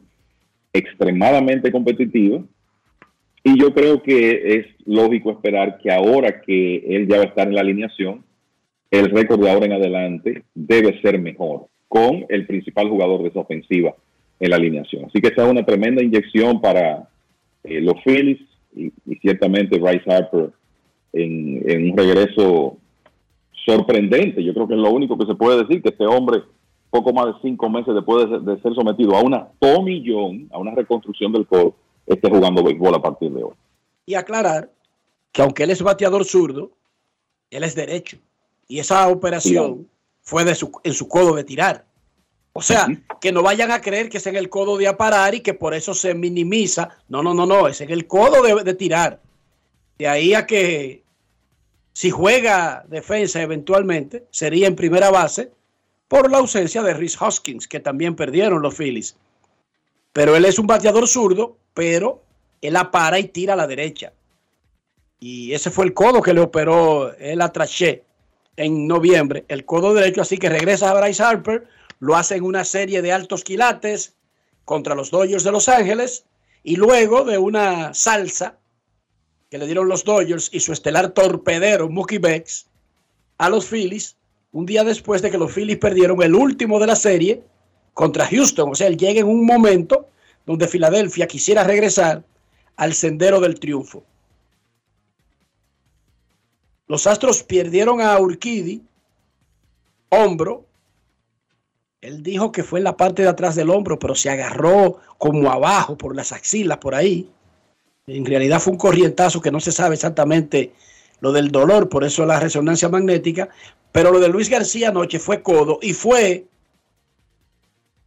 extremadamente 0.72 1.72
competitiva. 1.72 2.42
Y 3.42 3.58
yo 3.58 3.72
creo 3.72 4.02
que 4.02 4.58
es 4.58 4.66
lógico 4.86 5.32
esperar 5.32 5.78
que 5.78 5.90
ahora 5.90 6.42
que 6.42 6.76
él 6.76 7.08
ya 7.08 7.16
va 7.16 7.22
a 7.24 7.26
estar 7.26 7.48
en 7.48 7.54
la 7.54 7.62
alineación, 7.62 8.22
el 8.92 9.10
récord 9.10 9.40
de 9.40 9.50
ahora 9.50 9.66
en 9.66 9.72
adelante 9.72 10.44
debe 10.54 11.00
ser 11.00 11.18
mejor 11.18 11.66
con 11.88 12.26
el 12.28 12.46
principal 12.46 12.88
jugador 12.88 13.22
de 13.22 13.30
esa 13.30 13.40
ofensiva 13.40 13.94
en 14.38 14.50
la 14.50 14.56
alineación. 14.56 15.06
Así 15.06 15.20
que 15.20 15.28
esta 15.28 15.44
es 15.44 15.50
una 15.50 15.64
tremenda 15.64 16.02
inyección 16.02 16.60
para 16.60 17.08
eh, 17.64 17.80
los 17.80 17.94
Phillies 18.04 18.40
y, 18.76 18.92
ciertamente 19.20 19.78
Bryce 19.78 20.10
Harper 20.12 20.50
en, 21.14 21.90
un 21.90 21.96
regreso 21.96 22.76
sorprendente. 23.64 24.44
Yo 24.44 24.52
creo 24.52 24.68
que 24.68 24.74
es 24.74 24.80
lo 24.80 24.90
único 24.90 25.16
que 25.16 25.26
se 25.26 25.34
puede 25.34 25.62
decir, 25.62 25.80
que 25.82 25.88
este 25.88 26.04
hombre, 26.04 26.42
poco 26.90 27.14
más 27.14 27.26
de 27.26 27.32
cinco 27.40 27.70
meses 27.70 27.94
después 27.94 28.26
de 28.44 28.60
ser, 28.60 28.74
sometido 28.74 29.16
a 29.16 29.22
una 29.22 29.48
tomillón, 29.58 30.48
a 30.52 30.58
una 30.58 30.74
reconstrucción 30.74 31.32
del 31.32 31.46
codo, 31.46 31.74
esté 32.06 32.28
jugando 32.28 32.62
béisbol 32.62 32.94
a 32.94 33.02
partir 33.02 33.30
de 33.30 33.42
hoy. 33.42 33.54
Y 34.04 34.14
aclarar 34.16 34.70
que 35.32 35.40
aunque 35.40 35.62
él 35.62 35.70
es 35.70 35.82
bateador 35.82 36.26
zurdo, 36.26 36.72
él 37.50 37.64
es 37.64 37.74
derecho. 37.74 38.18
Y 38.68 38.78
esa 38.78 39.08
operación 39.08 39.88
fue 40.22 40.44
de 40.44 40.54
su, 40.54 40.72
en 40.84 40.94
su 40.94 41.08
codo 41.08 41.34
de 41.34 41.44
tirar. 41.44 41.84
O 42.54 42.60
sea, 42.60 42.86
que 43.20 43.32
no 43.32 43.42
vayan 43.42 43.70
a 43.70 43.80
creer 43.80 44.10
que 44.10 44.18
es 44.18 44.26
en 44.26 44.36
el 44.36 44.50
codo 44.50 44.76
de 44.76 44.86
aparar 44.86 45.34
y 45.34 45.40
que 45.40 45.54
por 45.54 45.72
eso 45.74 45.94
se 45.94 46.14
minimiza. 46.14 46.90
No, 47.08 47.22
no, 47.22 47.32
no, 47.32 47.46
no, 47.46 47.66
es 47.66 47.80
en 47.80 47.90
el 47.90 48.06
codo 48.06 48.42
de, 48.42 48.62
de 48.62 48.74
tirar. 48.74 49.20
De 49.98 50.06
ahí 50.06 50.34
a 50.34 50.46
que 50.46 51.02
si 51.94 52.10
juega 52.10 52.84
defensa 52.88 53.40
eventualmente, 53.42 54.26
sería 54.30 54.66
en 54.66 54.76
primera 54.76 55.10
base 55.10 55.50
por 56.08 56.30
la 56.30 56.38
ausencia 56.38 56.82
de 56.82 56.92
Rhys 56.92 57.20
Hoskins, 57.20 57.66
que 57.66 57.80
también 57.80 58.16
perdieron 58.16 58.60
los 58.60 58.74
Phillies. 58.74 59.16
Pero 60.12 60.36
él 60.36 60.44
es 60.44 60.58
un 60.58 60.66
bateador 60.66 61.08
zurdo, 61.08 61.56
pero 61.72 62.22
él 62.60 62.76
apara 62.76 63.18
y 63.18 63.28
tira 63.28 63.54
a 63.54 63.56
la 63.56 63.66
derecha. 63.66 64.12
Y 65.18 65.54
ese 65.54 65.70
fue 65.70 65.86
el 65.86 65.94
codo 65.94 66.20
que 66.20 66.34
le 66.34 66.40
operó 66.40 67.16
el 67.16 67.40
atraché 67.40 68.04
en 68.56 68.86
noviembre, 68.86 69.44
el 69.48 69.64
codo 69.64 69.94
derecho, 69.94 70.20
así 70.20 70.38
que 70.38 70.48
regresa 70.48 70.90
a 70.90 71.00
Bryce 71.00 71.22
Harper, 71.22 71.66
lo 72.00 72.16
hace 72.16 72.36
en 72.36 72.44
una 72.44 72.64
serie 72.64 73.00
de 73.02 73.12
altos 73.12 73.44
quilates 73.44 74.14
contra 74.64 74.94
los 74.94 75.10
Dodgers 75.10 75.44
de 75.44 75.52
Los 75.52 75.68
Ángeles 75.68 76.24
y 76.62 76.76
luego 76.76 77.24
de 77.24 77.38
una 77.38 77.94
salsa 77.94 78.58
que 79.50 79.58
le 79.58 79.66
dieron 79.66 79.88
los 79.88 80.04
Dodgers 80.04 80.48
y 80.52 80.60
su 80.60 80.72
estelar 80.72 81.10
torpedero 81.10 81.88
Mookie 81.88 82.18
Becks 82.18 82.66
a 83.38 83.48
los 83.48 83.66
Phillies 83.66 84.16
un 84.52 84.66
día 84.66 84.84
después 84.84 85.22
de 85.22 85.30
que 85.30 85.38
los 85.38 85.52
Phillies 85.52 85.78
perdieron 85.78 86.22
el 86.22 86.34
último 86.34 86.78
de 86.78 86.86
la 86.86 86.96
serie 86.96 87.42
contra 87.94 88.26
Houston. 88.26 88.70
O 88.70 88.74
sea, 88.74 88.86
él 88.86 88.96
llega 88.96 89.20
en 89.20 89.28
un 89.28 89.44
momento 89.44 90.08
donde 90.46 90.68
Filadelfia 90.68 91.26
quisiera 91.26 91.64
regresar 91.64 92.22
al 92.76 92.94
sendero 92.94 93.40
del 93.40 93.58
triunfo. 93.58 94.04
Los 96.88 97.06
Astros 97.06 97.42
perdieron 97.42 98.00
a 98.00 98.18
Urquidi, 98.18 98.82
hombro. 100.08 100.66
Él 102.00 102.22
dijo 102.22 102.50
que 102.50 102.64
fue 102.64 102.80
en 102.80 102.84
la 102.84 102.96
parte 102.96 103.22
de 103.22 103.28
atrás 103.28 103.54
del 103.54 103.70
hombro, 103.70 103.98
pero 103.98 104.14
se 104.14 104.28
agarró 104.28 104.98
como 105.18 105.50
abajo 105.50 105.96
por 105.96 106.16
las 106.16 106.32
axilas, 106.32 106.78
por 106.78 106.94
ahí. 106.94 107.30
En 108.08 108.26
realidad 108.26 108.60
fue 108.60 108.72
un 108.72 108.78
corrientazo 108.78 109.40
que 109.40 109.52
no 109.52 109.60
se 109.60 109.70
sabe 109.70 109.94
exactamente 109.94 110.72
lo 111.20 111.30
del 111.32 111.52
dolor, 111.52 111.88
por 111.88 112.02
eso 112.02 112.26
la 112.26 112.40
resonancia 112.40 112.88
magnética. 112.88 113.48
Pero 113.92 114.10
lo 114.10 114.18
de 114.18 114.28
Luis 114.28 114.48
García 114.48 114.88
anoche 114.88 115.20
fue 115.20 115.42
codo 115.42 115.78
y 115.80 115.92
fue 115.92 116.46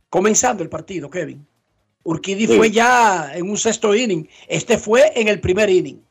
comenzando 0.10 0.64
el 0.64 0.70
partido, 0.70 1.10
Kevin. 1.10 1.46
Urquidi 2.04 2.48
Sí. 2.48 2.58
fue 2.58 2.70
ya 2.72 3.32
en 3.34 3.50
un 3.50 3.58
sexto 3.58 3.96
inning. 3.96 4.28
Este 4.48 4.78
fue 4.78 5.12
en 5.16 5.28
el 5.30 5.40
primer 5.40 5.70
inning. 5.70 6.02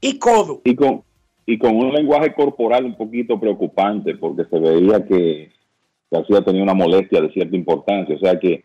Y 0.00 0.18
codo. 0.18 0.62
y 0.64 0.74
con 0.74 1.02
y 1.50 1.56
con 1.56 1.74
un 1.76 1.94
lenguaje 1.94 2.34
corporal 2.34 2.84
un 2.84 2.94
poquito 2.94 3.40
preocupante 3.40 4.14
porque 4.16 4.44
se 4.50 4.58
veía 4.58 5.06
que 5.06 5.50
García 6.10 6.42
tenía 6.42 6.62
una 6.62 6.74
molestia 6.74 7.22
de 7.22 7.32
cierta 7.32 7.56
importancia, 7.56 8.16
o 8.16 8.18
sea 8.18 8.38
que 8.38 8.64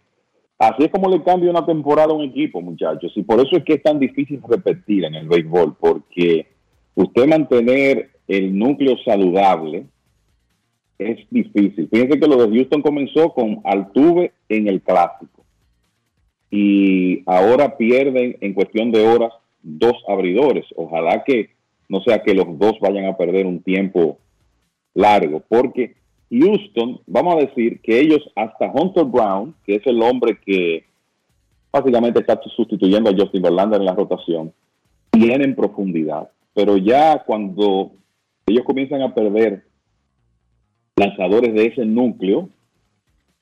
así 0.59 0.83
es 0.83 0.91
como 0.91 1.09
le 1.09 1.23
cambia 1.23 1.49
una 1.49 1.65
temporada 1.65 2.11
a 2.11 2.15
un 2.15 2.25
equipo, 2.25 2.61
muchachos, 2.61 3.13
y 3.15 3.23
por 3.23 3.39
eso 3.39 3.55
es 3.55 3.63
que 3.63 3.75
es 3.75 3.83
tan 3.83 3.99
difícil 3.99 4.41
repetir 4.45 5.05
en 5.05 5.15
el 5.15 5.29
béisbol, 5.29 5.77
porque 5.79 6.45
usted 6.95 7.25
mantener 7.25 8.09
el 8.27 8.59
núcleo 8.59 8.97
saludable 9.05 9.85
es 10.99 11.25
difícil. 11.29 11.87
Fíjense 11.89 12.19
que 12.19 12.27
lo 12.27 12.35
de 12.35 12.53
Houston 12.53 12.81
comenzó 12.81 13.29
con 13.29 13.61
Altuve 13.63 14.33
en 14.49 14.67
el 14.67 14.81
clásico 14.81 15.45
y 16.51 17.23
ahora 17.27 17.77
pierden 17.77 18.35
en 18.41 18.53
cuestión 18.53 18.91
de 18.91 19.07
horas 19.07 19.31
dos 19.61 19.93
abridores. 20.09 20.65
Ojalá 20.75 21.23
que 21.23 21.52
no 21.93 22.01
sea 22.01 22.23
que 22.23 22.33
los 22.33 22.57
dos 22.57 22.79
vayan 22.81 23.05
a 23.05 23.15
perder 23.15 23.45
un 23.45 23.61
tiempo 23.61 24.17
largo, 24.95 25.43
porque 25.47 25.95
Houston, 26.31 26.99
vamos 27.05 27.35
a 27.35 27.45
decir 27.45 27.79
que 27.81 27.99
ellos 27.99 28.21
hasta 28.35 28.71
Hunter 28.73 29.05
Brown, 29.05 29.53
que 29.63 29.75
es 29.75 29.85
el 29.85 30.01
hombre 30.01 30.39
que 30.43 30.85
básicamente 31.71 32.19
está 32.19 32.41
sustituyendo 32.55 33.11
a 33.11 33.13
Justin 33.15 33.43
Verlander 33.43 33.79
en 33.79 33.85
la 33.85 33.93
rotación, 33.93 34.51
tienen 35.11 35.55
profundidad, 35.55 36.31
pero 36.55 36.77
ya 36.77 37.23
cuando 37.23 37.91
ellos 38.47 38.65
comienzan 38.65 39.03
a 39.03 39.13
perder 39.13 39.63
lanzadores 40.95 41.53
de 41.53 41.67
ese 41.67 41.85
núcleo, 41.85 42.49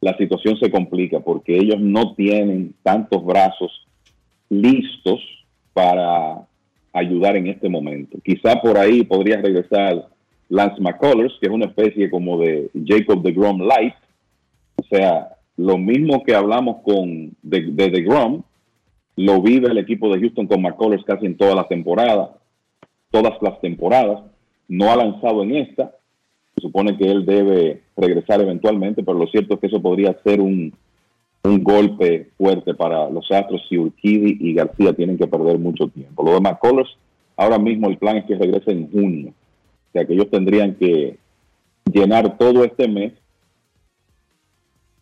la 0.01 0.17
situación 0.17 0.57
se 0.57 0.69
complica 0.69 1.21
porque 1.21 1.55
ellos 1.55 1.79
no 1.79 2.15
tienen 2.15 2.75
tantos 2.83 3.23
brazos 3.23 3.87
listos 4.49 5.21
para 5.71 6.45
ayudar 6.93 7.35
en 7.35 7.47
este 7.47 7.69
momento. 7.69 8.17
Quizá 8.23 8.61
por 8.61 8.77
ahí 8.77 9.03
podría 9.03 9.41
regresar 9.41 10.07
Lance 10.49 10.81
McCullers, 10.81 11.33
que 11.39 11.47
es 11.47 11.53
una 11.53 11.67
especie 11.67 12.09
como 12.09 12.37
de 12.37 12.69
Jacob 12.85 13.21
de 13.23 13.31
Grom 13.31 13.61
Light. 13.61 13.93
O 14.75 14.83
sea, 14.83 15.29
lo 15.57 15.77
mismo 15.77 16.23
que 16.23 16.35
hablamos 16.35 16.81
con 16.83 17.31
de, 17.41 18.01
Grom, 18.01 18.43
lo 19.15 19.41
vive 19.41 19.69
el 19.69 19.77
equipo 19.77 20.13
de 20.13 20.19
Houston 20.19 20.47
con 20.47 20.61
McCullers 20.61 21.03
casi 21.05 21.25
en 21.25 21.37
toda 21.37 21.55
la 21.55 21.67
temporada, 21.67 22.37
todas 23.11 23.33
las 23.41 23.59
temporadas. 23.61 24.23
No 24.67 24.91
ha 24.91 24.95
lanzado 24.95 25.43
en 25.43 25.55
esta. 25.55 25.95
Se 26.55 26.61
supone 26.61 26.97
que 26.97 27.09
él 27.09 27.25
debe 27.25 27.81
regresar 27.95 28.41
eventualmente, 28.41 29.03
pero 29.03 29.17
lo 29.17 29.27
cierto 29.27 29.53
es 29.53 29.59
que 29.61 29.67
eso 29.67 29.81
podría 29.81 30.17
ser 30.23 30.41
un, 30.41 30.73
un 31.43 31.63
golpe 31.63 32.29
fuerte 32.37 32.73
para 32.73 33.09
los 33.09 33.29
Astros 33.31 33.65
si 33.67 33.77
Urquidi 33.77 34.37
y 34.39 34.53
García 34.53 34.93
tienen 34.93 35.17
que 35.17 35.27
perder 35.27 35.57
mucho 35.57 35.87
tiempo. 35.87 36.23
Lo 36.23 36.33
de 36.33 36.41
McCullers, 36.41 36.95
ahora 37.35 37.57
mismo 37.57 37.89
el 37.89 37.97
plan 37.97 38.17
es 38.17 38.25
que 38.25 38.35
regrese 38.35 38.71
en 38.71 38.91
junio. 38.91 39.29
O 39.29 39.91
sea 39.91 40.05
que 40.05 40.13
ellos 40.13 40.29
tendrían 40.29 40.75
que 40.75 41.17
llenar 41.91 42.37
todo 42.37 42.63
este 42.63 42.87
mes, 42.87 43.13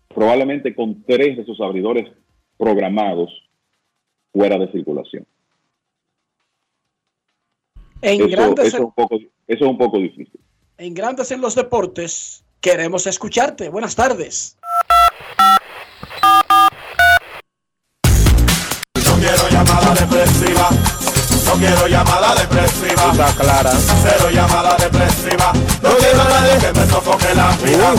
probablemente 0.07 0.73
con 0.73 1.03
tres 1.03 1.37
de 1.37 1.45
sus 1.45 1.59
abridores 1.61 2.09
programados 2.57 3.31
fuera 4.31 4.57
de 4.57 4.71
circulación. 4.71 5.25
En, 8.01 8.21
Eso, 8.21 8.29
grandes, 8.29 8.65
eso 8.67 8.77
es 8.77 8.83
un 8.83 8.91
poco, 8.93 9.15
eso 9.15 9.31
es 9.47 9.61
un 9.61 9.77
poco 9.77 9.97
difícil. 9.97 10.39
en 10.77 10.93
Grandes 10.93 11.31
en 11.31 11.41
los 11.41 11.55
Deportes, 11.55 12.45
queremos 12.61 13.05
escucharte. 13.07 13.67
Buenas 13.67 13.95
tardes. 13.95 14.57
Depresiva. 20.09 20.69
No 21.45 21.53
quiero 21.53 21.87
llamada 21.87 22.35
depresiva. 22.35 23.11
Está 23.11 23.33
clara. 23.35 23.71
Cero 23.71 24.29
llamada 24.31 24.75
depresiva. 24.77 25.51
No 25.81 25.89
quiero 25.97 26.21
a 26.21 26.29
nadie 26.29 26.59
que 26.59 26.71
me 26.79 26.85
sofoque 26.87 27.33
la 27.35 27.57
vida. 27.63 27.95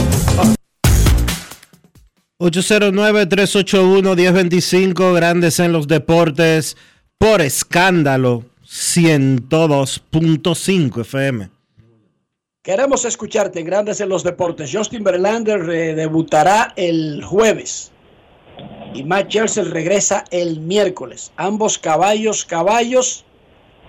809-381-1025, 2.38 5.14
Grandes 5.14 5.58
en 5.60 5.72
los 5.72 5.88
Deportes, 5.88 6.78
por 7.18 7.42
escándalo, 7.42 8.44
102.5 8.66 11.02
FM. 11.02 11.50
Queremos 12.62 13.04
escucharte 13.04 13.62
Grandes 13.62 14.00
en 14.00 14.08
los 14.08 14.24
Deportes. 14.24 14.70
Justin 14.72 15.04
Verlander 15.04 15.68
eh, 15.68 15.94
debutará 15.94 16.72
el 16.76 17.22
jueves 17.22 17.89
y 18.94 19.04
Matt 19.04 19.28
Scherzer 19.28 19.70
regresa 19.70 20.24
el 20.30 20.60
miércoles. 20.60 21.32
Ambos 21.36 21.78
caballos, 21.78 22.44
caballos 22.44 23.24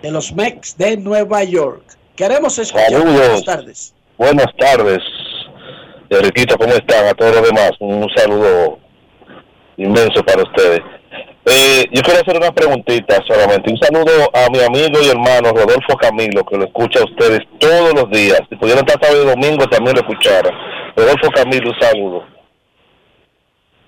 de 0.02 0.12
los 0.12 0.34
Mex 0.34 0.78
de 0.78 0.98
Nueva 0.98 1.44
York. 1.44 1.84
Queremos 2.16 2.58
escucharte. 2.60 2.94
Saludos. 2.94 3.20
Buenas 3.20 3.44
tardes. 3.46 3.94
Buenas 4.18 4.48
tardes, 4.58 5.00
Enriquito, 6.10 6.58
¿cómo 6.58 6.74
están? 6.74 7.08
A 7.08 7.14
todos 7.14 7.38
los 7.38 7.48
demás, 7.48 7.72
un 7.80 8.06
saludo 8.16 8.78
inmenso 9.78 10.22
para 10.24 10.44
ustedes. 10.44 10.82
Eh, 11.46 11.88
yo 11.92 12.02
quiero 12.02 12.20
hacer 12.20 12.38
una 12.38 12.52
preguntita 12.52 13.18
solamente. 13.26 13.72
Un 13.72 13.80
saludo 13.80 14.30
a 14.34 14.50
mi 14.52 14.60
amigo 14.60 15.02
y 15.02 15.10
hermano 15.10 15.54
Rodolfo 15.54 15.98
Camilo, 16.00 16.44
que 16.46 16.58
lo 16.58 16.66
escucha 16.66 17.00
a 17.00 17.06
ustedes 17.06 17.40
todos 17.60 17.94
los 17.94 18.12
días. 18.12 18.42
Si 18.50 18.58
pudieran 18.58 18.86
estar 18.86 19.02
sábado 19.02 19.24
y 19.24 19.28
domingo, 19.28 19.66
también 19.68 19.96
lo 19.96 20.02
escuchara. 20.02 20.52
Rodolfo 20.96 21.30
Camilo, 21.34 21.70
un 21.72 21.80
saludo. 21.80 22.24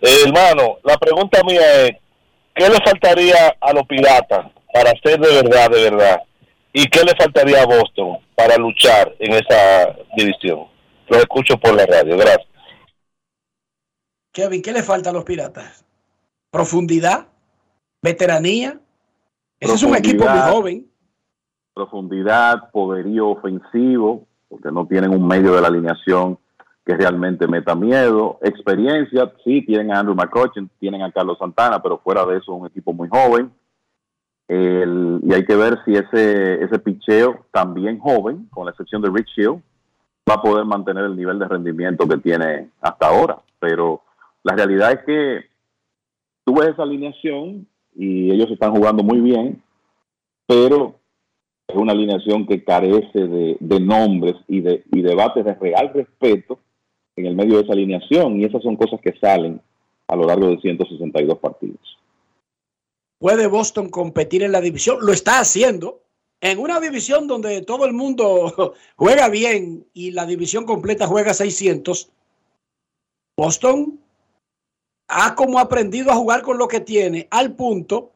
Eh, 0.06 0.24
hermano, 0.26 0.80
la 0.84 0.98
pregunta 0.98 1.42
mía 1.46 1.86
es, 1.86 1.92
¿qué 2.54 2.68
le 2.68 2.78
faltaría 2.84 3.56
a 3.62 3.72
los 3.72 3.88
piratas 3.88 4.52
para 4.74 4.92
ser 5.02 5.18
de 5.18 5.42
verdad, 5.42 5.70
de 5.70 5.90
verdad? 5.90 6.22
¿Y 6.74 6.90
qué 6.90 7.06
le 7.06 7.16
faltaría 7.16 7.62
a 7.62 7.66
Boston 7.66 8.18
para 8.36 8.58
luchar 8.58 9.16
en 9.20 9.32
esa 9.32 9.96
división? 10.18 10.68
Lo 11.08 11.18
escucho 11.18 11.58
por 11.58 11.74
la 11.74 11.86
radio, 11.86 12.18
gracias. 12.18 12.50
Kevin, 14.34 14.62
¿qué 14.62 14.74
le 14.74 14.84
falta 14.84 15.12
a 15.12 15.14
los 15.14 15.24
piratas? 15.24 15.86
¿Profundidad? 16.52 17.28
¿Veteranía? 18.02 18.78
Ese 19.58 19.74
es 19.74 19.84
un 19.84 19.96
equipo 19.96 20.28
muy 20.28 20.52
joven. 20.52 20.92
profundidad, 21.74 22.72
poderío 22.72 23.30
ofensivo, 23.30 24.28
porque 24.50 24.70
no 24.70 24.86
tienen 24.86 25.12
un 25.12 25.26
medio 25.26 25.56
de 25.56 25.62
la 25.62 25.70
alineación 25.70 26.38
que 26.86 26.96
realmente 26.98 27.48
meta 27.48 27.76
miedo, 27.76 28.40
experiencia, 28.42 29.32
sí, 29.44 29.62
tienen 29.66 29.92
a 29.92 30.00
Andrew 30.00 30.16
McCutcheon, 30.16 30.70
tienen 30.80 31.02
a 31.02 31.12
Carlos 31.12 31.38
Santana, 31.40 31.82
pero 31.82 31.98
fuera 32.00 32.26
de 32.26 32.38
eso 32.38 32.54
es 32.54 32.62
un 32.62 32.68
equipo 32.68 32.94
muy 32.94 33.08
joven. 33.08 33.52
Y 34.50 35.34
hay 35.34 35.46
que 35.46 35.56
ver 35.56 35.80
si 35.86 35.94
ese, 35.96 36.62
ese 36.62 36.80
picheo 36.80 37.46
también 37.52 38.00
joven, 38.00 38.48
con 38.52 38.66
la 38.66 38.72
excepción 38.72 39.02
de 39.02 39.10
Rich 39.10 39.38
Hill, 39.38 39.64
va 40.30 40.36
a 40.36 40.42
poder 40.42 40.66
mantener 40.66 41.06
el 41.06 41.16
nivel 41.16 41.40
de 41.40 41.48
rendimiento 41.48 42.08
que 42.08 42.18
tiene 42.18 42.70
hasta 42.82 43.08
ahora. 43.08 43.40
Pero 43.60 44.02
la 44.44 44.56
realidad 44.56 44.92
es 44.92 45.00
que 45.06 45.46
tú 46.44 46.56
ves 46.56 46.70
esa 46.70 46.84
alineación 46.84 47.66
y 47.96 48.32
ellos 48.32 48.52
están 48.52 48.76
jugando 48.76 49.04
muy 49.04 49.22
bien, 49.22 49.64
pero 50.46 50.96
es 51.68 51.76
una 51.76 51.94
alineación 51.94 52.46
que 52.46 52.64
carece 52.64 53.20
de, 53.26 53.58
de 53.60 53.80
nombres 53.80 54.36
y 54.50 54.60
de 54.60 54.84
y 54.92 55.02
debates 55.02 55.46
de 55.46 55.56
real 55.56 55.92
respeto 55.94 56.60
en 57.16 57.26
el 57.26 57.36
medio 57.36 57.58
de 57.58 57.64
esa 57.64 57.74
alineación 57.74 58.40
y 58.40 58.46
esas 58.46 58.64
son 58.64 58.76
cosas 58.76 59.00
que 59.02 59.14
salen 59.20 59.62
a 60.08 60.16
lo 60.16 60.26
largo 60.26 60.48
de 60.48 60.60
162 60.60 61.40
partidos. 61.40 61.98
¿Puede 63.20 63.48
Boston 63.48 63.90
competir 63.90 64.44
en 64.44 64.52
la 64.52 64.62
división? 64.62 64.98
Lo 65.02 65.14
está 65.14 65.40
haciendo. 65.40 66.02
En 66.42 66.60
una 66.60 66.82
división 66.82 67.26
donde 67.26 67.62
todo 67.62 67.86
el 67.86 67.94
mundo 67.94 68.74
juega 68.98 69.30
bien 69.30 69.86
y 69.94 70.12
la 70.12 70.26
división 70.26 70.66
completa 70.66 71.08
juega 71.08 71.34
600, 71.34 72.10
Boston 73.38 74.00
ha 75.08 75.36
como 75.36 75.60
aprendido 75.60 76.12
a 76.12 76.16
jugar 76.16 76.42
con 76.42 76.58
lo 76.58 76.68
que 76.68 76.80
tiene 76.80 77.28
al 77.32 77.56
punto 77.56 78.12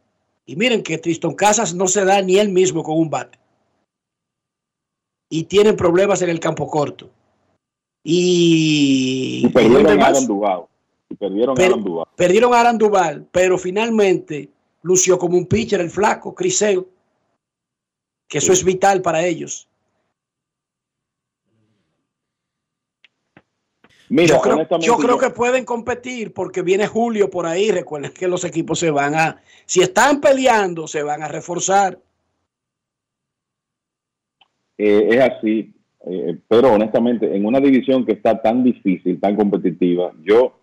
Y 0.45 0.55
miren 0.55 0.81
que 0.81 0.97
Tristan 0.97 1.35
Casas 1.35 1.73
no 1.73 1.87
se 1.87 2.05
da 2.05 2.21
ni 2.21 2.37
él 2.37 2.49
mismo 2.49 2.83
con 2.83 2.97
un 2.97 3.09
bate. 3.09 3.37
Y 5.29 5.43
tienen 5.43 5.75
problemas 5.75 6.21
en 6.21 6.29
el 6.29 6.39
campo 6.39 6.67
corto. 6.67 7.09
Y, 8.09 9.41
y 9.43 9.49
perdieron 9.49 10.01
a 10.01 10.05
Aaron 10.05 10.27
Duval. 10.27 10.61
Y 11.09 11.15
perdieron 11.15 11.55
per, 11.55 11.65
a 11.65 11.67
Aaron 11.67 11.83
Duval. 11.83 12.07
Perdieron 12.15 12.53
a 12.53 12.61
Aaron 12.61 12.77
Duval, 12.77 13.27
pero 13.33 13.57
finalmente 13.57 14.49
lució 14.83 15.19
como 15.19 15.37
un 15.37 15.45
pitcher 15.45 15.81
el 15.81 15.89
flaco, 15.89 16.33
Criseo. 16.33 16.87
Que 18.25 18.37
eso 18.37 18.53
es 18.53 18.63
vital 18.63 19.01
para 19.01 19.25
ellos. 19.25 19.67
Mira, 24.07 24.35
yo 24.35 24.41
creo, 24.41 24.79
yo 24.79 24.97
creo 24.97 25.17
que 25.17 25.29
pueden 25.31 25.65
competir 25.65 26.33
porque 26.33 26.61
viene 26.61 26.87
Julio 26.87 27.29
por 27.29 27.45
ahí. 27.45 27.71
Recuerden 27.71 28.13
que 28.13 28.29
los 28.29 28.45
equipos 28.45 28.79
se 28.79 28.89
van 28.89 29.15
a, 29.15 29.41
si 29.65 29.81
están 29.81 30.21
peleando, 30.21 30.87
se 30.87 31.03
van 31.03 31.23
a 31.23 31.27
reforzar. 31.27 31.99
Eh, 34.77 35.09
es 35.11 35.19
así, 35.19 35.73
eh, 36.05 36.37
pero 36.47 36.73
honestamente, 36.73 37.35
en 37.35 37.45
una 37.45 37.59
división 37.59 38.05
que 38.05 38.13
está 38.13 38.41
tan 38.41 38.63
difícil, 38.63 39.19
tan 39.19 39.35
competitiva, 39.35 40.11
yo 40.23 40.53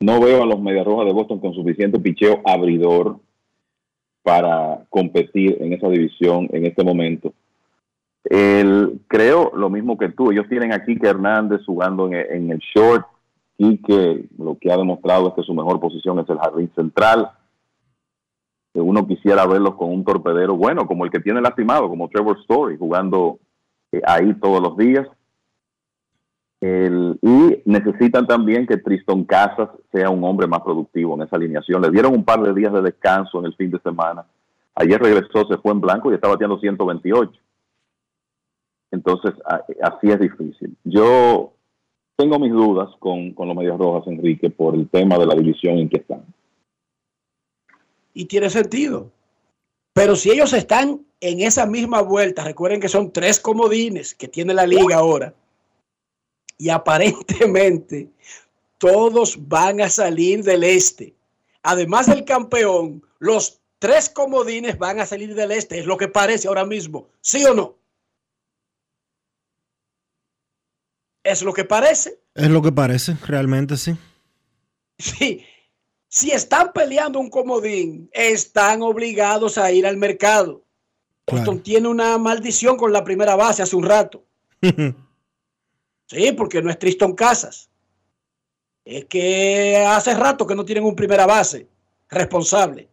no 0.00 0.20
veo 0.20 0.42
a 0.42 0.46
los 0.46 0.60
Medias 0.60 0.86
Rojas 0.86 1.06
de 1.06 1.12
Boston 1.12 1.40
con 1.40 1.54
suficiente 1.54 1.98
picheo 1.98 2.40
abridor 2.44 3.18
para 4.22 4.84
competir 4.90 5.56
en 5.60 5.72
esa 5.72 5.88
división 5.88 6.48
en 6.52 6.66
este 6.66 6.84
momento. 6.84 7.32
El, 8.24 9.00
creo 9.08 9.52
lo 9.54 9.70
mismo 9.70 9.96
que 9.96 10.10
tú. 10.10 10.30
Ellos 10.30 10.46
tienen 10.48 10.72
a 10.72 10.84
Kike 10.84 11.06
Hernández 11.06 11.62
jugando 11.64 12.06
en, 12.06 12.14
en 12.14 12.50
el 12.50 12.58
short. 12.58 13.06
Kike 13.56 14.26
lo 14.38 14.56
que 14.58 14.70
ha 14.70 14.76
demostrado 14.76 15.28
es 15.28 15.34
que 15.34 15.42
su 15.42 15.54
mejor 15.54 15.80
posición 15.80 16.18
es 16.20 16.28
el 16.28 16.38
jardín 16.38 16.70
central. 16.74 17.30
Uno 18.74 19.06
quisiera 19.06 19.46
verlos 19.46 19.74
con 19.74 19.90
un 19.90 20.04
torpedero 20.04 20.56
bueno, 20.56 20.86
como 20.86 21.04
el 21.04 21.10
que 21.10 21.20
tiene 21.20 21.40
lastimado, 21.40 21.88
como 21.88 22.08
Trevor 22.08 22.38
Story, 22.40 22.76
jugando 22.76 23.38
eh, 23.92 24.00
ahí 24.06 24.34
todos 24.34 24.62
los 24.62 24.76
días. 24.76 25.06
Y 26.60 27.62
necesitan 27.66 28.26
también 28.26 28.66
que 28.66 28.78
Tristan 28.78 29.24
Casas 29.24 29.68
sea 29.92 30.10
un 30.10 30.24
hombre 30.24 30.46
más 30.46 30.60
productivo 30.62 31.14
en 31.14 31.22
esa 31.22 31.36
alineación. 31.36 31.82
Le 31.82 31.90
dieron 31.90 32.14
un 32.14 32.24
par 32.24 32.42
de 32.42 32.52
días 32.52 32.72
de 32.72 32.82
descanso 32.82 33.38
en 33.38 33.46
el 33.46 33.54
fin 33.54 33.70
de 33.70 33.78
semana. 33.80 34.24
Ayer 34.74 35.00
regresó, 35.00 35.46
se 35.46 35.58
fue 35.58 35.72
en 35.72 35.80
blanco 35.80 36.10
y 36.10 36.14
está 36.14 36.28
bateando 36.28 36.58
128. 36.58 37.32
Entonces, 38.90 39.34
así 39.82 40.10
es 40.10 40.18
difícil. 40.18 40.76
Yo 40.84 41.52
tengo 42.16 42.38
mis 42.38 42.52
dudas 42.52 42.88
con, 42.98 43.32
con 43.34 43.48
los 43.48 43.56
Medias 43.56 43.78
Rojas, 43.78 44.08
Enrique, 44.08 44.50
por 44.50 44.74
el 44.74 44.88
tema 44.88 45.18
de 45.18 45.26
la 45.26 45.34
división 45.34 45.78
en 45.78 45.88
que 45.88 45.98
están. 45.98 46.24
Y 48.14 48.24
tiene 48.24 48.50
sentido. 48.50 49.10
Pero 49.98 50.14
si 50.14 50.30
ellos 50.30 50.52
están 50.52 51.04
en 51.20 51.40
esa 51.40 51.66
misma 51.66 52.02
vuelta, 52.02 52.44
recuerden 52.44 52.80
que 52.80 52.88
son 52.88 53.12
tres 53.12 53.40
comodines 53.40 54.14
que 54.14 54.28
tiene 54.28 54.54
la 54.54 54.64
liga 54.64 54.94
ahora, 54.94 55.34
y 56.56 56.68
aparentemente 56.68 58.08
todos 58.78 59.36
van 59.48 59.80
a 59.80 59.90
salir 59.90 60.44
del 60.44 60.62
este. 60.62 61.16
Además 61.64 62.06
del 62.06 62.24
campeón, 62.24 63.02
los 63.18 63.60
tres 63.80 64.08
comodines 64.08 64.78
van 64.78 65.00
a 65.00 65.06
salir 65.06 65.34
del 65.34 65.50
este, 65.50 65.80
es 65.80 65.86
lo 65.86 65.96
que 65.96 66.06
parece 66.06 66.46
ahora 66.46 66.64
mismo, 66.64 67.08
¿sí 67.20 67.44
o 67.44 67.52
no? 67.52 67.74
¿Es 71.24 71.42
lo 71.42 71.52
que 71.52 71.64
parece? 71.64 72.20
Es 72.36 72.48
lo 72.48 72.62
que 72.62 72.70
parece, 72.70 73.16
realmente 73.26 73.76
sí. 73.76 73.96
Sí. 74.96 75.44
Si 76.08 76.30
están 76.30 76.72
peleando 76.72 77.20
un 77.20 77.28
comodín, 77.28 78.08
están 78.12 78.82
obligados 78.82 79.58
a 79.58 79.70
ir 79.70 79.86
al 79.86 79.98
mercado. 79.98 80.64
Claro. 81.26 81.44
Boston 81.44 81.62
tiene 81.62 81.88
una 81.88 82.16
maldición 82.16 82.78
con 82.78 82.92
la 82.92 83.04
primera 83.04 83.36
base 83.36 83.62
hace 83.62 83.76
un 83.76 83.84
rato. 83.84 84.24
sí, 86.06 86.32
porque 86.32 86.62
no 86.62 86.70
es 86.70 86.78
Tristan 86.78 87.12
Casas. 87.12 87.68
Es 88.84 89.04
que 89.04 89.84
hace 89.86 90.14
rato 90.14 90.46
que 90.46 90.54
no 90.54 90.64
tienen 90.64 90.84
un 90.84 90.96
primera 90.96 91.26
base 91.26 91.68
responsable. 92.08 92.88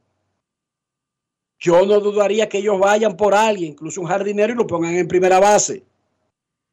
Yo 1.58 1.86
no 1.86 2.02
dudaría 2.02 2.50
que 2.50 2.58
ellos 2.58 2.78
vayan 2.78 3.16
por 3.16 3.34
alguien, 3.34 3.72
incluso 3.72 4.02
un 4.02 4.08
jardinero, 4.08 4.52
y 4.52 4.58
lo 4.58 4.68
pongan 4.68 4.94
en 4.96 5.08
primera 5.08 5.40
base 5.40 5.84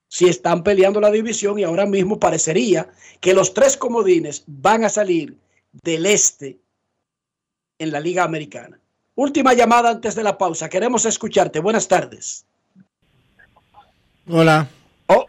si 0.08 0.26
están 0.26 0.62
peleando 0.62 1.00
la 1.00 1.10
división 1.10 1.58
y 1.58 1.62
ahora 1.62 1.86
mismo 1.86 2.20
parecería 2.20 2.90
que 3.18 3.32
los 3.32 3.54
tres 3.54 3.78
comodines 3.78 4.44
van 4.46 4.84
a 4.84 4.90
salir 4.90 5.38
del 5.72 6.06
este 6.06 6.58
en 7.78 7.90
la 7.90 8.00
Liga 8.00 8.24
Americana. 8.24 8.78
Última 9.14 9.54
llamada 9.54 9.90
antes 9.90 10.14
de 10.14 10.22
la 10.22 10.38
pausa. 10.38 10.68
Queremos 10.68 11.04
escucharte. 11.04 11.60
Buenas 11.60 11.88
tardes. 11.88 12.46
Hola. 14.28 14.68
Oh. 15.06 15.26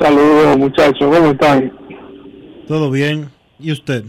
Saludos 0.00 0.56
muchachos. 0.56 0.98
¿Cómo 1.00 1.30
están? 1.32 1.72
Todo 2.66 2.90
bien. 2.90 3.30
¿Y 3.58 3.72
usted? 3.72 4.04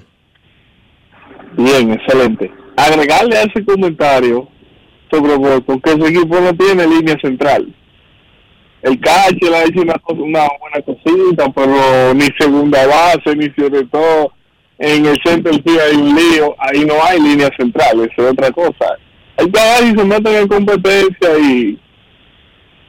Bien, 1.57 1.91
excelente. 1.91 2.51
Agregarle 2.77 3.37
a 3.37 3.43
ese 3.43 3.65
comentario 3.65 4.47
sobre 5.11 5.35
Boston 5.35 5.81
que 5.81 5.91
ese 5.91 6.07
equipo 6.07 6.39
no 6.39 6.55
tiene 6.55 6.87
línea 6.87 7.15
central 7.21 7.75
el 8.81 8.99
le 9.01 9.55
ha 9.55 9.63
hecho 9.65 9.81
una, 9.81 10.01
una 10.07 10.47
buena 10.59 10.81
cosita, 10.85 11.51
pero 11.53 12.13
ni 12.13 12.27
segunda 12.39 12.87
base, 12.87 13.35
ni 13.35 13.49
sobre 13.51 13.85
todo 13.87 14.31
en 14.79 15.05
el 15.05 15.19
centro 15.23 15.51
del 15.51 15.63
hay 15.79 15.95
un 15.97 16.15
lío, 16.15 16.55
ahí 16.57 16.85
no 16.85 16.95
hay 17.03 17.19
línea 17.19 17.49
central, 17.57 17.99
eso 17.99 18.25
es 18.25 18.31
otra 18.31 18.49
cosa. 18.51 18.97
Hay 19.35 19.51
que 19.51 19.87
y 19.87 19.97
se 19.97 20.05
meten 20.05 20.35
en 20.35 20.47
competencia 20.47 21.37
y, 21.37 21.79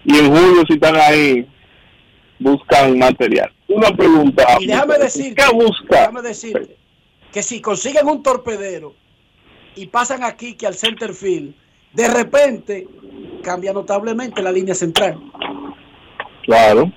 y 0.05 0.19
en 0.19 0.27
julio 0.29 0.63
si 0.69 0.75
están 0.75 0.97
ahí 0.97 1.47
buscan 2.39 2.99
material. 2.99 3.53
Una 3.69 3.91
pregunta. 3.91 4.57
Y 4.61 4.67
déjame 4.67 4.99
decir, 4.99 5.35
¿qué 5.35 5.53
busca? 5.53 6.01
Déjame 6.01 6.23
decirte 6.23 6.77
que 7.33 7.43
si 7.43 7.61
consiguen 7.61 8.09
un 8.09 8.23
torpedero 8.23 8.95
y 9.75 9.87
pasan 9.87 10.25
aquí 10.25 10.55
que 10.55 10.67
al 10.67 10.75
center 10.75 11.13
field, 11.13 11.55
de 11.93 12.09
repente 12.09 12.87
cambia 13.43 13.73
notablemente 13.73 14.43
la 14.43 14.53
línea 14.53 14.75
central. 14.75 15.21
Claro. 16.45 16.93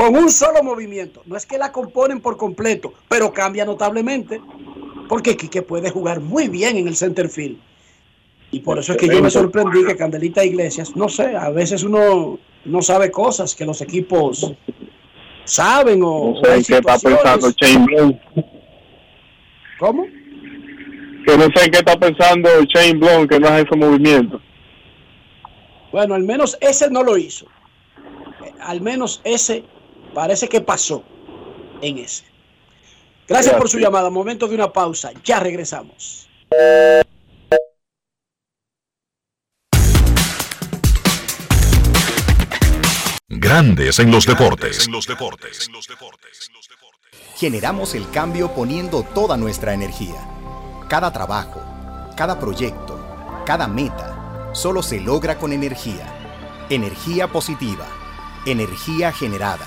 Con 0.00 0.16
un 0.16 0.30
solo 0.30 0.62
movimiento. 0.62 1.20
No 1.26 1.36
es 1.36 1.44
que 1.44 1.58
la 1.58 1.72
componen 1.72 2.22
por 2.22 2.38
completo, 2.38 2.94
pero 3.06 3.34
cambia 3.34 3.66
notablemente. 3.66 4.40
Porque 5.10 5.36
Quique 5.36 5.60
puede 5.60 5.90
jugar 5.90 6.20
muy 6.20 6.48
bien 6.48 6.78
en 6.78 6.88
el 6.88 6.96
center 6.96 7.28
field. 7.28 7.58
Y 8.50 8.60
por 8.60 8.78
eso 8.78 8.92
es 8.92 8.98
que 8.98 9.08
yo 9.08 9.20
me 9.20 9.28
sorprendí 9.28 9.84
que 9.84 9.98
Candelita 9.98 10.42
Iglesias, 10.42 10.96
no 10.96 11.10
sé, 11.10 11.36
a 11.36 11.50
veces 11.50 11.82
uno 11.82 12.38
no 12.64 12.80
sabe 12.80 13.10
cosas 13.10 13.54
que 13.54 13.66
los 13.66 13.82
equipos 13.82 14.50
saben 15.44 16.00
o. 16.02 16.32
No 16.32 16.40
sé 16.44 16.54
en 16.54 16.64
qué 16.64 16.78
está 16.78 16.98
pensando 16.98 17.50
Shane 17.50 17.84
Bloom. 17.84 18.18
¿Cómo? 19.78 20.06
Que 21.26 21.36
no 21.36 21.44
sé 21.54 21.64
en 21.66 21.70
qué 21.72 21.78
está 21.78 22.00
pensando 22.00 22.48
Shane 22.64 22.94
Bloom, 22.94 23.28
que 23.28 23.38
no 23.38 23.48
hace 23.48 23.64
ese 23.64 23.76
movimiento. 23.76 24.40
Bueno, 25.92 26.14
al 26.14 26.22
menos 26.22 26.56
ese 26.62 26.88
no 26.88 27.02
lo 27.02 27.18
hizo. 27.18 27.44
Al 28.60 28.80
menos 28.80 29.20
ese 29.24 29.62
parece 30.14 30.48
que 30.48 30.60
pasó 30.60 31.02
en 31.80 31.98
ese. 31.98 32.24
Gracias 33.28 33.54
por 33.54 33.68
su 33.68 33.78
llamada. 33.78 34.10
Momento 34.10 34.48
de 34.48 34.54
una 34.54 34.72
pausa. 34.72 35.12
Ya 35.24 35.38
regresamos. 35.40 36.28
Grandes 43.28 43.98
en 44.00 44.10
los 44.10 44.26
deportes. 44.26 44.86
En 44.86 44.92
los 44.92 45.06
deportes. 45.06 45.70
Generamos 47.36 47.94
el 47.94 48.10
cambio 48.10 48.52
poniendo 48.52 49.02
toda 49.02 49.36
nuestra 49.36 49.72
energía. 49.72 50.20
Cada 50.88 51.12
trabajo, 51.12 51.62
cada 52.16 52.38
proyecto, 52.38 53.00
cada 53.46 53.68
meta 53.68 54.50
solo 54.52 54.82
se 54.82 55.00
logra 55.00 55.38
con 55.38 55.52
energía. 55.52 56.06
Energía 56.68 57.28
positiva, 57.28 57.86
energía 58.44 59.12
generada, 59.12 59.66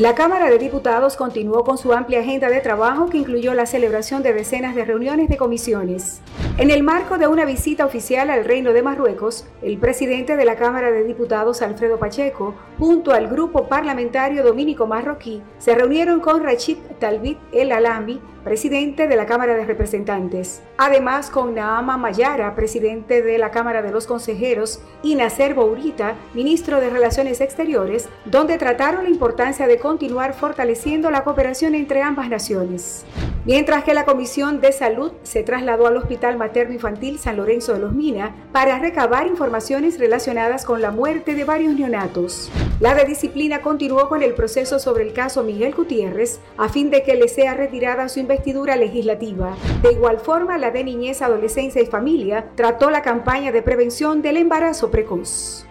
La 0.00 0.14
Cámara 0.14 0.48
de 0.48 0.56
Diputados 0.56 1.14
continuó 1.14 1.62
con 1.62 1.76
su 1.76 1.92
amplia 1.92 2.20
agenda 2.20 2.48
de 2.48 2.62
trabajo 2.62 3.10
que 3.10 3.18
incluyó 3.18 3.52
la 3.52 3.66
celebración 3.66 4.22
de 4.22 4.32
decenas 4.32 4.74
de 4.74 4.86
reuniones 4.86 5.28
de 5.28 5.36
comisiones. 5.36 6.22
En 6.56 6.70
el 6.70 6.82
marco 6.82 7.18
de 7.18 7.26
una 7.26 7.44
visita 7.44 7.84
oficial 7.84 8.30
al 8.30 8.46
Reino 8.46 8.72
de 8.72 8.82
Marruecos, 8.82 9.44
el 9.60 9.76
presidente 9.76 10.38
de 10.38 10.46
la 10.46 10.56
Cámara 10.56 10.90
de 10.90 11.04
Diputados, 11.04 11.60
Alfredo 11.60 11.98
Pacheco, 11.98 12.54
junto 12.78 13.12
al 13.12 13.28
grupo 13.28 13.68
parlamentario 13.68 14.42
dominico 14.42 14.86
marroquí, 14.86 15.42
se 15.58 15.74
reunieron 15.74 16.20
con 16.20 16.42
Rachid 16.42 16.78
Talbit 16.98 17.36
El 17.52 17.70
Alambi, 17.70 18.22
presidente 18.44 19.08
de 19.08 19.16
la 19.16 19.26
Cámara 19.26 19.54
de 19.54 19.64
Representantes. 19.64 20.62
Además, 20.78 21.30
con 21.30 21.54
Naama 21.54 21.96
Mayara, 21.96 22.54
presidente 22.54 23.22
de 23.22 23.38
la 23.38 23.50
Cámara 23.50 23.82
de 23.82 23.92
los 23.92 24.06
Consejeros, 24.06 24.80
y 25.02 25.14
Nacer 25.14 25.54
Bourita, 25.54 26.14
ministro 26.34 26.80
de 26.80 26.90
Relaciones 26.90 27.40
Exteriores, 27.40 28.08
donde 28.24 28.58
trataron 28.58 29.04
la 29.04 29.10
importancia 29.10 29.66
de 29.66 29.78
continuar 29.78 30.34
fortaleciendo 30.34 31.10
la 31.10 31.24
cooperación 31.24 31.74
entre 31.74 32.02
ambas 32.02 32.28
naciones. 32.28 33.04
Mientras 33.46 33.84
que 33.84 33.94
la 33.94 34.04
Comisión 34.04 34.60
de 34.60 34.70
Salud 34.70 35.12
se 35.22 35.42
trasladó 35.42 35.86
al 35.86 35.96
Hospital 35.96 36.36
Materno 36.36 36.74
Infantil 36.74 37.18
San 37.18 37.38
Lorenzo 37.38 37.72
de 37.72 37.78
los 37.80 37.94
Mina 37.94 38.34
para 38.52 38.78
recabar 38.78 39.26
informaciones 39.26 39.98
relacionadas 39.98 40.66
con 40.66 40.82
la 40.82 40.90
muerte 40.90 41.34
de 41.34 41.44
varios 41.44 41.74
neonatos. 41.74 42.50
La 42.80 42.94
de 42.94 43.04
disciplina 43.04 43.62
continuó 43.62 44.08
con 44.08 44.22
el 44.22 44.34
proceso 44.34 44.78
sobre 44.78 45.04
el 45.04 45.14
caso 45.14 45.42
Miguel 45.42 45.74
Gutiérrez 45.74 46.38
a 46.58 46.68
fin 46.68 46.90
de 46.90 47.02
que 47.02 47.14
le 47.14 47.28
sea 47.28 47.54
retirada 47.54 48.08
su 48.08 48.20
investidura 48.30 48.76
legislativa. 48.76 49.56
De 49.82 49.92
igual 49.92 50.20
forma, 50.20 50.56
la 50.56 50.70
de 50.70 50.84
Niñez, 50.84 51.20
Adolescencia 51.20 51.82
y 51.82 51.86
Familia 51.86 52.50
trató 52.54 52.88
la 52.90 53.02
campaña 53.02 53.50
de 53.50 53.60
prevención 53.60 54.22
del 54.22 54.36
embarazo 54.36 54.90
precoz. 54.90 55.66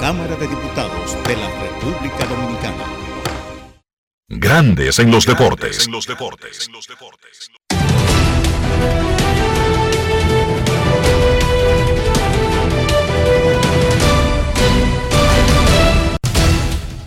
Cámara 0.00 0.34
de 0.36 0.48
Diputados 0.48 1.16
de 1.26 1.36
la 1.36 1.50
República 1.60 2.24
Dominicana. 2.24 2.84
Grandes 4.28 4.98
en 4.98 5.10
los 5.10 5.26
deportes. 5.26 5.86
En 5.86 5.92
los 5.92 6.06
deportes. 6.06 6.70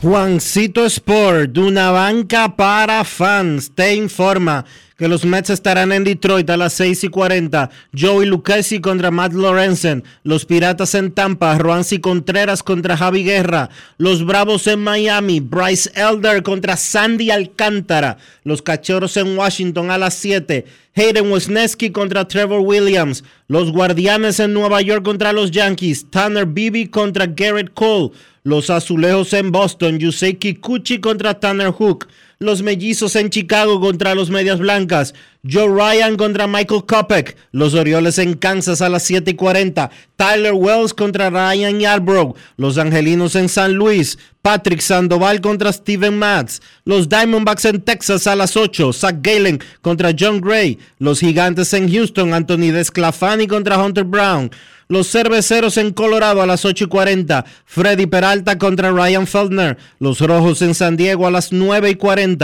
Juancito 0.05 0.85
Sport, 0.85 1.57
una 1.57 1.89
banca 1.89 2.55
para 2.55 3.03
fans, 3.03 3.71
te 3.73 3.95
informa 3.95 4.63
que 4.97 5.07
los 5.07 5.25
Mets 5.25 5.49
estarán 5.49 5.91
en 5.91 6.03
Detroit 6.03 6.47
a 6.51 6.57
las 6.57 6.73
6 6.73 7.05
y 7.05 7.07
40. 7.07 7.71
Joey 7.99 8.27
Lucchesi 8.27 8.79
contra 8.81 9.09
Matt 9.09 9.33
Lorenzen. 9.33 10.03
Los 10.23 10.45
Piratas 10.45 10.93
en 10.93 11.11
Tampa. 11.11 11.57
Roansi 11.57 11.99
Contreras 11.99 12.61
contra 12.61 12.95
Javi 12.95 13.23
Guerra. 13.23 13.71
Los 13.97 14.23
Bravos 14.23 14.67
en 14.67 14.83
Miami. 14.83 15.39
Bryce 15.39 15.89
Elder 15.95 16.43
contra 16.43 16.77
Sandy 16.77 17.31
Alcántara. 17.31 18.17
Los 18.43 18.61
Cachorros 18.61 19.17
en 19.17 19.35
Washington 19.35 19.89
a 19.89 19.97
las 19.97 20.13
7. 20.13 20.65
Hayden 20.95 21.31
Wesneski 21.31 21.89
contra 21.89 22.27
Trevor 22.27 22.59
Williams. 22.59 23.23
Los 23.47 23.71
Guardianes 23.71 24.39
en 24.39 24.53
Nueva 24.53 24.81
York 24.81 25.03
contra 25.03 25.33
los 25.33 25.49
Yankees. 25.51 26.09
Tanner 26.09 26.45
Beebe 26.45 26.89
contra 26.91 27.25
Garrett 27.25 27.73
Cole. 27.73 28.11
Los 28.45 28.69
Azulejos 28.69 29.33
en 29.33 29.51
Boston. 29.51 29.97
Yusei 29.97 30.35
Kikuchi 30.35 30.99
contra 30.99 31.39
Tanner 31.39 31.71
Hook. 31.71 32.07
Los 32.45 32.61
Mellizos 32.61 33.15
en 33.15 33.29
Chicago 33.29 33.79
contra 33.79 34.13
los 34.13 34.29
Medias 34.29 34.59
Blancas. 34.59 35.13
Joe 35.43 35.67
Ryan 35.67 36.15
contra 36.15 36.47
Michael 36.47 36.85
Kopek. 36.85 37.35
Los 37.51 37.73
Orioles 37.73 38.17
en 38.19 38.35
Kansas 38.35 38.81
a 38.81 38.89
las 38.89 39.03
7 39.03 39.31
y 39.31 39.33
40. 39.33 39.89
Tyler 40.15 40.53
Wells 40.53 40.93
contra 40.93 41.29
Ryan 41.29 41.79
Yarbrough. 41.79 42.35
Los 42.57 42.77
Angelinos 42.77 43.35
en 43.35 43.49
San 43.49 43.73
Luis. 43.73 44.17
Patrick 44.41 44.79
Sandoval 44.79 45.41
contra 45.41 45.73
Steven 45.73 46.17
Matz. 46.17 46.61
Los 46.83 47.09
Diamondbacks 47.09 47.65
en 47.65 47.81
Texas 47.81 48.27
a 48.27 48.35
las 48.35 48.55
8. 48.55 48.93
Zach 48.93 49.15
Galen 49.21 49.59
contra 49.81 50.13
John 50.17 50.39
Gray. 50.39 50.77
Los 50.99 51.19
Gigantes 51.19 51.73
en 51.73 51.91
Houston. 51.91 52.33
Anthony 52.33 52.71
Desclafani 52.71 53.47
contra 53.47 53.83
Hunter 53.83 54.03
Brown. 54.03 54.51
Los 54.87 55.11
cerveceros 55.11 55.77
en 55.77 55.93
Colorado 55.93 56.43
a 56.43 56.45
las 56.45 56.63
8 56.63 56.83
y 56.83 56.87
40. 56.87 57.43
Freddy 57.65 58.05
Peralta 58.05 58.59
contra 58.59 58.91
Ryan 58.91 59.25
Feldner. 59.25 59.77
Los 59.99 60.19
rojos 60.19 60.61
en 60.61 60.75
San 60.75 60.95
Diego 60.95 61.25
a 61.25 61.31
las 61.31 61.51
9 61.51 61.89
y 61.89 61.95
40. 61.95 62.34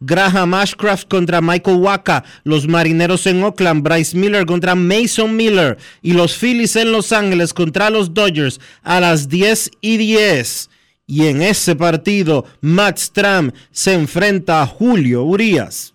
Graham 0.00 0.54
Ashcraft 0.54 1.08
contra 1.08 1.40
Michael 1.40 1.78
Waka. 1.78 2.24
Los 2.44 2.66
marineros 2.66 3.26
en 3.26 3.42
Oakland. 3.42 3.82
Bryce 3.82 4.16
Miller 4.16 4.46
contra 4.46 4.74
Mason 4.74 5.36
Miller. 5.36 5.78
Y 6.02 6.12
los 6.12 6.36
Phillies 6.36 6.76
en 6.76 6.92
Los 6.92 7.12
Ángeles 7.12 7.52
contra 7.54 7.90
los 7.90 8.14
Dodgers 8.14 8.60
a 8.82 9.00
las 9.00 9.28
10 9.28 9.70
y 9.80 9.96
10. 9.96 10.70
Y 11.06 11.26
en 11.26 11.42
ese 11.42 11.74
partido, 11.74 12.44
Matt 12.60 12.98
Stram 12.98 13.50
se 13.72 13.94
enfrenta 13.94 14.62
a 14.62 14.66
Julio 14.66 15.24
Urias. 15.24 15.94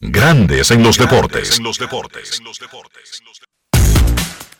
Grandes 0.00 0.70
en 0.70 0.84
los 0.84 0.96
deportes. 0.96 1.60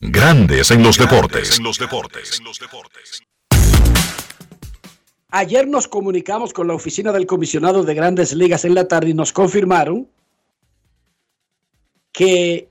Grandes 0.00 0.70
en 0.70 0.84
los 0.84 0.96
deportes. 0.96 1.60
Ayer 5.30 5.66
nos 5.66 5.88
comunicamos 5.88 6.52
con 6.52 6.68
la 6.68 6.74
oficina 6.74 7.10
del 7.10 7.26
comisionado 7.26 7.82
de 7.82 7.94
grandes 7.94 8.32
ligas 8.32 8.64
en 8.64 8.76
la 8.76 8.86
tarde 8.86 9.10
y 9.10 9.14
nos 9.14 9.32
confirmaron 9.32 10.08
que 12.12 12.68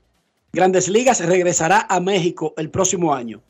Grandes 0.54 0.88
Ligas 0.88 1.20
regresará 1.20 1.86
a 1.90 2.00
México 2.00 2.54
el 2.56 2.70
próximo 2.70 3.14
año 3.14 3.42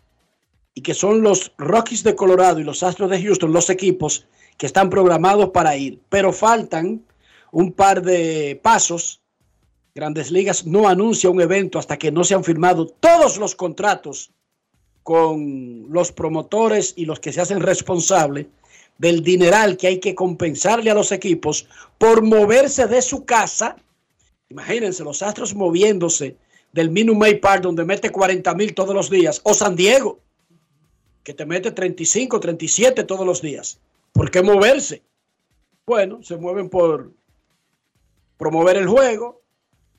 y 0.74 0.82
que 0.82 0.94
son 0.94 1.22
los 1.22 1.52
Rockies 1.56 2.02
de 2.02 2.16
Colorado 2.16 2.58
y 2.58 2.64
los 2.64 2.82
Astros 2.82 3.10
de 3.10 3.22
Houston 3.22 3.52
los 3.52 3.70
equipos 3.70 4.26
que 4.56 4.66
están 4.66 4.90
programados 4.90 5.50
para 5.50 5.76
ir, 5.76 6.00
pero 6.08 6.32
faltan 6.32 7.04
un 7.52 7.72
par 7.72 8.02
de 8.02 8.58
pasos 8.60 9.22
Grandes 9.98 10.30
Ligas 10.30 10.64
no 10.64 10.86
anuncia 10.86 11.28
un 11.28 11.40
evento 11.40 11.76
hasta 11.76 11.96
que 11.96 12.12
no 12.12 12.22
se 12.22 12.32
han 12.32 12.44
firmado 12.44 12.86
todos 12.86 13.36
los 13.36 13.56
contratos 13.56 14.30
con 15.02 15.86
los 15.90 16.12
promotores 16.12 16.94
y 16.96 17.04
los 17.04 17.18
que 17.18 17.32
se 17.32 17.40
hacen 17.40 17.58
responsables 17.58 18.46
del 18.96 19.24
dineral 19.24 19.76
que 19.76 19.88
hay 19.88 19.98
que 19.98 20.14
compensarle 20.14 20.92
a 20.92 20.94
los 20.94 21.10
equipos 21.10 21.66
por 21.98 22.22
moverse 22.22 22.86
de 22.86 23.02
su 23.02 23.24
casa. 23.24 23.74
Imagínense 24.50 25.02
los 25.02 25.20
Astros 25.20 25.52
moviéndose 25.52 26.36
del 26.72 26.90
Minute 26.90 27.18
Maid 27.18 27.40
Park 27.40 27.62
donde 27.62 27.84
mete 27.84 28.10
40 28.10 28.54
mil 28.54 28.74
todos 28.74 28.94
los 28.94 29.10
días, 29.10 29.40
o 29.42 29.52
San 29.52 29.74
Diego, 29.74 30.20
que 31.24 31.34
te 31.34 31.44
mete 31.44 31.72
35, 31.72 32.38
37 32.38 33.02
todos 33.02 33.26
los 33.26 33.42
días. 33.42 33.80
¿Por 34.12 34.30
qué 34.30 34.42
moverse? 34.42 35.02
Bueno, 35.84 36.22
se 36.22 36.36
mueven 36.36 36.68
por 36.68 37.10
promover 38.36 38.76
el 38.76 38.86
juego, 38.86 39.42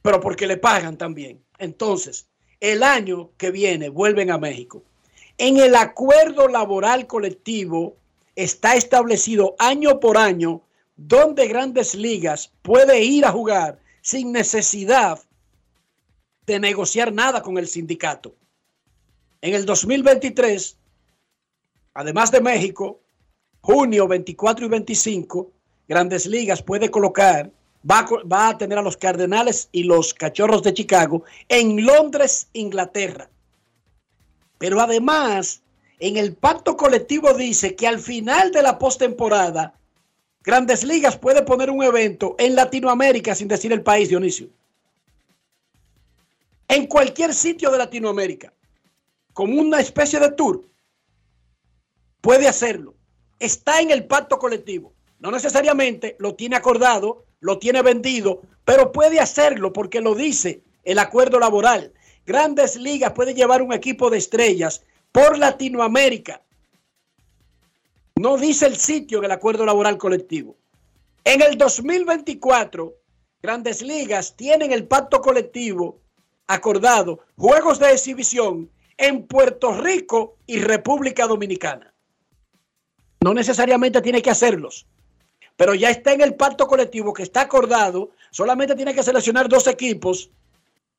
pero 0.02 0.20
porque 0.20 0.48
le 0.48 0.58
pagan 0.58 0.98
también. 0.98 1.44
Entonces, 1.58 2.28
el 2.60 2.84
año 2.84 3.32
que 3.38 3.52
viene 3.52 3.90
vuelven 3.90 4.32
a 4.32 4.38
México. 4.38 4.84
En 5.38 5.58
el 5.58 5.76
acuerdo 5.76 6.48
laboral 6.48 7.08
colectivo 7.08 7.96
está 8.36 8.76
establecido 8.76 9.56
año 9.60 10.00
por 10.00 10.18
año 10.18 10.62
donde 10.96 11.48
grandes 11.48 11.96
ligas 11.96 12.52
puede 12.62 13.02
ir 13.02 13.26
a 13.26 13.32
jugar 13.32 13.80
sin 14.02 14.32
necesidad 14.32 15.20
de 16.46 16.60
negociar 16.60 17.14
nada 17.14 17.42
con 17.42 17.58
el 17.58 17.68
sindicato. 17.68 18.36
En 19.42 19.54
el 19.54 19.66
2023, 19.66 20.78
además 21.94 22.32
de 22.32 22.42
México, 22.42 23.00
junio 23.62 24.08
24 24.08 24.66
y 24.66 24.70
25, 24.70 25.52
Grandes 25.88 26.26
Ligas 26.26 26.62
puede 26.62 26.92
colocar, 26.92 27.52
va, 27.90 28.00
a- 28.00 28.24
va 28.28 28.50
a 28.50 28.58
tener 28.58 28.78
a 28.78 28.82
los 28.82 28.98
Cardenales 28.98 29.70
y 29.72 29.84
los 29.84 30.14
Cachorros 30.14 30.64
de 30.64 30.74
Chicago 30.74 31.24
en 31.48 31.86
Londres, 31.86 32.48
Inglaterra. 32.54 33.30
Pero 34.58 34.80
además, 34.82 35.62
en 36.00 36.18
el 36.18 36.36
pacto 36.36 36.76
colectivo 36.78 37.34
dice 37.34 37.76
que 37.76 37.88
al 37.88 38.00
final 38.00 38.52
de 38.52 38.62
la 38.64 38.78
postemporada, 38.78 39.76
Grandes 40.44 40.84
Ligas 40.84 41.18
puede 41.18 41.44
poner 41.44 41.70
un 41.70 41.84
evento 41.84 42.36
en 42.40 42.56
Latinoamérica 42.56 43.36
sin 43.36 43.48
decir 43.48 43.72
el 43.74 43.84
país, 43.84 44.10
Dionisio. 44.10 44.50
En 46.68 46.88
cualquier 46.88 47.34
sitio 47.34 47.72
de 47.72 47.78
Latinoamérica, 47.78 48.54
como 49.34 49.60
una 49.60 49.80
especie 49.80 50.20
de 50.20 50.32
tour, 50.32 50.64
puede 52.22 52.48
hacerlo. 52.48 52.96
Está 53.40 53.82
en 53.82 53.92
el 53.92 54.06
pacto 54.06 54.38
colectivo. 54.38 54.94
No 55.20 55.32
necesariamente 55.32 56.16
lo 56.20 56.36
tiene 56.36 56.56
acordado, 56.56 57.26
lo 57.40 57.60
tiene 57.60 57.82
vendido, 57.82 58.42
pero 58.66 58.92
puede 58.92 59.20
hacerlo 59.20 59.74
porque 59.74 60.02
lo 60.02 60.16
dice 60.16 60.64
el 60.84 61.00
acuerdo 61.00 61.40
laboral. 61.40 61.94
Grandes 62.26 62.76
ligas 62.76 63.14
puede 63.14 63.34
llevar 63.34 63.62
un 63.62 63.74
equipo 63.74 64.10
de 64.10 64.18
estrellas 64.18 64.84
por 65.12 65.38
Latinoamérica. 65.38 66.42
No 68.16 68.38
dice 68.38 68.68
el 68.68 68.76
sitio 68.76 69.20
en 69.20 69.26
el 69.26 69.32
acuerdo 69.32 69.66
laboral 69.66 69.98
colectivo. 69.98 70.58
En 71.24 71.42
el 71.42 71.58
2024, 71.58 72.94
Grandes 73.42 73.82
Ligas 73.82 74.36
tienen 74.36 74.72
el 74.72 74.88
pacto 74.88 75.22
colectivo 75.22 76.02
acordado, 76.48 77.20
juegos 77.38 77.80
de 77.80 77.92
exhibición 77.92 78.70
en 78.98 79.26
Puerto 79.28 79.72
Rico 79.72 80.38
y 80.46 80.60
República 80.60 81.28
Dominicana. 81.28 81.94
No 83.22 83.34
necesariamente 83.34 84.02
tiene 84.02 84.22
que 84.22 84.30
hacerlos, 84.32 84.88
pero 85.60 85.76
ya 85.76 85.90
está 85.90 86.14
en 86.14 86.22
el 86.22 86.36
pacto 86.36 86.68
colectivo 86.68 87.14
que 87.14 87.24
está 87.24 87.42
acordado, 87.42 88.12
solamente 88.32 88.78
tiene 88.78 88.96
que 88.96 89.04
seleccionar 89.04 89.50
dos 89.50 89.68
equipos, 89.68 90.30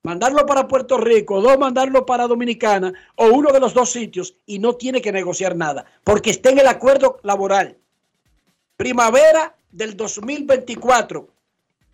mandarlo 0.03 0.45
para 0.45 0.69
Puerto 0.69 0.99
Rico, 0.99 1.41
dos 1.41 1.59
mandarlo 1.59 2.05
para 2.05 2.27
Dominicana 2.27 2.93
o 3.17 3.29
uno 3.29 3.53
de 3.53 3.61
los 3.61 3.73
dos 3.73 3.91
sitios 3.91 4.35
y 4.45 4.59
no 4.59 4.75
tiene 4.75 5.01
que 5.01 5.13
negociar 5.13 5.57
nada, 5.57 5.87
porque 6.05 6.29
está 6.29 6.51
en 6.51 6.59
el 6.59 6.67
acuerdo 6.67 7.21
laboral. 7.23 7.79
Primavera 8.77 9.57
del 9.73 9.97
2024. 9.97 11.27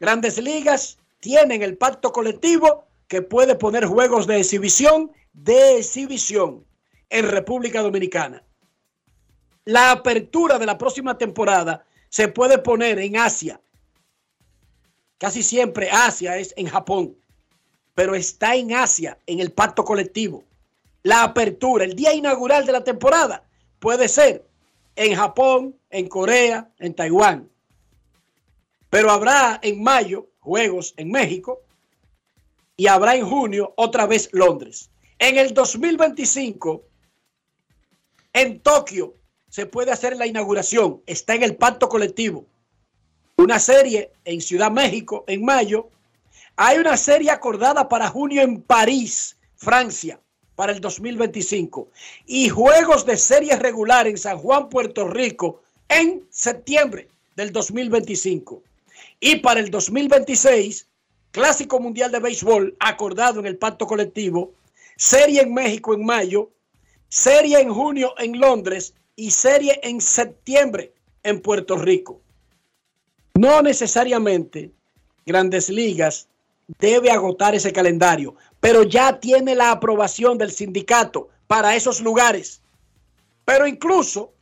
Grandes 0.00 0.36
ligas 0.38 0.98
tienen 1.20 1.62
el 1.62 1.76
pacto 1.76 2.10
colectivo 2.10 2.86
que 3.06 3.22
puede 3.22 3.54
poner 3.54 3.86
juegos 3.86 4.26
de 4.26 4.40
exhibición, 4.40 5.12
de 5.32 5.78
exhibición 5.78 6.64
en 7.10 7.28
República 7.28 7.80
Dominicana. 7.80 8.42
La 9.64 9.92
apertura 9.92 10.58
de 10.58 10.66
la 10.66 10.76
próxima 10.76 11.16
temporada 11.16 11.86
se 12.08 12.28
puede 12.28 12.58
poner 12.58 12.98
en 12.98 13.16
Asia. 13.16 13.60
Casi 15.18 15.42
siempre 15.42 15.90
Asia 15.90 16.36
es 16.36 16.52
en 16.56 16.66
Japón, 16.66 17.16
pero 17.94 18.14
está 18.14 18.54
en 18.54 18.72
Asia, 18.72 19.18
en 19.26 19.40
el 19.40 19.52
pacto 19.52 19.84
colectivo. 19.84 20.44
La 21.02 21.22
apertura, 21.22 21.84
el 21.84 21.94
día 21.94 22.12
inaugural 22.12 22.66
de 22.66 22.72
la 22.72 22.84
temporada, 22.84 23.44
puede 23.78 24.08
ser 24.08 24.46
en 24.96 25.14
Japón, 25.14 25.76
en 25.90 26.08
Corea, 26.08 26.70
en 26.78 26.94
Taiwán. 26.94 27.48
Pero 28.90 29.10
habrá 29.10 29.58
en 29.62 29.82
mayo 29.82 30.28
juegos 30.40 30.94
en 30.96 31.10
México 31.10 31.62
y 32.76 32.86
habrá 32.86 33.16
en 33.16 33.26
junio 33.26 33.72
otra 33.76 34.06
vez 34.06 34.28
Londres. 34.32 34.90
En 35.18 35.38
el 35.38 35.54
2025, 35.54 36.82
en 38.32 38.60
Tokio, 38.60 39.14
se 39.48 39.66
puede 39.66 39.92
hacer 39.92 40.16
la 40.16 40.26
inauguración. 40.26 41.02
Está 41.06 41.34
en 41.34 41.42
el 41.42 41.56
pacto 41.56 41.88
colectivo. 41.88 42.46
Una 43.36 43.58
serie 43.58 44.12
en 44.24 44.40
Ciudad 44.40 44.70
México 44.70 45.24
en 45.26 45.44
mayo. 45.44 45.88
Hay 46.56 46.78
una 46.78 46.96
serie 46.96 47.30
acordada 47.30 47.88
para 47.88 48.08
junio 48.08 48.42
en 48.42 48.62
París, 48.62 49.36
Francia, 49.56 50.20
para 50.54 50.72
el 50.72 50.80
2025. 50.80 51.88
Y 52.26 52.48
juegos 52.48 53.04
de 53.04 53.16
serie 53.16 53.56
regular 53.56 54.06
en 54.06 54.18
San 54.18 54.38
Juan, 54.38 54.68
Puerto 54.68 55.06
Rico, 55.06 55.62
en 55.88 56.26
septiembre 56.30 57.08
del 57.36 57.52
2025. 57.52 58.62
Y 59.20 59.36
para 59.36 59.60
el 59.60 59.70
2026, 59.70 60.86
Clásico 61.30 61.78
Mundial 61.78 62.10
de 62.10 62.20
Béisbol 62.20 62.76
acordado 62.80 63.40
en 63.40 63.46
el 63.46 63.58
pacto 63.58 63.86
colectivo, 63.86 64.54
serie 64.96 65.42
en 65.42 65.52
México 65.52 65.92
en 65.92 66.04
mayo, 66.04 66.50
serie 67.08 67.60
en 67.60 67.72
junio 67.72 68.14
en 68.18 68.40
Londres 68.40 68.94
y 69.16 69.30
serie 69.30 69.80
en 69.82 70.00
septiembre 70.00 70.92
en 71.22 71.40
Puerto 71.40 71.76
Rico. 71.76 72.20
No 73.34 73.62
necesariamente 73.62 74.70
Grandes 75.24 75.68
Ligas 75.68 76.28
debe 76.78 77.10
agotar 77.10 77.54
ese 77.54 77.72
calendario, 77.72 78.34
pero 78.60 78.82
ya 78.82 79.18
tiene 79.18 79.54
la 79.54 79.72
aprobación 79.72 80.38
del 80.38 80.52
sindicato 80.52 81.28
para 81.46 81.74
esos 81.74 82.00
lugares. 82.00 82.60
Pero 83.44 83.66
incluso 83.66 84.32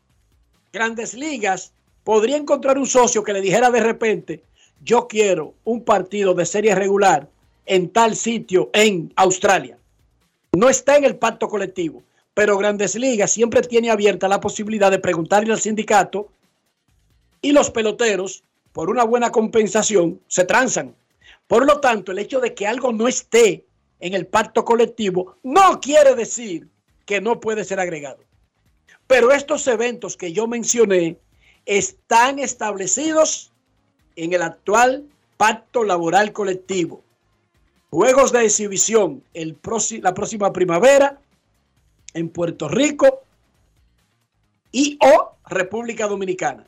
Grandes 0.72 1.14
Ligas 1.14 1.72
podría 2.02 2.36
encontrar 2.36 2.78
un 2.78 2.86
socio 2.86 3.22
que 3.22 3.32
le 3.32 3.40
dijera 3.40 3.70
de 3.70 3.80
repente, 3.80 4.42
yo 4.82 5.06
quiero 5.08 5.54
un 5.64 5.84
partido 5.84 6.34
de 6.34 6.46
serie 6.46 6.74
regular 6.74 7.28
en 7.66 7.88
tal 7.88 8.16
sitio 8.16 8.70
en 8.72 9.12
Australia. 9.16 9.78
No 10.52 10.68
está 10.68 10.96
en 10.96 11.04
el 11.04 11.16
pacto 11.16 11.48
colectivo, 11.48 12.02
pero 12.34 12.58
Grandes 12.58 12.96
Ligas 12.96 13.30
siempre 13.30 13.62
tiene 13.62 13.90
abierta 13.90 14.28
la 14.28 14.40
posibilidad 14.40 14.90
de 14.90 14.98
preguntarle 14.98 15.52
al 15.52 15.60
sindicato 15.60 16.28
y 17.40 17.52
los 17.52 17.70
peloteros, 17.70 18.42
por 18.72 18.90
una 18.90 19.04
buena 19.04 19.30
compensación, 19.30 20.20
se 20.26 20.44
transan. 20.44 20.94
Por 21.46 21.64
lo 21.64 21.78
tanto, 21.80 22.10
el 22.10 22.18
hecho 22.18 22.40
de 22.40 22.54
que 22.54 22.66
algo 22.66 22.92
no 22.92 23.06
esté 23.06 23.64
en 24.00 24.14
el 24.14 24.26
pacto 24.26 24.64
colectivo 24.64 25.36
no 25.42 25.80
quiere 25.80 26.14
decir 26.16 26.66
que 27.06 27.20
no 27.20 27.38
puede 27.38 27.64
ser 27.64 27.78
agregado. 27.78 28.18
Pero 29.06 29.30
estos 29.30 29.66
eventos 29.68 30.16
que 30.16 30.32
yo 30.32 30.48
mencioné 30.48 31.18
están 31.66 32.38
establecidos 32.38 33.52
en 34.16 34.32
el 34.32 34.42
actual 34.42 35.04
pacto 35.36 35.84
laboral 35.84 36.32
colectivo. 36.32 37.02
Juegos 37.90 38.32
de 38.32 38.44
exhibición 38.44 39.22
el 39.34 39.56
la 40.02 40.14
próxima 40.14 40.52
primavera 40.52 41.20
en 42.14 42.28
Puerto 42.28 42.68
Rico 42.68 43.22
y 44.72 44.98
o 45.00 45.36
República 45.46 46.06
Dominicana. 46.06 46.66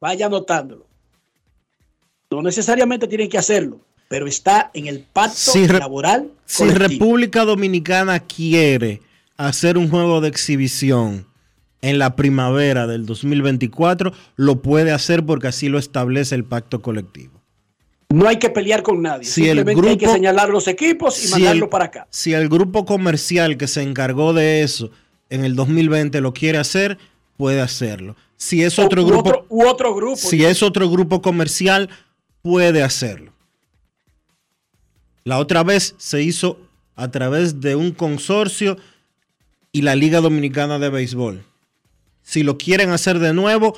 Vaya 0.00 0.26
anotándolo. 0.26 0.86
No 2.30 2.42
necesariamente 2.42 3.06
tienen 3.08 3.28
que 3.28 3.38
hacerlo, 3.38 3.80
pero 4.08 4.26
está 4.26 4.70
en 4.74 4.86
el 4.86 5.00
pacto 5.00 5.52
Si 5.52 5.66
laboral 5.66 6.30
Si 6.46 6.64
colectivo. 6.64 6.88
República 6.88 7.44
Dominicana 7.44 8.20
quiere 8.20 9.02
hacer 9.36 9.76
un 9.76 9.90
juego 9.90 10.20
de 10.20 10.28
exhibición 10.28 11.26
en 11.82 11.98
la 11.98 12.16
primavera 12.16 12.86
del 12.86 13.04
2024, 13.06 14.12
lo 14.36 14.62
puede 14.62 14.92
hacer 14.92 15.26
porque 15.26 15.48
así 15.48 15.68
lo 15.68 15.78
establece 15.78 16.34
el 16.34 16.44
pacto 16.44 16.80
colectivo. 16.80 17.41
No 18.12 18.28
hay 18.28 18.38
que 18.38 18.50
pelear 18.50 18.82
con 18.82 19.00
nadie. 19.02 19.24
Si 19.24 19.48
el 19.48 19.58
Simplemente 19.58 19.90
hay 19.90 19.96
que 19.96 20.08
señalar 20.08 20.48
los 20.50 20.68
equipos 20.68 21.22
y 21.22 21.26
Si 21.28 21.32
mandarlo 21.32 21.64
el- 21.66 21.70
para 21.70 21.84
acá. 21.86 22.06
Si 22.10 22.32
el 22.34 22.48
grupo 22.48 22.84
comercial 22.84 23.56
que 23.56 23.66
se 23.66 23.82
encargó 23.82 24.32
de 24.32 24.62
eso 24.62 24.90
en 25.30 25.44
el 25.44 25.56
2020 25.56 26.20
lo 26.20 26.32
quiere 26.34 26.58
hacer, 26.58 26.98
puede 27.36 27.60
hacerlo. 27.60 28.16
Si 28.36 28.62
es 28.62 28.78
otro 28.78 29.04
grupo, 29.04 29.30
otro- 29.30 29.46
u 29.48 29.66
otro 29.66 29.94
grupo. 29.94 30.16
si 30.16 30.44
es 30.44 30.62
otro 30.62 30.90
grupo 30.90 31.22
comercial, 31.22 31.88
puede 32.42 32.82
hacerlo. 32.82 33.32
La 35.24 35.38
otra 35.38 35.62
vez 35.62 35.94
se 35.98 36.22
hizo 36.22 36.58
a 36.96 37.10
través 37.10 37.60
de 37.60 37.76
un 37.76 37.92
consorcio 37.92 38.76
y 39.70 39.82
la 39.82 39.94
Liga 39.94 40.20
Dominicana 40.20 40.78
de 40.78 40.88
Béisbol. 40.90 41.44
Si 42.22 42.42
lo 42.42 42.58
quieren 42.58 42.90
hacer 42.90 43.18
de 43.20 43.32
nuevo, 43.32 43.76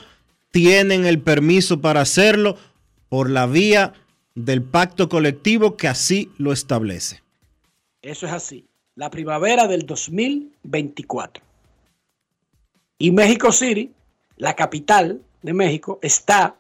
tienen 0.51 1.05
el 1.07 1.21
permiso 1.21 1.81
para 1.81 2.01
hacerlo 2.01 2.57
por 3.09 3.31
la 3.31 3.47
vía 3.47 3.93
del 4.35 4.63
pacto 4.63 5.09
colectivo 5.09 5.77
que 5.77 5.89
así 5.89 6.31
lo 6.39 6.53
establece. 6.53 7.23
Eso 8.03 8.27
es 8.27 8.33
así. 8.33 8.67
La 8.97 9.11
primavera 9.11 9.67
del 9.67 9.87
2024. 9.87 11.43
Y 12.99 13.11
México 13.11 13.53
City, 13.53 13.93
la 14.37 14.55
capital 14.55 15.21
de 15.43 15.53
México, 15.53 15.99
está 16.03 16.57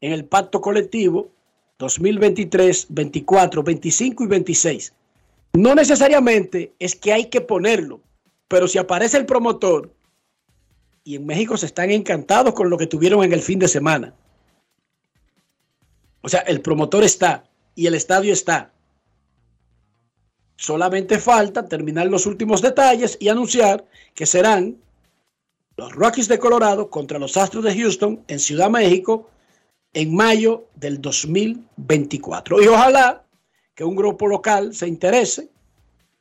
en 0.00 0.12
el 0.12 0.24
pacto 0.24 0.60
colectivo 0.60 1.30
2023, 1.78 2.86
24, 2.90 3.62
25 3.62 4.24
y 4.24 4.26
26. 4.26 4.92
No 5.54 5.74
necesariamente 5.74 6.72
es 6.78 6.94
que 6.94 7.12
hay 7.12 7.26
que 7.26 7.40
ponerlo, 7.40 8.00
pero 8.48 8.68
si 8.68 8.78
aparece 8.78 9.16
el 9.16 9.26
promotor, 9.26 9.90
y 11.02 11.16
en 11.16 11.26
México 11.26 11.56
se 11.56 11.66
están 11.66 11.90
encantados 11.90 12.54
con 12.54 12.68
lo 12.70 12.76
que 12.76 12.86
tuvieron 12.86 13.24
en 13.24 13.32
el 13.32 13.40
fin 13.40 13.58
de 13.58 13.68
semana. 13.68 14.14
O 16.22 16.28
sea, 16.28 16.40
el 16.40 16.60
promotor 16.60 17.04
está 17.04 17.44
y 17.74 17.86
el 17.86 17.94
estadio 17.94 18.32
está. 18.32 18.72
Solamente 20.56 21.18
falta 21.18 21.66
terminar 21.66 22.06
los 22.06 22.26
últimos 22.26 22.60
detalles 22.60 23.16
y 23.20 23.28
anunciar 23.28 23.84
que 24.14 24.26
serán 24.26 24.76
los 25.76 25.94
Rockies 25.94 26.28
de 26.28 26.38
Colorado 26.38 26.90
contra 26.90 27.18
los 27.18 27.36
Astros 27.36 27.64
de 27.64 27.74
Houston 27.74 28.22
en 28.28 28.38
Ciudad 28.38 28.68
México 28.68 29.30
en 29.94 30.14
mayo 30.14 30.66
del 30.74 31.00
2024. 31.00 32.62
Y 32.62 32.66
ojalá 32.66 33.24
que 33.74 33.84
un 33.84 33.96
grupo 33.96 34.26
local 34.26 34.74
se 34.74 34.86
interese 34.86 35.48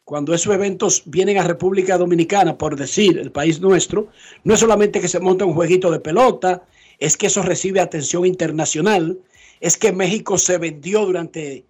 cuando 0.06 0.34
esos 0.34 0.56
eventos 0.56 1.04
vienen 1.06 1.38
a 1.38 1.44
República 1.44 1.98
Dominicana, 1.98 2.58
por 2.58 2.76
decir, 2.76 3.20
el 3.20 3.32
país 3.32 3.60
nuestro, 3.62 4.08
no 4.44 4.56
es 4.56 4.60
solamente 4.60 5.00
que 5.00 5.08
se 5.08 5.20
monta 5.20 5.46
un 5.46 5.54
jueguito 5.54 5.92
de 5.92 6.00
pelota, 6.00 6.64
es 6.98 7.16
que 7.16 7.28
eso 7.28 7.44
recibe 7.44 7.80
atención 7.80 8.26
internacional, 8.26 9.20
es 9.60 9.78
que 9.78 9.92
México 9.92 10.38
se 10.38 10.58
vendió 10.58 11.06
durante 11.06 11.66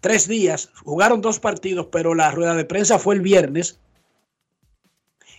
tres 0.00 0.28
días, 0.28 0.70
jugaron 0.84 1.20
dos 1.20 1.40
partidos, 1.40 1.88
pero 1.90 2.14
la 2.14 2.30
rueda 2.30 2.54
de 2.54 2.64
prensa 2.64 2.98
fue 2.98 3.16
el 3.16 3.20
viernes. 3.20 3.78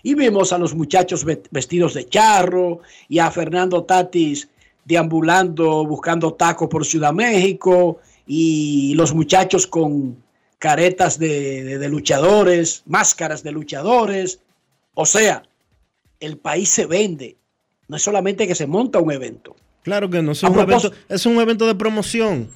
Y 0.04 0.14
vimos 0.14 0.54
a 0.54 0.58
los 0.58 0.76
muchachos 0.76 1.26
vestidos 1.26 1.94
de 1.94 2.08
charro 2.08 2.82
y 3.10 3.20
a 3.20 3.32
Fernando 3.32 3.84
Tatis 3.84 4.48
deambulando, 4.86 5.86
buscando 5.86 6.34
tacos 6.34 6.70
por 6.70 6.86
Ciudad 6.86 7.12
México 7.12 8.00
y 8.26 8.94
los 8.96 9.14
muchachos 9.14 9.68
con 9.68 10.24
caretas 10.60 11.20
de, 11.20 11.86
luchadores, 11.90 12.84
máscaras 12.86 13.44
de 13.44 13.52
luchadores. 13.52 14.40
O 14.94 15.06
sea, 15.06 15.44
el 16.20 16.38
país 16.38 16.70
se 16.70 16.86
vende. 16.86 17.36
No 17.88 17.98
es 17.98 18.04
solamente 18.04 18.48
que 18.48 18.56
se 18.56 18.68
monta 18.68 19.00
un 19.00 19.12
evento. 19.12 19.56
Claro 19.88 20.10
que 20.10 20.22
no, 20.22 20.34
es 20.34 20.44
un, 20.44 20.60
evento, 20.60 20.92
es 21.08 21.26
un 21.26 21.40
evento 21.40 21.66
de 21.66 21.74
promoción, 21.74 22.50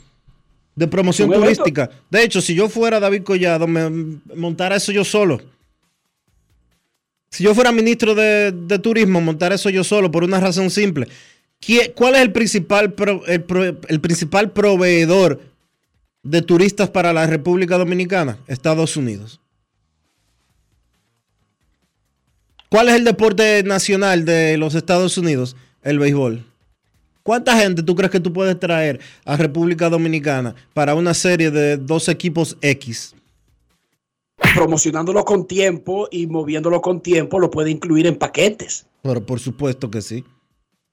de 0.76 0.86
promoción 0.86 1.32
turística. 1.32 1.90
De 2.10 2.26
hecho, 2.26 2.42
si 2.42 2.54
yo 2.54 2.68
fuera 2.68 3.00
David 3.00 3.24
Collado, 3.24 3.68
me 3.68 3.90
montara 4.36 4.76
eso 4.76 4.92
yo 4.92 5.06
solo. 5.06 5.40
Si 7.30 7.46
yo 7.46 7.56
fuera 7.56 7.72
ministro 7.72 8.16
de, 8.16 8.80
turismo, 8.84 9.22
montara 9.22 9.56
eso 9.56 9.70
yo 9.70 9.86
solo 9.86 10.12
por 10.12 10.26
una 10.26 10.42
razón 10.42 10.70
simple. 10.70 11.08
¿Cuál 11.96 12.16
es 12.16 12.22
el 12.22 12.34
principal, 12.34 12.94
el 13.88 14.02
principal 14.02 14.52
proveedor 14.52 15.40
de 16.24 16.42
turistas 16.42 16.90
para 16.90 17.14
la 17.14 17.28
República 17.28 17.78
Dominicana? 17.78 18.40
Estados 18.48 18.98
Unidos. 18.98 19.40
¿Cuál 22.68 22.90
es 22.90 22.96
el 22.96 23.06
deporte 23.06 23.64
nacional 23.64 24.26
de 24.26 24.58
los 24.58 24.76
Estados 24.76 25.18
Unidos? 25.18 25.56
El 25.82 25.98
béisbol. 25.98 26.51
¿Cuánta 27.32 27.56
gente 27.56 27.82
tú 27.82 27.96
crees 27.96 28.12
que 28.12 28.20
tú 28.20 28.34
puedes 28.34 28.60
traer 28.60 29.00
a 29.24 29.38
República 29.38 29.90
Dominicana 29.90 30.54
para 30.74 30.96
una 30.96 31.14
serie 31.14 31.50
de 31.50 31.78
dos 31.78 32.10
equipos 32.10 32.58
X? 32.60 33.16
Promocionándolo 34.54 35.24
con 35.24 35.48
tiempo 35.48 36.10
y 36.12 36.28
moviéndolo 36.28 36.82
con 36.82 37.00
tiempo, 37.00 37.40
lo 37.40 37.50
puede 37.50 37.72
incluir 37.72 38.06
en 38.06 38.18
paquetes. 38.18 38.86
Pero 39.02 39.26
por 39.26 39.40
supuesto 39.40 39.90
que 39.90 40.02
sí. 40.02 40.26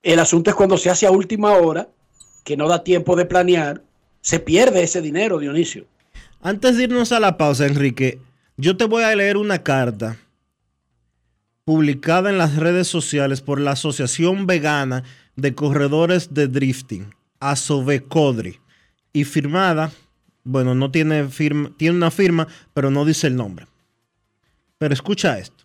El 0.01 0.21
asunto 0.21 0.51
es 0.51 0.55
cuando 0.55 0.79
se 0.79 0.91
hace 0.91 1.09
a 1.09 1.11
última 1.11 1.55
hora, 1.55 1.89
que 2.45 2.57
no 2.57 2.69
da 2.69 2.85
tiempo 2.85 3.17
de 3.17 3.25
planear, 3.25 3.83
se 4.21 4.39
pierde 4.39 4.85
ese 4.85 5.03
dinero, 5.03 5.41
Dionisio. 5.41 5.87
Antes 6.41 6.77
de 6.77 6.85
irnos 6.85 7.11
a 7.11 7.19
la 7.19 7.37
pausa, 7.37 7.67
Enrique, 7.67 8.21
yo 8.57 8.77
te 8.77 8.85
voy 8.85 9.03
a 9.03 9.17
leer 9.17 9.39
una 9.39 9.65
carta 9.65 10.19
publicada 11.65 12.31
en 12.31 12.39
las 12.39 12.55
redes 12.55 12.87
sociales 12.87 13.41
por 13.41 13.61
la 13.61 13.73
Asociación 13.73 14.47
Vegana 14.47 15.03
de 15.39 15.55
Corredores 15.55 16.35
de 16.35 16.49
Drifting, 16.49 17.15
Asovecodri, 17.39 18.59
y 19.13 19.23
firmada, 19.23 19.93
bueno, 20.43 20.75
no 20.75 20.91
tiene 20.91 21.29
firma, 21.29 21.71
tiene 21.77 21.97
una 21.97 22.11
firma, 22.11 22.49
pero 22.75 22.91
no 22.91 23.05
dice 23.05 23.29
el 23.29 23.37
nombre. 23.37 23.67
Pero 24.79 24.93
escucha 24.93 25.39
esto. 25.39 25.65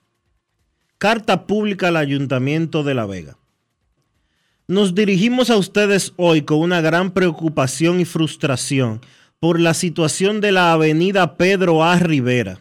Carta 0.99 1.47
pública 1.47 1.87
al 1.87 1.97
Ayuntamiento 1.97 2.83
de 2.83 2.93
La 2.93 3.07
Vega. 3.07 3.35
Nos 4.67 4.93
dirigimos 4.93 5.49
a 5.49 5.57
ustedes 5.57 6.13
hoy 6.17 6.43
con 6.43 6.59
una 6.59 6.79
gran 6.79 7.11
preocupación 7.11 7.99
y 7.99 8.05
frustración 8.05 9.01
por 9.39 9.59
la 9.59 9.73
situación 9.73 10.39
de 10.39 10.51
la 10.51 10.71
avenida 10.71 11.35
Pedro 11.35 11.83
A. 11.83 11.97
Rivera. 11.97 12.59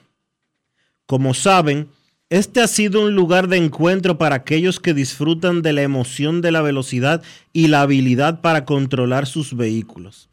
Como 1.07 1.35
saben, 1.35 1.89
este 2.33 2.63
ha 2.63 2.67
sido 2.67 3.03
un 3.03 3.15
lugar 3.15 3.47
de 3.49 3.59
encuentro 3.59 4.17
para 4.17 4.37
aquellos 4.37 4.81
que 4.81 4.95
disfrutan 4.95 5.61
de 5.61 5.75
la 5.75 5.83
emoción 5.83 6.41
de 6.41 6.51
la 6.51 6.63
velocidad 6.63 7.23
y 7.53 7.69
la 7.69 7.83
habilidad 7.83 8.41
para 8.41 8.65
controlar 8.65 9.27
sus 9.27 9.55
vehículos. 9.55 10.31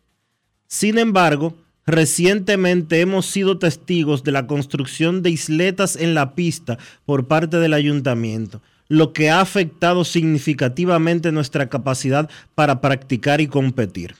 Sin 0.66 0.98
embargo, 0.98 1.58
recientemente 1.86 3.02
hemos 3.02 3.26
sido 3.26 3.60
testigos 3.60 4.24
de 4.24 4.32
la 4.32 4.48
construcción 4.48 5.22
de 5.24 5.32
isletas 5.32 5.98
en 5.98 6.14
la 6.14 6.36
pista 6.36 6.78
por 7.06 7.28
parte 7.28 7.58
del 7.58 7.74
ayuntamiento, 7.74 8.62
lo 8.88 9.12
que 9.12 9.30
ha 9.30 9.42
afectado 9.42 10.06
significativamente 10.06 11.34
nuestra 11.34 11.68
capacidad 11.68 12.30
para 12.56 12.80
practicar 12.80 13.42
y 13.42 13.48
competir. 13.48 14.16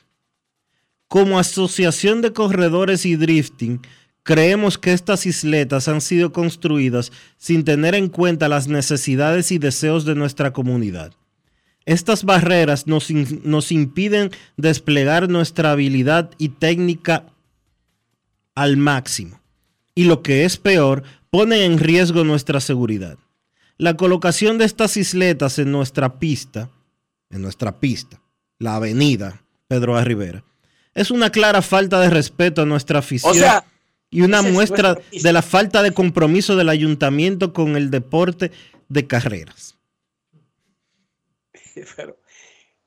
Como 1.08 1.40
asociación 1.40 2.20
de 2.22 2.34
corredores 2.34 3.06
y 3.06 3.16
drifting, 3.16 3.80
creemos 4.30 4.78
que 4.78 4.94
estas 4.94 5.26
isletas 5.26 5.88
han 5.88 6.02
sido 6.02 6.32
construidas 6.32 7.12
sin 7.40 7.64
tener 7.64 7.96
en 7.96 8.10
cuenta 8.10 8.48
las 8.48 8.68
necesidades 8.68 9.52
y 9.52 9.58
deseos 9.58 10.06
de 10.06 10.14
nuestra 10.14 10.54
comunidad. 10.54 11.14
Estas 11.88 12.24
barreras 12.24 12.86
nos, 12.86 13.10
nos 13.10 13.72
impiden 13.72 14.30
desplegar 14.56 15.30
nuestra 15.30 15.72
habilidad 15.72 16.30
y 16.38 16.50
técnica 16.50 17.26
al 18.54 18.78
máximo. 18.78 19.42
Y 19.96 20.04
lo 20.04 20.22
que 20.22 20.46
es 20.46 20.58
peor, 20.58 21.02
ponen 21.32 21.72
en 21.72 21.80
riesgo 21.80 22.24
nuestra 22.24 22.60
seguridad. 22.60 23.18
La 23.80 23.98
colocación 23.98 24.60
de 24.60 24.66
estas 24.66 24.96
isletas 24.96 25.58
en 25.58 25.72
nuestra 25.72 26.20
pista, 26.20 26.70
en 27.32 27.42
nuestra 27.42 27.80
pista, 27.80 28.22
la 28.60 28.76
avenida 28.76 29.42
Pedro 29.68 29.98
A. 29.98 30.04
Rivera, 30.04 30.44
es 30.94 31.10
una 31.10 31.32
clara 31.32 31.64
falta 31.64 32.00
de 32.00 32.12
respeto 32.12 32.62
a 32.62 32.66
nuestra 32.68 33.00
afición 33.00 33.64
y 34.10 34.22
una 34.22 34.42
muestra 34.42 34.98
de 35.12 35.34
la 35.34 35.42
falta 35.42 35.84
de 35.84 35.94
compromiso 35.94 36.56
del 36.56 36.70
ayuntamiento 36.70 37.54
con 37.54 37.76
el 37.76 37.92
deporte 37.92 38.52
de 38.88 39.08
carreras. 39.08 39.78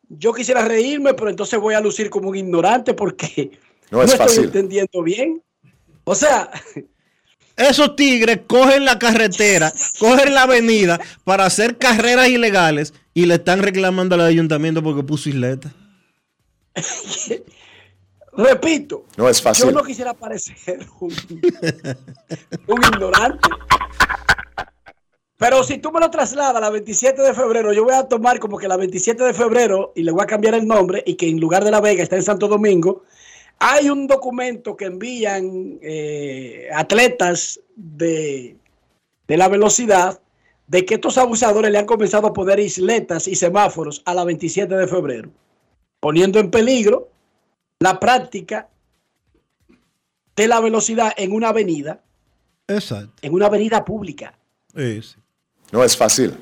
yo 0.08 0.32
quisiera 0.32 0.66
reírme, 0.66 1.14
pero 1.14 1.30
entonces 1.30 1.58
voy 1.58 1.74
a 1.74 1.80
lucir 1.80 2.10
como 2.10 2.30
un 2.30 2.36
ignorante 2.36 2.94
porque 2.94 3.50
no, 3.90 4.02
estoy 4.02 4.44
entendiendo 4.44 5.02
bien. 5.02 5.42
O 6.04 6.14
sea, 6.14 6.50
esos 7.56 7.96
tigres 7.96 8.40
cogen 8.46 8.84
la 8.84 8.98
carretera, 8.98 9.72
cogen 9.98 10.34
la 10.34 10.42
avenida 10.42 11.00
para 11.24 11.46
hacer 11.46 11.78
carreras 11.78 12.28
ilegales 12.28 12.94
y 13.14 13.26
le 13.26 13.34
están 13.34 13.62
reclamando 13.62 14.14
al 14.14 14.22
ayuntamiento 14.22 14.82
porque 14.82 15.02
puso 15.02 15.28
isleta. 15.28 15.72
Repito, 18.32 19.04
no 19.16 19.28
es 19.28 19.42
fácil. 19.42 19.66
Yo 19.66 19.72
no 19.72 19.82
quisiera 19.82 20.14
parecer 20.14 20.86
un, 21.00 21.14
un 22.66 22.82
ignorante. 22.82 23.48
Pero 25.36 25.64
si 25.64 25.78
tú 25.78 25.90
me 25.90 26.00
lo 26.00 26.10
trasladas 26.10 26.56
a 26.56 26.60
la 26.60 26.70
27 26.70 27.20
de 27.20 27.34
febrero, 27.34 27.72
yo 27.72 27.84
voy 27.84 27.94
a 27.94 28.04
tomar 28.04 28.38
como 28.38 28.58
que 28.58 28.68
la 28.68 28.76
27 28.76 29.22
de 29.24 29.34
febrero 29.34 29.92
y 29.96 30.04
le 30.04 30.12
voy 30.12 30.22
a 30.22 30.26
cambiar 30.26 30.54
el 30.54 30.66
nombre 30.66 31.02
y 31.04 31.16
que 31.16 31.28
en 31.28 31.40
lugar 31.40 31.64
de 31.64 31.72
La 31.72 31.80
Vega 31.80 32.02
está 32.02 32.16
en 32.16 32.22
Santo 32.22 32.46
Domingo 32.46 33.02
hay 33.64 33.88
un 33.88 34.08
documento 34.08 34.76
que 34.76 34.86
envían 34.86 35.78
eh, 35.82 36.68
atletas 36.74 37.60
de, 37.76 38.56
la 39.28 39.46
velocidad 39.46 40.20
de 40.66 40.84
que 40.84 40.94
estos 40.94 41.16
abusadores 41.16 41.70
le 41.70 41.78
han 41.78 41.86
comenzado 41.86 42.26
a 42.26 42.32
poner 42.32 42.58
isletas 42.58 43.28
y 43.28 43.36
semáforos 43.36 44.02
a 44.04 44.14
la 44.14 44.24
27 44.24 44.74
de 44.74 44.88
febrero, 44.88 45.30
poniendo 46.00 46.40
en 46.40 46.50
peligro 46.50 47.11
la 47.82 47.98
práctica 47.98 48.68
de 50.36 50.48
la 50.48 50.60
velocidad 50.60 51.12
en 51.16 51.32
una 51.32 51.48
avenida. 51.48 52.00
Exacto. 52.68 53.12
En 53.22 53.34
una 53.34 53.46
avenida 53.46 53.84
pública. 53.84 54.38
No 55.72 55.84
es 55.84 55.96
fácil. 55.96 56.36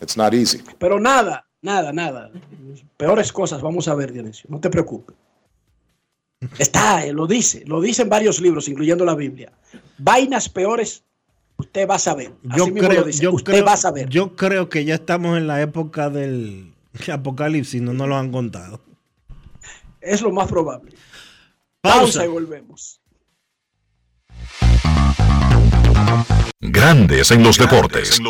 It's 0.00 0.16
not 0.16 0.32
easy. 0.32 0.62
Pero 0.78 0.98
nada, 0.98 1.46
nada, 1.60 1.92
nada. 1.92 2.30
Peores 2.96 3.32
cosas 3.32 3.60
vamos 3.60 3.86
a 3.88 3.94
ver, 3.94 4.12
Dionisio. 4.12 4.48
No 4.48 4.60
te 4.60 4.70
preocupes. 4.70 5.14
Está, 6.58 7.04
eh, 7.04 7.12
lo 7.12 7.26
dice, 7.26 7.64
lo 7.66 7.80
dice 7.80 8.02
en 8.02 8.08
varios 8.08 8.40
libros, 8.40 8.68
incluyendo 8.68 9.04
la 9.04 9.16
Biblia. 9.16 9.52
Vainas 9.98 10.48
peores, 10.48 11.02
usted 11.56 11.88
va 11.88 11.96
a 11.96 11.98
saber. 11.98 12.32
Yo 12.44 12.62
Así 12.64 12.72
mismo 12.72 12.88
creo, 12.88 13.00
lo 13.00 13.06
dice, 13.08 13.22
yo, 13.22 13.32
usted 13.32 13.52
creo, 13.52 13.64
va 13.64 13.72
a 13.72 13.76
saber. 13.76 14.08
yo 14.08 14.36
creo 14.36 14.68
que 14.68 14.84
ya 14.84 14.94
estamos 14.94 15.36
en 15.36 15.48
la 15.48 15.60
época 15.60 16.10
del 16.10 16.72
apocalipsis, 17.12 17.82
no 17.82 17.92
nos 17.92 18.08
lo 18.08 18.16
han 18.16 18.30
contado. 18.30 18.80
Es 20.00 20.22
lo 20.22 20.30
más 20.30 20.48
probable. 20.48 20.92
Pausa. 21.80 22.00
Pausa 22.00 22.24
y 22.24 22.28
volvemos. 22.28 23.00
Grandes 26.60 27.30
en 27.30 27.42
los 27.42 27.56
deportes. 27.56 28.20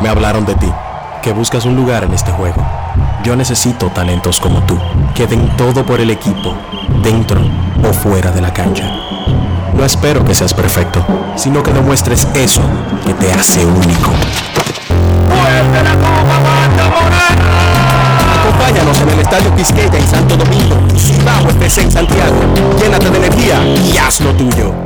Me 0.00 0.08
hablaron 0.08 0.44
de 0.44 0.54
ti, 0.56 0.72
que 1.22 1.32
buscas 1.32 1.64
un 1.64 1.76
lugar 1.76 2.04
en 2.04 2.12
este 2.12 2.32
juego. 2.32 2.64
Yo 3.24 3.36
necesito 3.36 3.90
talentos 3.90 4.40
como 4.40 4.64
tú, 4.66 4.78
que 5.14 5.26
den 5.26 5.56
todo 5.56 5.84
por 5.86 6.00
el 6.00 6.10
equipo, 6.10 6.54
dentro 7.02 7.40
o 7.82 7.92
fuera 7.92 8.30
de 8.30 8.40
la 8.40 8.52
cancha. 8.52 8.84
No 9.74 9.84
espero 9.84 10.24
que 10.24 10.34
seas 10.34 10.54
perfecto, 10.54 11.04
sino 11.36 11.62
que 11.62 11.72
demuestres 11.72 12.26
eso 12.34 12.62
que 13.04 13.14
te 13.14 13.32
hace 13.32 13.64
único. 13.64 14.10
Acompáñanos 18.56 19.00
en 19.02 19.08
el 19.10 19.20
Estadio 19.20 19.54
Quisqueya 19.54 19.98
en 19.98 20.08
Santo 20.08 20.34
Domingo 20.34 20.76
Cibao 20.96 21.46
FC 21.50 21.82
en 21.82 21.92
Santiago. 21.92 22.36
Llénate 22.80 23.10
de 23.10 23.18
energía 23.18 23.62
y 23.66 23.98
haz 23.98 24.20
lo 24.22 24.32
tuyo. 24.32 24.85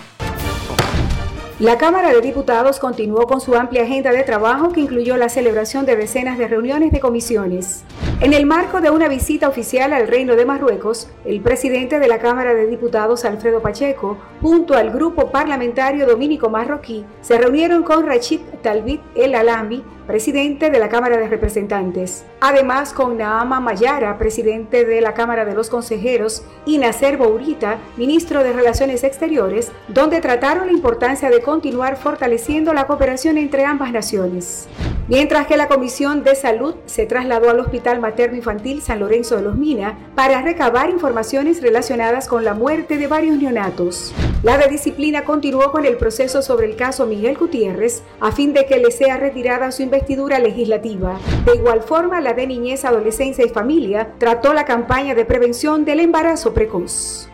La 1.61 1.77
Cámara 1.77 2.09
de 2.09 2.21
Diputados 2.21 2.79
continuó 2.79 3.27
con 3.27 3.39
su 3.39 3.53
amplia 3.53 3.83
agenda 3.83 4.11
de 4.11 4.23
trabajo 4.23 4.71
que 4.71 4.79
incluyó 4.79 5.15
la 5.15 5.29
celebración 5.29 5.85
de 5.85 5.95
decenas 5.95 6.39
de 6.39 6.47
reuniones 6.47 6.91
de 6.91 6.99
comisiones. 6.99 7.83
En 8.19 8.33
el 8.33 8.47
marco 8.47 8.81
de 8.81 8.89
una 8.89 9.07
visita 9.07 9.47
oficial 9.47 9.93
al 9.93 10.07
Reino 10.07 10.35
de 10.35 10.43
Marruecos, 10.43 11.07
el 11.23 11.39
presidente 11.39 11.99
de 11.99 12.07
la 12.07 12.17
Cámara 12.17 12.55
de 12.55 12.65
Diputados, 12.65 13.25
Alfredo 13.25 13.61
Pacheco, 13.61 14.17
junto 14.41 14.73
al 14.73 14.89
grupo 14.89 15.29
parlamentario 15.29 16.07
dominico 16.07 16.49
marroquí, 16.49 17.05
se 17.21 17.37
reunieron 17.37 17.83
con 17.83 18.07
Rachid 18.07 18.39
Talbit 18.63 19.01
El 19.13 19.35
Alami, 19.35 19.83
presidente 20.11 20.69
de 20.69 20.77
la 20.77 20.89
Cámara 20.89 21.15
de 21.15 21.29
Representantes. 21.29 22.25
Además, 22.41 22.91
con 22.91 23.17
Naama 23.17 23.61
Mayara, 23.61 24.17
presidente 24.17 24.83
de 24.83 24.99
la 24.99 25.13
Cámara 25.13 25.45
de 25.45 25.55
los 25.55 25.69
Consejeros, 25.69 26.43
y 26.65 26.79
Nasser 26.79 27.15
Bourita, 27.15 27.77
ministro 27.95 28.43
de 28.43 28.51
Relaciones 28.51 29.05
Exteriores, 29.05 29.71
donde 29.87 30.19
trataron 30.19 30.67
la 30.67 30.73
importancia 30.73 31.29
de 31.29 31.41
continuar 31.41 31.95
fortaleciendo 31.95 32.73
la 32.73 32.87
cooperación 32.87 33.37
entre 33.37 33.63
ambas 33.63 33.93
naciones. 33.93 34.67
Mientras 35.07 35.47
que 35.47 35.57
la 35.57 35.67
Comisión 35.67 36.23
de 36.23 36.35
Salud 36.35 36.75
se 36.85 37.05
trasladó 37.05 37.49
al 37.49 37.59
Hospital 37.59 37.99
Materno 37.99 38.37
Infantil 38.37 38.81
San 38.81 38.99
Lorenzo 38.99 39.37
de 39.37 39.41
los 39.41 39.55
Mina 39.55 39.97
para 40.15 40.41
recabar 40.41 40.89
informaciones 40.89 41.61
relacionadas 41.61 42.27
con 42.27 42.43
la 42.43 42.53
muerte 42.53 42.97
de 42.97 43.07
varios 43.07 43.37
neonatos. 43.37 44.13
La 44.43 44.57
de 44.57 44.69
disciplina 44.69 45.23
continuó 45.23 45.71
con 45.71 45.85
el 45.85 45.97
proceso 45.97 46.41
sobre 46.41 46.67
el 46.67 46.75
caso 46.75 47.05
Miguel 47.05 47.37
Gutiérrez 47.37 48.03
a 48.19 48.31
fin 48.31 48.53
de 48.53 48.65
que 48.65 48.77
le 48.77 48.91
sea 48.91 49.17
retirada 49.17 49.71
su 49.71 49.83
investidura 50.01 50.39
legislativa. 50.39 51.19
De 51.45 51.55
igual 51.55 51.81
forma, 51.83 52.21
la 52.21 52.33
de 52.33 52.47
Niñez, 52.47 52.85
Adolescencia 52.85 53.45
y 53.45 53.49
Familia 53.49 54.13
trató 54.17 54.53
la 54.53 54.65
campaña 54.65 55.13
de 55.13 55.25
prevención 55.25 55.85
del 55.85 55.99
embarazo 55.99 56.53
precoz. 56.53 57.29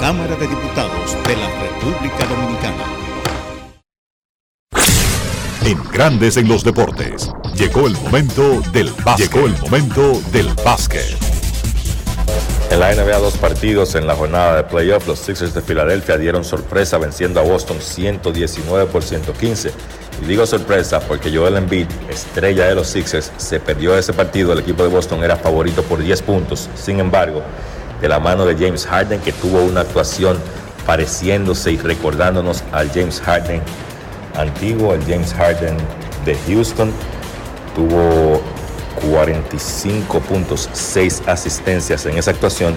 Cámara 0.00 0.34
de 0.36 0.46
Diputados 0.46 1.16
de 1.26 1.36
la 1.36 1.48
República 1.60 2.24
Dominicana. 2.26 2.84
En 5.66 5.78
Grandes 5.92 6.38
en 6.38 6.48
los 6.48 6.64
Deportes. 6.64 7.30
Llegó 7.54 7.86
el 7.86 7.92
momento 7.98 8.62
del 8.72 8.90
básquet. 9.04 9.30
Llegó 9.30 9.46
el 9.46 9.54
momento 9.60 10.20
del 10.32 10.48
básquet. 10.64 11.16
En 12.70 12.80
la 12.80 12.94
NBA, 12.94 13.18
dos 13.18 13.36
partidos 13.36 13.94
en 13.94 14.06
la 14.06 14.14
jornada 14.14 14.56
de 14.56 14.64
playoff, 14.64 15.06
los 15.06 15.18
Sixers 15.18 15.52
de 15.52 15.60
Filadelfia 15.60 16.16
dieron 16.16 16.44
sorpresa 16.44 16.96
venciendo 16.96 17.40
a 17.40 17.42
Boston 17.42 17.76
119 17.80 18.86
por 18.86 19.02
115. 19.02 19.72
Y 20.22 20.26
digo 20.26 20.46
sorpresa 20.46 21.00
porque 21.00 21.34
Joel 21.34 21.56
Embiid, 21.56 21.86
estrella 22.08 22.66
de 22.66 22.74
los 22.74 22.88
Sixers, 22.88 23.32
se 23.36 23.58
perdió 23.58 23.96
ese 23.96 24.12
partido. 24.12 24.52
El 24.52 24.60
equipo 24.60 24.82
de 24.82 24.88
Boston 24.88 25.24
era 25.24 25.36
favorito 25.36 25.82
por 25.82 26.02
10 26.02 26.22
puntos. 26.22 26.68
Sin 26.74 27.00
embargo, 27.00 27.42
de 28.00 28.08
la 28.08 28.20
mano 28.20 28.44
de 28.44 28.54
James 28.54 28.86
Harden, 28.86 29.20
que 29.20 29.32
tuvo 29.32 29.62
una 29.62 29.80
actuación 29.80 30.38
pareciéndose 30.86 31.72
y 31.72 31.78
recordándonos 31.78 32.64
al 32.72 32.90
James 32.90 33.20
Harden 33.20 33.62
antiguo, 34.36 34.94
el 34.94 35.02
James 35.02 35.32
Harden 35.34 35.76
de 36.24 36.36
Houston, 36.46 36.92
tuvo 37.74 38.40
45 39.10 40.20
puntos, 40.20 40.68
6 40.72 41.22
asistencias 41.26 42.06
en 42.06 42.18
esa 42.18 42.30
actuación, 42.30 42.74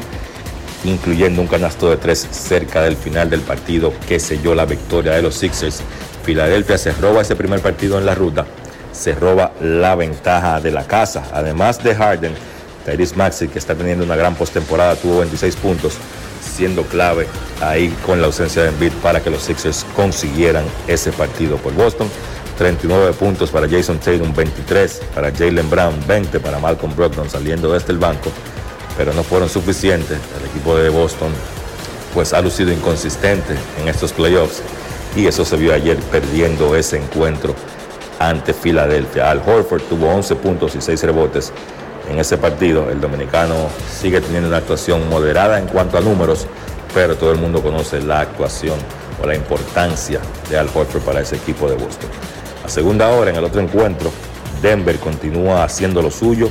incluyendo 0.83 1.41
un 1.41 1.47
canasto 1.47 1.89
de 1.89 1.97
3 1.97 2.27
cerca 2.31 2.81
del 2.81 2.95
final 2.95 3.29
del 3.29 3.41
partido 3.41 3.93
que 4.07 4.19
selló 4.19 4.55
la 4.55 4.65
victoria 4.65 5.13
de 5.13 5.21
los 5.21 5.35
Sixers. 5.35 5.81
Filadelfia 6.23 6.77
se 6.77 6.91
roba 6.93 7.21
ese 7.21 7.35
primer 7.35 7.61
partido 7.61 7.97
en 7.97 8.05
la 8.05 8.15
ruta, 8.15 8.45
se 8.91 9.13
roba 9.13 9.51
la 9.61 9.95
ventaja 9.95 10.59
de 10.61 10.71
la 10.71 10.85
casa. 10.85 11.23
Además 11.33 11.83
de 11.83 11.95
Harden, 11.95 12.33
Tyrese 12.85 13.15
Maxey, 13.15 13.47
que 13.47 13.59
está 13.59 13.75
teniendo 13.75 14.05
una 14.05 14.15
gran 14.15 14.35
postemporada, 14.35 14.95
tuvo 14.95 15.19
26 15.19 15.55
puntos, 15.57 15.93
siendo 16.41 16.83
clave 16.83 17.27
ahí 17.61 17.93
con 18.05 18.21
la 18.21 18.27
ausencia 18.27 18.63
de 18.63 18.69
Embiid 18.69 18.91
para 19.01 19.21
que 19.21 19.29
los 19.29 19.43
Sixers 19.43 19.85
consiguieran 19.95 20.65
ese 20.87 21.11
partido 21.11 21.57
por 21.57 21.73
Boston. 21.73 22.07
39 22.57 23.13
puntos 23.13 23.49
para 23.49 23.67
Jason 23.67 23.97
Tatum, 23.97 24.33
23 24.33 25.01
para 25.15 25.31
Jalen 25.31 25.69
Brown, 25.69 25.95
20 26.07 26.39
para 26.39 26.59
Malcolm 26.59 26.95
Brogdon 26.95 27.29
saliendo 27.29 27.73
desde 27.73 27.91
el 27.91 27.97
banco, 27.97 28.31
pero 28.97 29.13
no 29.13 29.23
fueron 29.23 29.49
suficientes. 29.49 30.17
El 30.39 30.49
equipo 30.49 30.75
de 30.75 30.89
Boston 30.89 31.31
pues 32.13 32.33
ha 32.33 32.41
lucido 32.41 32.71
inconsistente 32.71 33.55
en 33.81 33.87
estos 33.87 34.13
playoffs 34.13 34.61
y 35.15 35.27
eso 35.27 35.45
se 35.45 35.57
vio 35.57 35.73
ayer 35.73 35.97
perdiendo 36.11 36.75
ese 36.75 36.97
encuentro 36.97 37.55
ante 38.19 38.53
Filadelfia. 38.53 39.29
Al 39.29 39.41
Horford 39.45 39.81
tuvo 39.83 40.07
11 40.07 40.35
puntos 40.35 40.75
y 40.75 40.81
6 40.81 41.03
rebotes 41.03 41.51
en 42.09 42.19
ese 42.19 42.37
partido. 42.37 42.89
El 42.89 43.01
dominicano 43.01 43.55
sigue 43.89 44.21
teniendo 44.21 44.47
una 44.47 44.57
actuación 44.57 45.09
moderada 45.09 45.59
en 45.59 45.67
cuanto 45.67 45.97
a 45.97 46.01
números, 46.01 46.47
pero 46.93 47.15
todo 47.15 47.31
el 47.31 47.37
mundo 47.37 47.61
conoce 47.61 48.01
la 48.01 48.21
actuación 48.21 48.77
o 49.21 49.27
la 49.27 49.35
importancia 49.35 50.19
de 50.49 50.57
Al 50.57 50.67
Horford 50.73 51.01
para 51.03 51.21
ese 51.21 51.35
equipo 51.35 51.69
de 51.69 51.75
Boston. 51.75 52.09
A 52.65 52.69
segunda 52.69 53.09
hora, 53.09 53.29
en 53.31 53.37
el 53.37 53.43
otro 53.43 53.61
encuentro, 53.61 54.11
Denver 54.61 54.97
continúa 54.99 55.63
haciendo 55.63 56.01
lo 56.01 56.09
suyo, 56.09 56.49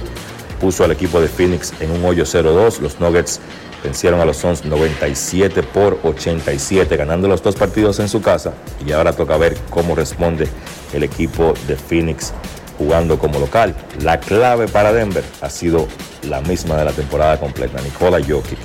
puso 0.62 0.84
al 0.84 0.92
equipo 0.92 1.20
de 1.20 1.26
Phoenix 1.26 1.74
en 1.80 1.90
un 1.90 2.04
hoyo 2.04 2.22
0-2. 2.22 2.78
Los 2.78 3.00
Nuggets 3.00 3.40
vencieron 3.82 4.20
a 4.20 4.24
los 4.24 4.36
Suns 4.36 4.64
97 4.64 5.60
por 5.64 5.98
87, 6.04 6.96
ganando 6.96 7.26
los 7.26 7.42
dos 7.42 7.56
partidos 7.56 7.98
en 7.98 8.08
su 8.08 8.22
casa. 8.22 8.52
Y 8.86 8.92
ahora 8.92 9.12
toca 9.12 9.36
ver 9.36 9.58
cómo 9.70 9.96
responde 9.96 10.46
el 10.92 11.02
equipo 11.02 11.52
de 11.66 11.74
Phoenix 11.74 12.32
jugando 12.78 13.18
como 13.18 13.40
local. 13.40 13.74
La 14.02 14.20
clave 14.20 14.68
para 14.68 14.92
Denver 14.92 15.24
ha 15.40 15.50
sido 15.50 15.88
la 16.28 16.40
misma 16.42 16.76
de 16.76 16.84
la 16.84 16.92
temporada 16.92 17.40
completa. 17.40 17.82
Nikola 17.82 18.20
Jokic, 18.20 18.58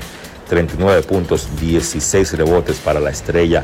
39 0.49 1.01
puntos, 1.01 1.47
16 1.59 2.37
rebotes 2.37 2.77
para 2.77 2.99
la 2.99 3.09
estrella 3.09 3.63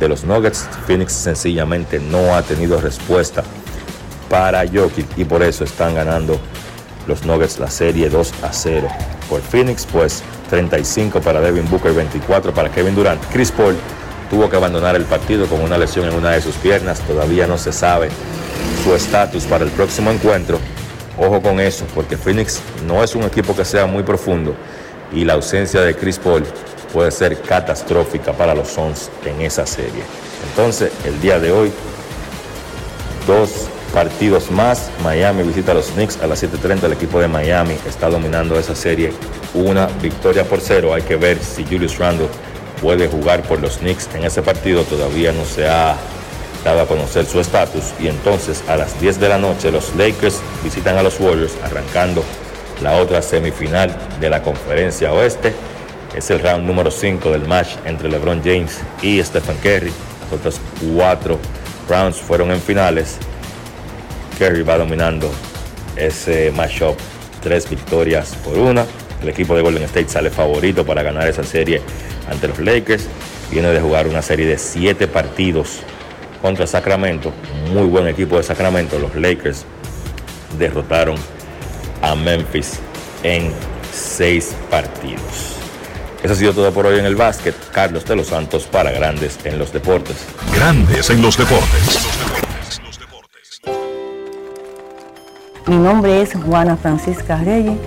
de 0.00 0.08
los 0.08 0.24
Nuggets. 0.24 0.66
Phoenix 0.86 1.12
sencillamente 1.12 1.98
no 2.00 2.34
ha 2.34 2.40
tenido 2.40 2.80
respuesta 2.80 3.44
para 4.30 4.66
Jokic 4.66 5.18
y 5.18 5.26
por 5.26 5.42
eso 5.42 5.64
están 5.64 5.94
ganando 5.96 6.40
los 7.06 7.24
Nuggets 7.24 7.58
la 7.58 7.70
serie 7.70 8.08
2 8.08 8.34
a 8.42 8.52
0. 8.52 8.88
Por 9.28 9.40
Phoenix, 9.40 9.86
pues 9.90 10.22
35 10.50 11.20
para 11.20 11.40
Devin 11.40 11.68
Booker, 11.70 11.92
24 11.92 12.52
para 12.52 12.70
Kevin 12.70 12.94
Durant. 12.94 13.22
Chris 13.32 13.50
Paul 13.50 13.76
tuvo 14.30 14.48
que 14.48 14.56
abandonar 14.56 14.96
el 14.96 15.04
partido 15.04 15.46
con 15.46 15.60
una 15.60 15.78
lesión 15.78 16.08
en 16.08 16.14
una 16.14 16.30
de 16.30 16.40
sus 16.40 16.54
piernas. 16.56 17.00
Todavía 17.00 17.46
no 17.46 17.58
se 17.58 17.72
sabe 17.72 18.08
su 18.82 18.94
estatus 18.94 19.44
para 19.44 19.64
el 19.64 19.70
próximo 19.70 20.10
encuentro. 20.10 20.58
Ojo 21.18 21.40
con 21.40 21.60
eso, 21.60 21.84
porque 21.94 22.16
Phoenix 22.16 22.60
no 22.86 23.02
es 23.04 23.14
un 23.14 23.22
equipo 23.22 23.54
que 23.54 23.64
sea 23.64 23.86
muy 23.86 24.02
profundo 24.02 24.54
y 25.12 25.24
la 25.24 25.34
ausencia 25.34 25.80
de 25.80 25.94
Chris 25.94 26.18
Paul 26.18 26.44
puede 26.92 27.10
ser 27.10 27.40
catastrófica 27.40 28.32
para 28.32 28.54
los 28.54 28.68
Suns 28.68 29.10
en 29.24 29.40
esa 29.42 29.66
serie. 29.66 30.02
Entonces, 30.50 30.92
el 31.04 31.20
día 31.20 31.38
de 31.38 31.52
hoy, 31.52 31.72
dos 33.26 33.68
partidos 33.94 34.50
más. 34.50 34.90
Miami 35.02 35.44
visita 35.44 35.70
a 35.70 35.76
los 35.76 35.86
Knicks 35.92 36.20
a 36.20 36.26
las 36.26 36.42
7.30. 36.42 36.84
El 36.84 36.92
equipo 36.94 37.20
de 37.20 37.28
Miami 37.28 37.76
está 37.86 38.10
dominando 38.10 38.58
esa 38.58 38.74
serie. 38.74 39.12
Una 39.54 39.86
victoria 39.86 40.44
por 40.44 40.60
cero. 40.60 40.92
Hay 40.92 41.02
que 41.02 41.14
ver 41.16 41.38
si 41.38 41.64
Julius 41.64 41.96
Randle 41.98 42.26
puede 42.82 43.06
jugar 43.06 43.42
por 43.42 43.60
los 43.60 43.78
Knicks 43.78 44.10
en 44.14 44.24
ese 44.24 44.42
partido. 44.42 44.82
Todavía 44.82 45.32
no 45.32 45.44
se 45.44 45.68
ha 45.68 45.96
dado 46.64 46.82
a 46.82 46.86
conocer 46.86 47.24
su 47.24 47.38
estatus. 47.38 47.94
Y 48.00 48.08
entonces 48.08 48.64
a 48.68 48.76
las 48.76 49.00
10 49.00 49.20
de 49.20 49.28
la 49.28 49.38
noche 49.38 49.70
los 49.70 49.94
Lakers 49.94 50.40
visitan 50.64 50.98
a 50.98 51.02
los 51.04 51.20
Warriors 51.20 51.52
arrancando 51.62 52.24
la 52.82 52.96
otra 52.96 53.22
semifinal 53.22 53.96
de 54.20 54.28
la 54.28 54.42
conferencia 54.42 55.12
oeste. 55.12 55.54
Es 56.16 56.30
el 56.30 56.40
round 56.40 56.66
número 56.66 56.90
5 56.90 57.30
del 57.30 57.46
match 57.46 57.76
entre 57.84 58.08
LeBron 58.08 58.42
James 58.42 58.80
y 59.02 59.22
Stephen 59.22 59.56
Curry. 59.62 59.92
Las 60.44 60.60
cuatro 60.96 61.38
rounds 61.88 62.16
fueron 62.16 62.50
en 62.50 62.60
finales. 62.60 63.18
Curry 64.34 64.62
va 64.62 64.78
dominando 64.78 65.30
ese 65.96 66.50
matchup. 66.50 66.96
Tres 67.42 67.68
victorias 67.68 68.34
por 68.44 68.58
una. 68.58 68.84
El 69.22 69.28
equipo 69.28 69.54
de 69.54 69.62
Golden 69.62 69.82
State 69.84 70.08
sale 70.08 70.30
favorito 70.30 70.84
para 70.84 71.02
ganar 71.02 71.28
esa 71.28 71.44
serie 71.44 71.80
ante 72.30 72.48
los 72.48 72.58
Lakers. 72.58 73.06
Viene 73.50 73.68
de 73.68 73.80
jugar 73.80 74.06
una 74.06 74.22
serie 74.22 74.46
de 74.46 74.58
siete 74.58 75.06
partidos 75.06 75.80
contra 76.42 76.66
Sacramento. 76.66 77.32
Muy 77.72 77.86
buen 77.86 78.06
equipo 78.06 78.36
de 78.36 78.42
Sacramento. 78.42 78.98
Los 78.98 79.14
Lakers 79.14 79.64
derrotaron 80.58 81.16
a 82.02 82.14
Memphis 82.14 82.80
en 83.22 83.52
seis 83.92 84.54
partidos. 84.70 85.56
Eso 86.22 86.32
ha 86.32 86.36
sido 86.36 86.52
todo 86.54 86.72
por 86.72 86.86
hoy 86.86 86.98
en 86.98 87.04
el 87.04 87.16
básquet. 87.16 87.54
Carlos 87.70 88.04
de 88.06 88.16
los 88.16 88.28
Santos 88.28 88.64
para 88.64 88.90
Grandes 88.90 89.38
en 89.44 89.58
los 89.58 89.72
Deportes. 89.72 90.16
Grandes 90.54 91.10
en 91.10 91.20
los 91.20 91.36
Deportes. 91.36 92.43
Mi 95.66 95.78
nombre 95.78 96.20
es 96.20 96.34
Juana 96.34 96.76
Francisca 96.76 97.38
Reyes. 97.38 97.78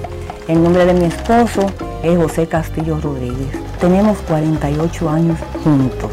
El 0.48 0.64
nombre 0.64 0.84
de 0.84 0.96
mi 0.96 1.06
esposo 1.06 1.68
es 2.02 2.18
José 2.18 2.48
Castillo 2.48 3.00
Rodríguez. 3.00 3.50
Tenemos 3.80 4.18
48 4.28 5.08
años 5.08 5.38
juntos. 5.64 6.10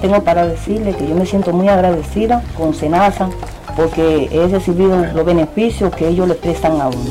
Tengo 0.00 0.24
para 0.24 0.48
decirle 0.48 0.92
que 0.96 1.06
yo 1.06 1.14
me 1.14 1.26
siento 1.26 1.52
muy 1.52 1.68
agradecida 1.68 2.42
con 2.58 2.74
Senasa 2.74 3.30
porque 3.76 4.28
he 4.32 4.48
recibido 4.48 5.06
los 5.14 5.24
beneficios 5.24 5.94
que 5.94 6.08
ellos 6.08 6.26
le 6.26 6.34
prestan 6.34 6.80
a 6.80 6.88
uno. 6.88 7.10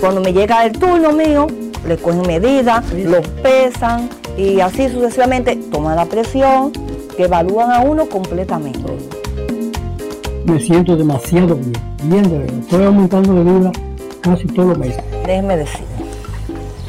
Cuando 0.00 0.22
me 0.22 0.32
llega 0.32 0.64
el 0.64 0.72
turno 0.72 1.12
mío, 1.12 1.48
le 1.86 1.98
cogen 1.98 2.22
medidas, 2.22 2.90
los 2.94 3.28
pesan 3.42 4.08
y 4.38 4.60
así 4.60 4.88
sucesivamente 4.88 5.56
toman 5.56 5.96
la 5.96 6.06
presión, 6.06 6.72
que 7.14 7.24
evalúan 7.24 7.70
a 7.70 7.80
uno 7.80 8.06
completamente. 8.08 8.96
Me 10.44 10.58
siento 10.58 10.96
demasiado 10.96 11.54
bien, 11.54 11.72
bien 12.02 12.22
de 12.24 12.38
verdad. 12.38 12.58
Estoy 12.58 12.84
aumentando 12.84 13.34
de 13.34 13.44
vida 13.44 13.72
casi 14.20 14.46
todos 14.48 14.70
los 14.70 14.78
meses. 14.78 15.02
Déjeme 15.24 15.56
decir, 15.56 15.84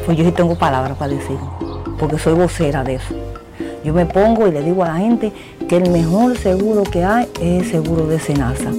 pues 0.05 0.17
yo 0.17 0.25
sí 0.25 0.31
tengo 0.31 0.55
palabras 0.55 0.97
para 0.97 1.13
decir, 1.13 1.37
porque 1.99 2.17
soy 2.17 2.33
vocera 2.33 2.83
de 2.83 2.95
eso. 2.95 3.13
Yo 3.83 3.93
me 3.93 4.05
pongo 4.05 4.47
y 4.47 4.51
le 4.51 4.61
digo 4.63 4.83
a 4.83 4.87
la 4.87 4.95
gente 4.95 5.31
que 5.67 5.77
el 5.77 5.91
mejor 5.91 6.37
seguro 6.37 6.83
que 6.83 7.03
hay 7.03 7.27
es 7.39 7.63
el 7.63 7.71
seguro 7.71 8.07
de 8.07 8.19
Senasa. 8.19 8.71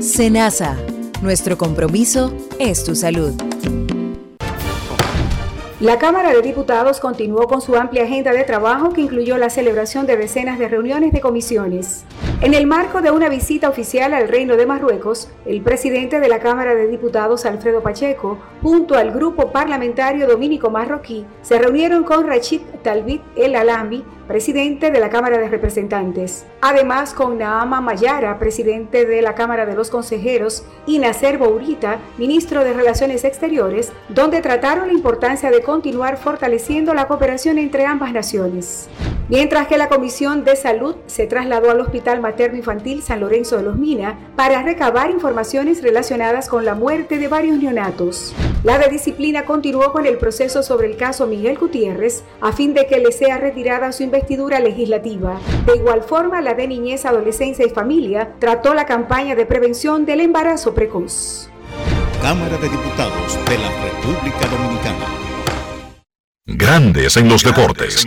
Senasa, 0.00 0.76
nuestro 1.20 1.58
compromiso 1.58 2.32
es 2.60 2.84
tu 2.84 2.94
salud. 2.94 3.32
La 5.80 5.98
Cámara 5.98 6.30
de 6.30 6.40
Diputados 6.42 7.00
continuó 7.00 7.48
con 7.48 7.60
su 7.60 7.74
amplia 7.74 8.04
agenda 8.04 8.32
de 8.32 8.44
trabajo 8.44 8.92
que 8.92 9.00
incluyó 9.00 9.36
la 9.38 9.50
celebración 9.50 10.06
de 10.06 10.16
decenas 10.16 10.60
de 10.60 10.68
reuniones 10.68 11.12
de 11.12 11.20
comisiones. 11.20 12.04
En 12.42 12.54
el 12.54 12.66
marco 12.66 13.02
de 13.02 13.12
una 13.12 13.28
visita 13.28 13.68
oficial 13.68 14.12
al 14.12 14.26
Reino 14.26 14.56
de 14.56 14.66
Marruecos, 14.66 15.30
el 15.46 15.62
presidente 15.62 16.18
de 16.18 16.28
la 16.28 16.40
Cámara 16.40 16.74
de 16.74 16.88
Diputados, 16.88 17.46
Alfredo 17.46 17.84
Pacheco, 17.84 18.36
junto 18.60 18.96
al 18.96 19.12
grupo 19.12 19.52
parlamentario 19.52 20.26
dominico 20.26 20.68
marroquí, 20.68 21.24
se 21.42 21.60
reunieron 21.60 22.02
con 22.02 22.26
Rachid 22.26 22.62
Talbit 22.82 23.22
El 23.36 23.54
Alami, 23.54 24.04
presidente 24.26 24.90
de 24.90 24.98
la 24.98 25.08
Cámara 25.08 25.38
de 25.38 25.48
Representantes. 25.48 26.44
Además, 26.60 27.14
con 27.14 27.38
Naama 27.38 27.80
Mayara, 27.80 28.36
presidente 28.40 29.04
de 29.04 29.22
la 29.22 29.36
Cámara 29.36 29.64
de 29.64 29.76
los 29.76 29.88
Consejeros, 29.88 30.64
y 30.84 30.98
Nacer 30.98 31.38
Bourita, 31.38 31.98
ministro 32.18 32.64
de 32.64 32.72
Relaciones 32.72 33.22
Exteriores, 33.22 33.92
donde 34.08 34.40
trataron 34.40 34.88
la 34.88 34.94
importancia 34.94 35.48
de 35.52 35.62
continuar 35.62 36.16
fortaleciendo 36.16 36.92
la 36.92 37.06
cooperación 37.06 37.58
entre 37.58 37.86
ambas 37.86 38.12
naciones. 38.12 38.88
Mientras 39.28 39.68
que 39.68 39.78
la 39.78 39.88
Comisión 39.88 40.44
de 40.44 40.56
Salud 40.56 40.96
se 41.06 41.26
trasladó 41.26 41.70
al 41.70 41.80
Hospital 41.80 42.20
Materno 42.20 42.31
Infantil 42.54 43.02
San 43.02 43.20
Lorenzo 43.20 43.56
de 43.56 43.62
los 43.62 43.76
Mina 43.76 44.18
para 44.36 44.62
recabar 44.62 45.10
informaciones 45.10 45.82
relacionadas 45.82 46.48
con 46.48 46.64
la 46.64 46.74
muerte 46.74 47.18
de 47.18 47.28
varios 47.28 47.58
neonatos. 47.58 48.34
La 48.64 48.78
de 48.78 48.88
disciplina 48.88 49.44
continuó 49.44 49.92
con 49.92 50.06
el 50.06 50.18
proceso 50.18 50.62
sobre 50.62 50.88
el 50.88 50.96
caso 50.96 51.26
Miguel 51.26 51.58
Gutiérrez 51.58 52.24
a 52.40 52.52
fin 52.52 52.74
de 52.74 52.86
que 52.86 52.98
le 52.98 53.12
sea 53.12 53.38
retirada 53.38 53.92
su 53.92 54.02
investidura 54.02 54.60
legislativa. 54.60 55.40
De 55.66 55.76
igual 55.76 56.02
forma, 56.02 56.40
la 56.40 56.54
de 56.54 56.68
Niñez, 56.68 57.04
Adolescencia 57.04 57.66
y 57.66 57.70
Familia 57.70 58.34
trató 58.38 58.74
la 58.74 58.86
campaña 58.86 59.34
de 59.34 59.46
prevención 59.46 60.04
del 60.04 60.20
embarazo 60.20 60.74
precoz. 60.74 61.48
Cámara 62.20 62.56
de 62.56 62.68
Diputados 62.68 63.38
de 63.48 63.58
la 63.58 63.70
República 63.82 64.46
Dominicana. 64.46 65.06
Grandes 66.46 67.16
en 67.16 67.28
los 67.28 67.42
deportes. 67.42 68.06